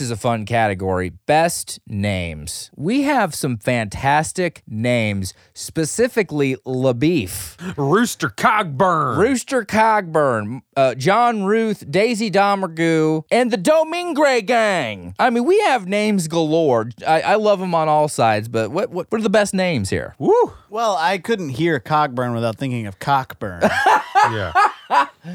is 0.00 0.10
a 0.10 0.16
fun 0.16 0.44
category. 0.46 1.10
Best 1.26 1.80
names. 1.86 2.70
We 2.76 3.02
have 3.02 3.34
some 3.34 3.56
fantastic 3.58 4.62
names, 4.68 5.34
specifically 5.54 6.56
LaBoeuf. 6.66 7.56
Rooster 7.76 8.28
Cogburn. 8.28 9.16
Rooster 9.16 9.64
Cogburn, 9.64 10.60
uh, 10.76 10.94
John 10.94 11.44
Ruth, 11.44 11.84
Daisy 11.90 12.30
Domergue, 12.30 13.22
and 13.30 13.50
the 13.50 13.56
Domingre 13.58 14.44
Gang. 14.44 15.14
I 15.18 15.30
mean, 15.30 15.44
we 15.44 15.58
have 15.60 15.86
names 15.86 16.28
galore. 16.28 16.90
I, 17.06 17.20
I 17.22 17.34
love 17.36 17.60
them 17.60 17.74
on 17.74 17.88
all 17.88 18.08
sides, 18.08 18.48
but 18.48 18.69
what, 18.70 18.90
what 18.90 19.06
what 19.10 19.18
are 19.20 19.22
the 19.22 19.30
best 19.30 19.52
names 19.54 19.90
here? 19.90 20.14
Woo. 20.18 20.52
Well, 20.68 20.96
I 20.96 21.18
couldn't 21.18 21.50
hear 21.50 21.80
Cockburn 21.80 22.32
without 22.34 22.56
thinking 22.56 22.86
of 22.86 22.98
Cockburn. 22.98 23.62
Yeah. 24.32 24.52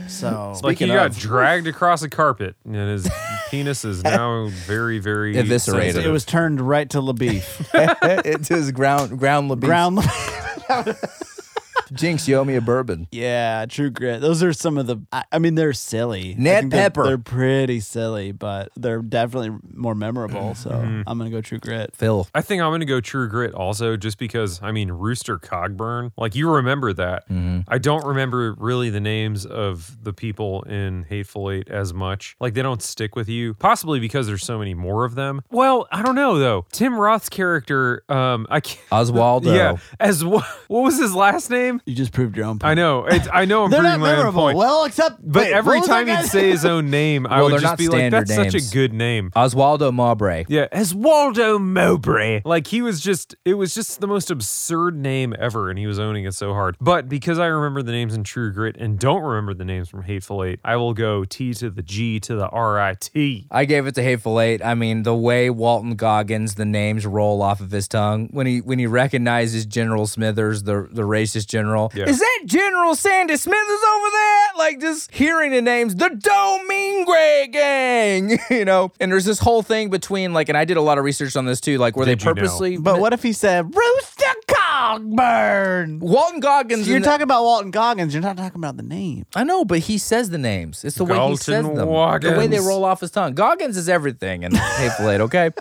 so 0.07 0.49
like 0.61 0.77
he 0.77 0.86
Speaking 0.86 0.88
got 0.89 1.07
of- 1.07 1.17
dragged 1.17 1.65
across 1.65 2.03
a 2.03 2.09
carpet 2.09 2.55
and 2.65 2.75
his 2.75 3.09
penis 3.49 3.83
is 3.83 4.03
now 4.03 4.47
very, 4.67 4.99
very 4.99 5.36
Eviscerated. 5.36 5.93
sensitive. 5.95 6.05
it 6.05 6.11
was 6.11 6.23
turned 6.23 6.61
right 6.61 6.88
to 6.91 6.99
LaBeef. 6.99 7.67
it's 8.25 8.47
his 8.47 8.71
ground 8.71 9.17
ground 9.17 9.49
LaBeef. 9.49 9.61
Ground. 9.61 11.25
Jinx, 11.93 12.27
you 12.27 12.36
owe 12.38 12.45
me 12.45 12.55
a 12.55 12.61
bourbon. 12.61 13.07
Yeah, 13.11 13.65
True 13.67 13.89
Grit. 13.89 14.21
Those 14.21 14.41
are 14.43 14.53
some 14.53 14.77
of 14.77 14.88
the. 14.88 14.97
I, 15.11 15.23
I 15.31 15.39
mean, 15.39 15.55
they're 15.55 15.73
silly. 15.73 16.36
I 16.38 16.41
Ned 16.41 16.59
think 16.63 16.71
they're- 16.71 16.81
Pepper. 16.81 17.03
They're, 17.05 17.17
pretty 17.17 17.79
silly, 17.79 18.31
but 18.31 18.69
they're 18.75 19.01
definitely 19.01 19.57
more 19.73 19.95
memorable. 19.95 20.53
So 20.55 20.69
Mm-hmm. 20.71 21.01
I'm 21.07 21.17
gonna 21.17 21.29
go 21.29 21.41
True 21.41 21.57
Grit. 21.59 21.95
Phil. 21.95 22.27
I 22.36 22.41
think 22.41 22.61
I'm 22.61 22.69
going 22.69 22.79
to 22.81 22.86
go 22.86 22.99
True 23.01 23.27
Grit 23.27 23.53
also, 23.53 23.95
just 23.97 24.17
because 24.17 24.61
I 24.61 24.71
mean 24.71 24.91
Rooster 24.91 25.38
Cogburn. 25.38 26.11
Like 26.17 26.36
you 26.36 26.49
remember 26.51 26.93
that. 26.93 27.27
Mm-hmm. 27.29 27.61
I 27.67 27.77
don't 27.77 28.05
remember 28.05 28.53
really 28.57 28.89
the 28.89 28.99
names 28.99 29.45
of 29.45 30.03
the 30.03 30.13
people 30.13 30.63
in 30.63 31.03
Hateful 31.09 31.49
Eight 31.51 31.69
as 31.69 31.93
much. 31.93 32.36
Like 32.39 32.53
they 32.53 32.61
don't 32.61 32.81
stick 32.81 33.15
with 33.15 33.27
you, 33.29 33.53
possibly 33.55 33.99
because 33.99 34.27
there's 34.27 34.43
so 34.43 34.59
many 34.59 34.73
more 34.73 35.05
of 35.05 35.15
them. 35.15 35.41
Well, 35.49 35.88
I 35.91 36.01
don't 36.03 36.15
know 36.15 36.38
though. 36.38 36.65
Tim 36.71 36.95
Roth's 36.99 37.29
character, 37.29 38.03
um, 38.09 38.45
I 38.49 38.59
can't. 38.59 38.79
Oswaldo. 38.91 39.45
Yeah, 39.55 39.77
as 39.99 40.23
what? 40.25 40.43
What 40.67 40.81
was 40.83 40.97
his 40.99 41.13
last 41.15 41.49
name? 41.49 41.74
You 41.86 41.95
just 41.95 42.11
proved 42.11 42.36
your 42.38 42.45
own. 42.45 42.59
Point. 42.59 42.71
I 42.71 42.73
know. 42.73 43.05
It's, 43.05 43.28
I 43.32 43.45
know. 43.45 43.63
I'm 43.65 43.71
They're 43.71 43.80
proving 43.82 43.99
not 43.99 43.99
my 43.99 44.11
own 44.11 44.17
memorable. 44.17 44.41
point. 44.41 44.57
Well, 44.57 44.86
except 44.86 45.19
but 45.21 45.43
wait, 45.43 45.53
every 45.53 45.76
what 45.78 45.82
was 45.82 45.88
that 45.89 45.93
time 45.95 46.07
he'd 46.07 46.13
guy's- 46.13 46.32
say 46.32 46.49
his 46.49 46.65
own 46.65 46.89
name, 46.89 47.26
I 47.28 47.36
Well, 47.38 47.43
would 47.45 47.51
they're 47.53 47.59
just 47.59 47.71
not 47.71 47.78
be 47.78 47.88
like, 47.88 47.99
standard 47.99 48.28
"That's 48.28 48.36
such 48.36 48.53
names. 48.53 48.71
a 48.71 48.73
good 48.73 48.93
name." 48.93 49.32
Oswaldo 49.36 49.93
Mowbray. 49.93 50.45
Yeah, 50.47 50.67
as 50.71 50.93
Waldo 50.93 51.59
Mowbray. 51.59 52.41
Like 52.45 52.67
he 52.67 52.82
was 52.82 53.01
just 53.01 53.36
it 53.45 53.55
was 53.55 53.73
just 53.76 53.99
the 54.01 54.07
most 54.07 54.32
absurd 54.32 54.95
name 54.95 55.36
ever 55.38 55.69
and 55.69 55.78
he 55.80 55.88
was 55.88 55.99
owning 55.99 56.26
it 56.26 56.34
so 56.34 56.53
hard. 56.53 56.76
But 56.80 57.07
because 57.09 57.39
I 57.39 57.47
remember 57.47 57.82
the 57.84 57.91
names 57.91 58.13
in 58.13 58.23
True 58.23 58.51
Grit 58.51 58.76
and 58.78 58.97
don't 58.99 59.21
remember 59.21 59.53
the 59.53 59.65
names 59.65 59.89
from 59.89 60.03
Hateful 60.03 60.43
Eight, 60.43 60.59
I 60.63 60.76
will 60.78 60.93
go 60.93 61.23
T 61.26 61.53
to 61.55 61.69
the 61.69 61.82
G 61.82 62.19
to 62.21 62.36
the 62.36 62.47
R 62.49 62.80
I 62.80 62.93
T. 62.95 63.47
I 63.51 63.65
gave 63.65 63.88
it 63.88 63.95
to 63.95 64.03
Hateful 64.03 64.39
Eight. 64.39 64.63
I 64.63 64.73
mean, 64.76 65.03
the 65.03 65.15
way 65.15 65.49
Walton 65.49 65.95
Goggins, 65.95 66.55
the 66.55 66.65
names 66.65 67.05
roll 67.05 67.41
off 67.41 67.59
of 67.61 67.71
his 67.71 67.88
tongue 67.88 68.30
when 68.32 68.47
he 68.47 68.61
when 68.61 68.80
he 68.80 68.88
recognizes 68.88 69.65
General 69.65 70.07
Smithers, 70.07 70.63
the 70.63 70.88
the 70.91 71.03
racist 71.03 71.47
general. 71.66 71.91
Yeah. 71.95 72.05
Is 72.07 72.20
that 72.20 72.39
General 72.45 72.95
Sandy 72.95 73.36
Smithers 73.38 73.84
over 73.84 74.07
there? 74.11 74.45
Like 74.57 74.80
just 74.80 75.11
hearing 75.13 75.51
the 75.51 75.61
names, 75.61 75.95
the 75.95 76.09
Domingre 76.09 77.51
gang, 77.51 78.39
you 78.49 78.66
know. 78.66 78.91
And 78.99 79.11
there's 79.11 79.26
this 79.26 79.39
whole 79.39 79.61
thing 79.63 79.89
between 79.89 80.34
like, 80.34 80.49
and 80.49 80.57
I 80.57 80.66
did 80.66 80.78
a 80.78 80.82
lot 80.82 80.97
of 80.97 81.03
research 81.03 81.36
on 81.36 81.45
this 81.45 81.59
too, 81.59 81.78
like 81.78 81.95
where 81.95 82.05
Did 82.05 82.20
they 82.20 82.24
you 82.24 82.30
know? 82.36 82.41
purposely. 82.41 82.78
But 82.78 82.99
what 82.99 83.13
if 83.13 83.24
he 83.24 83.34
said 83.34 83.74
Rooster 83.76 84.26
Cogburn? 84.47 85.99
Walton 85.99 86.39
Goggins? 86.39 86.88
You're 86.88 86.97
in 86.97 87.01
the- 87.03 87.07
talking 87.09 87.24
about 87.24 87.43
Walton 87.43 87.72
Goggins. 87.72 88.13
You're 88.13 88.24
not 88.24 88.38
talking 88.38 88.59
about 88.59 88.78
the 88.78 88.84
name. 88.84 89.26
I 89.36 89.43
know, 89.43 89.66
but 89.66 89.80
he 89.80 89.97
says 89.97 90.30
the 90.30 90.38
names. 90.38 90.84
It's 90.84 90.95
the 90.97 91.05
way 91.05 91.18
he 91.30 91.36
says 91.38 91.63
them. 91.66 91.76
The 91.76 91.86
way 91.86 92.47
they 92.47 92.59
roll 92.59 92.86
off 92.86 93.01
his 93.01 93.11
tongue. 93.11 93.34
Goggins 93.34 93.78
is 93.78 93.89
everything 93.89 94.43
in 94.43 94.53
Hateful 94.53 95.09
Eight, 95.09 95.22
okay? 95.22 95.51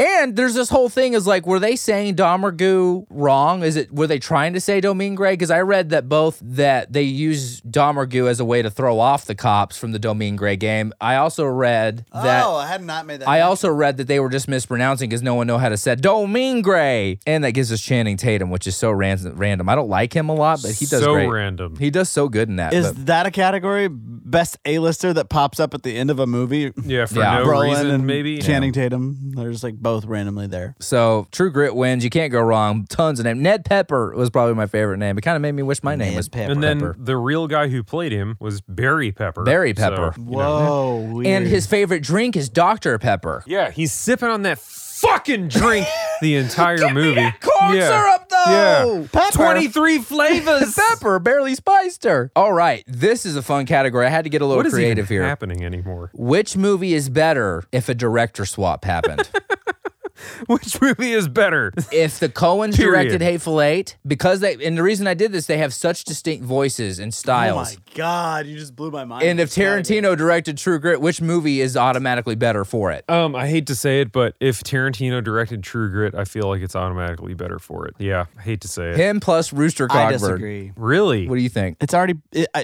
And 0.00 0.34
there's 0.34 0.54
this 0.54 0.70
whole 0.70 0.88
thing 0.88 1.12
is 1.12 1.26
like, 1.26 1.46
were 1.46 1.58
they 1.58 1.76
saying 1.76 2.16
Domergue 2.16 3.04
wrong? 3.10 3.62
Is 3.62 3.76
it 3.76 3.92
were 3.92 4.06
they 4.06 4.18
trying 4.18 4.54
to 4.54 4.60
say 4.60 4.80
Domingre? 4.80 5.32
Because 5.32 5.50
I 5.50 5.60
read 5.60 5.90
that 5.90 6.08
both 6.08 6.40
that 6.42 6.90
they 6.92 7.02
use 7.02 7.60
Domergue 7.60 8.26
as 8.26 8.40
a 8.40 8.44
way 8.46 8.62
to 8.62 8.70
throw 8.70 8.98
off 8.98 9.26
the 9.26 9.34
cops 9.34 9.76
from 9.76 9.92
the 9.92 9.98
Domingre 10.00 10.58
game. 10.58 10.94
I 11.02 11.16
also 11.16 11.44
read 11.44 12.06
that 12.14 12.44
oh, 12.46 12.56
I 12.56 12.66
had 12.66 12.82
not 12.82 13.04
made 13.04 13.20
that. 13.20 13.28
I 13.28 13.42
also 13.42 13.68
read 13.68 13.98
that 13.98 14.06
they 14.06 14.20
were 14.20 14.30
just 14.30 14.48
mispronouncing 14.48 15.10
because 15.10 15.22
no 15.22 15.34
one 15.34 15.46
know 15.46 15.58
how 15.58 15.68
to 15.68 15.76
say 15.76 15.94
Domingre, 15.96 17.18
and 17.26 17.44
that 17.44 17.52
gives 17.52 17.70
us 17.70 17.82
Channing 17.82 18.16
Tatum, 18.16 18.48
which 18.48 18.66
is 18.66 18.76
so 18.76 18.90
ran- 18.90 19.34
random. 19.36 19.68
I 19.68 19.74
don't 19.74 19.90
like 19.90 20.14
him 20.14 20.30
a 20.30 20.34
lot, 20.34 20.62
but 20.62 20.70
he 20.72 20.86
does 20.86 21.02
so 21.02 21.12
great. 21.12 21.28
random. 21.28 21.76
He 21.76 21.90
does 21.90 22.08
so 22.08 22.28
good 22.30 22.48
in 22.48 22.56
that. 22.56 22.72
Is 22.72 22.86
but- 22.92 23.06
that 23.06 23.26
a 23.26 23.30
category? 23.30 23.88
Best 23.90 24.58
A-lister 24.64 25.12
that 25.12 25.28
pops 25.28 25.58
up 25.60 25.74
at 25.74 25.82
the 25.82 25.94
end 25.96 26.10
of 26.10 26.18
a 26.20 26.26
movie? 26.26 26.72
yeah, 26.84 27.04
for 27.06 27.18
Yeah. 27.18 27.38
no 27.40 27.46
Brolin 27.46 27.70
reason 27.70 27.90
and 27.90 28.06
maybe. 28.06 28.38
Channing 28.40 28.72
Tatum. 28.72 29.32
There's 29.34 29.62
like 29.64 29.74
both 29.74 29.89
randomly 29.98 30.46
there. 30.46 30.74
So 30.80 31.26
True 31.32 31.50
Grit 31.50 31.74
wins. 31.74 32.04
You 32.04 32.10
can't 32.10 32.32
go 32.32 32.40
wrong. 32.40 32.86
Tons 32.88 33.18
of 33.20 33.24
names. 33.24 33.40
Ned 33.40 33.64
Pepper 33.64 34.14
was 34.16 34.30
probably 34.30 34.54
my 34.54 34.66
favorite 34.66 34.98
name. 34.98 35.18
It 35.18 35.22
kind 35.22 35.36
of 35.36 35.42
made 35.42 35.52
me 35.52 35.62
wish 35.62 35.82
my 35.82 35.94
name 35.96 36.08
Ned 36.10 36.16
was 36.16 36.28
Pepper. 36.28 36.52
And 36.52 36.62
then 36.62 36.78
Pepper. 36.80 36.96
the 36.98 37.16
real 37.16 37.46
guy 37.46 37.68
who 37.68 37.82
played 37.82 38.12
him 38.12 38.36
was 38.40 38.60
Barry 38.62 39.12
Pepper. 39.12 39.42
Barry 39.44 39.74
So, 39.76 39.82
Pepper. 39.90 40.14
you 40.18 40.24
know. 40.24 40.36
Whoa, 40.38 41.10
weird. 41.14 41.26
And 41.26 41.46
his 41.46 41.66
favorite 41.66 42.02
drink 42.02 42.36
is 42.36 42.48
Dr. 42.48 42.98
Pepper. 42.98 43.42
Yeah, 43.46 43.70
he's 43.70 43.92
sipping 43.92 44.28
on 44.28 44.42
that 44.42 44.58
fucking 44.58 45.48
drink 45.48 45.86
the 46.20 46.36
entire 46.36 46.92
movie. 46.92 47.32
Corn 47.40 47.74
yeah. 47.76 47.88
syrup 47.88 48.28
though. 48.28 49.00
Yeah. 49.00 49.06
Pepper. 49.10 49.32
23 49.36 49.98
flavors. 50.00 50.78
Pepper 50.90 51.18
barely 51.18 51.54
spiced 51.54 52.04
her. 52.04 52.30
All 52.36 52.52
right, 52.52 52.84
this 52.86 53.24
is 53.24 53.34
a 53.36 53.42
fun 53.42 53.64
category. 53.66 54.04
I 54.06 54.10
had 54.10 54.24
to 54.24 54.30
get 54.30 54.42
a 54.42 54.44
little 54.44 54.58
What 54.58 54.66
is 54.66 54.74
creative 54.74 55.06
even 55.06 55.14
here. 55.14 55.22
happening 55.24 55.64
anymore? 55.64 56.10
Which 56.12 56.56
movie 56.56 56.92
is 56.92 57.08
better 57.08 57.64
if 57.72 57.88
a 57.88 57.94
director 57.94 58.44
swap 58.44 58.84
happened? 58.84 59.28
Which 60.46 60.80
movie 60.80 61.12
is 61.12 61.28
better? 61.28 61.72
if 61.92 62.18
the 62.18 62.28
Coens 62.28 62.74
directed 62.76 63.20
Hateful 63.22 63.60
Eight, 63.60 63.96
because 64.06 64.40
they 64.40 64.54
and 64.64 64.76
the 64.76 64.82
reason 64.82 65.06
I 65.06 65.14
did 65.14 65.32
this, 65.32 65.46
they 65.46 65.58
have 65.58 65.72
such 65.74 66.04
distinct 66.04 66.44
voices 66.44 66.98
and 66.98 67.12
styles. 67.12 67.74
Oh 67.74 67.76
my 67.78 67.94
god, 67.94 68.46
you 68.46 68.56
just 68.58 68.74
blew 68.76 68.90
my 68.90 69.04
mind. 69.04 69.22
and 69.24 69.40
if 69.40 69.50
Tarantino 69.50 70.16
directed 70.16 70.58
True 70.58 70.78
Grit, 70.78 71.00
which 71.00 71.20
movie 71.20 71.60
is 71.60 71.76
automatically 71.76 72.34
better 72.34 72.64
for 72.64 72.90
it? 72.92 73.04
Um, 73.08 73.34
I 73.34 73.46
hate 73.48 73.66
to 73.68 73.74
say 73.74 74.00
it, 74.00 74.12
but 74.12 74.34
if 74.40 74.62
Tarantino 74.62 75.22
directed 75.22 75.62
True 75.62 75.90
Grit, 75.90 76.14
I 76.14 76.24
feel 76.24 76.48
like 76.48 76.62
it's 76.62 76.76
automatically 76.76 77.34
better 77.34 77.58
for 77.58 77.86
it. 77.86 77.94
Yeah, 77.98 78.26
I 78.38 78.42
hate 78.42 78.60
to 78.62 78.68
say 78.68 78.90
it. 78.90 78.96
Him 78.96 79.20
plus 79.20 79.52
Rooster 79.52 79.86
I 79.90 79.94
Cogburn. 79.94 80.12
disagree. 80.12 80.72
Really? 80.76 81.28
What 81.28 81.36
do 81.36 81.42
you 81.42 81.48
think? 81.48 81.76
It's 81.80 81.94
already, 81.94 82.14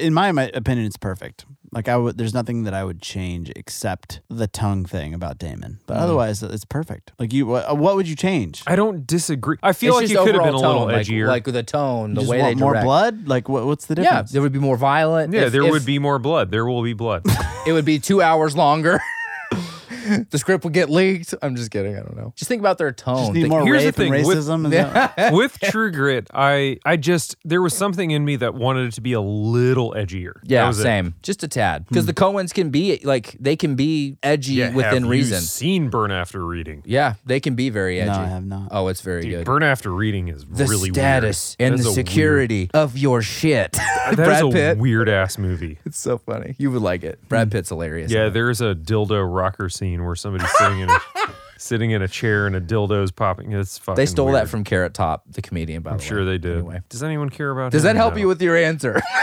in 0.01 0.15
my, 0.15 0.33
my 0.33 0.51
opinion, 0.55 0.87
it's 0.87 0.97
perfect. 0.97 1.45
Like 1.77 1.89
I 1.89 1.97
would, 1.99 2.17
there's 2.17 2.33
nothing 2.33 2.65
that 2.65 2.73
I 2.73 2.83
would 2.85 3.03
change 3.03 3.53
except 3.55 4.21
the 4.31 4.47
tongue 4.47 4.87
thing 4.87 5.13
about 5.13 5.37
Damon. 5.37 5.79
But 5.87 5.99
mm. 5.99 6.01
otherwise, 6.01 6.43
it's 6.43 6.65
perfect. 6.65 7.13
Like 7.19 7.35
you, 7.35 7.45
what, 7.45 7.77
what 7.77 7.97
would 7.97 8.09
you 8.09 8.17
change? 8.17 8.63
I 8.67 8.77
don't 8.77 9.07
disagree. 9.07 9.59
I 9.63 9.75
feel 9.75 9.91
It's 9.91 9.97
like 9.97 10.03
just 10.09 10.15
it 10.15 10.25
could 10.25 10.35
have 10.37 10.45
been 10.45 10.55
a 10.55 10.57
overall 10.57 10.73
little 10.73 10.87
tone, 10.87 10.97
like- 10.97 11.07
edgier. 11.07 11.27
like, 11.29 11.45
the 11.45 11.63
tone, 11.63 12.09
You 12.11 12.15
the 12.15 12.21
just 12.23 12.31
way 12.31 12.39
they 12.39 12.43
want 12.45 12.59
more 12.61 12.73
direct. 12.73 12.85
blood. 12.87 13.29
Like 13.29 13.51
what? 13.51 13.67
What's 13.67 13.85
the 13.85 13.95
difference? 13.95 14.31
Yeah, 14.31 14.33
there 14.33 14.41
would 14.43 14.55
be 14.55 14.59
more 14.59 14.79
violent. 14.79 15.35
yeah, 15.35 15.43
If- 15.43 15.53
there 15.53 15.65
if 15.65 15.71
would 15.71 15.85
be 15.85 15.99
more 15.99 16.19
blood. 16.19 16.51
There 16.51 16.65
will 16.65 16.83
be 16.83 16.95
blood. 16.95 17.25
It 17.67 17.73
would 17.73 17.85
be 17.85 17.99
two 17.99 18.23
hours 18.23 18.57
longer. 18.57 19.01
the 20.31 20.39
script 20.39 20.65
would 20.65 20.73
get 20.73 20.91
leaked. 20.91 21.35
I'm 21.43 21.57
just 21.57 21.71
kidding. 21.71 21.97
I 21.97 22.01
don't 22.01 22.17
know. 22.17 22.33
Just 22.37 22.49
think 22.49 22.61
about 22.61 22.79
their 22.79 22.93
tone. 22.93 23.19
Just 23.19 23.33
need 23.33 23.41
Think- 23.43 23.51
more 23.51 23.65
Here's 23.65 23.83
the 23.83 23.87
rape 23.89 23.99
and 23.99 24.15
thing, 24.15 24.27
with- 24.27 24.39
racism. 24.39 24.65
Is 24.67 24.71
that- 24.73 25.33
With 25.33 25.59
True 25.61 25.91
Grit, 25.91 26.29
I 26.33 26.79
I 26.85 26.97
just 26.97 27.37
there 27.45 27.61
was 27.63 27.75
something 27.77 28.11
in 28.11 28.25
me 28.25 28.37
that 28.37 28.55
wanted 28.55 28.89
it 28.89 28.93
to 28.95 29.01
be 29.01 29.13
a 29.13 29.21
little 29.21 29.93
edgier. 29.93 30.35
That 30.43 30.51
Yeah, 30.51 30.67
was 30.69 30.79
it. 30.79 30.83
same. 30.83 31.15
Just 31.23 31.43
a 31.43 31.49
tad. 31.49 31.87
Because 31.89 32.05
hmm. 32.05 32.09
the 32.09 32.15
Coens 32.15 32.53
can 32.55 32.71
be 32.71 33.01
like 33.05 33.37
they 33.41 33.57
can 33.57 33.75
be 33.75 34.17
edgy 34.23 34.55
Yeah, 34.55 34.73
within 34.75 35.03
have 35.03 35.11
reason. 35.11 35.37
You 35.37 35.41
seen 35.47 35.89
Burn 35.91 36.11
After 36.11 36.45
Reading? 36.45 36.83
yeah, 36.87 37.15
they 37.25 37.41
can 37.41 37.55
be 37.55 37.71
very 37.71 38.01
edgy. 38.01 38.11
no, 38.11 38.19
I 38.19 38.27
have 38.27 38.47
not. 38.47 38.69
Oh, 38.71 38.89
it's 38.89 39.01
very 39.01 39.23
Dude, 39.23 39.31
good. 39.33 39.45
Burn 39.47 39.63
After 39.63 39.91
Reading 39.93 40.29
is 40.29 40.45
the 40.45 40.65
really 40.67 40.91
status 40.91 41.57
weird. 41.59 41.67
and 41.73 41.79
That's 41.79 41.85
the 41.85 41.91
a 41.93 41.95
weird- 41.97 42.09
security 42.09 42.71
of 42.75 42.97
your 42.99 43.23
shit. 43.23 43.73
That 43.73 44.11
is 44.11 44.17
Brad 44.17 44.45
a 44.45 44.51
Pitt. 44.51 44.79
weird 44.79 45.09
ass 45.09 45.37
movie. 45.39 45.79
It's 45.85 45.99
so 45.99 46.19
funny. 46.19 46.55
You 46.59 46.71
would 46.71 46.83
like 46.83 47.03
it. 47.05 47.19
Brad 47.29 47.49
hmm. 47.49 47.53
Pitt's 47.53 47.69
hilarious. 47.71 48.11
Yeah, 48.11 48.29
there's 48.29 48.61
a 48.61 48.75
dildo 48.75 49.25
rocker 49.29 49.69
scene 49.69 49.96
where 50.05 50.15
somebody's 50.17 50.51
sitting 50.59 50.81
in 50.81 50.91
a 50.91 50.99
sitting 51.59 51.91
in 51.93 52.03
a 52.03 52.09
chair 52.09 52.47
and 52.47 52.55
a 52.55 52.61
dildo's 52.61 53.11
popping. 53.11 53.53
It's 53.53 53.79
fucking. 53.79 53.97
they 53.97 54.07
stole 54.07 54.27
weird. 54.27 54.37
that 54.43 54.49
from 54.49 54.63
Carrot 54.65 54.93
Top, 54.95 55.25
the 55.31 55.41
comedian. 55.43 55.83
By 55.83 55.93
I'm 55.93 55.97
the 55.99 56.03
way. 56.03 56.07
sure 56.09 56.25
they 56.25 56.39
did. 56.39 56.59
Anyway. 56.59 56.81
Does 56.89 57.03
anyone 57.03 57.31
care 57.31 57.51
about? 57.51 57.71
That? 57.71 57.79
Does 57.79 57.85
him? 57.85 57.95
that 57.95 57.97
help 57.97 58.15
No. 58.15 58.21
you 58.21 58.29
with 58.29 58.43
your 58.43 58.57
answer? 58.57 59.01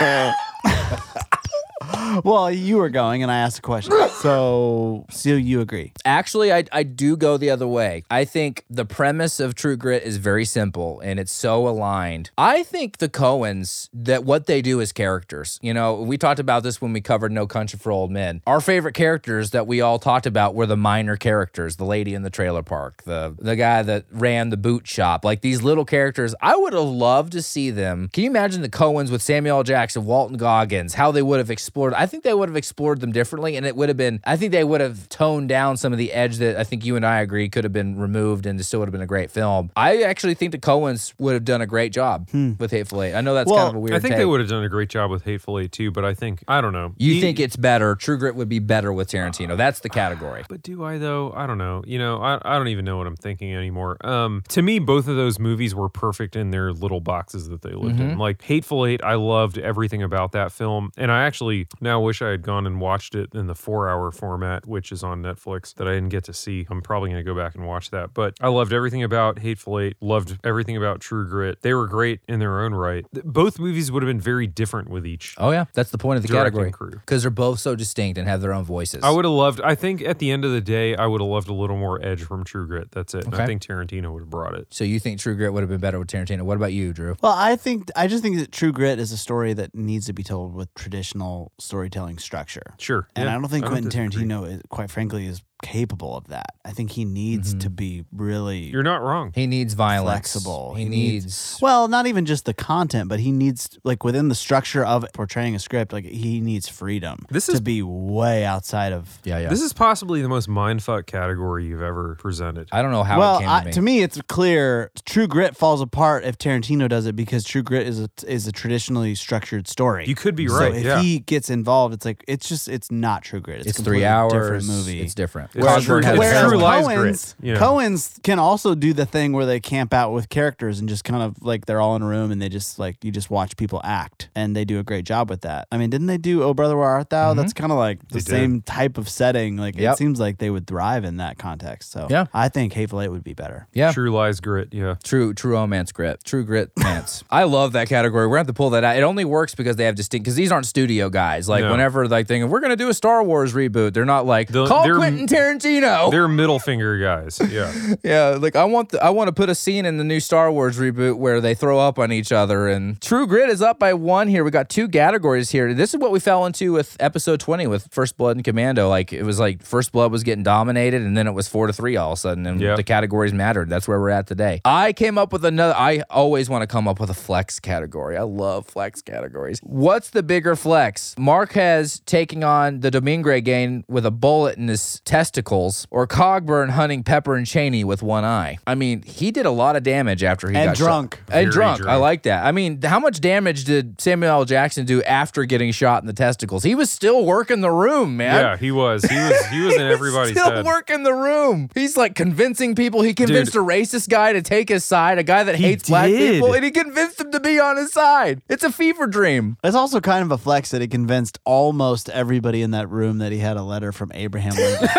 Well, 2.22 2.50
you 2.50 2.76
were 2.76 2.90
going, 2.90 3.22
and 3.22 3.32
I 3.32 3.38
asked 3.38 3.58
a 3.58 3.62
question. 3.62 3.94
So, 4.24 5.04
so 5.10 5.30
you 5.30 5.60
agree? 5.60 5.92
Actually, 6.06 6.50
I, 6.50 6.64
I 6.72 6.82
do 6.82 7.14
go 7.14 7.36
the 7.36 7.50
other 7.50 7.66
way. 7.66 8.04
I 8.10 8.24
think 8.24 8.64
the 8.70 8.86
premise 8.86 9.38
of 9.38 9.54
True 9.54 9.76
Grit 9.76 10.02
is 10.02 10.16
very 10.16 10.46
simple 10.46 11.00
and 11.00 11.20
it's 11.20 11.32
so 11.32 11.68
aligned. 11.68 12.30
I 12.38 12.62
think 12.62 12.98
the 12.98 13.08
Coens, 13.10 13.90
that 13.92 14.24
what 14.24 14.46
they 14.46 14.62
do 14.62 14.80
is 14.80 14.92
characters. 14.92 15.58
You 15.60 15.74
know, 15.74 16.00
we 16.00 16.16
talked 16.16 16.40
about 16.40 16.62
this 16.62 16.80
when 16.80 16.94
we 16.94 17.02
covered 17.02 17.32
No 17.32 17.46
Country 17.46 17.78
for 17.78 17.92
Old 17.92 18.10
Men. 18.10 18.40
Our 18.46 18.62
favorite 18.62 18.94
characters 18.94 19.50
that 19.50 19.66
we 19.66 19.82
all 19.82 19.98
talked 19.98 20.24
about 20.24 20.54
were 20.54 20.66
the 20.66 20.76
minor 20.76 21.16
characters, 21.16 21.76
the 21.76 21.84
lady 21.84 22.14
in 22.14 22.22
the 22.22 22.30
trailer 22.30 22.62
park, 22.62 23.02
the 23.04 23.34
the 23.38 23.56
guy 23.56 23.82
that 23.82 24.06
ran 24.10 24.48
the 24.48 24.56
boot 24.56 24.86
shop, 24.86 25.24
like 25.24 25.42
these 25.42 25.62
little 25.62 25.84
characters. 25.84 26.34
I 26.40 26.56
would 26.56 26.72
have 26.72 26.82
loved 26.82 27.32
to 27.32 27.42
see 27.42 27.70
them. 27.70 28.08
Can 28.12 28.24
you 28.24 28.30
imagine 28.30 28.62
the 28.62 28.70
Coens 28.70 29.10
with 29.10 29.20
Samuel 29.20 29.62
Jackson, 29.64 30.06
Walton 30.06 30.38
Goggins, 30.38 30.94
how 30.94 31.12
they 31.12 31.22
would 31.22 31.38
have 31.38 31.50
explored? 31.50 31.92
I 31.92 32.03
think 32.06 32.24
they 32.24 32.34
would 32.34 32.48
have 32.48 32.56
explored 32.56 33.00
them 33.00 33.12
differently, 33.12 33.56
and 33.56 33.64
it 33.66 33.76
would 33.76 33.88
have 33.88 33.96
been. 33.96 34.20
I 34.24 34.36
think 34.36 34.52
they 34.52 34.64
would 34.64 34.80
have 34.80 35.08
toned 35.08 35.48
down 35.48 35.76
some 35.76 35.92
of 35.92 35.98
the 35.98 36.12
edge 36.12 36.38
that 36.38 36.56
I 36.56 36.64
think 36.64 36.84
you 36.84 36.96
and 36.96 37.04
I 37.06 37.20
agree 37.20 37.48
could 37.48 37.64
have 37.64 37.72
been 37.72 37.98
removed, 37.98 38.46
and 38.46 38.58
it 38.58 38.64
still 38.64 38.80
would 38.80 38.86
have 38.88 38.92
been 38.92 39.00
a 39.02 39.06
great 39.06 39.30
film. 39.30 39.70
I 39.76 40.02
actually 40.02 40.34
think 40.34 40.52
the 40.52 40.58
Coens 40.58 41.12
would 41.18 41.34
have 41.34 41.44
done 41.44 41.60
a 41.60 41.66
great 41.66 41.92
job 41.92 42.28
with 42.58 42.70
Hateful 42.70 43.02
Eight. 43.02 43.14
I 43.14 43.20
know 43.20 43.34
that's 43.34 43.48
Well, 43.50 43.58
kind 43.58 43.68
of 43.70 43.76
a 43.76 43.80
weird. 43.80 43.94
I 43.94 44.00
think 44.00 44.16
they 44.16 44.24
would 44.24 44.40
have 44.40 44.48
done 44.48 44.64
a 44.64 44.68
great 44.68 44.88
job 44.88 45.10
with 45.10 45.24
Hateful 45.24 45.58
Eight 45.58 45.72
too, 45.72 45.90
but 45.90 46.04
I 46.04 46.14
think 46.14 46.42
I 46.48 46.60
don't 46.60 46.72
know. 46.72 46.94
You 46.96 47.14
He- 47.14 47.20
think 47.20 47.40
it's 47.40 47.56
better? 47.56 47.94
True 47.94 48.18
Grit 48.18 48.34
would 48.36 48.48
be 48.48 48.58
better 48.58 48.92
with 48.92 49.08
Tarantino. 49.10 49.56
That's 49.56 49.80
the 49.80 49.88
category. 49.88 50.44
But 50.48 50.62
do 50.62 50.84
I 50.84 50.98
though? 50.98 51.32
I 51.34 51.46
don't 51.46 51.58
know. 51.58 51.82
You 51.86 51.98
know, 51.98 52.18
I, 52.20 52.40
I 52.44 52.58
don't 52.58 52.68
even 52.68 52.84
know 52.84 52.96
what 52.98 53.06
I'm 53.06 53.16
thinking 53.16 53.54
anymore. 53.54 53.96
Um, 54.06 54.42
to 54.48 54.62
me, 54.62 54.78
both 54.78 55.08
of 55.08 55.16
those 55.16 55.38
movies 55.38 55.74
were 55.74 55.88
perfect 55.88 56.36
in 56.36 56.50
their 56.50 56.72
little 56.72 57.00
boxes 57.00 57.48
that 57.48 57.62
they 57.62 57.70
lived 57.70 57.84
Mm-hmm. 57.98 58.10
in. 58.12 58.18
Like 58.18 58.42
Hateful 58.42 58.86
Eight, 58.86 59.02
I 59.04 59.14
loved 59.14 59.58
everything 59.58 60.02
about 60.02 60.32
that 60.32 60.50
film, 60.52 60.90
and 60.96 61.12
I 61.12 61.24
actually 61.24 61.68
now 61.80 61.93
now 61.94 62.00
wish 62.00 62.20
I 62.22 62.30
had 62.30 62.42
gone 62.42 62.66
and 62.66 62.80
watched 62.80 63.14
it 63.14 63.30
in 63.34 63.46
the 63.46 63.54
four 63.54 63.88
hour 63.88 64.10
format, 64.10 64.66
which 64.66 64.90
is 64.90 65.04
on 65.04 65.22
Netflix 65.22 65.72
that 65.74 65.86
I 65.86 65.92
didn't 65.94 66.08
get 66.08 66.24
to 66.24 66.32
see. 66.32 66.66
I'm 66.68 66.82
probably 66.82 67.10
going 67.10 67.24
to 67.24 67.24
go 67.24 67.36
back 67.36 67.54
and 67.54 67.66
watch 67.66 67.90
that. 67.90 68.12
But 68.12 68.34
I 68.40 68.48
loved 68.48 68.72
everything 68.72 69.04
about 69.04 69.38
Hateful 69.38 69.78
Eight, 69.78 69.96
loved 70.00 70.38
everything 70.42 70.76
about 70.76 71.00
True 71.00 71.28
Grit. 71.28 71.62
They 71.62 71.72
were 71.72 71.86
great 71.86 72.20
in 72.28 72.40
their 72.40 72.60
own 72.62 72.74
right. 72.74 73.06
Both 73.24 73.60
movies 73.60 73.92
would 73.92 74.02
have 74.02 74.08
been 74.08 74.20
very 74.20 74.48
different 74.48 74.90
with 74.90 75.06
each. 75.06 75.36
Oh 75.38 75.52
yeah, 75.52 75.66
that's 75.72 75.90
the 75.90 75.98
point 75.98 76.16
of 76.16 76.22
the 76.22 76.28
Directing 76.28 76.64
category 76.64 76.90
because 76.90 77.22
they're 77.22 77.30
both 77.30 77.60
so 77.60 77.76
distinct 77.76 78.18
and 78.18 78.26
have 78.26 78.40
their 78.40 78.52
own 78.52 78.64
voices. 78.64 79.04
I 79.04 79.10
would 79.10 79.24
have 79.24 79.32
loved, 79.32 79.60
I 79.60 79.76
think 79.76 80.02
at 80.02 80.18
the 80.18 80.32
end 80.32 80.44
of 80.44 80.50
the 80.50 80.60
day, 80.60 80.96
I 80.96 81.06
would 81.06 81.20
have 81.20 81.30
loved 81.30 81.48
a 81.48 81.54
little 81.54 81.76
more 81.76 82.04
edge 82.04 82.24
from 82.24 82.42
True 82.42 82.66
Grit. 82.66 82.90
That's 82.90 83.14
it. 83.14 83.24
And 83.24 83.34
I 83.36 83.46
think 83.46 83.62
Tarantino 83.62 84.12
would 84.12 84.22
have 84.22 84.30
brought 84.30 84.54
it. 84.54 84.66
so 84.70 84.82
you 84.82 84.98
think 84.98 85.20
True 85.20 85.36
Grit 85.36 85.52
would 85.52 85.60
have 85.60 85.70
been 85.70 85.80
better 85.80 85.98
with 86.00 86.08
Tarantino? 86.08 86.42
What 86.42 86.56
about 86.56 86.72
you, 86.72 86.92
Drew? 86.92 87.16
Well, 87.22 87.34
I 87.36 87.54
think 87.54 87.90
I 87.94 88.08
just 88.08 88.22
think 88.22 88.38
that 88.38 88.50
True 88.50 88.72
Grit 88.72 88.98
is 88.98 89.12
a 89.12 89.16
story 89.16 89.52
that 89.54 89.74
needs 89.74 90.06
to 90.06 90.12
be 90.12 90.24
told 90.24 90.54
with 90.54 90.72
traditional 90.74 91.52
storytelling 91.84 92.18
structure. 92.18 92.74
Sure. 92.78 93.06
And 93.14 93.26
Yeah, 93.26 93.36
I 93.36 93.40
don't 93.40 93.48
think 93.50 93.66
Quentin. 93.66 93.90
Tarantino, 93.90 94.48
is, 94.48 94.62
quite 94.70 94.90
frankly, 94.90 95.26
is 95.26 95.42
capable 95.64 96.14
of 96.14 96.28
that. 96.28 96.54
I 96.62 96.72
think 96.72 96.90
he 96.90 97.06
needs 97.06 97.52
to 97.54 97.68
mm-hmm. 97.68 97.74
be 97.74 98.04
really 98.12 98.58
You're 98.58 98.82
not 98.82 99.02
wrong. 99.02 99.32
He 99.34 99.46
needs 99.46 99.72
violence. 99.72 100.12
flexible. 100.32 100.74
He, 100.74 100.84
needs. 100.84 101.58
well, 101.62 101.88
not 101.88 102.06
even 102.06 102.26
just 102.26 102.44
the 102.44 102.52
content, 102.52 103.08
but 103.08 103.18
he 103.18 103.32
needs 103.32 103.78
like 103.82 104.04
within 104.04 104.28
the 104.28 104.34
structure 104.34 104.84
of 104.84 105.06
portraying 105.14 105.54
a 105.54 105.58
script, 105.58 105.92
like 105.92 106.04
he 106.04 106.40
needs 106.40 106.68
freedom 106.68 107.24
This 107.30 107.46
to 107.46 107.52
is- 107.52 107.60
be 107.60 107.82
way 107.82 108.44
outside 108.44 108.92
of. 108.92 109.18
yeah, 109.24 109.38
yeah. 109.38 109.48
This 109.48 109.62
is 109.62 109.72
possibly 109.72 110.20
the 110.20 110.28
most 110.28 110.48
mindfuck 110.48 111.06
category 111.06 111.64
you've 111.64 111.82
ever 111.82 112.16
presented. 112.16 112.68
I 112.70 112.82
don't 112.82 112.92
know 112.92 113.02
how 113.02 113.18
well, 113.18 113.36
it 113.36 113.40
came 113.40 113.48
I, 113.48 113.60
to 113.60 113.66
me. 113.66 113.72
to 113.72 113.82
me, 113.82 114.02
it's 114.02 114.20
clear. 114.28 114.90
True 115.06 115.26
Grit 115.26 115.56
falls 115.56 115.80
apart 115.80 116.24
if 116.24 116.36
Tarantino 116.36 116.90
does 116.90 117.06
it 117.06 117.16
because 117.16 117.44
True 117.44 117.62
Grit 117.62 117.86
is 117.86 118.00
a 118.00 118.10
is 118.26 118.46
a 118.46 118.52
traditionally 118.52 119.14
structured 119.14 119.66
story. 119.66 120.04
You 120.06 120.14
could 120.14 120.36
be 120.36 120.46
So 120.46 120.58
right. 120.58 120.74
if 120.74 120.84
yeah. 120.84 121.00
he 121.00 121.20
gets 121.20 121.48
involved, 121.48 121.94
it's 121.94 122.04
like 122.04 122.22
it's 122.28 122.48
just 122.48 122.68
it's 122.68 122.90
not 122.90 123.22
True 123.22 123.40
Grit. 123.40 123.60
It's, 123.60 123.70
it's 123.70 123.78
a 123.78 123.82
three 123.82 124.04
hours. 124.04 124.32
Different 124.32 124.66
movie. 124.66 125.00
It's 125.00 125.14
different. 125.14 125.53
It's 125.54 125.66
Cogburn 125.66 125.84
true- 125.84 126.02
had 126.02 126.14
it's 126.14 126.16
a 126.16 126.18
Whereas 126.18 126.48
true 126.50 126.58
lies 126.58 126.86
Coen's, 126.86 127.34
grit, 127.40 127.46
you 127.46 127.52
know. 127.54 127.58
Coen's 127.60 128.18
can 128.22 128.38
also 128.38 128.74
do 128.74 128.92
the 128.92 129.06
thing 129.06 129.32
where 129.32 129.46
they 129.46 129.60
camp 129.60 129.94
out 129.94 130.12
with 130.12 130.28
characters 130.28 130.80
and 130.80 130.88
just 130.88 131.04
kind 131.04 131.22
of 131.22 131.40
like 131.42 131.66
they're 131.66 131.80
all 131.80 131.94
in 131.96 132.02
a 132.02 132.06
room 132.06 132.30
and 132.30 132.40
they 132.42 132.48
just 132.48 132.78
like 132.78 133.02
you 133.04 133.10
just 133.12 133.30
watch 133.30 133.56
people 133.56 133.80
act 133.84 134.28
and 134.34 134.54
they 134.56 134.64
do 134.64 134.78
a 134.78 134.82
great 134.82 135.04
job 135.04 135.30
with 135.30 135.42
that. 135.42 135.68
I 135.70 135.76
mean, 135.78 135.90
didn't 135.90 136.06
they 136.08 136.18
do 136.18 136.42
Oh 136.42 136.54
Brother 136.54 136.76
Where 136.76 136.88
Art 136.88 137.10
Thou? 137.10 137.34
That's 137.34 137.52
mm-hmm. 137.52 137.60
kind 137.62 137.72
of 137.72 137.78
like 137.78 138.00
the 138.08 138.14
They 138.14 138.20
did. 138.20 138.26
same 138.26 138.62
type 138.62 138.98
of 138.98 139.08
setting. 139.08 139.56
Like 139.56 139.76
Yep. 139.76 139.94
it 139.94 139.96
seems 139.98 140.18
like 140.20 140.38
they 140.38 140.50
would 140.50 140.66
thrive 140.66 141.04
in 141.04 141.18
that 141.18 141.38
context. 141.38 141.92
So 141.92 142.06
Yeah. 142.10 142.26
I 142.34 142.48
think 142.48 142.72
Hateful 142.72 143.00
Eight 143.00 143.08
would 143.08 143.24
be 143.24 143.34
better. 143.34 143.66
Yeah. 143.72 143.92
True 143.92 144.10
lies 144.10 144.40
grit. 144.40 144.68
Yeah. 144.72 144.94
True, 145.04 145.34
true 145.34 145.52
romance 145.52 145.92
grit, 145.92 146.22
true 146.24 146.44
grit 146.44 146.74
pants. 146.74 147.22
I 147.30 147.44
love 147.44 147.72
that 147.72 147.88
category. 147.88 148.26
We're 148.26 148.32
gonna 148.36 148.40
have 148.40 148.46
to 148.48 148.52
pull 148.54 148.70
that 148.70 148.84
out. 148.84 148.96
It 148.96 149.02
only 149.02 149.24
works 149.24 149.54
because 149.54 149.76
they 149.76 149.84
have 149.84 149.94
distinct. 149.94 150.24
Because 150.24 150.34
these 150.36 150.50
aren't 150.52 150.66
studio 150.66 151.10
guys. 151.10 151.48
Like 151.48 151.62
No. 151.64 151.70
whenever 151.70 152.08
like 152.08 152.26
thinking 152.26 152.50
we're 152.50 152.60
gonna 152.60 152.76
do 152.76 152.88
a 152.88 152.94
Star 152.94 153.22
Wars 153.22 153.52
reboot, 153.54 153.92
they're 153.94 154.04
not 154.04 154.26
like 154.26 154.48
The- 154.48 154.66
call 154.66 154.84
they're- 154.84 154.96
Quentin 154.96 155.26
Tarantino. 155.34 156.10
They're 156.10 156.28
middle 156.28 156.58
finger 156.58 156.98
guys. 156.98 157.40
Yeah. 157.50 157.72
Yeah, 158.04 158.36
like 158.38 158.54
I 158.56 158.64
want 158.64 158.90
the, 158.90 159.02
I 159.02 159.10
want 159.10 159.28
to 159.28 159.32
put 159.32 159.48
a 159.48 159.54
scene 159.54 159.86
in 159.86 159.96
the 159.96 160.04
new 160.04 160.20
Star 160.20 160.50
Wars 160.52 160.78
reboot 160.78 161.16
where 161.16 161.40
they 161.40 161.54
throw 161.54 161.78
up 161.78 161.98
on 161.98 162.12
each 162.12 162.32
other. 162.32 162.68
And 162.68 163.00
True 163.00 163.26
Grit 163.26 163.48
is 163.48 163.62
up 163.62 163.78
by 163.78 163.94
one 163.94 164.28
here. 164.28 164.44
We 164.44 164.50
got 164.50 164.68
two 164.68 164.88
categories 164.88 165.50
here. 165.50 165.72
This 165.74 165.94
is 165.94 166.00
what 166.00 166.10
we 166.10 166.20
fell 166.20 166.44
into 166.44 166.72
with 166.72 166.96
episode 167.00 167.40
twenty 167.40 167.66
with 167.66 167.88
First 167.90 168.16
Blood 168.16 168.36
and 168.36 168.44
Commando. 168.44 168.88
Like 168.88 169.12
it 169.12 169.22
was 169.22 169.38
like 169.40 169.62
First 169.62 169.92
Blood 169.92 170.12
was 170.12 170.22
getting 170.22 170.44
dominated, 170.44 171.02
and 171.02 171.16
then 171.16 171.26
it 171.26 171.32
was 171.32 171.48
four 171.48 171.66
to 171.66 171.72
three 171.72 171.96
all 171.96 172.12
of 172.12 172.18
a 172.18 172.20
sudden, 172.20 172.46
and 172.46 172.60
Yeah. 172.60 172.76
the 172.76 172.82
categories 172.82 173.32
mattered. 173.32 173.68
That's 173.70 173.88
where 173.88 173.98
we're 174.00 174.10
at 174.10 174.26
today. 174.26 174.60
I 174.64 174.92
came 174.92 175.16
up 175.16 175.32
with 175.32 175.44
another. 175.44 175.74
I 175.76 176.02
always 176.10 176.50
want 176.50 176.62
to 176.62 176.66
come 176.66 176.86
up 176.86 177.00
with 177.00 177.10
a 177.10 177.14
flex 177.14 177.58
category. 177.60 178.16
I 178.16 178.22
love 178.22 178.66
flex 178.66 179.00
categories. 179.02 179.60
What's 179.62 180.10
the 180.10 180.22
bigger 180.22 180.56
flex? 180.56 181.14
Marquis 181.18 182.00
taking 182.06 182.44
on 182.44 182.80
the 182.80 182.90
Domingre 182.90 183.42
gang 183.42 183.84
with 183.88 184.04
a 184.04 184.10
bullet 184.10 184.58
in 184.58 184.68
his 184.68 185.00
testicles, 185.24 185.86
or 185.90 186.06
Cogburn 186.06 186.70
hunting 186.70 187.02
Pepper 187.02 187.34
and 187.34 187.46
Chaney 187.46 187.82
with 187.82 188.02
one 188.02 188.24
eye. 188.24 188.58
I 188.66 188.74
mean, 188.74 189.02
he 189.02 189.30
did 189.30 189.46
a 189.46 189.50
lot 189.50 189.74
of 189.74 189.82
damage 189.82 190.22
after 190.22 190.50
he 190.50 190.56
And 190.56 190.66
got 190.70 190.76
shot. 190.76 190.84
drunk. 190.84 191.18
And 191.28 191.50
Very 191.50 191.50
drunk. 191.50 191.86
I 191.86 191.96
like 191.96 192.24
that. 192.24 192.44
I 192.44 192.52
mean, 192.52 192.82
how 192.82 193.00
much 193.00 193.20
damage 193.22 193.64
did 193.64 193.98
Samuel 194.00 194.30
L. 194.40 194.44
Jackson 194.44 194.84
do 194.84 195.02
after 195.04 195.46
getting 195.46 195.72
shot 195.72 196.02
in 196.02 196.06
the 196.06 196.12
testicles? 196.12 196.62
He 196.62 196.74
was 196.74 196.90
still 196.90 197.24
working 197.24 197.62
the 197.62 197.70
room, 197.70 198.18
man. 198.18 198.34
Yeah, 198.36 198.56
he 198.58 198.70
was. 198.70 199.02
He 199.04 199.16
was. 199.16 199.46
He 199.46 199.60
was 199.60 199.74
in 199.76 199.80
everybody's 199.94 200.32
Still 200.38 200.50
head. 200.56 200.64
working 200.66 201.04
the 201.04 201.14
room. 201.14 201.70
He's 201.74 201.96
like 201.96 202.14
convincing 202.14 202.74
people. 202.74 203.00
He 203.02 203.14
convinced 203.14 203.52
Dude. 203.54 203.62
a 203.62 203.64
racist 203.64 204.08
guy 204.10 204.34
to 204.34 204.42
take 204.42 204.68
his 204.68 204.84
side, 204.84 205.16
a 205.18 205.22
guy 205.22 205.42
that 205.44 205.54
He 205.54 205.64
hates 205.64 205.88
black 205.88 206.10
people, 206.10 206.52
and 206.54 206.62
he 206.64 206.70
convinced 206.70 207.18
him 207.20 207.32
to 207.32 207.40
be 207.40 207.58
on 207.58 207.76
his 207.78 207.92
side. 207.92 208.42
It's 208.48 208.62
a 208.62 208.70
fever 208.70 209.06
dream. 209.06 209.56
It's 209.64 209.74
also 209.76 210.00
kind 210.02 210.22
of 210.22 210.30
a 210.30 210.38
flex 210.38 210.70
that 210.72 210.82
he 210.82 210.86
convinced 210.88 211.38
almost 211.44 212.10
everybody 212.10 212.60
in 212.62 212.72
that 212.72 212.90
room 212.90 213.18
that 213.18 213.32
he 213.32 213.38
had 213.38 213.56
a 213.56 213.62
letter 213.62 213.90
from 213.92 214.12
Abraham 214.14 214.54
Lincoln. 214.54 214.88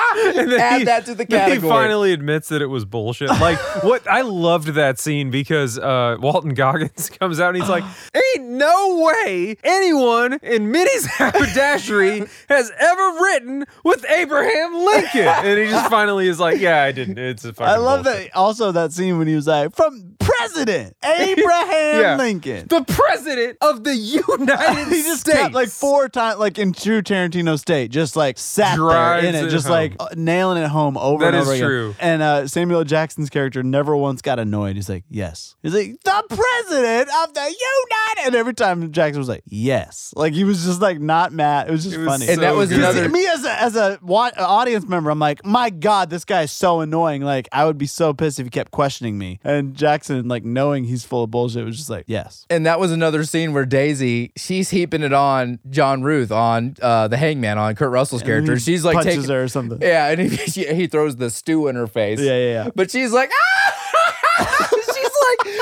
And 0.41 0.51
then 0.51 0.59
Add 0.59 0.87
that 0.87 1.05
to 1.05 1.15
the 1.15 1.25
then 1.25 1.51
He 1.51 1.59
finally 1.59 2.13
admits 2.13 2.49
that 2.49 2.61
it 2.61 2.67
was 2.67 2.85
bullshit. 2.85 3.29
Like 3.29 3.57
what 3.83 4.07
I 4.07 4.21
loved 4.21 4.69
that 4.69 4.99
scene 4.99 5.29
because 5.31 5.77
uh, 5.79 6.17
Walton 6.19 6.53
Goggins 6.53 7.09
comes 7.19 7.39
out 7.39 7.49
and 7.53 7.57
he's 7.57 7.69
like, 7.69 7.83
"Ain't 8.35 8.47
no 8.49 9.03
way 9.03 9.57
anyone 9.63 10.33
in 10.41 10.71
Minnie's 10.71 11.05
haberdashery 11.05 12.25
has 12.49 12.71
ever 12.79 13.17
written 13.23 13.65
with 13.83 14.05
Abraham 14.09 14.75
Lincoln." 14.75 15.27
And 15.27 15.59
he 15.59 15.65
just 15.67 15.89
finally 15.89 16.27
is 16.27 16.39
like, 16.39 16.59
"Yeah, 16.59 16.83
I 16.83 16.91
didn't. 16.91 17.17
It's 17.17 17.45
a 17.45 17.53
fucking 17.53 17.73
I 17.73 17.77
love 17.77 18.03
bullshit. 18.03 18.31
that. 18.31 18.35
Also, 18.37 18.71
that 18.71 18.91
scene 18.93 19.17
when 19.17 19.27
he 19.27 19.35
was 19.35 19.47
like, 19.47 19.75
"From 19.75 20.15
President 20.19 20.95
Abraham 21.03 22.01
Yeah. 22.01 22.15
Lincoln." 22.17 22.67
The 22.67 22.83
president 22.83 23.57
of 23.61 23.83
the 23.83 23.95
United 23.95 24.87
he 24.87 25.03
just 25.03 25.21
States. 25.21 25.53
like 25.53 25.69
four 25.69 26.09
times, 26.09 26.39
like 26.39 26.57
in 26.59 26.73
true 26.73 27.01
Tarantino 27.01 27.57
state, 27.59 27.91
just 27.91 28.15
like 28.15 28.37
sat 28.37 28.75
Drives 28.75 29.21
there 29.23 29.29
in 29.29 29.35
it, 29.35 29.47
it 29.47 29.49
just 29.49 29.67
home. 29.67 29.73
like 29.73 30.00
nailing 30.15 30.61
it 30.63 30.67
home 30.67 30.97
over 30.97 31.23
That 31.25 31.33
and 31.33 31.41
is 31.41 31.47
over 31.47 31.53
again. 31.55 31.65
true. 31.67 31.95
And 31.99 32.21
uh, 32.21 32.47
Samuel 32.47 32.83
Jackson's 32.83 33.29
character 33.29 33.63
never 33.63 33.95
once 33.95 34.21
got 34.21 34.39
annoyed. 34.39 34.75
He's 34.75 34.89
like, 34.89 35.03
"Yes." 35.09 35.55
He's 35.63 35.73
like, 35.73 36.01
"The 36.03 36.23
president 36.29 37.09
of 37.23 37.33
the 37.33 37.41
United," 37.41 38.27
and 38.27 38.35
every 38.35 38.53
time 38.53 38.91
Jackson 38.91 39.19
was 39.19 39.29
like, 39.29 39.43
"Yes," 39.45 40.13
like 40.15 40.33
he 40.33 40.43
was 40.43 40.63
just 40.65 40.81
like 40.81 40.99
not 40.99 41.31
mad. 41.31 41.67
It 41.67 41.71
was 41.71 41.83
just 41.83 41.95
It 41.95 41.99
was 41.99 42.07
funny. 42.07 42.27
And 42.29 42.41
that 42.41 42.55
was 42.55 42.69
good. 42.69 42.79
another- 42.79 43.09
me 43.09 43.25
as 43.27 43.43
a 43.45 43.61
as 43.61 43.75
a 43.75 43.99
wa- 44.01 44.31
audience 44.37 44.87
member, 44.87 45.09
I'm 45.09 45.19
like, 45.19 45.45
my 45.45 45.69
God, 45.69 46.09
this 46.09 46.25
guy 46.25 46.43
is 46.43 46.51
so 46.51 46.79
annoying. 46.81 47.21
Like, 47.21 47.47
I 47.51 47.65
would 47.65 47.77
be 47.77 47.85
so 47.87 48.13
pissed 48.13 48.39
if 48.39 48.45
he 48.45 48.49
kept 48.49 48.71
questioning 48.71 49.17
me. 49.17 49.39
And 49.43 49.75
Jackson, 49.75 50.27
like, 50.27 50.43
knowing 50.45 50.83
he's 50.85 51.03
full 51.03 51.23
of 51.23 51.31
bullshit, 51.31 51.65
was 51.65 51.77
just 51.77 51.89
like, 51.89 52.05
yes. 52.07 52.45
And 52.49 52.65
that 52.65 52.79
was 52.79 52.91
another 52.91 53.23
scene 53.23 53.53
where 53.53 53.65
Daisy, 53.65 54.31
she's 54.37 54.69
heaping 54.69 55.01
it 55.03 55.13
on 55.13 55.59
John 55.69 56.01
Ruth, 56.03 56.31
on 56.31 56.75
uh, 56.81 57.07
the 57.07 57.17
hangman, 57.17 57.57
on 57.57 57.75
Kurt 57.75 57.91
Russell's 57.91 58.23
character. 58.23 58.57
She's 58.59 58.83
like 58.85 58.95
punches 58.95 59.15
taking, 59.15 59.29
her 59.29 59.43
or 59.43 59.47
something. 59.47 59.81
Yeah, 59.91 60.07
and 60.09 60.31
he, 60.31 60.65
he 60.73 60.87
throws 60.87 61.17
the 61.17 61.29
stew 61.29 61.67
in 61.67 61.75
her 61.75 61.87
face. 61.87 62.19
Yeah, 62.19 62.37
yeah, 62.37 62.63
yeah. 62.63 62.69
But 62.73 62.91
she's 62.91 63.11
like, 63.11 63.29
ah! 63.33 64.69
she's 64.71 64.95
like, 65.27 65.60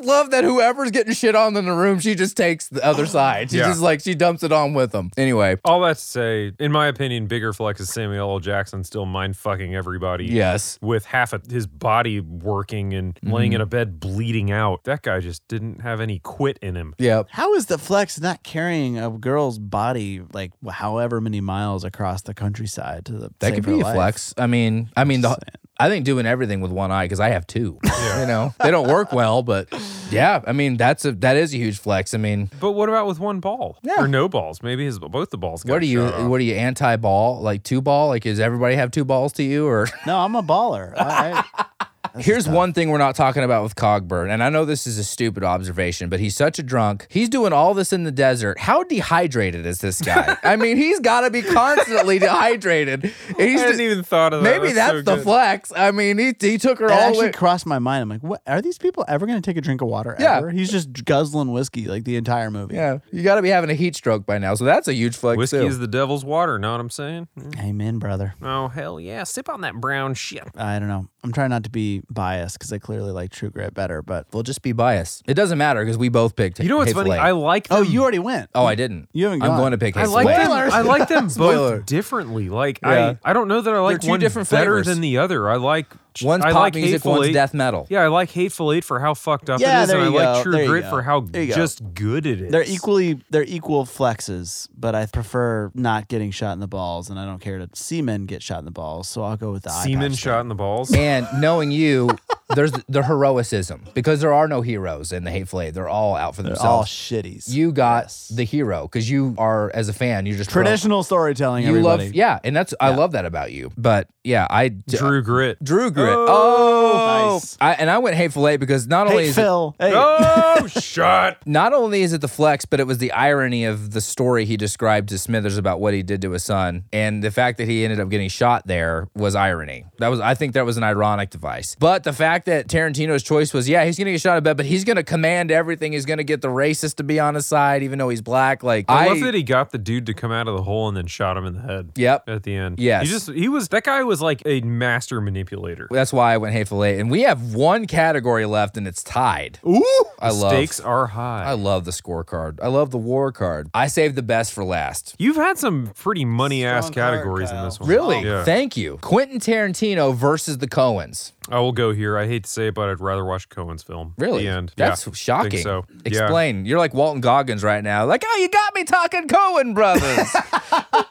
just 0.00 0.08
love 0.08 0.30
that 0.30 0.44
whoever's 0.44 0.90
getting 0.90 1.12
shit 1.14 1.34
on 1.34 1.56
in 1.56 1.64
the 1.66 1.72
room, 1.72 1.98
she 2.00 2.14
just 2.14 2.36
takes 2.36 2.68
the 2.68 2.84
other 2.84 3.06
side. 3.18 3.50
She's 3.50 3.60
Yeah. 3.60 3.66
just 3.68 3.80
like, 3.80 4.00
she 4.00 4.14
dumps 4.14 4.42
it 4.42 4.52
on 4.52 4.74
with 4.74 4.92
them. 4.92 5.10
Anyway, 5.16 5.56
All 5.64 5.80
that 5.82 5.96
to 5.96 6.02
say, 6.02 6.52
in 6.58 6.72
my 6.72 6.86
opinion, 6.88 7.26
bigger 7.26 7.52
flex 7.52 7.80
is 7.80 7.88
Samuel 7.90 8.30
L. 8.30 8.38
Jackson 8.40 8.84
still 8.84 9.06
mind 9.06 9.36
fucking 9.36 9.74
everybody. 9.74 10.26
yes. 10.26 10.78
With 10.82 11.04
half 11.06 11.32
of 11.32 11.46
his 11.46 11.66
body 11.66 12.20
working 12.20 12.94
and 12.94 13.10
Mm-hmm. 13.14 13.32
laying 13.32 13.52
in 13.54 13.60
a 13.60 13.66
bed 13.66 14.00
bleeding 14.00 14.50
out. 14.50 14.84
That 14.84 15.02
guy 15.02 15.20
just 15.20 15.46
didn't 15.48 15.80
have 15.80 16.00
any 16.00 16.18
quit 16.20 16.58
in 16.62 16.74
him. 16.76 16.94
Yep. 16.98 17.26
How 17.30 17.54
is 17.54 17.66
the 17.66 17.76
flex 17.78 18.20
not 18.20 18.42
carrying 18.42 18.98
a 18.98 19.10
girl's 19.10 19.58
body 19.58 20.22
like 20.32 20.52
however 20.70 21.20
many 21.20 21.40
miles 21.40 21.84
across 21.84 22.22
the 22.22 22.32
countryside 22.34 23.04
to 23.06 23.12
the 23.12 23.30
That 23.40 23.48
save 23.48 23.54
could 23.56 23.64
her 23.66 23.74
be 23.74 23.80
a 23.80 23.84
life? 23.84 23.94
flex. 23.94 24.34
I 24.38 24.46
mean, 24.46 24.90
I 24.96 25.04
mean, 25.04 25.20
the, 25.22 25.28
saying. 25.30 25.40
I 25.80 25.88
think 25.88 26.04
doing 26.04 26.26
everything 26.26 26.60
with 26.60 26.70
one 26.70 26.90
eye 26.92 27.04
because 27.06 27.20
I 27.20 27.30
have 27.30 27.46
two. 27.46 27.78
You 28.20 28.26
know, 28.26 28.52
they 28.62 28.70
don't 28.70 28.88
work 28.88 29.12
well, 29.12 29.42
but 29.42 29.68
yeah, 30.10 30.42
I 30.46 30.52
mean, 30.52 30.76
that's 30.76 31.04
a 31.06 31.12
that 31.12 31.36
is 31.36 31.54
a 31.54 31.56
huge 31.56 31.78
flex. 31.78 32.12
I 32.12 32.18
mean, 32.18 32.50
But 32.60 32.72
what 32.72 32.88
about 32.90 33.06
with 33.06 33.18
one 33.20 33.40
ball? 33.40 33.78
Yeah. 33.82 34.02
Or 34.02 34.08
no 34.08 34.28
balls? 34.28 34.62
Maybe 34.62 34.84
his 34.84 34.98
both 34.98 35.30
the 35.30 35.38
balls 35.38 35.62
got 35.62 35.72
what 35.74 35.82
are 35.82 35.86
you? 35.86 36.02
off. 36.02 36.28
What 36.28 36.40
are 36.40 36.44
you 36.44 36.54
anti 36.54 36.96
ball? 36.96 37.40
Like 37.40 37.62
two 37.62 37.80
ball? 37.80 38.08
Like 38.08 38.24
does 38.24 38.40
everybody 38.40 38.74
have 38.74 38.90
two 38.90 39.04
balls 39.06 39.32
to 39.34 39.42
you 39.42 39.66
or? 39.66 39.86
No, 40.06 40.18
I'm 40.18 40.34
a 40.34 40.42
baller. 40.42 40.92
I, 40.98 41.44
I, 41.58 41.64
That's 41.78 41.79
Here's 42.18 42.44
tough. 42.44 42.54
one 42.54 42.72
thing 42.72 42.90
we're 42.90 42.98
not 42.98 43.14
talking 43.14 43.42
about 43.44 43.62
with 43.62 43.74
Cogburn, 43.76 44.30
and 44.32 44.42
I 44.42 44.48
know 44.50 44.64
this 44.64 44.86
is 44.86 44.98
a 44.98 45.04
stupid 45.04 45.44
observation, 45.44 46.08
but 46.08 46.20
he's 46.20 46.34
such 46.36 46.58
a 46.58 46.62
drunk. 46.62 47.06
He's 47.10 47.28
doing 47.28 47.52
all 47.52 47.74
this 47.74 47.92
in 47.92 48.04
the 48.04 48.10
desert. 48.12 48.58
How 48.58 48.82
dehydrated 48.84 49.66
is 49.66 49.80
this 49.80 50.00
guy? 50.00 50.36
I 50.42 50.56
mean, 50.56 50.76
he's 50.76 51.00
got 51.00 51.22
to 51.22 51.30
be 51.30 51.42
constantly 51.42 52.18
dehydrated. 52.18 53.04
And 53.04 53.12
I 53.38 53.42
He's 53.42 53.60
hadn't 53.60 53.80
even 53.80 54.02
thought 54.02 54.32
of 54.34 54.42
that. 54.42 54.60
maybe 54.60 54.72
that's, 54.72 54.92
so 54.92 55.02
the 55.02 55.14
good. 55.16 55.24
flex. 55.24 55.72
I 55.74 55.90
mean, 55.90 56.18
he 56.18 56.34
he 56.40 56.58
took 56.58 56.78
her 56.78 56.86
It 56.86 56.90
all 56.92 56.98
the 56.98 57.04
actually 57.04 57.26
way. 57.26 57.32
crossed 57.32 57.66
my 57.66 57.78
mind. 57.78 58.02
I'm 58.02 58.08
like, 58.08 58.22
what? 58.22 58.42
Are 58.46 58.60
these 58.62 58.78
people 58.78 59.04
ever 59.08 59.26
going 59.26 59.40
to 59.40 59.48
take 59.48 59.56
a 59.56 59.60
drink 59.60 59.80
of 59.80 59.88
water? 59.88 60.16
Yeah. 60.18 60.38
Ever? 60.38 60.50
He's 60.50 60.70
just 60.70 61.04
guzzling 61.04 61.52
whiskey 61.52 61.86
like 61.86 62.04
the 62.04 62.16
entire 62.16 62.50
movie. 62.50 62.74
Yeah, 62.74 62.98
you 63.12 63.22
got 63.22 63.36
to 63.36 63.42
be 63.42 63.48
having 63.50 63.70
a 63.70 63.74
heat 63.74 63.94
stroke 63.96 64.26
by 64.26 64.38
now, 64.38 64.54
so 64.54 64.64
that's 64.64 64.88
a 64.88 64.94
huge 64.94 65.16
flex 65.16 65.36
Whiskey 65.38 65.58
too. 65.58 65.66
is 65.66 65.78
the 65.78 65.86
devil's 65.88 66.24
water. 66.24 66.58
Know 66.58 66.72
what 66.72 66.80
I'm 66.80 66.90
saying? 66.90 67.28
Amen, 67.58 67.98
brother. 67.98 68.34
Oh 68.42 68.68
hell 68.68 68.98
yeah! 69.00 69.24
Sip 69.24 69.48
on 69.48 69.60
that 69.62 69.74
brown 69.74 70.14
shit. 70.14 70.44
I 70.56 70.78
don't 70.78 70.88
know. 70.88 71.06
I'm 71.22 71.32
trying 71.32 71.50
not 71.50 71.64
to 71.64 71.70
be 71.70 71.99
be 72.00 72.06
biased 72.10 72.58
because 72.58 72.72
I 72.72 72.78
clearly 72.78 73.12
like 73.12 73.30
True 73.30 73.50
Grit 73.50 73.74
better. 73.74 74.02
But 74.02 74.26
We'll 74.32 74.42
just 74.42 74.62
be 74.62 74.72
biased. 74.72 75.22
It 75.26 75.34
doesn't 75.34 75.58
matter 75.58 75.80
because 75.84 75.98
we 75.98 76.08
both 76.08 76.36
picked. 76.36 76.60
You 76.60 76.68
know 76.68 76.76
what's 76.78 76.88
Hateful 76.88 77.04
funny? 77.04 77.14
Eight. 77.14 77.20
I 77.20 77.30
like 77.32 77.66
oh, 77.70 77.76
them. 77.76 77.86
oh, 77.86 77.90
you 77.90 78.02
already 78.02 78.18
went. 78.18 78.50
oh, 78.54 78.64
I 78.64 78.74
didn't. 78.74 79.08
You 79.12 79.24
haven't 79.26 79.42
I'm 79.42 79.56
going 79.56 79.72
to 79.72 79.78
pick. 79.78 79.96
I 79.96 80.00
Hateful 80.00 80.14
like 80.16 80.26
Eight. 80.28 80.48
them. 80.48 80.50
I 80.52 80.80
like 80.82 81.08
them 81.08 81.28
Spoiler. 81.30 81.76
both 81.78 81.86
differently. 81.86 82.48
Like 82.48 82.80
Yeah. 82.82 83.14
I, 83.24 83.30
I 83.30 83.32
don't 83.32 83.48
know 83.48 83.60
that 83.60 83.72
I 83.74 83.78
like 83.80 84.00
two 84.00 84.08
one 84.08 84.20
different 84.20 84.48
better 84.50 84.72
flavors. 84.72 84.86
than 84.86 85.00
the 85.00 85.18
other. 85.18 85.48
I 85.48 85.56
like 85.56 85.86
One's 86.22 86.44
I 86.44 86.52
pop 86.52 86.60
like 86.62 86.74
music, 86.74 86.92
Hateful 86.94 87.12
one's 87.12 87.28
Eight. 87.28 87.32
death 87.32 87.54
metal. 87.54 87.86
Yeah, 87.88 88.02
I 88.02 88.08
like 88.08 88.30
Hateful 88.30 88.72
Eight 88.72 88.84
for 88.84 88.98
how 89.00 89.14
fucked 89.14 89.48
up 89.48 89.60
Yeah, 89.60 89.80
it 89.80 89.82
is, 89.84 89.88
there 89.90 89.98
and 89.98 90.06
I 90.08 90.10
you 90.10 90.16
like. 90.16 90.42
True 90.42 90.52
There 90.52 90.62
you 90.62 90.68
Grit 90.68 90.82
go. 90.84 90.90
for 90.90 91.02
how 91.02 91.20
There 91.20 91.42
you 91.42 91.48
go. 91.50 91.54
just 91.54 91.94
good 91.94 92.26
it 92.26 92.40
is. 92.40 92.50
They're 92.52 92.64
equally 92.64 93.20
they're 93.30 93.44
equal 93.44 93.84
flexes, 93.84 94.68
but 94.76 94.94
I 94.94 95.06
prefer 95.06 95.70
not 95.74 96.08
getting 96.08 96.30
shot 96.30 96.52
in 96.54 96.60
the 96.60 96.66
balls, 96.66 97.10
and 97.10 97.18
I 97.18 97.24
don't 97.24 97.38
care 97.40 97.58
to 97.58 97.68
see 97.74 98.02
men 98.02 98.26
get 98.26 98.42
shot 98.42 98.58
in 98.58 98.64
the 98.64 98.70
balls. 98.70 99.08
So 99.08 99.22
I'll 99.22 99.36
go 99.36 99.52
with 99.52 99.62
the 99.62 99.70
eye 99.70 99.84
semen 99.84 100.10
patch 100.12 100.18
shot 100.20 100.40
in 100.40 100.48
the 100.48 100.54
balls. 100.54 100.92
And 100.94 101.26
knowing 101.40 101.70
you, 101.70 102.10
there's 102.54 102.72
the, 102.72 102.84
the 102.88 103.02
heroicism 103.02 103.84
because 103.94 104.20
there 104.20 104.32
are 104.32 104.48
no 104.48 104.60
heroes 104.62 105.12
in 105.12 105.24
the 105.24 105.30
Hateful 105.30 105.60
Eight. 105.60 105.70
They're 105.74 105.88
all 105.88 106.16
out 106.16 106.34
for 106.36 106.42
They're 106.42 106.52
all 106.60 106.78
themselves. 106.84 106.90
shitties. 106.90 107.48
you 107.48 107.72
got 107.72 108.04
Yes. 108.04 108.28
the 108.28 108.44
hero 108.44 108.82
because 108.82 109.08
you 109.10 109.34
are 109.38 109.70
as 109.74 109.88
a 109.88 109.92
fan. 109.92 110.26
You're 110.26 110.36
just 110.36 110.50
pro- 110.50 110.62
traditional 110.62 111.02
storytelling. 111.02 111.64
You 111.64 111.70
everybody. 111.70 112.04
love, 112.06 112.14
yeah, 112.14 112.38
and 112.44 112.54
that's 112.56 112.74
I 112.80 112.90
love 112.94 113.12
that 113.12 113.24
about 113.24 113.52
you. 113.52 113.70
But 113.76 114.08
yeah, 114.24 114.46
I 114.50 114.68
Drew 114.68 115.22
Grit. 115.22 115.62
Drew 115.62 115.90
Grit. 115.90 116.14
Oh, 116.14 116.66
Oh, 116.92 117.32
nice. 117.34 117.56
I, 117.60 117.72
and 117.74 117.88
I 117.90 117.98
went 117.98 118.16
Hateful 118.16 118.46
Eight 118.48 118.56
because 118.58 118.86
not 118.86 119.06
only 119.06 119.24
Hey 119.24 119.28
is 119.30 119.38
it 119.38 119.40
Phil. 119.42 119.76
Hey. 119.78 119.92
Oh, 119.94 120.66
shot. 120.80 121.38
not 121.46 121.72
only 121.72 122.02
is 122.02 122.12
it 122.12 122.20
the 122.20 122.28
flex, 122.28 122.64
but 122.64 122.80
it 122.80 122.86
was 122.86 122.98
the 122.98 123.12
irony 123.12 123.64
of 123.64 123.92
the 123.92 124.00
story 124.00 124.44
he 124.44 124.56
described 124.56 125.08
to 125.10 125.18
Smithers 125.18 125.56
about 125.56 125.80
what 125.80 125.94
he 125.94 126.02
did 126.02 126.20
to 126.22 126.32
his 126.32 126.42
son, 126.42 126.84
and 126.92 127.22
the 127.22 127.30
fact 127.30 127.58
that 127.58 127.68
he 127.68 127.84
ended 127.84 128.00
up 128.00 128.08
getting 128.08 128.28
shot 128.28 128.66
there 128.66 129.08
was 129.14 129.34
irony. 129.34 129.84
That 129.98 130.08
was, 130.08 130.20
I 130.20 130.34
think, 130.34 130.54
that 130.54 130.64
was 130.66 130.76
an 130.76 130.82
ironic 130.82 131.30
device. 131.30 131.76
But 131.78 132.02
the 132.04 132.12
fact 132.12 132.39
that 132.46 132.68
Tarantino's 132.68 133.22
choice 133.22 133.52
was, 133.52 133.68
yeah, 133.68 133.84
he's 133.84 133.98
gonna 133.98 134.12
get 134.12 134.20
shot 134.20 134.36
in 134.36 134.42
bed, 134.42 134.56
but 134.56 134.66
he's 134.66 134.84
gonna 134.84 135.02
command 135.02 135.50
everything. 135.50 135.92
He's 135.92 136.06
gonna 136.06 136.24
get 136.24 136.40
the 136.40 136.48
racist 136.48 136.96
to 136.96 137.02
be 137.02 137.20
on 137.20 137.34
his 137.34 137.46
side, 137.46 137.82
even 137.82 137.98
though 137.98 138.08
he's 138.08 138.22
black. 138.22 138.62
Like 138.62 138.86
I, 138.88 139.08
love 139.08 139.20
that 139.20 139.34
he 139.34 139.42
got 139.42 139.70
the 139.70 139.78
dude 139.78 140.06
to 140.06 140.14
come 140.14 140.32
out 140.32 140.48
of 140.48 140.56
the 140.56 140.62
hole 140.62 140.88
and 140.88 140.96
then 140.96 141.06
shot 141.06 141.36
him 141.36 141.46
in 141.46 141.54
the 141.54 141.62
head. 141.62 141.92
Yep. 141.96 142.28
At 142.28 142.42
the 142.42 142.54
end. 142.54 142.78
Yes. 142.78 143.04
He 143.06 143.10
just 143.10 143.30
he 143.30 143.48
was 143.48 143.68
that 143.68 143.84
guy 143.84 144.02
was 144.02 144.20
like 144.20 144.42
a 144.46 144.60
master 144.62 145.20
manipulator. 145.20 145.88
That's 145.90 146.12
why 146.12 146.34
I 146.34 146.36
went 146.36 146.54
Hateful 146.54 146.84
Eight, 146.84 146.98
and 146.98 147.10
we 147.10 147.22
have 147.22 147.54
one 147.54 147.86
category 147.86 148.46
left, 148.46 148.76
and 148.76 148.86
it's 148.86 149.02
tied. 149.02 149.58
Ooh. 149.66 150.04
I 150.18 150.30
love. 150.30 150.52
Stakes 150.52 150.80
are 150.80 151.06
high. 151.06 151.44
I 151.44 151.52
love 151.52 151.84
the 151.84 151.90
scorecard. 151.90 152.58
I 152.62 152.68
love 152.68 152.90
the 152.90 152.98
war 152.98 153.32
card. 153.32 153.70
I 153.72 153.86
saved 153.86 154.16
the 154.16 154.22
best 154.22 154.52
for 154.52 154.64
last. 154.64 155.14
You've 155.18 155.36
had 155.36 155.58
some 155.58 155.92
pretty 155.96 156.24
money 156.24 156.64
ass 156.64 156.86
Strong 156.88 156.94
card, 156.94 157.14
categories 157.14 157.50
in 157.50 157.62
this 157.62 157.80
one. 157.80 157.88
Really? 157.88 158.20
Yeah. 158.22 158.44
Thank 158.44 158.76
you. 158.76 158.98
Quentin 159.00 159.40
Tarantino 159.40 160.14
versus 160.14 160.58
the 160.58 160.68
Coens. 160.68 161.32
I 161.48 161.58
will 161.58 161.72
go 161.72 161.92
here. 161.92 162.16
I 162.16 162.26
hate 162.30 162.44
to 162.44 162.50
say 162.50 162.68
it, 162.68 162.74
but 162.74 162.88
I'd 162.88 163.00
rather 163.00 163.24
watch 163.24 163.48
Coen's 163.48 163.82
film. 163.82 164.14
Really? 164.18 164.44
The 164.44 164.48
end. 164.50 164.72
That's 164.76 165.06
Yeah, 165.06 165.12
shocking. 165.12 165.60
so. 165.60 165.84
Yeah. 165.92 166.00
Explain. 166.06 166.64
You're 166.64 166.78
like 166.78 166.94
Walton 166.94 167.20
Goggins 167.20 167.62
right 167.62 167.84
now. 167.84 168.06
Like, 168.06 168.22
oh, 168.26 168.38
you 168.40 168.48
got 168.48 168.74
me 168.74 168.84
talking 168.84 169.28
Coen 169.28 169.74
brothers. 169.74 170.28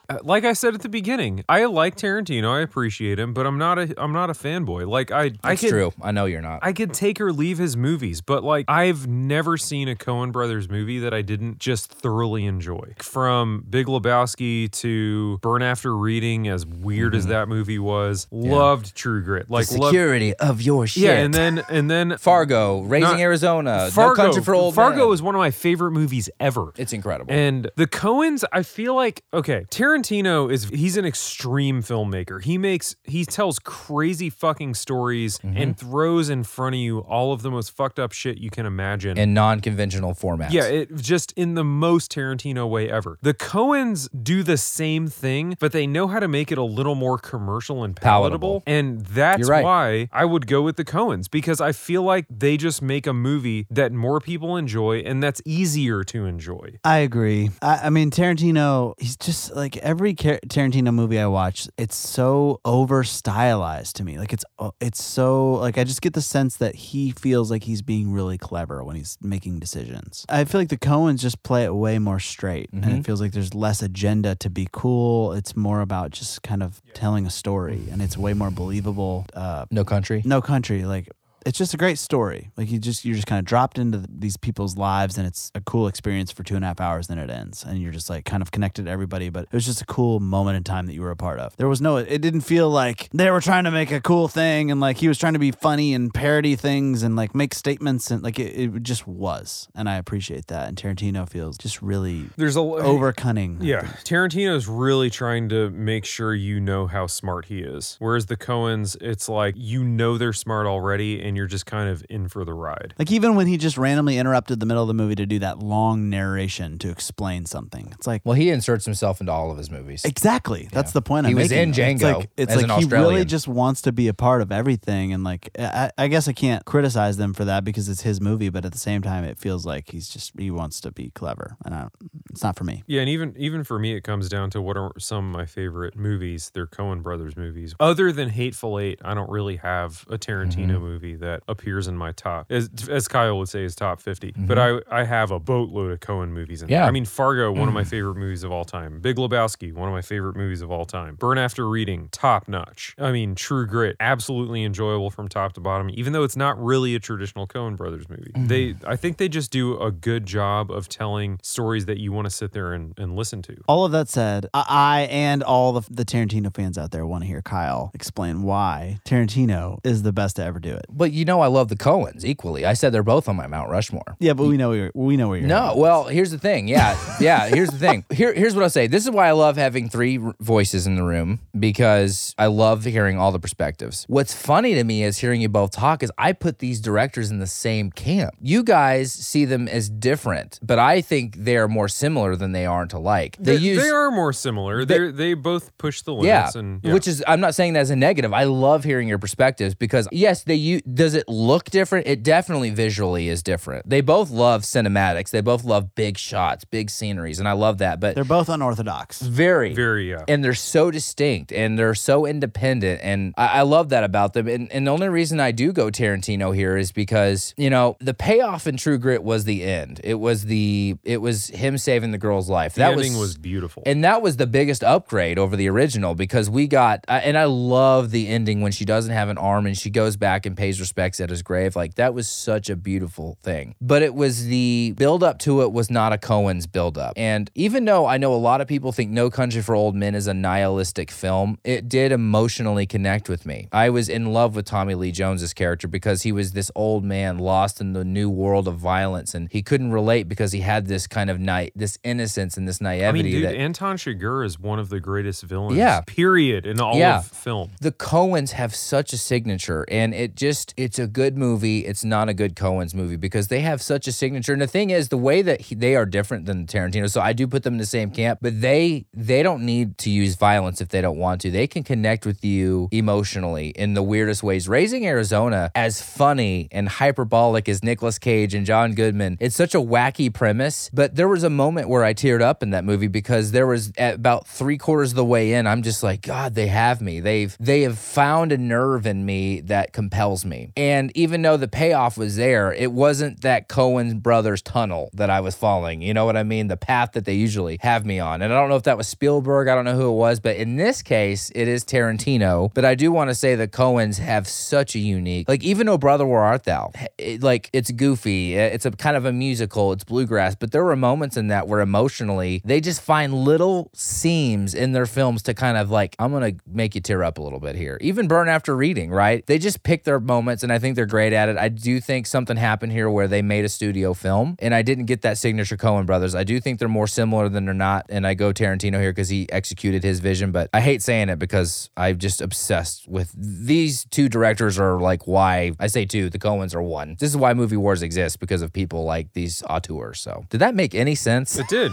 Uh, 0.09 0.17
Like 0.23 0.43
I 0.43 0.53
said 0.53 0.73
at 0.73 0.81
the 0.81 0.89
beginning, 0.89 1.43
I 1.47 1.65
like 1.65 1.95
Tarantino. 1.95 2.49
I 2.51 2.61
appreciate 2.61 3.19
him, 3.19 3.31
but 3.33 3.45
I'm 3.45 3.57
not 3.59 3.77
a 3.77 3.93
I'm 4.01 4.11
not 4.11 4.29
a 4.31 4.33
fanboy. 4.33 4.87
Like 4.87 5.11
I 5.11 5.31
I 5.43 5.55
could 5.55 5.69
true. 5.69 5.93
I 6.01 6.11
know 6.11 6.25
you're 6.25 6.41
not. 6.41 6.59
I 6.63 6.73
could 6.73 6.93
take 6.93 7.21
or 7.21 7.31
leave 7.31 7.57
his 7.59 7.77
movies, 7.77 8.19
but 8.21 8.43
like 8.43 8.65
I've 8.67 9.07
never 9.07 9.55
seen 9.57 9.87
a 9.87 9.95
Coen 9.95 10.31
Brothers 10.31 10.67
movie 10.69 10.97
that 10.99 11.13
I 11.13 11.21
didn't 11.21 11.59
just 11.59 11.91
thoroughly 11.91 12.45
enjoy. 12.45 12.93
From 12.99 13.65
Big 13.69 13.85
Lebowski 13.85 14.71
to 14.71 15.37
Burn 15.43 15.61
After 15.61 15.95
Reading, 15.95 16.47
as 16.47 16.65
weird 16.65 17.13
as 17.13 17.27
that 17.27 17.47
movie 17.47 17.79
was, 17.79 18.27
loved 18.31 18.95
True 18.95 19.21
Grit. 19.23 19.47
the 19.47 19.53
Like 19.53 19.69
loved, 19.71 19.91
security 19.91 20.33
of 20.35 20.61
your 20.61 20.87
shit. 20.87 21.03
yeah, 21.03 21.08
and 21.13 21.33
then 21.33 21.63
and 21.69 21.89
then 21.89 22.17
Fargo, 22.17 22.81
Raising 22.81 23.09
Not- 23.11 23.19
Arizona, 23.19 23.89
Fargo. 23.91 24.09
No 24.21 24.25
Country 24.27 24.43
for 24.43 24.55
Old 24.55 24.75
Fargo 24.75 25.05
Men. 25.05 25.13
is 25.13 25.21
one 25.21 25.35
of 25.35 25.39
my 25.39 25.51
favorite 25.51 25.91
movies 25.91 26.29
ever. 26.39 26.71
It's 26.77 26.93
incredible. 26.93 27.31
And 27.33 27.69
the 27.75 27.87
Coens, 27.87 28.43
I 28.51 28.63
feel 28.63 28.95
like 28.95 29.23
okay, 29.33 29.65
Tarantino 29.69 30.51
is 30.51 30.65
he's 30.69 30.97
an 30.97 31.05
extreme 31.05 31.81
filmmaker. 31.81 32.41
He 32.43 32.57
makes 32.57 32.95
he 33.03 33.25
tells 33.25 33.59
crazy 33.59 34.29
fucking 34.29 34.73
stories 34.75 35.39
Mm-hmm. 35.39 35.57
and 35.57 35.77
throws 35.77 36.29
in 36.29 36.43
front 36.43 36.75
of 36.75 36.79
you 36.81 36.99
all 36.99 37.31
of 37.33 37.41
the 37.41 37.49
most 37.51 37.71
fucked 37.71 37.99
up 37.99 38.11
shit 38.11 38.37
you 38.37 38.49
can 38.49 38.65
imagine. 38.65 39.17
in 39.17 39.33
non-conventional 39.33 40.13
formats. 40.13 40.51
yeah, 40.51 40.63
it 40.63 40.95
just 40.97 41.31
in 41.33 41.53
the 41.55 41.63
most 41.63 42.11
Tarantino 42.11 42.69
way 42.69 42.89
ever. 42.89 43.17
The 43.21 43.33
Coens 43.33 44.09
do 44.23 44.43
the 44.43 44.57
same 44.57 45.07
thing, 45.07 45.55
but 45.59 45.71
they 45.71 45.87
know 45.87 46.07
how 46.07 46.19
to 46.19 46.27
make 46.27 46.51
it 46.51 46.57
a 46.57 46.63
little 46.63 46.95
more 46.95 47.17
commercial 47.17 47.83
and 47.83 47.95
palatable. 47.95 48.61
Palatable. 48.61 48.63
And 48.67 49.01
that's 49.05 49.47
right. 49.49 49.63
why 49.63 50.09
I 50.11 50.25
would 50.25 50.45
go 50.47 50.61
with 50.61 50.75
the 50.75 50.85
Coens 50.85 50.98
because 51.07 51.61
I 51.61 51.71
feel 51.71 52.03
like 52.03 52.25
they 52.29 52.57
just 52.57 52.81
make 52.81 53.07
a 53.07 53.13
movie 53.13 53.65
that 53.69 53.91
more 53.91 54.19
people 54.19 54.57
enjoy 54.57 54.99
and 54.99 55.21
that's 55.23 55.41
easier 55.45 56.03
to 56.05 56.25
enjoy. 56.25 56.79
I 56.83 56.97
agree. 56.99 57.51
I, 57.61 57.81
I 57.85 57.89
mean, 57.89 58.11
Tarantino, 58.11 58.93
he's 58.99 59.15
just 59.17 59.55
like 59.55 59.77
every 59.77 60.13
Car- 60.13 60.39
Tarantino 60.47 60.93
movie 60.93 61.19
I 61.19 61.27
watch, 61.27 61.67
it's 61.77 61.95
so 61.95 62.59
over 62.65 63.03
stylized 63.03 63.95
to 63.97 64.03
me. 64.03 64.17
Like 64.17 64.33
it's 64.33 64.45
uh, 64.57 64.71
it's 64.81 65.01
so 65.03 65.53
like 65.53 65.77
I 65.77 65.83
just 65.83 66.01
get 66.01 66.13
the 66.13 66.21
sense 66.21 66.57
that 66.57 66.75
he 66.75 67.11
feels 67.11 67.49
like 67.51 67.63
he's 67.63 67.81
being 67.81 68.11
really 68.11 68.37
clever 68.37 68.83
when 68.83 68.95
he's 68.95 69.17
making 69.21 69.59
decisions. 69.59 70.25
I 70.29 70.43
feel 70.45 70.59
like 70.61 70.69
the 70.69 70.77
Coens 70.77 71.19
just 71.19 71.41
play 71.43 71.63
it 71.63 71.73
way 71.73 71.99
more 71.99 72.19
straight, 72.19 72.69
and 72.73 72.85
it 72.85 73.05
feels 73.05 73.21
like 73.21 73.31
there's 73.31 73.53
less 73.53 73.81
agenda 73.81 74.35
to 74.35 74.49
be 74.49 74.67
cool. 74.71 75.33
It's 75.33 75.55
more 75.55 75.81
about 75.81 76.11
just 76.11 76.41
kind 76.43 76.61
of 76.63 76.81
telling 76.93 77.25
a 77.25 77.29
story, 77.29 77.81
and 77.91 78.01
it's 78.01 78.17
way 78.17 78.33
more 78.33 78.51
believable. 78.51 79.25
Uh, 79.33 79.65
No 79.71 79.83
Country. 79.85 80.21
no 80.25 80.41
country 80.41 80.83
like 80.89 81.07
it's 81.45 81.57
just 81.57 81.73
a 81.73 81.77
great 81.77 81.97
story. 81.97 82.51
Like 82.57 82.69
you 82.69 82.79
just 82.79 83.05
you're 83.05 83.15
just 83.15 83.27
kind 83.27 83.39
of 83.39 83.45
dropped 83.45 83.77
into 83.77 83.99
th- 83.99 84.09
these 84.11 84.37
people's 84.37 84.77
lives 84.77 85.17
and 85.17 85.25
it's 85.25 85.51
a 85.55 85.61
cool 85.61 85.87
experience 85.87 86.31
for 86.31 86.43
two 86.43 86.55
and 86.55 86.63
a 86.63 86.67
half 86.67 86.81
hours 86.81 87.07
then 87.07 87.17
it 87.17 87.29
ends. 87.29 87.63
And 87.63 87.81
you're 87.81 87.91
just 87.91 88.09
like 88.09 88.25
kind 88.25 88.41
of 88.41 88.51
connected 88.51 88.85
to 88.85 88.91
everybody 88.91 89.29
but 89.29 89.43
it 89.43 89.53
was 89.53 89.65
just 89.65 89.81
a 89.81 89.85
cool 89.85 90.19
moment 90.19 90.57
in 90.57 90.63
time 90.63 90.85
that 90.87 90.93
you 90.93 91.01
were 91.01 91.11
a 91.11 91.15
part 91.15 91.39
of. 91.39 91.55
There 91.57 91.67
was 91.67 91.81
no 91.81 91.97
it 91.97 92.21
didn't 92.21 92.41
feel 92.41 92.69
like 92.69 93.09
they 93.13 93.31
were 93.31 93.41
trying 93.41 93.63
to 93.63 93.71
make 93.71 93.91
a 93.91 94.01
cool 94.01 94.27
thing 94.27 94.71
and 94.71 94.79
like 94.79 94.97
he 94.97 95.07
was 95.07 95.17
trying 95.17 95.33
to 95.33 95.39
be 95.39 95.51
funny 95.51 95.93
and 95.93 96.13
parody 96.13 96.55
things 96.55 97.03
and 97.03 97.15
like 97.15 97.33
make 97.35 97.53
statements 97.53 98.11
and 98.11 98.23
like 98.23 98.39
it, 98.39 98.75
it 98.75 98.83
just 98.83 99.07
was. 99.07 99.67
And 99.75 99.89
i 99.89 99.95
appreciate 99.95 100.47
that. 100.47 100.67
And 100.67 100.77
tarantino 100.77 101.27
feels 101.29 101.57
just 101.57 101.81
really 101.81 102.25
There's 102.37 102.55
a 102.55 102.61
over 102.61 103.11
cunning 103.13 103.59
Yeah, 103.61 103.81
Tarantino's 104.03 104.67
really 104.67 105.09
trying 105.09 105.49
to 105.49 105.69
make 105.69 106.05
sure 106.05 106.33
you 106.33 106.59
know 106.59 106.87
how 106.87 107.07
smart 107.07 107.45
he 107.45 107.59
is. 107.59 107.95
Whereas 107.99 108.27
the 108.27 108.37
Coens, 108.37 108.97
it's 109.01 109.29
like 109.29 109.55
you 109.57 109.83
know 109.83 110.17
they're 110.17 110.33
smart 110.33 110.67
already 110.67 111.21
and 111.21 111.28
you're 111.35 111.47
just 111.47 111.65
kind 111.65 111.89
of 111.89 112.05
in 112.09 112.27
for 112.27 112.45
the 112.45 112.53
ride. 112.53 112.93
Like 112.97 113.11
even 113.11 113.35
when 113.35 113.47
he 113.47 113.57
just 113.57 113.77
randomly 113.77 114.17
interrupted 114.17 114.59
the 114.59 114.65
middle 114.65 114.83
of 114.83 114.87
the 114.87 114.93
movie 114.93 115.15
to 115.15 115.25
do 115.25 115.39
that 115.39 115.59
long 115.59 116.09
narration 116.09 116.77
to 116.79 116.89
explain 116.89 117.45
something, 117.45 117.89
it's 117.93 118.07
like 118.07 118.21
Well, 118.25 118.35
he 118.35 118.49
inserts 118.49 118.85
himself 118.85 119.19
into 119.19 119.31
all 119.31 119.51
of 119.51 119.57
his 119.57 119.69
movies. 119.71 120.05
exactly 120.05 120.69
that's 120.71 120.91
the 120.91 121.01
point. 121.01 121.25
He 121.27 121.31
I'm 121.31 121.37
was 121.37 121.49
making. 121.49 121.63
in 121.63 121.69
It's 121.69 122.03
Django 122.03 122.15
like, 122.15 122.29
it's 122.37 122.51
as 122.53 122.61
like 122.61 122.71
an 122.71 122.79
he 122.79 122.85
really 122.85 123.25
just 123.25 123.47
wants 123.47 123.81
to 123.83 123.91
be 123.91 124.07
a 124.07 124.13
part 124.13 124.41
of 124.41 124.51
everything, 124.51 125.13
and 125.13 125.23
like 125.23 125.49
I, 125.57 125.91
I 125.97 126.07
guess 126.07 126.27
I 126.27 126.33
can't 126.33 126.65
criticize 126.65 127.17
them 127.17 127.33
for 127.33 127.45
that 127.45 127.63
because 127.63 127.89
it's 127.89 128.01
his 128.01 128.21
movie, 128.21 128.49
but 128.49 128.65
at 128.65 128.71
the 128.71 128.77
same 128.77 129.01
time, 129.01 129.23
it 129.23 129.37
feels 129.37 129.65
like 129.65 129.89
he's 129.91 130.09
just 130.09 130.31
he 130.37 130.51
wants 130.51 130.81
to 130.81 130.91
be 130.91 131.11
clever, 131.11 131.57
and 131.65 131.73
I 131.73 131.87
it's 132.29 132.43
not 132.43 132.57
for 132.57 132.63
me. 132.63 132.83
Yeah, 132.87 133.01
and 133.01 133.09
even 133.09 133.35
even 133.37 133.63
for 133.63 133.79
me, 133.79 133.93
it 133.95 134.01
comes 134.01 134.29
down 134.29 134.49
to 134.51 134.61
what 134.61 134.77
are 134.77 134.91
some 134.97 135.29
of 135.29 135.31
my 135.39 135.45
favorite 135.45 135.95
movies. 135.95 136.51
They're 136.53 136.67
Coen 136.67 137.01
Brothers 137.01 137.35
movies. 137.35 137.75
Other 137.79 138.11
than 138.11 138.29
Hateful 138.29 138.79
Eight, 138.79 138.99
I 139.03 139.13
don't 139.13 139.29
really 139.29 139.57
have 139.57 140.05
a 140.09 140.17
Tarantino 140.17 140.71
mm-hmm. 140.71 140.79
movie 140.79 141.15
that 141.19 141.43
appears 141.47 141.87
in 141.87 141.97
my 141.97 142.11
top, 142.11 142.51
as 142.51 142.69
as 142.89 143.07
Kyle 143.07 143.37
would 143.37 143.49
say, 143.49 143.63
is 143.63 143.75
top 143.75 144.01
50 144.01 144.31
mm-hmm. 144.31 144.45
But 144.45 144.59
I 144.59 144.79
I 144.89 145.03
have 145.03 145.31
a 145.31 145.39
boatload 145.39 145.91
of 145.91 145.99
Coen 145.99 146.29
movies 146.29 146.61
in 146.61 146.69
there. 146.69 146.79
Yeah. 146.79 146.87
I 146.87 146.91
mean, 146.91 147.05
Fargo, 147.05 147.51
one 147.51 147.67
of 147.67 147.73
my 147.73 147.83
mm. 147.83 147.87
favorite 147.87 148.15
movies 148.15 148.43
of 148.43 148.51
all 148.51 148.65
time. 148.65 148.99
Big 148.99 149.17
Lebowski, 149.17 149.73
one 149.73 149.87
of 149.87 149.93
my 149.93 150.01
favorite 150.01 150.35
movies 150.35 150.61
of 150.61 150.71
all 150.71 150.85
time. 150.85 151.15
Burn 151.15 151.37
After 151.37 151.67
Reading, 151.67 152.09
top 152.11 152.47
notch. 152.47 152.95
I 152.97 153.11
mean, 153.11 153.35
True 153.35 153.65
Grit, 153.65 153.95
absolutely 153.99 154.63
enjoyable 154.63 155.09
from 155.09 155.27
top 155.27 155.53
to 155.53 155.61
bottom, 155.61 155.89
even 155.93 156.13
though 156.13 156.23
it's 156.23 156.35
not 156.35 156.61
really 156.61 156.95
a 156.95 156.99
traditional 156.99 157.47
Coen 157.47 157.75
Brothers 157.75 158.09
movie. 158.09 158.31
Mm-hmm. 158.33 158.47
They, 158.47 158.75
I 158.85 158.95
think 158.95 159.17
they 159.17 159.29
just 159.29 159.51
do 159.51 159.79
a 159.79 159.91
good 159.91 160.25
job 160.25 160.71
of 160.71 160.89
telling 160.89 161.39
stories 161.43 161.85
that 161.85 161.97
you 161.97 162.11
want 162.11 162.25
to 162.25 162.31
sit 162.31 162.51
there 162.51 162.73
and, 162.73 162.97
and 162.97 163.15
listen 163.15 163.41
to. 163.43 163.57
All 163.67 163.85
of 163.85 163.91
that 163.91 164.09
said, 164.09 164.47
I, 164.53 164.65
I 164.67 165.01
and 165.03 165.43
all 165.43 165.73
the, 165.73 165.81
the 165.89 166.05
Tarantino 166.05 166.53
fans 166.55 166.77
out 166.77 166.91
there 166.91 167.05
want 167.05 167.23
to 167.23 167.27
hear 167.27 167.41
Kyle 167.41 167.91
explain 167.93 168.43
why 168.43 168.99
Tarantino 169.05 169.79
is 169.83 170.03
the 170.03 170.13
best 170.13 170.37
to 170.37 170.43
ever 170.43 170.59
do 170.59 170.75
it. 170.75 170.85
But 170.89 171.08
you 171.09 171.25
know 171.25 171.41
I 171.41 171.47
love 171.47 171.67
the 171.69 171.75
Coens 171.75 172.23
equally. 172.23 172.65
I 172.65 172.73
said 172.73 172.91
they're 172.93 173.03
both 173.03 173.27
on 173.29 173.35
my 173.35 173.47
Mount 173.47 173.69
Rushmore. 173.69 174.15
Yeah, 174.19 174.33
but 174.33 174.47
we 174.47 174.57
know 174.57 174.71
you're, 174.73 174.91
we 174.93 175.17
know 175.17 175.29
where 175.29 175.39
you're. 175.39 175.47
No, 175.47 175.73
well, 175.75 176.05
here's 176.05 176.31
the 176.31 176.37
thing. 176.37 176.67
Yeah, 176.67 176.97
yeah. 177.19 177.47
Here's 177.47 177.69
the 177.69 177.77
thing. 177.77 178.05
Here, 178.11 178.33
here's 178.33 178.55
what 178.55 178.63
I'll 178.63 178.69
say. 178.69 178.87
This 178.87 179.05
is 179.05 179.11
why 179.11 179.27
I 179.27 179.31
love 179.31 179.57
having 179.57 179.89
three 179.89 180.17
voices 180.39 180.87
in 180.87 180.95
the 180.95 181.03
room 181.03 181.39
because 181.57 182.33
I 182.37 182.47
love 182.47 182.85
hearing 182.85 183.17
all 183.17 183.31
the 183.31 183.39
perspectives. 183.39 184.05
What's 184.07 184.33
funny 184.33 184.73
to 184.75 184.83
me 184.83 185.03
is 185.03 185.17
hearing 185.17 185.41
you 185.41 185.49
both 185.49 185.71
talk 185.71 186.03
is 186.03 186.11
I 186.17 186.33
put 186.33 186.59
these 186.59 186.79
directors 186.79 187.31
in 187.31 187.39
the 187.39 187.47
same 187.47 187.91
camp. 187.91 188.35
You 188.41 188.63
guys 188.63 189.11
see 189.11 189.45
them 189.45 189.67
as 189.67 189.89
different, 189.89 190.59
but 190.61 190.79
I 190.79 191.01
think 191.01 191.35
they 191.35 191.57
are 191.57 191.67
more 191.67 191.87
similar 191.87 192.35
than 192.35 192.51
they 192.51 192.65
aren't 192.65 192.93
alike. 192.93 193.35
They, 193.39 193.57
They, 193.57 193.61
use 193.63 193.83
they 193.83 193.89
are 193.89 194.11
more 194.11 194.33
similar. 194.33 194.85
They 194.85 195.11
they 195.11 195.33
both 195.33 195.77
push 195.77 196.01
the 196.01 196.15
yeah, 196.15 196.39
limits, 196.39 196.55
and 196.55 196.81
yeah. 196.83 196.93
which 196.93 197.07
is 197.07 197.23
I'm 197.27 197.39
not 197.39 197.55
saying 197.55 197.73
that 197.73 197.79
as 197.81 197.89
a 197.89 197.95
negative. 197.95 198.33
I 198.33 198.43
love 198.45 198.83
hearing 198.83 199.07
your 199.07 199.19
perspectives 199.19 199.75
because 199.75 200.07
yes, 200.11 200.43
they 200.43 200.55
you 200.55 200.81
does 200.99 201.13
it 201.13 201.29
look 201.29 201.69
different? 201.69 202.07
It 202.07 202.23
definitely 202.23 202.71
visually 202.71 203.29
is 203.29 203.41
different. 203.41 203.89
They 203.89 204.01
both 204.01 204.29
love 204.29 204.63
cinematics. 204.63 205.29
They 205.29 205.41
both 205.41 205.63
love 205.63 205.95
big 205.95 206.17
shots, 206.17 206.65
big 206.65 206.89
sceneries, 206.89 207.39
and 207.39 207.47
I 207.47 207.53
love 207.53 207.77
that. 207.79 207.99
But 207.99 208.15
they're 208.15 208.23
both 208.25 208.49
unorthodox. 208.49 209.21
very, 209.21 209.73
very 209.73 210.09
yeah. 210.09 210.23
and 210.27 210.43
they're 210.43 210.53
so 210.53 210.91
distinct 210.91 211.51
and 211.51 211.77
they're 211.77 211.95
so 211.95 212.25
independent 212.25 213.01
and 213.03 213.33
I, 213.37 213.59
I 213.59 213.61
love 213.61 213.89
that 213.89 214.03
about 214.03 214.33
them 214.33 214.47
and, 214.47 214.71
and 214.71 214.87
the 214.87 214.91
only 214.91 215.09
reason 215.09 215.39
i 215.39 215.51
do 215.51 215.71
go 215.71 215.87
tarantino 215.87 216.55
here 216.55 216.77
is 216.77 216.91
because 216.91 217.53
you 217.57 217.69
know 217.69 217.97
the 217.99 218.13
payoff 218.13 218.67
in 218.67 218.77
true 218.77 218.97
grit 218.97 219.23
was 219.23 219.45
the 219.45 219.63
end 219.63 220.01
it 220.03 220.15
was 220.15 220.45
the 220.45 220.95
it 221.03 221.21
was 221.21 221.47
him 221.47 221.77
saving 221.77 222.11
the 222.11 222.17
girl's 222.17 222.49
life 222.49 222.73
the 222.73 222.79
that 222.79 222.93
ending 222.93 223.17
was, 223.17 223.37
beautiful. 223.37 223.83
and 223.85 224.03
that 224.03 224.21
was 224.21 224.37
the 224.37 224.47
biggest 224.47 224.83
upgrade 224.83 225.37
over 225.37 225.55
the 225.55 225.69
original 225.69 226.15
because 226.15 226.49
we 226.49 226.67
got, 226.67 227.03
and 227.07 227.37
I 227.37 227.45
love 227.45 228.11
the 228.11 228.27
ending 228.27 228.61
when 228.61 228.71
she 228.71 228.85
doesn't 228.85 229.13
have 229.13 229.29
an 229.29 229.37
arm 229.37 229.65
and 229.65 229.77
she 229.77 229.89
goes 229.89 230.17
back 230.17 230.45
and 230.45 230.57
pays 230.57 230.79
respects 230.89 231.19
at 231.21 231.29
his 231.29 231.43
grave. 231.43 231.75
Like 231.75 231.95
that 231.95 232.15
was 232.15 232.27
such 232.27 232.67
a 232.69 232.75
beautiful 232.75 233.37
thing. 233.43 233.75
But 233.79 234.01
it 234.01 234.15
was 234.15 234.45
the 234.47 234.93
build 234.97 235.23
up 235.23 235.37
to 235.39 235.61
it 235.61 235.71
was 235.71 235.91
not 235.91 236.11
a 236.13 236.17
Coen's 236.17 236.65
build 236.65 236.97
up. 236.97 237.13
And 237.15 237.51
even 237.53 237.85
though 237.85 238.07
I 238.07 238.17
know 238.17 238.33
a 238.33 238.37
lot 238.37 238.59
of 238.59 238.67
people 238.67 238.91
think 238.91 239.11
No 239.11 239.29
Country 239.29 239.61
for 239.61 239.75
Old 239.75 239.95
Men 239.95 240.15
is 240.15 240.25
a 240.25 240.33
nihilistic 240.33 241.11
film, 241.11 241.59
it 241.63 241.87
did 241.87 242.11
emotionally 242.11 242.87
connect 242.87 243.29
with 243.29 243.45
me. 243.45 243.67
I 243.71 243.91
was 243.91 244.09
in 244.09 244.33
love 244.33 244.55
with 244.55 244.65
Tommy 244.65 244.95
Lee 244.95 245.11
Jones's 245.11 245.53
character 245.53 245.87
because 245.87 246.23
he 246.23 246.31
was 246.31 246.53
this 246.53 246.71
old 246.75 247.03
man 247.03 247.37
lost 247.37 247.79
in 247.79 247.93
the 247.93 248.03
new 248.03 248.29
world 248.29 248.67
of 248.67 248.77
violence 248.77 249.35
and 249.35 249.47
he 249.51 249.61
couldn't 249.61 249.91
relate 249.91 250.27
because 250.27 250.51
he 250.53 250.61
had 250.61 250.87
this 250.87 251.05
kind 251.05 251.29
of 251.29 251.39
night, 251.39 251.71
this 251.75 251.99
innocence 252.03 252.57
and 252.57 252.67
this 252.67 252.81
I 252.81 252.85
naivety 252.85 253.23
mean, 253.23 253.31
dude, 253.33 253.43
that 253.45 253.55
Anton 253.55 253.97
Chigurh 253.97 254.43
is 254.43 254.59
one 254.59 254.79
of 254.79 254.89
the 254.89 254.99
greatest 254.99 255.43
villains. 255.43 255.77
Yeah. 255.77 256.01
Period. 256.07 256.65
In 256.65 256.81
all 256.81 256.97
Yeah. 256.97 257.19
of 257.19 257.27
film. 257.27 257.71
the 257.79 257.91
Coens 257.91 258.51
have 258.53 258.73
such 258.73 259.13
a 259.13 259.17
signature, 259.17 259.85
and 259.89 260.13
it 260.15 260.35
just 260.35 260.73
it's 260.79 260.97
a 260.97 261.07
good 261.07 261.37
movie. 261.37 261.85
It's 261.85 262.05
not 262.05 262.29
a 262.29 262.33
good 262.33 262.55
Coen's 262.55 262.95
movie 262.95 263.17
because 263.17 263.49
they 263.49 263.59
have 263.59 263.81
such 263.81 264.07
a 264.07 264.13
signature. 264.13 264.53
And 264.53 264.61
the 264.61 264.67
thing 264.67 264.91
is, 264.91 265.09
the 265.09 265.17
way 265.17 265.41
that 265.41 265.59
he, 265.59 265.75
they 265.75 265.93
are 265.93 266.05
different 266.05 266.45
than 266.45 266.67
Tarantino, 266.67 267.09
so 267.09 267.19
I 267.19 267.33
do 267.33 267.47
put 267.47 267.63
them 267.63 267.73
in 267.73 267.79
the 267.79 267.85
same 267.85 268.11
camp. 268.11 268.39
But 268.41 268.61
they 268.61 269.05
they 269.13 269.43
don't 269.43 269.65
need 269.65 269.97
to 269.99 270.09
use 270.09 270.35
violence 270.35 270.79
if 270.79 270.87
they 270.87 271.01
don't 271.01 271.17
want 271.17 271.41
to. 271.41 271.51
They 271.51 271.67
can 271.67 271.83
connect 271.83 272.25
with 272.25 272.45
you 272.45 272.87
emotionally 272.91 273.69
in 273.69 273.93
the 273.93 274.01
weirdest 274.01 274.41
ways. 274.41 274.69
Raising 274.69 275.05
Arizona, 275.05 275.69
as 275.75 276.01
funny 276.01 276.69
and 276.71 276.87
hyperbolic 276.87 277.67
as 277.67 277.83
Nicolas 277.83 278.17
Cage 278.17 278.53
and 278.53 278.65
John 278.65 278.93
Goodman, 278.93 279.37
it's 279.41 279.57
such 279.57 279.75
a 279.75 279.79
wacky 279.79 280.33
premise. 280.33 280.89
But 280.93 281.17
there 281.17 281.27
was 281.27 281.43
a 281.43 281.49
moment 281.49 281.89
where 281.89 282.05
I 282.05 282.13
teared 282.13 282.41
up 282.41 282.63
in 282.63 282.69
that 282.69 282.85
movie 282.85 283.07
because 283.07 283.51
there 283.51 283.67
was 283.67 283.91
at 283.97 284.15
about 284.15 284.47
three 284.47 284.77
quarters 284.77 285.11
of 285.11 285.17
the 285.17 285.25
way 285.25 285.51
in, 285.51 285.67
I'm 285.67 285.83
just 285.83 286.03
like, 286.03 286.21
God, 286.21 286.55
they 286.55 286.67
have 286.67 287.01
me. 287.01 287.19
They've 287.19 287.53
they 287.59 287.81
have 287.81 287.99
found 287.99 288.53
a 288.53 288.57
nerve 288.57 289.05
in 289.05 289.25
me 289.25 289.59
that 289.61 289.91
compels 289.91 290.45
me. 290.45 290.68
And 290.75 291.11
even 291.15 291.41
though 291.41 291.57
the 291.57 291.67
payoff 291.67 292.17
was 292.17 292.35
there, 292.35 292.73
it 292.73 292.91
wasn't 292.91 293.41
that 293.41 293.69
Coen 293.69 294.21
brothers 294.21 294.61
tunnel 294.61 295.09
that 295.13 295.29
I 295.29 295.41
was 295.41 295.55
following. 295.55 296.01
You 296.01 296.13
know 296.13 296.25
what 296.25 296.37
I 296.37 296.43
mean? 296.43 296.67
The 296.67 296.77
path 296.77 297.13
that 297.13 297.25
they 297.25 297.33
usually 297.33 297.77
have 297.81 298.05
me 298.05 298.19
on. 298.19 298.41
And 298.41 298.53
I 298.53 298.59
don't 298.59 298.69
know 298.69 298.75
if 298.75 298.83
that 298.83 298.97
was 298.97 299.07
Spielberg, 299.07 299.67
I 299.67 299.75
don't 299.75 299.85
know 299.85 299.95
who 299.95 300.09
it 300.09 300.15
was, 300.15 300.39
but 300.39 300.55
in 300.55 300.77
this 300.77 301.01
case, 301.01 301.51
it 301.55 301.67
is 301.67 301.83
Tarantino. 301.83 302.71
But 302.73 302.85
I 302.85 302.95
do 302.95 303.11
want 303.11 303.29
to 303.29 303.35
say 303.35 303.55
the 303.55 303.67
Coens 303.67 304.19
have 304.19 304.47
such 304.47 304.95
a 304.95 304.99
unique, 304.99 305.47
like 305.47 305.63
even 305.63 305.87
though 305.87 305.97
Brother 305.97 306.25
Where 306.25 306.41
Art 306.41 306.63
Thou, 306.63 306.91
it, 307.17 307.41
like 307.43 307.69
it's 307.73 307.91
goofy, 307.91 308.57
eh, 308.57 308.67
it's 308.67 308.85
a 308.85 308.91
kind 308.91 309.17
of 309.17 309.25
a 309.25 309.33
musical, 309.33 309.91
it's 309.91 310.03
bluegrass, 310.03 310.55
but 310.55 310.71
there 310.71 310.83
were 310.83 310.95
moments 310.95 311.37
in 311.37 311.47
that 311.47 311.67
where 311.67 311.81
emotionally 311.81 312.61
they 312.65 312.81
just 312.81 313.01
find 313.01 313.33
little 313.33 313.89
seams 313.93 314.73
in 314.73 314.91
their 314.91 315.05
films 315.05 315.43
to 315.43 315.53
kind 315.53 315.77
of 315.77 315.89
like, 315.89 316.15
I'm 316.19 316.31
gonna 316.31 316.53
make 316.67 316.95
you 316.95 317.01
tear 317.01 317.23
up 317.23 317.37
a 317.37 317.41
little 317.41 317.59
bit 317.59 317.75
here. 317.75 317.97
Even 318.01 318.27
Burn 318.27 318.47
After 318.49 318.75
Reading, 318.75 319.11
right? 319.11 319.45
They 319.45 319.57
just 319.57 319.83
pick 319.83 320.03
their 320.03 320.19
moments 320.19 320.58
and 320.63 320.71
I 320.71 320.79
think 320.79 320.95
they're 320.95 321.05
great 321.05 321.33
at 321.33 321.49
it. 321.49 321.57
I 321.57 321.69
do 321.69 321.99
think 321.99 322.27
something 322.27 322.57
happened 322.57 322.91
here 322.91 323.09
where 323.09 323.27
they 323.27 323.41
made 323.41 323.65
a 323.65 323.69
studio 323.69 324.13
film 324.13 324.55
and 324.59 324.73
I 324.73 324.81
didn't 324.81 325.05
get 325.05 325.21
that 325.21 325.37
signature 325.37 325.77
Coen 325.77 326.05
brothers. 326.05 326.35
I 326.35 326.43
do 326.43 326.59
think 326.59 326.79
they're 326.79 326.87
more 326.87 327.07
similar 327.07 327.49
than 327.49 327.65
they're 327.65 327.73
not. 327.73 328.05
And 328.09 328.25
I 328.25 328.33
go 328.33 328.51
Tarantino 328.51 328.99
here 328.99 329.11
because 329.11 329.29
he 329.29 329.51
executed 329.51 330.03
his 330.03 330.19
vision, 330.19 330.51
but 330.51 330.69
I 330.73 330.81
hate 330.81 331.01
saying 331.01 331.29
it 331.29 331.39
because 331.39 331.89
I'm 331.97 332.17
just 332.17 332.41
obsessed 332.41 333.07
with 333.07 333.33
these 333.35 334.05
two 334.05 334.29
directors 334.29 334.79
are 334.79 334.99
like 334.99 335.27
why 335.27 335.73
I 335.79 335.87
say 335.87 336.05
two, 336.05 336.29
the 336.29 336.39
Coens 336.39 336.75
are 336.75 336.81
one. 336.81 337.15
This 337.19 337.29
is 337.29 337.37
why 337.37 337.53
movie 337.53 337.77
wars 337.77 338.01
exist 338.01 338.39
because 338.39 338.61
of 338.61 338.73
people 338.73 339.03
like 339.03 339.33
these 339.33 339.63
auteurs. 339.69 340.19
So 340.19 340.45
did 340.49 340.59
that 340.59 340.75
make 340.75 340.95
any 340.95 341.15
sense? 341.15 341.57
It 341.57 341.67
did. 341.67 341.91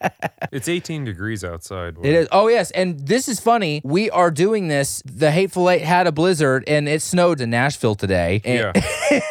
it's 0.52 0.68
18 0.68 1.04
degrees 1.04 1.44
outside. 1.44 1.96
It 2.02 2.14
is. 2.14 2.28
Oh 2.32 2.48
yes, 2.48 2.70
and 2.72 2.98
this 3.06 3.28
is 3.28 3.40
funny. 3.40 3.80
We 3.84 4.10
are 4.10 4.30
doing 4.30 4.68
this. 4.68 5.02
The 5.04 5.30
Hateful 5.30 5.68
Eight 5.70 5.82
had 5.82 6.06
a 6.06 6.12
blizzard, 6.12 6.64
and 6.66 6.88
it 6.88 7.02
snowed 7.02 7.40
in 7.40 7.50
Nashville 7.50 7.94
today. 7.94 8.07
And 8.16 8.44
Yeah. 8.44 8.72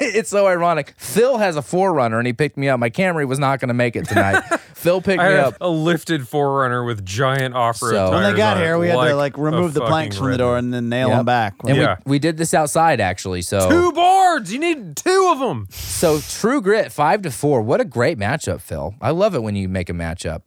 it's 0.02 0.30
so 0.30 0.48
ironic. 0.48 0.94
Phil 0.98 1.38
has 1.38 1.56
a 1.56 1.62
Forerunner, 1.62 2.18
and 2.18 2.28
he 2.28 2.34
picked 2.34 2.58
me 2.58 2.70
up. 2.70 2.80
My 2.80 2.90
Camry 2.90 3.28
was 3.28 3.40
not 3.40 3.60
going 3.60 3.68
to 3.70 3.74
make 3.74 3.96
it 3.96 4.06
tonight. 4.08 4.42
Phil 4.74 5.02
picked 5.02 5.22
I 5.22 5.30
me 5.30 5.36
up. 5.36 5.58
a 5.60 5.68
lifted 5.70 6.28
Forerunner 6.28 6.84
with 6.84 7.04
giant 7.06 7.56
off-road 7.56 7.92
So- 7.92 8.12
When 8.12 8.24
they 8.24 8.38
got 8.38 8.58
here, 8.58 8.78
we 8.78 8.88
had 8.90 8.96
to 9.08 9.16
like 9.16 9.38
remove 9.38 9.74
the 9.74 9.80
fucking 9.82 9.92
planks 9.92 10.18
from 10.18 10.32
the 10.32 10.38
door 10.38 10.58
and 10.58 10.74
then 10.74 10.90
nail 10.90 11.08
Yep. 11.10 11.18
them 11.18 11.26
back. 11.26 11.54
And 11.68 11.78
Yeah. 11.78 11.98
we, 12.06 12.12
we 12.12 12.20
did 12.20 12.38
this 12.38 12.54
outside 12.54 13.02
actually. 13.02 13.42
So 13.42 13.70
Two 13.70 13.92
boards. 13.92 14.54
You 14.54 14.60
need 14.60 14.96
two 14.96 15.30
of 15.32 15.40
them. 15.40 15.68
so 15.72 16.20
True 16.20 16.62
Grit 16.62 16.92
five 16.92 17.22
to 17.24 17.32
four. 17.32 17.62
What 17.62 17.82
a 17.82 17.86
great 17.86 18.18
matchup, 18.20 18.62
Phil. 18.62 18.94
I 19.02 19.10
love 19.12 19.34
it 19.36 19.42
when 19.42 19.56
you 19.56 19.68
make 19.68 19.90
a 19.90 19.94
matchup. 19.94 20.42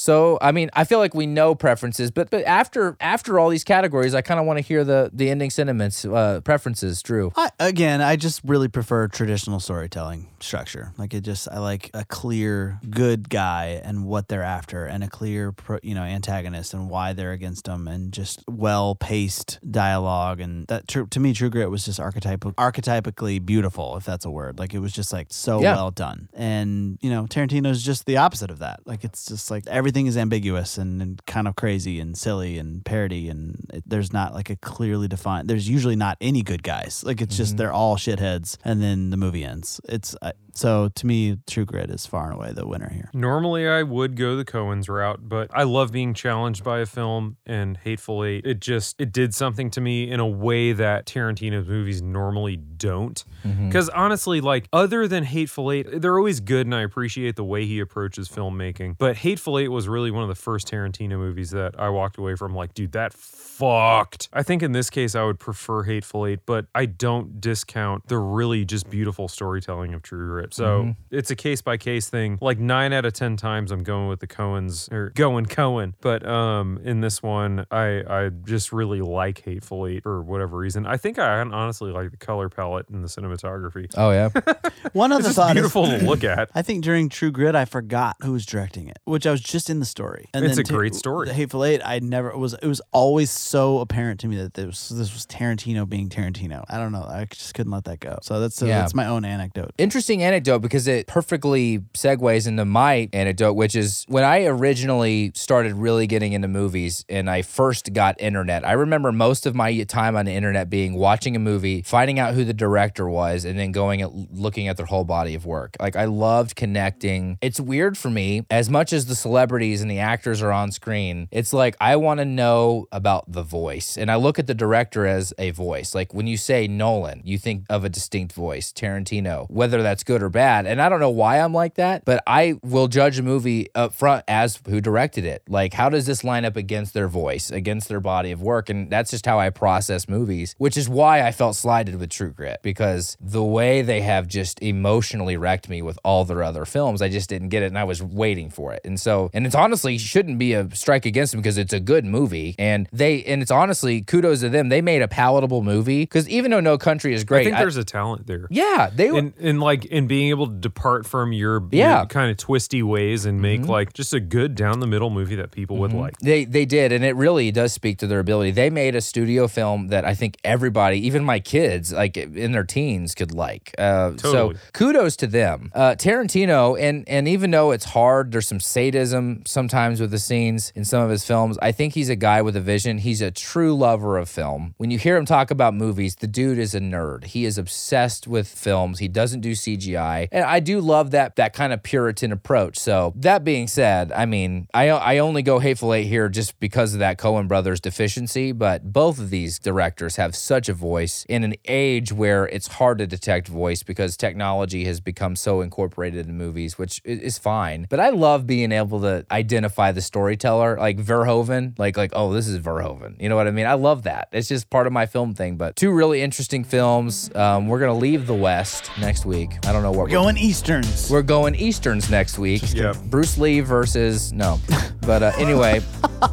So 0.00 0.38
I 0.40 0.52
mean, 0.52 0.70
I 0.72 0.84
feel 0.84 0.98
like 0.98 1.12
we 1.12 1.26
know 1.26 1.54
preferences, 1.54 2.10
but 2.10 2.30
but 2.30 2.44
after 2.44 2.96
after 3.00 3.38
all 3.38 3.50
these 3.50 3.64
categories, 3.64 4.14
I 4.14 4.22
kind 4.22 4.40
of 4.40 4.46
want 4.46 4.56
to 4.56 4.62
hear 4.62 4.82
the 4.82 5.10
the 5.12 5.28
ending 5.28 5.50
sentiments, 5.50 6.06
uh, 6.06 6.40
preferences. 6.42 7.02
Drew. 7.02 7.32
I, 7.36 7.50
again, 7.60 8.00
I 8.00 8.16
just 8.16 8.40
really 8.42 8.68
prefer 8.68 9.08
traditional 9.08 9.60
storytelling 9.60 10.29
structure. 10.42 10.92
Like 10.98 11.14
it 11.14 11.22
just, 11.22 11.48
I 11.48 11.58
like 11.58 11.90
a 11.94 12.04
clear 12.04 12.80
good 12.88 13.28
guy 13.28 13.80
and 13.84 14.04
what 14.04 14.28
they're 14.28 14.42
after, 14.42 14.84
and 14.86 15.04
a 15.04 15.08
clear, 15.08 15.52
pro, 15.52 15.78
you 15.82 15.94
know, 15.94 16.02
antagonist 16.02 16.74
and 16.74 16.90
why 16.90 17.12
they're 17.12 17.32
against 17.32 17.64
them, 17.64 17.88
and 17.88 18.12
just 18.12 18.42
well 18.48 18.94
paced 18.94 19.58
dialogue. 19.68 20.40
And 20.40 20.66
that 20.68 20.88
to 20.88 21.20
me, 21.20 21.32
True 21.32 21.50
Grit 21.50 21.70
was 21.70 21.84
just 21.84 22.00
archetype 22.00 22.40
archetypically 22.40 23.44
beautiful, 23.44 23.96
if 23.96 24.04
that's 24.04 24.24
a 24.24 24.30
word. 24.30 24.58
Like 24.58 24.74
it 24.74 24.78
was 24.80 24.92
just 24.92 25.12
like 25.12 25.28
so 25.30 25.60
Yeah. 25.60 25.74
well 25.74 25.90
done. 25.90 26.28
And 26.32 26.98
you 27.00 27.10
know, 27.10 27.26
Tarantino's 27.26 27.82
just 27.82 28.06
the 28.06 28.16
opposite 28.16 28.50
of 28.50 28.58
that. 28.60 28.80
Like 28.86 29.04
it's 29.04 29.26
just 29.26 29.50
like 29.50 29.66
everything 29.66 30.06
is 30.06 30.16
ambiguous 30.16 30.78
and, 30.78 31.02
and 31.02 31.24
kind 31.26 31.48
of 31.48 31.56
crazy 31.56 32.00
and 32.00 32.16
silly 32.16 32.58
and 32.58 32.84
parody, 32.84 33.28
and 33.28 33.66
it, 33.72 33.84
there's 33.86 34.12
not 34.12 34.34
like 34.34 34.50
a 34.50 34.56
clearly 34.56 35.08
defined. 35.08 35.48
There's 35.48 35.68
usually 35.68 35.96
not 35.96 36.16
any 36.20 36.42
good 36.42 36.62
guys. 36.62 37.02
Like 37.04 37.20
it's 37.20 37.36
just 37.36 37.52
mm-hmm. 37.52 37.58
they're 37.58 37.72
all 37.72 37.96
shitheads, 37.96 38.56
and 38.64 38.82
then 38.82 39.10
the 39.10 39.16
movie 39.16 39.44
ends. 39.44 39.80
It's 39.88 40.14
I 40.30 40.49
so 40.60 40.90
to 40.94 41.06
me, 41.06 41.38
True 41.46 41.64
Grit 41.64 41.90
is 41.90 42.04
far 42.04 42.26
and 42.26 42.34
away 42.34 42.52
the 42.52 42.66
winner 42.66 42.90
here. 42.90 43.10
Normally, 43.14 43.66
I 43.66 43.82
would 43.82 44.14
go 44.14 44.36
the 44.36 44.44
Coens 44.44 44.90
route, 44.90 45.26
but 45.26 45.50
I 45.54 45.62
love 45.62 45.90
being 45.90 46.12
challenged 46.12 46.62
by 46.62 46.80
a 46.80 46.86
film. 46.86 47.38
And 47.46 47.78
Hateful 47.78 48.22
Eight, 48.24 48.44
it 48.44 48.60
just 48.60 49.00
it 49.00 49.10
did 49.10 49.34
something 49.34 49.70
to 49.70 49.80
me 49.80 50.10
in 50.10 50.20
a 50.20 50.26
way 50.26 50.72
that 50.72 51.06
Tarantino's 51.06 51.66
movies 51.66 52.02
normally 52.02 52.56
don't. 52.56 53.24
Mm-hmm. 53.42 53.68
Because 53.68 53.88
honestly, 53.88 54.42
like 54.42 54.68
other 54.70 55.08
than 55.08 55.24
Hateful 55.24 55.72
Eight, 55.72 55.86
they're 56.02 56.18
always 56.18 56.40
good, 56.40 56.66
and 56.66 56.74
I 56.74 56.82
appreciate 56.82 57.36
the 57.36 57.44
way 57.44 57.64
he 57.64 57.80
approaches 57.80 58.28
filmmaking. 58.28 58.98
But 58.98 59.16
Hateful 59.16 59.58
Eight 59.58 59.68
was 59.68 59.88
really 59.88 60.10
one 60.10 60.22
of 60.22 60.28
the 60.28 60.34
first 60.34 60.70
Tarantino 60.70 61.16
movies 61.16 61.52
that 61.52 61.80
I 61.80 61.88
walked 61.88 62.18
away 62.18 62.34
from 62.34 62.54
like, 62.54 62.74
dude, 62.74 62.92
that 62.92 63.14
fucked. 63.60 64.28
I 64.32 64.42
think 64.42 64.62
in 64.62 64.72
this 64.72 64.90
case, 64.90 65.14
I 65.14 65.24
would 65.24 65.38
prefer 65.38 65.84
Hateful 65.84 66.26
Eight, 66.26 66.40
but 66.44 66.66
I 66.74 66.86
don't 66.86 67.40
discount 67.40 68.08
the 68.08 68.18
really 68.18 68.64
just 68.64 68.90
beautiful 68.90 69.28
storytelling 69.28 69.94
of 69.94 70.02
True 70.02 70.26
Grit. 70.26 70.49
So 70.54 70.94
it's 71.10 71.30
a 71.30 71.36
case 71.36 71.62
by 71.62 71.76
case 71.76 72.08
thing. 72.08 72.38
Like 72.40 72.58
nine 72.58 72.92
out 72.92 73.04
of 73.04 73.12
ten 73.12 73.36
times, 73.36 73.70
I'm 73.70 73.82
going 73.82 74.08
with 74.08 74.20
the 74.20 74.26
Coens 74.26 74.90
or 74.92 75.10
going 75.10 75.46
Coen. 75.46 75.94
But 76.00 76.26
um, 76.26 76.80
in 76.84 77.00
this 77.00 77.22
one, 77.22 77.66
I 77.70 78.02
I 78.08 78.30
just 78.44 78.72
really 78.72 79.00
like 79.00 79.42
Hateful 79.44 79.86
Eight 79.86 80.02
for 80.02 80.22
whatever 80.22 80.56
reason. 80.56 80.86
I 80.86 80.96
think 80.96 81.18
I 81.18 81.40
honestly 81.40 81.92
like 81.92 82.10
the 82.10 82.16
color 82.16 82.48
palette 82.48 82.88
and 82.88 83.02
the 83.04 83.08
cinematography. 83.08 83.86
Oh 83.96 84.10
yeah. 84.10 84.28
One 84.92 85.12
other 85.12 85.20
It's 85.20 85.28
just 85.28 85.36
thought 85.36 85.52
beautiful 85.54 85.84
is, 85.86 86.00
to 86.00 86.06
look 86.06 86.24
at. 86.24 86.50
I 86.54 86.62
think 86.62 86.82
during 86.84 87.08
True 87.08 87.30
Grit, 87.30 87.54
I 87.54 87.64
forgot 87.64 88.16
who 88.22 88.32
was 88.32 88.44
directing 88.46 88.88
it, 88.88 88.98
which 89.04 89.26
I 89.26 89.30
was 89.30 89.40
just 89.40 89.70
in 89.70 89.78
the 89.80 89.86
story. 89.86 90.28
And 90.34 90.44
It's 90.44 90.56
then 90.56 90.64
a 90.64 90.68
great 90.68 90.94
story. 90.94 91.26
The 91.28 91.34
Hateful 91.34 91.64
Eight, 91.64 91.80
I 91.84 91.98
never 92.00 92.30
it 92.30 92.38
was. 92.38 92.54
It 92.54 92.66
was 92.66 92.80
always 92.92 93.30
so 93.30 93.78
apparent 93.80 94.20
to 94.20 94.28
me 94.28 94.36
that 94.36 94.54
this 94.54 94.88
this 94.88 95.12
was 95.12 95.26
Tarantino 95.26 95.88
being 95.88 96.08
Tarantino. 96.08 96.64
I 96.68 96.78
don't 96.78 96.92
know. 96.92 97.04
I 97.04 97.26
just 97.26 97.54
couldn't 97.54 97.72
let 97.72 97.84
that 97.84 98.00
go. 98.00 98.18
So 98.22 98.40
that's 98.40 98.60
Yeah. 98.60 98.80
that's 98.80 98.94
my 98.94 99.06
own 99.06 99.24
anecdote. 99.24 99.72
Interesting 99.78 100.22
anecdote 100.30 100.60
because 100.60 100.86
it 100.86 101.08
perfectly 101.08 101.80
segues 101.94 102.46
into 102.46 102.64
my 102.64 103.08
anecdote, 103.12 103.54
which 103.54 103.74
is 103.74 104.04
when 104.06 104.22
I 104.22 104.44
originally 104.44 105.32
started 105.34 105.74
really 105.74 106.06
getting 106.06 106.34
into 106.34 106.46
movies 106.46 107.04
and 107.08 107.28
I 107.28 107.42
first 107.42 107.92
got 107.92 108.20
internet. 108.20 108.64
I 108.64 108.72
remember 108.72 109.10
most 109.10 109.44
of 109.44 109.56
my 109.56 109.82
time 109.84 110.16
on 110.16 110.26
the 110.26 110.32
internet 110.32 110.70
being 110.70 110.94
watching 110.94 111.34
a 111.34 111.40
movie, 111.40 111.82
finding 111.82 112.20
out 112.20 112.34
who 112.34 112.44
the 112.44 112.54
director 112.54 113.08
was, 113.08 113.44
and 113.44 113.58
then 113.58 113.72
going 113.72 114.02
at 114.02 114.14
looking 114.14 114.68
at 114.68 114.76
their 114.76 114.86
whole 114.86 115.04
body 115.04 115.34
of 115.34 115.46
work. 115.46 115.76
Like 115.80 115.96
I 115.96 116.04
loved 116.04 116.54
connecting. 116.54 117.36
It's 117.40 117.58
weird 117.58 117.98
for 117.98 118.10
me, 118.10 118.46
as 118.50 118.70
much 118.70 118.92
as 118.92 119.06
the 119.06 119.16
celebrities 119.16 119.82
and 119.82 119.90
the 119.90 119.98
actors 119.98 120.42
are 120.42 120.52
on 120.52 120.70
screen, 120.70 121.28
it's 121.32 121.52
like 121.52 121.76
I 121.80 121.96
want 121.96 122.18
to 122.18 122.24
know 122.24 122.86
about 122.92 123.32
the 123.32 123.42
voice. 123.42 123.98
And 123.98 124.12
I 124.12 124.14
look 124.14 124.38
at 124.38 124.46
the 124.46 124.54
director 124.54 125.06
as 125.06 125.34
a 125.38 125.50
voice. 125.50 125.92
Like 125.92 126.14
when 126.14 126.28
you 126.28 126.36
say 126.36 126.68
Nolan, 126.68 127.22
you 127.24 127.36
think 127.36 127.64
of 127.68 127.84
a 127.84 127.88
distinct 127.88 128.32
voice, 128.32 128.72
Tarantino, 128.72 129.50
whether 129.50 129.82
that's 129.82 130.04
good 130.04 130.19
or 130.22 130.28
bad. 130.28 130.66
And 130.66 130.80
I 130.80 130.88
don't 130.88 131.00
know 131.00 131.10
why 131.10 131.38
I'm 131.38 131.52
like 131.52 131.74
that, 131.74 132.04
but 132.04 132.22
I 132.26 132.58
will 132.62 132.88
judge 132.88 133.18
a 133.18 133.22
movie 133.22 133.68
up 133.74 133.94
front 133.94 134.24
as 134.28 134.60
who 134.66 134.80
directed 134.80 135.24
it. 135.24 135.42
Like, 135.48 135.74
how 135.74 135.88
does 135.88 136.06
this 136.06 136.24
line 136.24 136.44
up 136.44 136.56
against 136.56 136.94
their 136.94 137.08
voice, 137.08 137.50
against 137.50 137.88
their 137.88 138.00
body 138.00 138.30
of 138.32 138.42
work? 138.42 138.68
And 138.68 138.90
that's 138.90 139.10
just 139.10 139.26
how 139.26 139.38
I 139.38 139.50
process 139.50 140.08
movies, 140.08 140.54
which 140.58 140.76
is 140.76 140.88
why 140.88 141.26
I 141.26 141.32
felt 141.32 141.56
slighted 141.56 141.98
with 141.98 142.10
True 142.10 142.30
Grit 142.30 142.60
because 142.62 143.16
the 143.20 143.44
way 143.44 143.82
they 143.82 144.00
have 144.02 144.26
just 144.28 144.62
emotionally 144.62 145.36
wrecked 145.36 145.68
me 145.68 145.82
with 145.82 145.98
all 146.04 146.24
their 146.24 146.42
other 146.42 146.64
films, 146.64 147.02
I 147.02 147.08
just 147.08 147.28
didn't 147.28 147.48
get 147.48 147.62
it 147.62 147.66
and 147.66 147.78
I 147.78 147.84
was 147.84 148.02
waiting 148.02 148.50
for 148.50 148.72
it. 148.72 148.80
And 148.84 148.98
so, 148.98 149.30
and 149.32 149.46
it's 149.46 149.54
honestly 149.54 149.98
shouldn't 149.98 150.38
be 150.38 150.54
a 150.54 150.68
strike 150.74 151.06
against 151.06 151.32
them 151.32 151.40
because 151.40 151.58
it's 151.58 151.72
a 151.72 151.80
good 151.80 152.04
movie. 152.04 152.54
And 152.58 152.88
they, 152.92 153.22
and 153.24 153.42
it's 153.42 153.50
honestly 153.50 154.02
kudos 154.02 154.40
to 154.40 154.48
them. 154.48 154.68
They 154.68 154.80
made 154.82 155.02
a 155.02 155.08
palatable 155.08 155.62
movie 155.62 156.02
because 156.02 156.28
even 156.28 156.50
though 156.50 156.60
No 156.60 156.78
Country 156.78 157.14
is 157.14 157.24
great, 157.24 157.42
I 157.42 157.44
think 157.44 157.56
there's 157.58 157.76
a 157.76 157.84
talent 157.84 158.26
there. 158.26 158.46
yeah, 158.50 158.90
they 158.94 159.10
were. 159.10 159.18
in, 159.18 159.34
in 159.38 159.60
like 159.60 159.84
in 159.86 160.06
being 160.10 160.30
able 160.30 160.48
to 160.48 160.52
depart 160.54 161.06
from 161.06 161.32
your, 161.32 161.62
Yeah. 161.70 162.04
kind 162.06 162.32
of 162.32 162.36
twisty 162.36 162.82
ways 162.82 163.24
and 163.26 163.40
make 163.40 163.66
like 163.68 163.92
just 163.92 164.12
a 164.12 164.18
good 164.18 164.56
down 164.56 164.80
the 164.80 164.86
middle 164.88 165.08
movie 165.10 165.36
that 165.36 165.52
people 165.52 165.76
would 165.78 165.92
like. 165.92 166.18
They 166.18 166.44
they 166.44 166.64
did, 166.66 166.90
and 166.90 167.04
it 167.04 167.14
really 167.14 167.52
does 167.52 167.72
speak 167.72 167.98
to 167.98 168.08
their 168.08 168.18
ability. 168.18 168.50
They 168.50 168.70
made 168.70 168.96
a 168.96 169.00
studio 169.00 169.46
film 169.46 169.86
that 169.88 170.04
I 170.04 170.14
think 170.14 170.36
everybody, 170.42 170.98
even 171.06 171.22
my 171.24 171.38
kids, 171.38 171.92
like 171.92 172.16
in 172.16 172.50
their 172.50 172.64
teens, 172.64 173.14
could 173.14 173.32
like. 173.32 173.72
Uh, 173.78 174.10
Totally. 174.16 174.54
So 174.56 174.60
kudos 174.72 175.14
to 175.22 175.26
them, 175.28 175.70
uh, 175.76 175.94
Tarantino. 175.96 176.60
And 176.86 177.08
and 177.08 177.28
even 177.28 177.52
though 177.52 177.70
it's 177.70 177.84
hard, 177.98 178.32
there's 178.32 178.48
some 178.48 178.60
sadism 178.60 179.42
sometimes 179.46 180.00
with 180.00 180.10
the 180.10 180.18
scenes 180.18 180.72
in 180.74 180.84
some 180.84 181.02
of 181.04 181.10
his 181.10 181.24
films. 181.24 181.56
I 181.62 181.70
think 181.70 181.94
he's 181.94 182.08
a 182.08 182.16
guy 182.16 182.42
with 182.42 182.56
a 182.56 182.60
vision. 182.74 182.98
He's 182.98 183.22
a 183.22 183.30
true 183.30 183.74
lover 183.76 184.18
of 184.18 184.28
film. 184.28 184.74
When 184.78 184.90
you 184.90 184.98
hear 184.98 185.16
him 185.16 185.24
talk 185.26 185.52
about 185.52 185.72
movies, 185.74 186.16
the 186.16 186.26
dude 186.26 186.58
is 186.58 186.74
a 186.74 186.80
nerd. 186.80 187.20
He 187.34 187.44
is 187.44 187.58
obsessed 187.58 188.26
with 188.26 188.48
films. 188.48 188.98
He 188.98 189.08
doesn't 189.20 189.42
do 189.48 189.52
CGI, 189.52 189.99
and 190.32 190.44
I 190.44 190.60
do 190.60 190.80
love 190.80 191.12
that 191.12 191.36
that 191.36 191.52
kind 191.52 191.72
of 191.72 191.82
Puritan 191.82 192.32
approach. 192.32 192.78
So 192.78 193.12
that 193.16 193.44
being 193.44 193.66
said, 193.66 194.12
I 194.12 194.26
mean, 194.26 194.66
I 194.74 194.88
I 194.90 195.18
only 195.18 195.42
go 195.42 195.58
Hateful 195.58 195.94
Eight 195.94 196.06
here 196.06 196.28
just 196.28 196.58
because 196.60 196.92
of 196.94 197.00
that 197.00 197.18
Coen 197.18 197.48
brothers 197.48 197.80
deficiency, 197.80 198.52
but 198.52 198.92
both 198.92 199.18
of 199.18 199.30
these 199.30 199.58
directors 199.58 200.16
have 200.16 200.34
such 200.34 200.68
a 200.68 200.74
voice 200.74 201.24
in 201.28 201.44
an 201.44 201.54
age 201.66 202.12
where 202.12 202.46
it's 202.46 202.66
hard 202.66 202.98
to 202.98 203.06
detect 203.06 203.48
voice 203.48 203.82
because 203.82 204.16
technology 204.16 204.84
has 204.84 205.00
become 205.00 205.36
so 205.36 205.60
incorporated 205.60 206.26
in 206.26 206.36
movies, 206.36 206.78
which 206.78 207.00
is 207.04 207.38
fine. 207.38 207.86
But 207.88 208.00
I 208.00 208.10
love 208.10 208.46
being 208.46 208.72
able 208.72 209.00
to 209.02 209.24
identify 209.30 209.92
the 209.92 210.02
storyteller, 210.02 210.76
like 210.78 210.98
Verhoeven, 210.98 211.78
like 211.78 211.96
like 211.96 212.12
oh 212.14 212.32
this 212.32 212.48
is 212.48 212.58
Verhoeven. 212.58 213.20
You 213.20 213.28
know 213.28 213.36
what 213.36 213.46
I 213.46 213.50
mean? 213.50 213.66
I 213.66 213.74
love 213.74 214.04
that. 214.04 214.28
It's 214.32 214.48
just 214.48 214.70
part 214.70 214.86
of 214.86 214.92
my 214.92 215.06
film 215.06 215.34
thing. 215.34 215.56
But 215.56 215.76
two 215.76 215.92
really 215.92 216.22
interesting 216.22 216.64
films. 216.64 217.30
Um, 217.34 217.68
we're 217.68 217.80
gonna 217.80 217.94
leave 217.94 218.26
the 218.26 218.34
West 218.34 218.90
next 219.00 219.24
week. 219.26 219.50
I 219.66 219.72
don't 219.72 219.82
know 219.82 219.89
what 219.92 220.04
we're 220.04 220.08
Going 220.10 220.36
Easterns. 220.36 221.08
we're 221.10 221.22
going 221.22 221.54
Easterns 221.54 222.10
next 222.10 222.38
week. 222.38 222.62
Yep. 222.74 222.96
Bruce 223.04 223.38
Lee 223.38 223.60
versus 223.60 224.32
no. 224.32 224.58
But 225.02 225.22
uh, 225.22 225.32
anyway, 225.38 225.80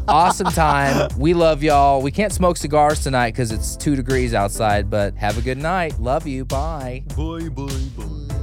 awesome 0.08 0.48
time. 0.48 1.10
We 1.18 1.34
love 1.34 1.64
y'all. 1.64 2.02
We 2.02 2.12
can't 2.12 2.34
smoke 2.34 2.58
cigars 2.58 3.02
tonight 3.04 3.32
because 3.32 3.52
it's 3.52 3.76
two 3.76 3.96
degrees 3.96 4.34
outside. 4.34 4.90
But 4.90 5.16
have 5.16 5.38
a 5.38 5.42
good 5.42 5.58
night. 5.58 6.00
Love 6.00 6.28
you. 6.28 6.46
Bye. 6.46 7.04
Bye, 7.16 7.50
bye, 7.50 7.66
bye. 7.98 8.36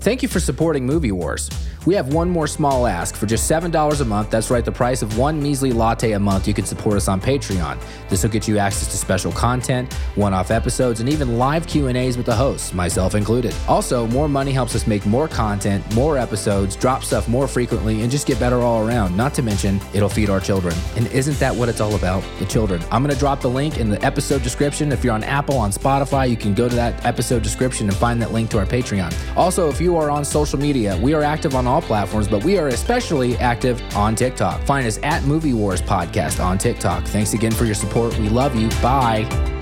Thank 0.00 0.22
you 0.22 0.28
for 0.28 0.40
supporting 0.40 0.86
Movie 0.86 1.12
Wars. 1.12 1.50
We 1.88 1.94
have 1.94 2.12
one 2.12 2.28
more 2.28 2.46
small 2.46 2.86
ask. 2.86 3.16
For 3.16 3.24
just 3.24 3.50
$7 3.50 4.00
a 4.02 4.04
month, 4.04 4.28
that's 4.28 4.50
right, 4.50 4.62
the 4.62 4.70
price 4.70 5.00
of 5.00 5.16
one 5.16 5.42
measly 5.42 5.72
latte 5.72 6.12
a 6.12 6.18
month, 6.18 6.46
you 6.46 6.52
can 6.52 6.66
support 6.66 6.98
us 6.98 7.08
on 7.08 7.18
Patreon. 7.18 7.78
This 8.10 8.22
will 8.22 8.28
get 8.28 8.46
you 8.46 8.58
access 8.58 8.88
to 8.88 8.98
special 8.98 9.32
content, 9.32 9.90
one-off 10.14 10.50
episodes, 10.50 11.00
and 11.00 11.08
even 11.08 11.38
live 11.38 11.66
Q&As 11.66 12.18
with 12.18 12.26
the 12.26 12.36
hosts, 12.36 12.74
myself 12.74 13.14
included. 13.14 13.54
Also, 13.66 14.06
more 14.08 14.28
money 14.28 14.52
helps 14.52 14.76
us 14.76 14.86
make 14.86 15.06
more 15.06 15.28
content, 15.28 15.82
more 15.94 16.18
episodes, 16.18 16.76
drop 16.76 17.04
stuff 17.04 17.26
more 17.26 17.48
frequently, 17.48 18.02
and 18.02 18.10
just 18.10 18.26
get 18.26 18.38
better 18.38 18.58
all 18.58 18.86
around. 18.86 19.16
Not 19.16 19.32
to 19.36 19.42
mention, 19.42 19.80
it'll 19.94 20.10
feed 20.10 20.28
our 20.28 20.40
children. 20.40 20.74
And 20.96 21.06
isn't 21.06 21.38
that 21.38 21.56
what 21.56 21.70
it's 21.70 21.80
all 21.80 21.94
about? 21.94 22.22
The 22.38 22.44
children. 22.44 22.82
I'm 22.90 23.02
going 23.02 23.14
to 23.14 23.18
drop 23.18 23.40
the 23.40 23.48
link 23.48 23.78
in 23.78 23.88
the 23.88 24.04
episode 24.04 24.42
description. 24.42 24.92
If 24.92 25.04
you're 25.04 25.14
on 25.14 25.24
Apple, 25.24 25.56
on 25.56 25.70
Spotify, 25.70 26.28
you 26.28 26.36
can 26.36 26.52
go 26.52 26.68
to 26.68 26.74
that 26.74 27.02
episode 27.06 27.42
description 27.42 27.88
and 27.88 27.96
find 27.96 28.20
that 28.20 28.32
link 28.32 28.50
to 28.50 28.58
our 28.58 28.66
Patreon. 28.66 29.10
Also, 29.38 29.70
if 29.70 29.80
you 29.80 29.96
are 29.96 30.10
on 30.10 30.22
social 30.22 30.58
media, 30.58 30.94
we 30.98 31.14
are 31.14 31.22
active 31.22 31.54
on 31.54 31.66
all 31.78 31.82
platforms, 31.86 32.26
but 32.28 32.42
we 32.44 32.58
are 32.58 32.68
especially 32.68 33.36
active 33.36 33.80
on 33.94 34.16
TikTok. 34.16 34.60
Find 34.62 34.86
us 34.86 34.98
at 35.02 35.22
Movie 35.24 35.54
Wars 35.54 35.80
Podcast 35.80 36.44
on 36.44 36.58
TikTok. 36.58 37.04
Thanks 37.04 37.34
again 37.34 37.52
for 37.52 37.64
your 37.64 37.74
support. 37.74 38.18
We 38.18 38.28
love 38.28 38.56
you. 38.56 38.68
Bye. 38.82 39.57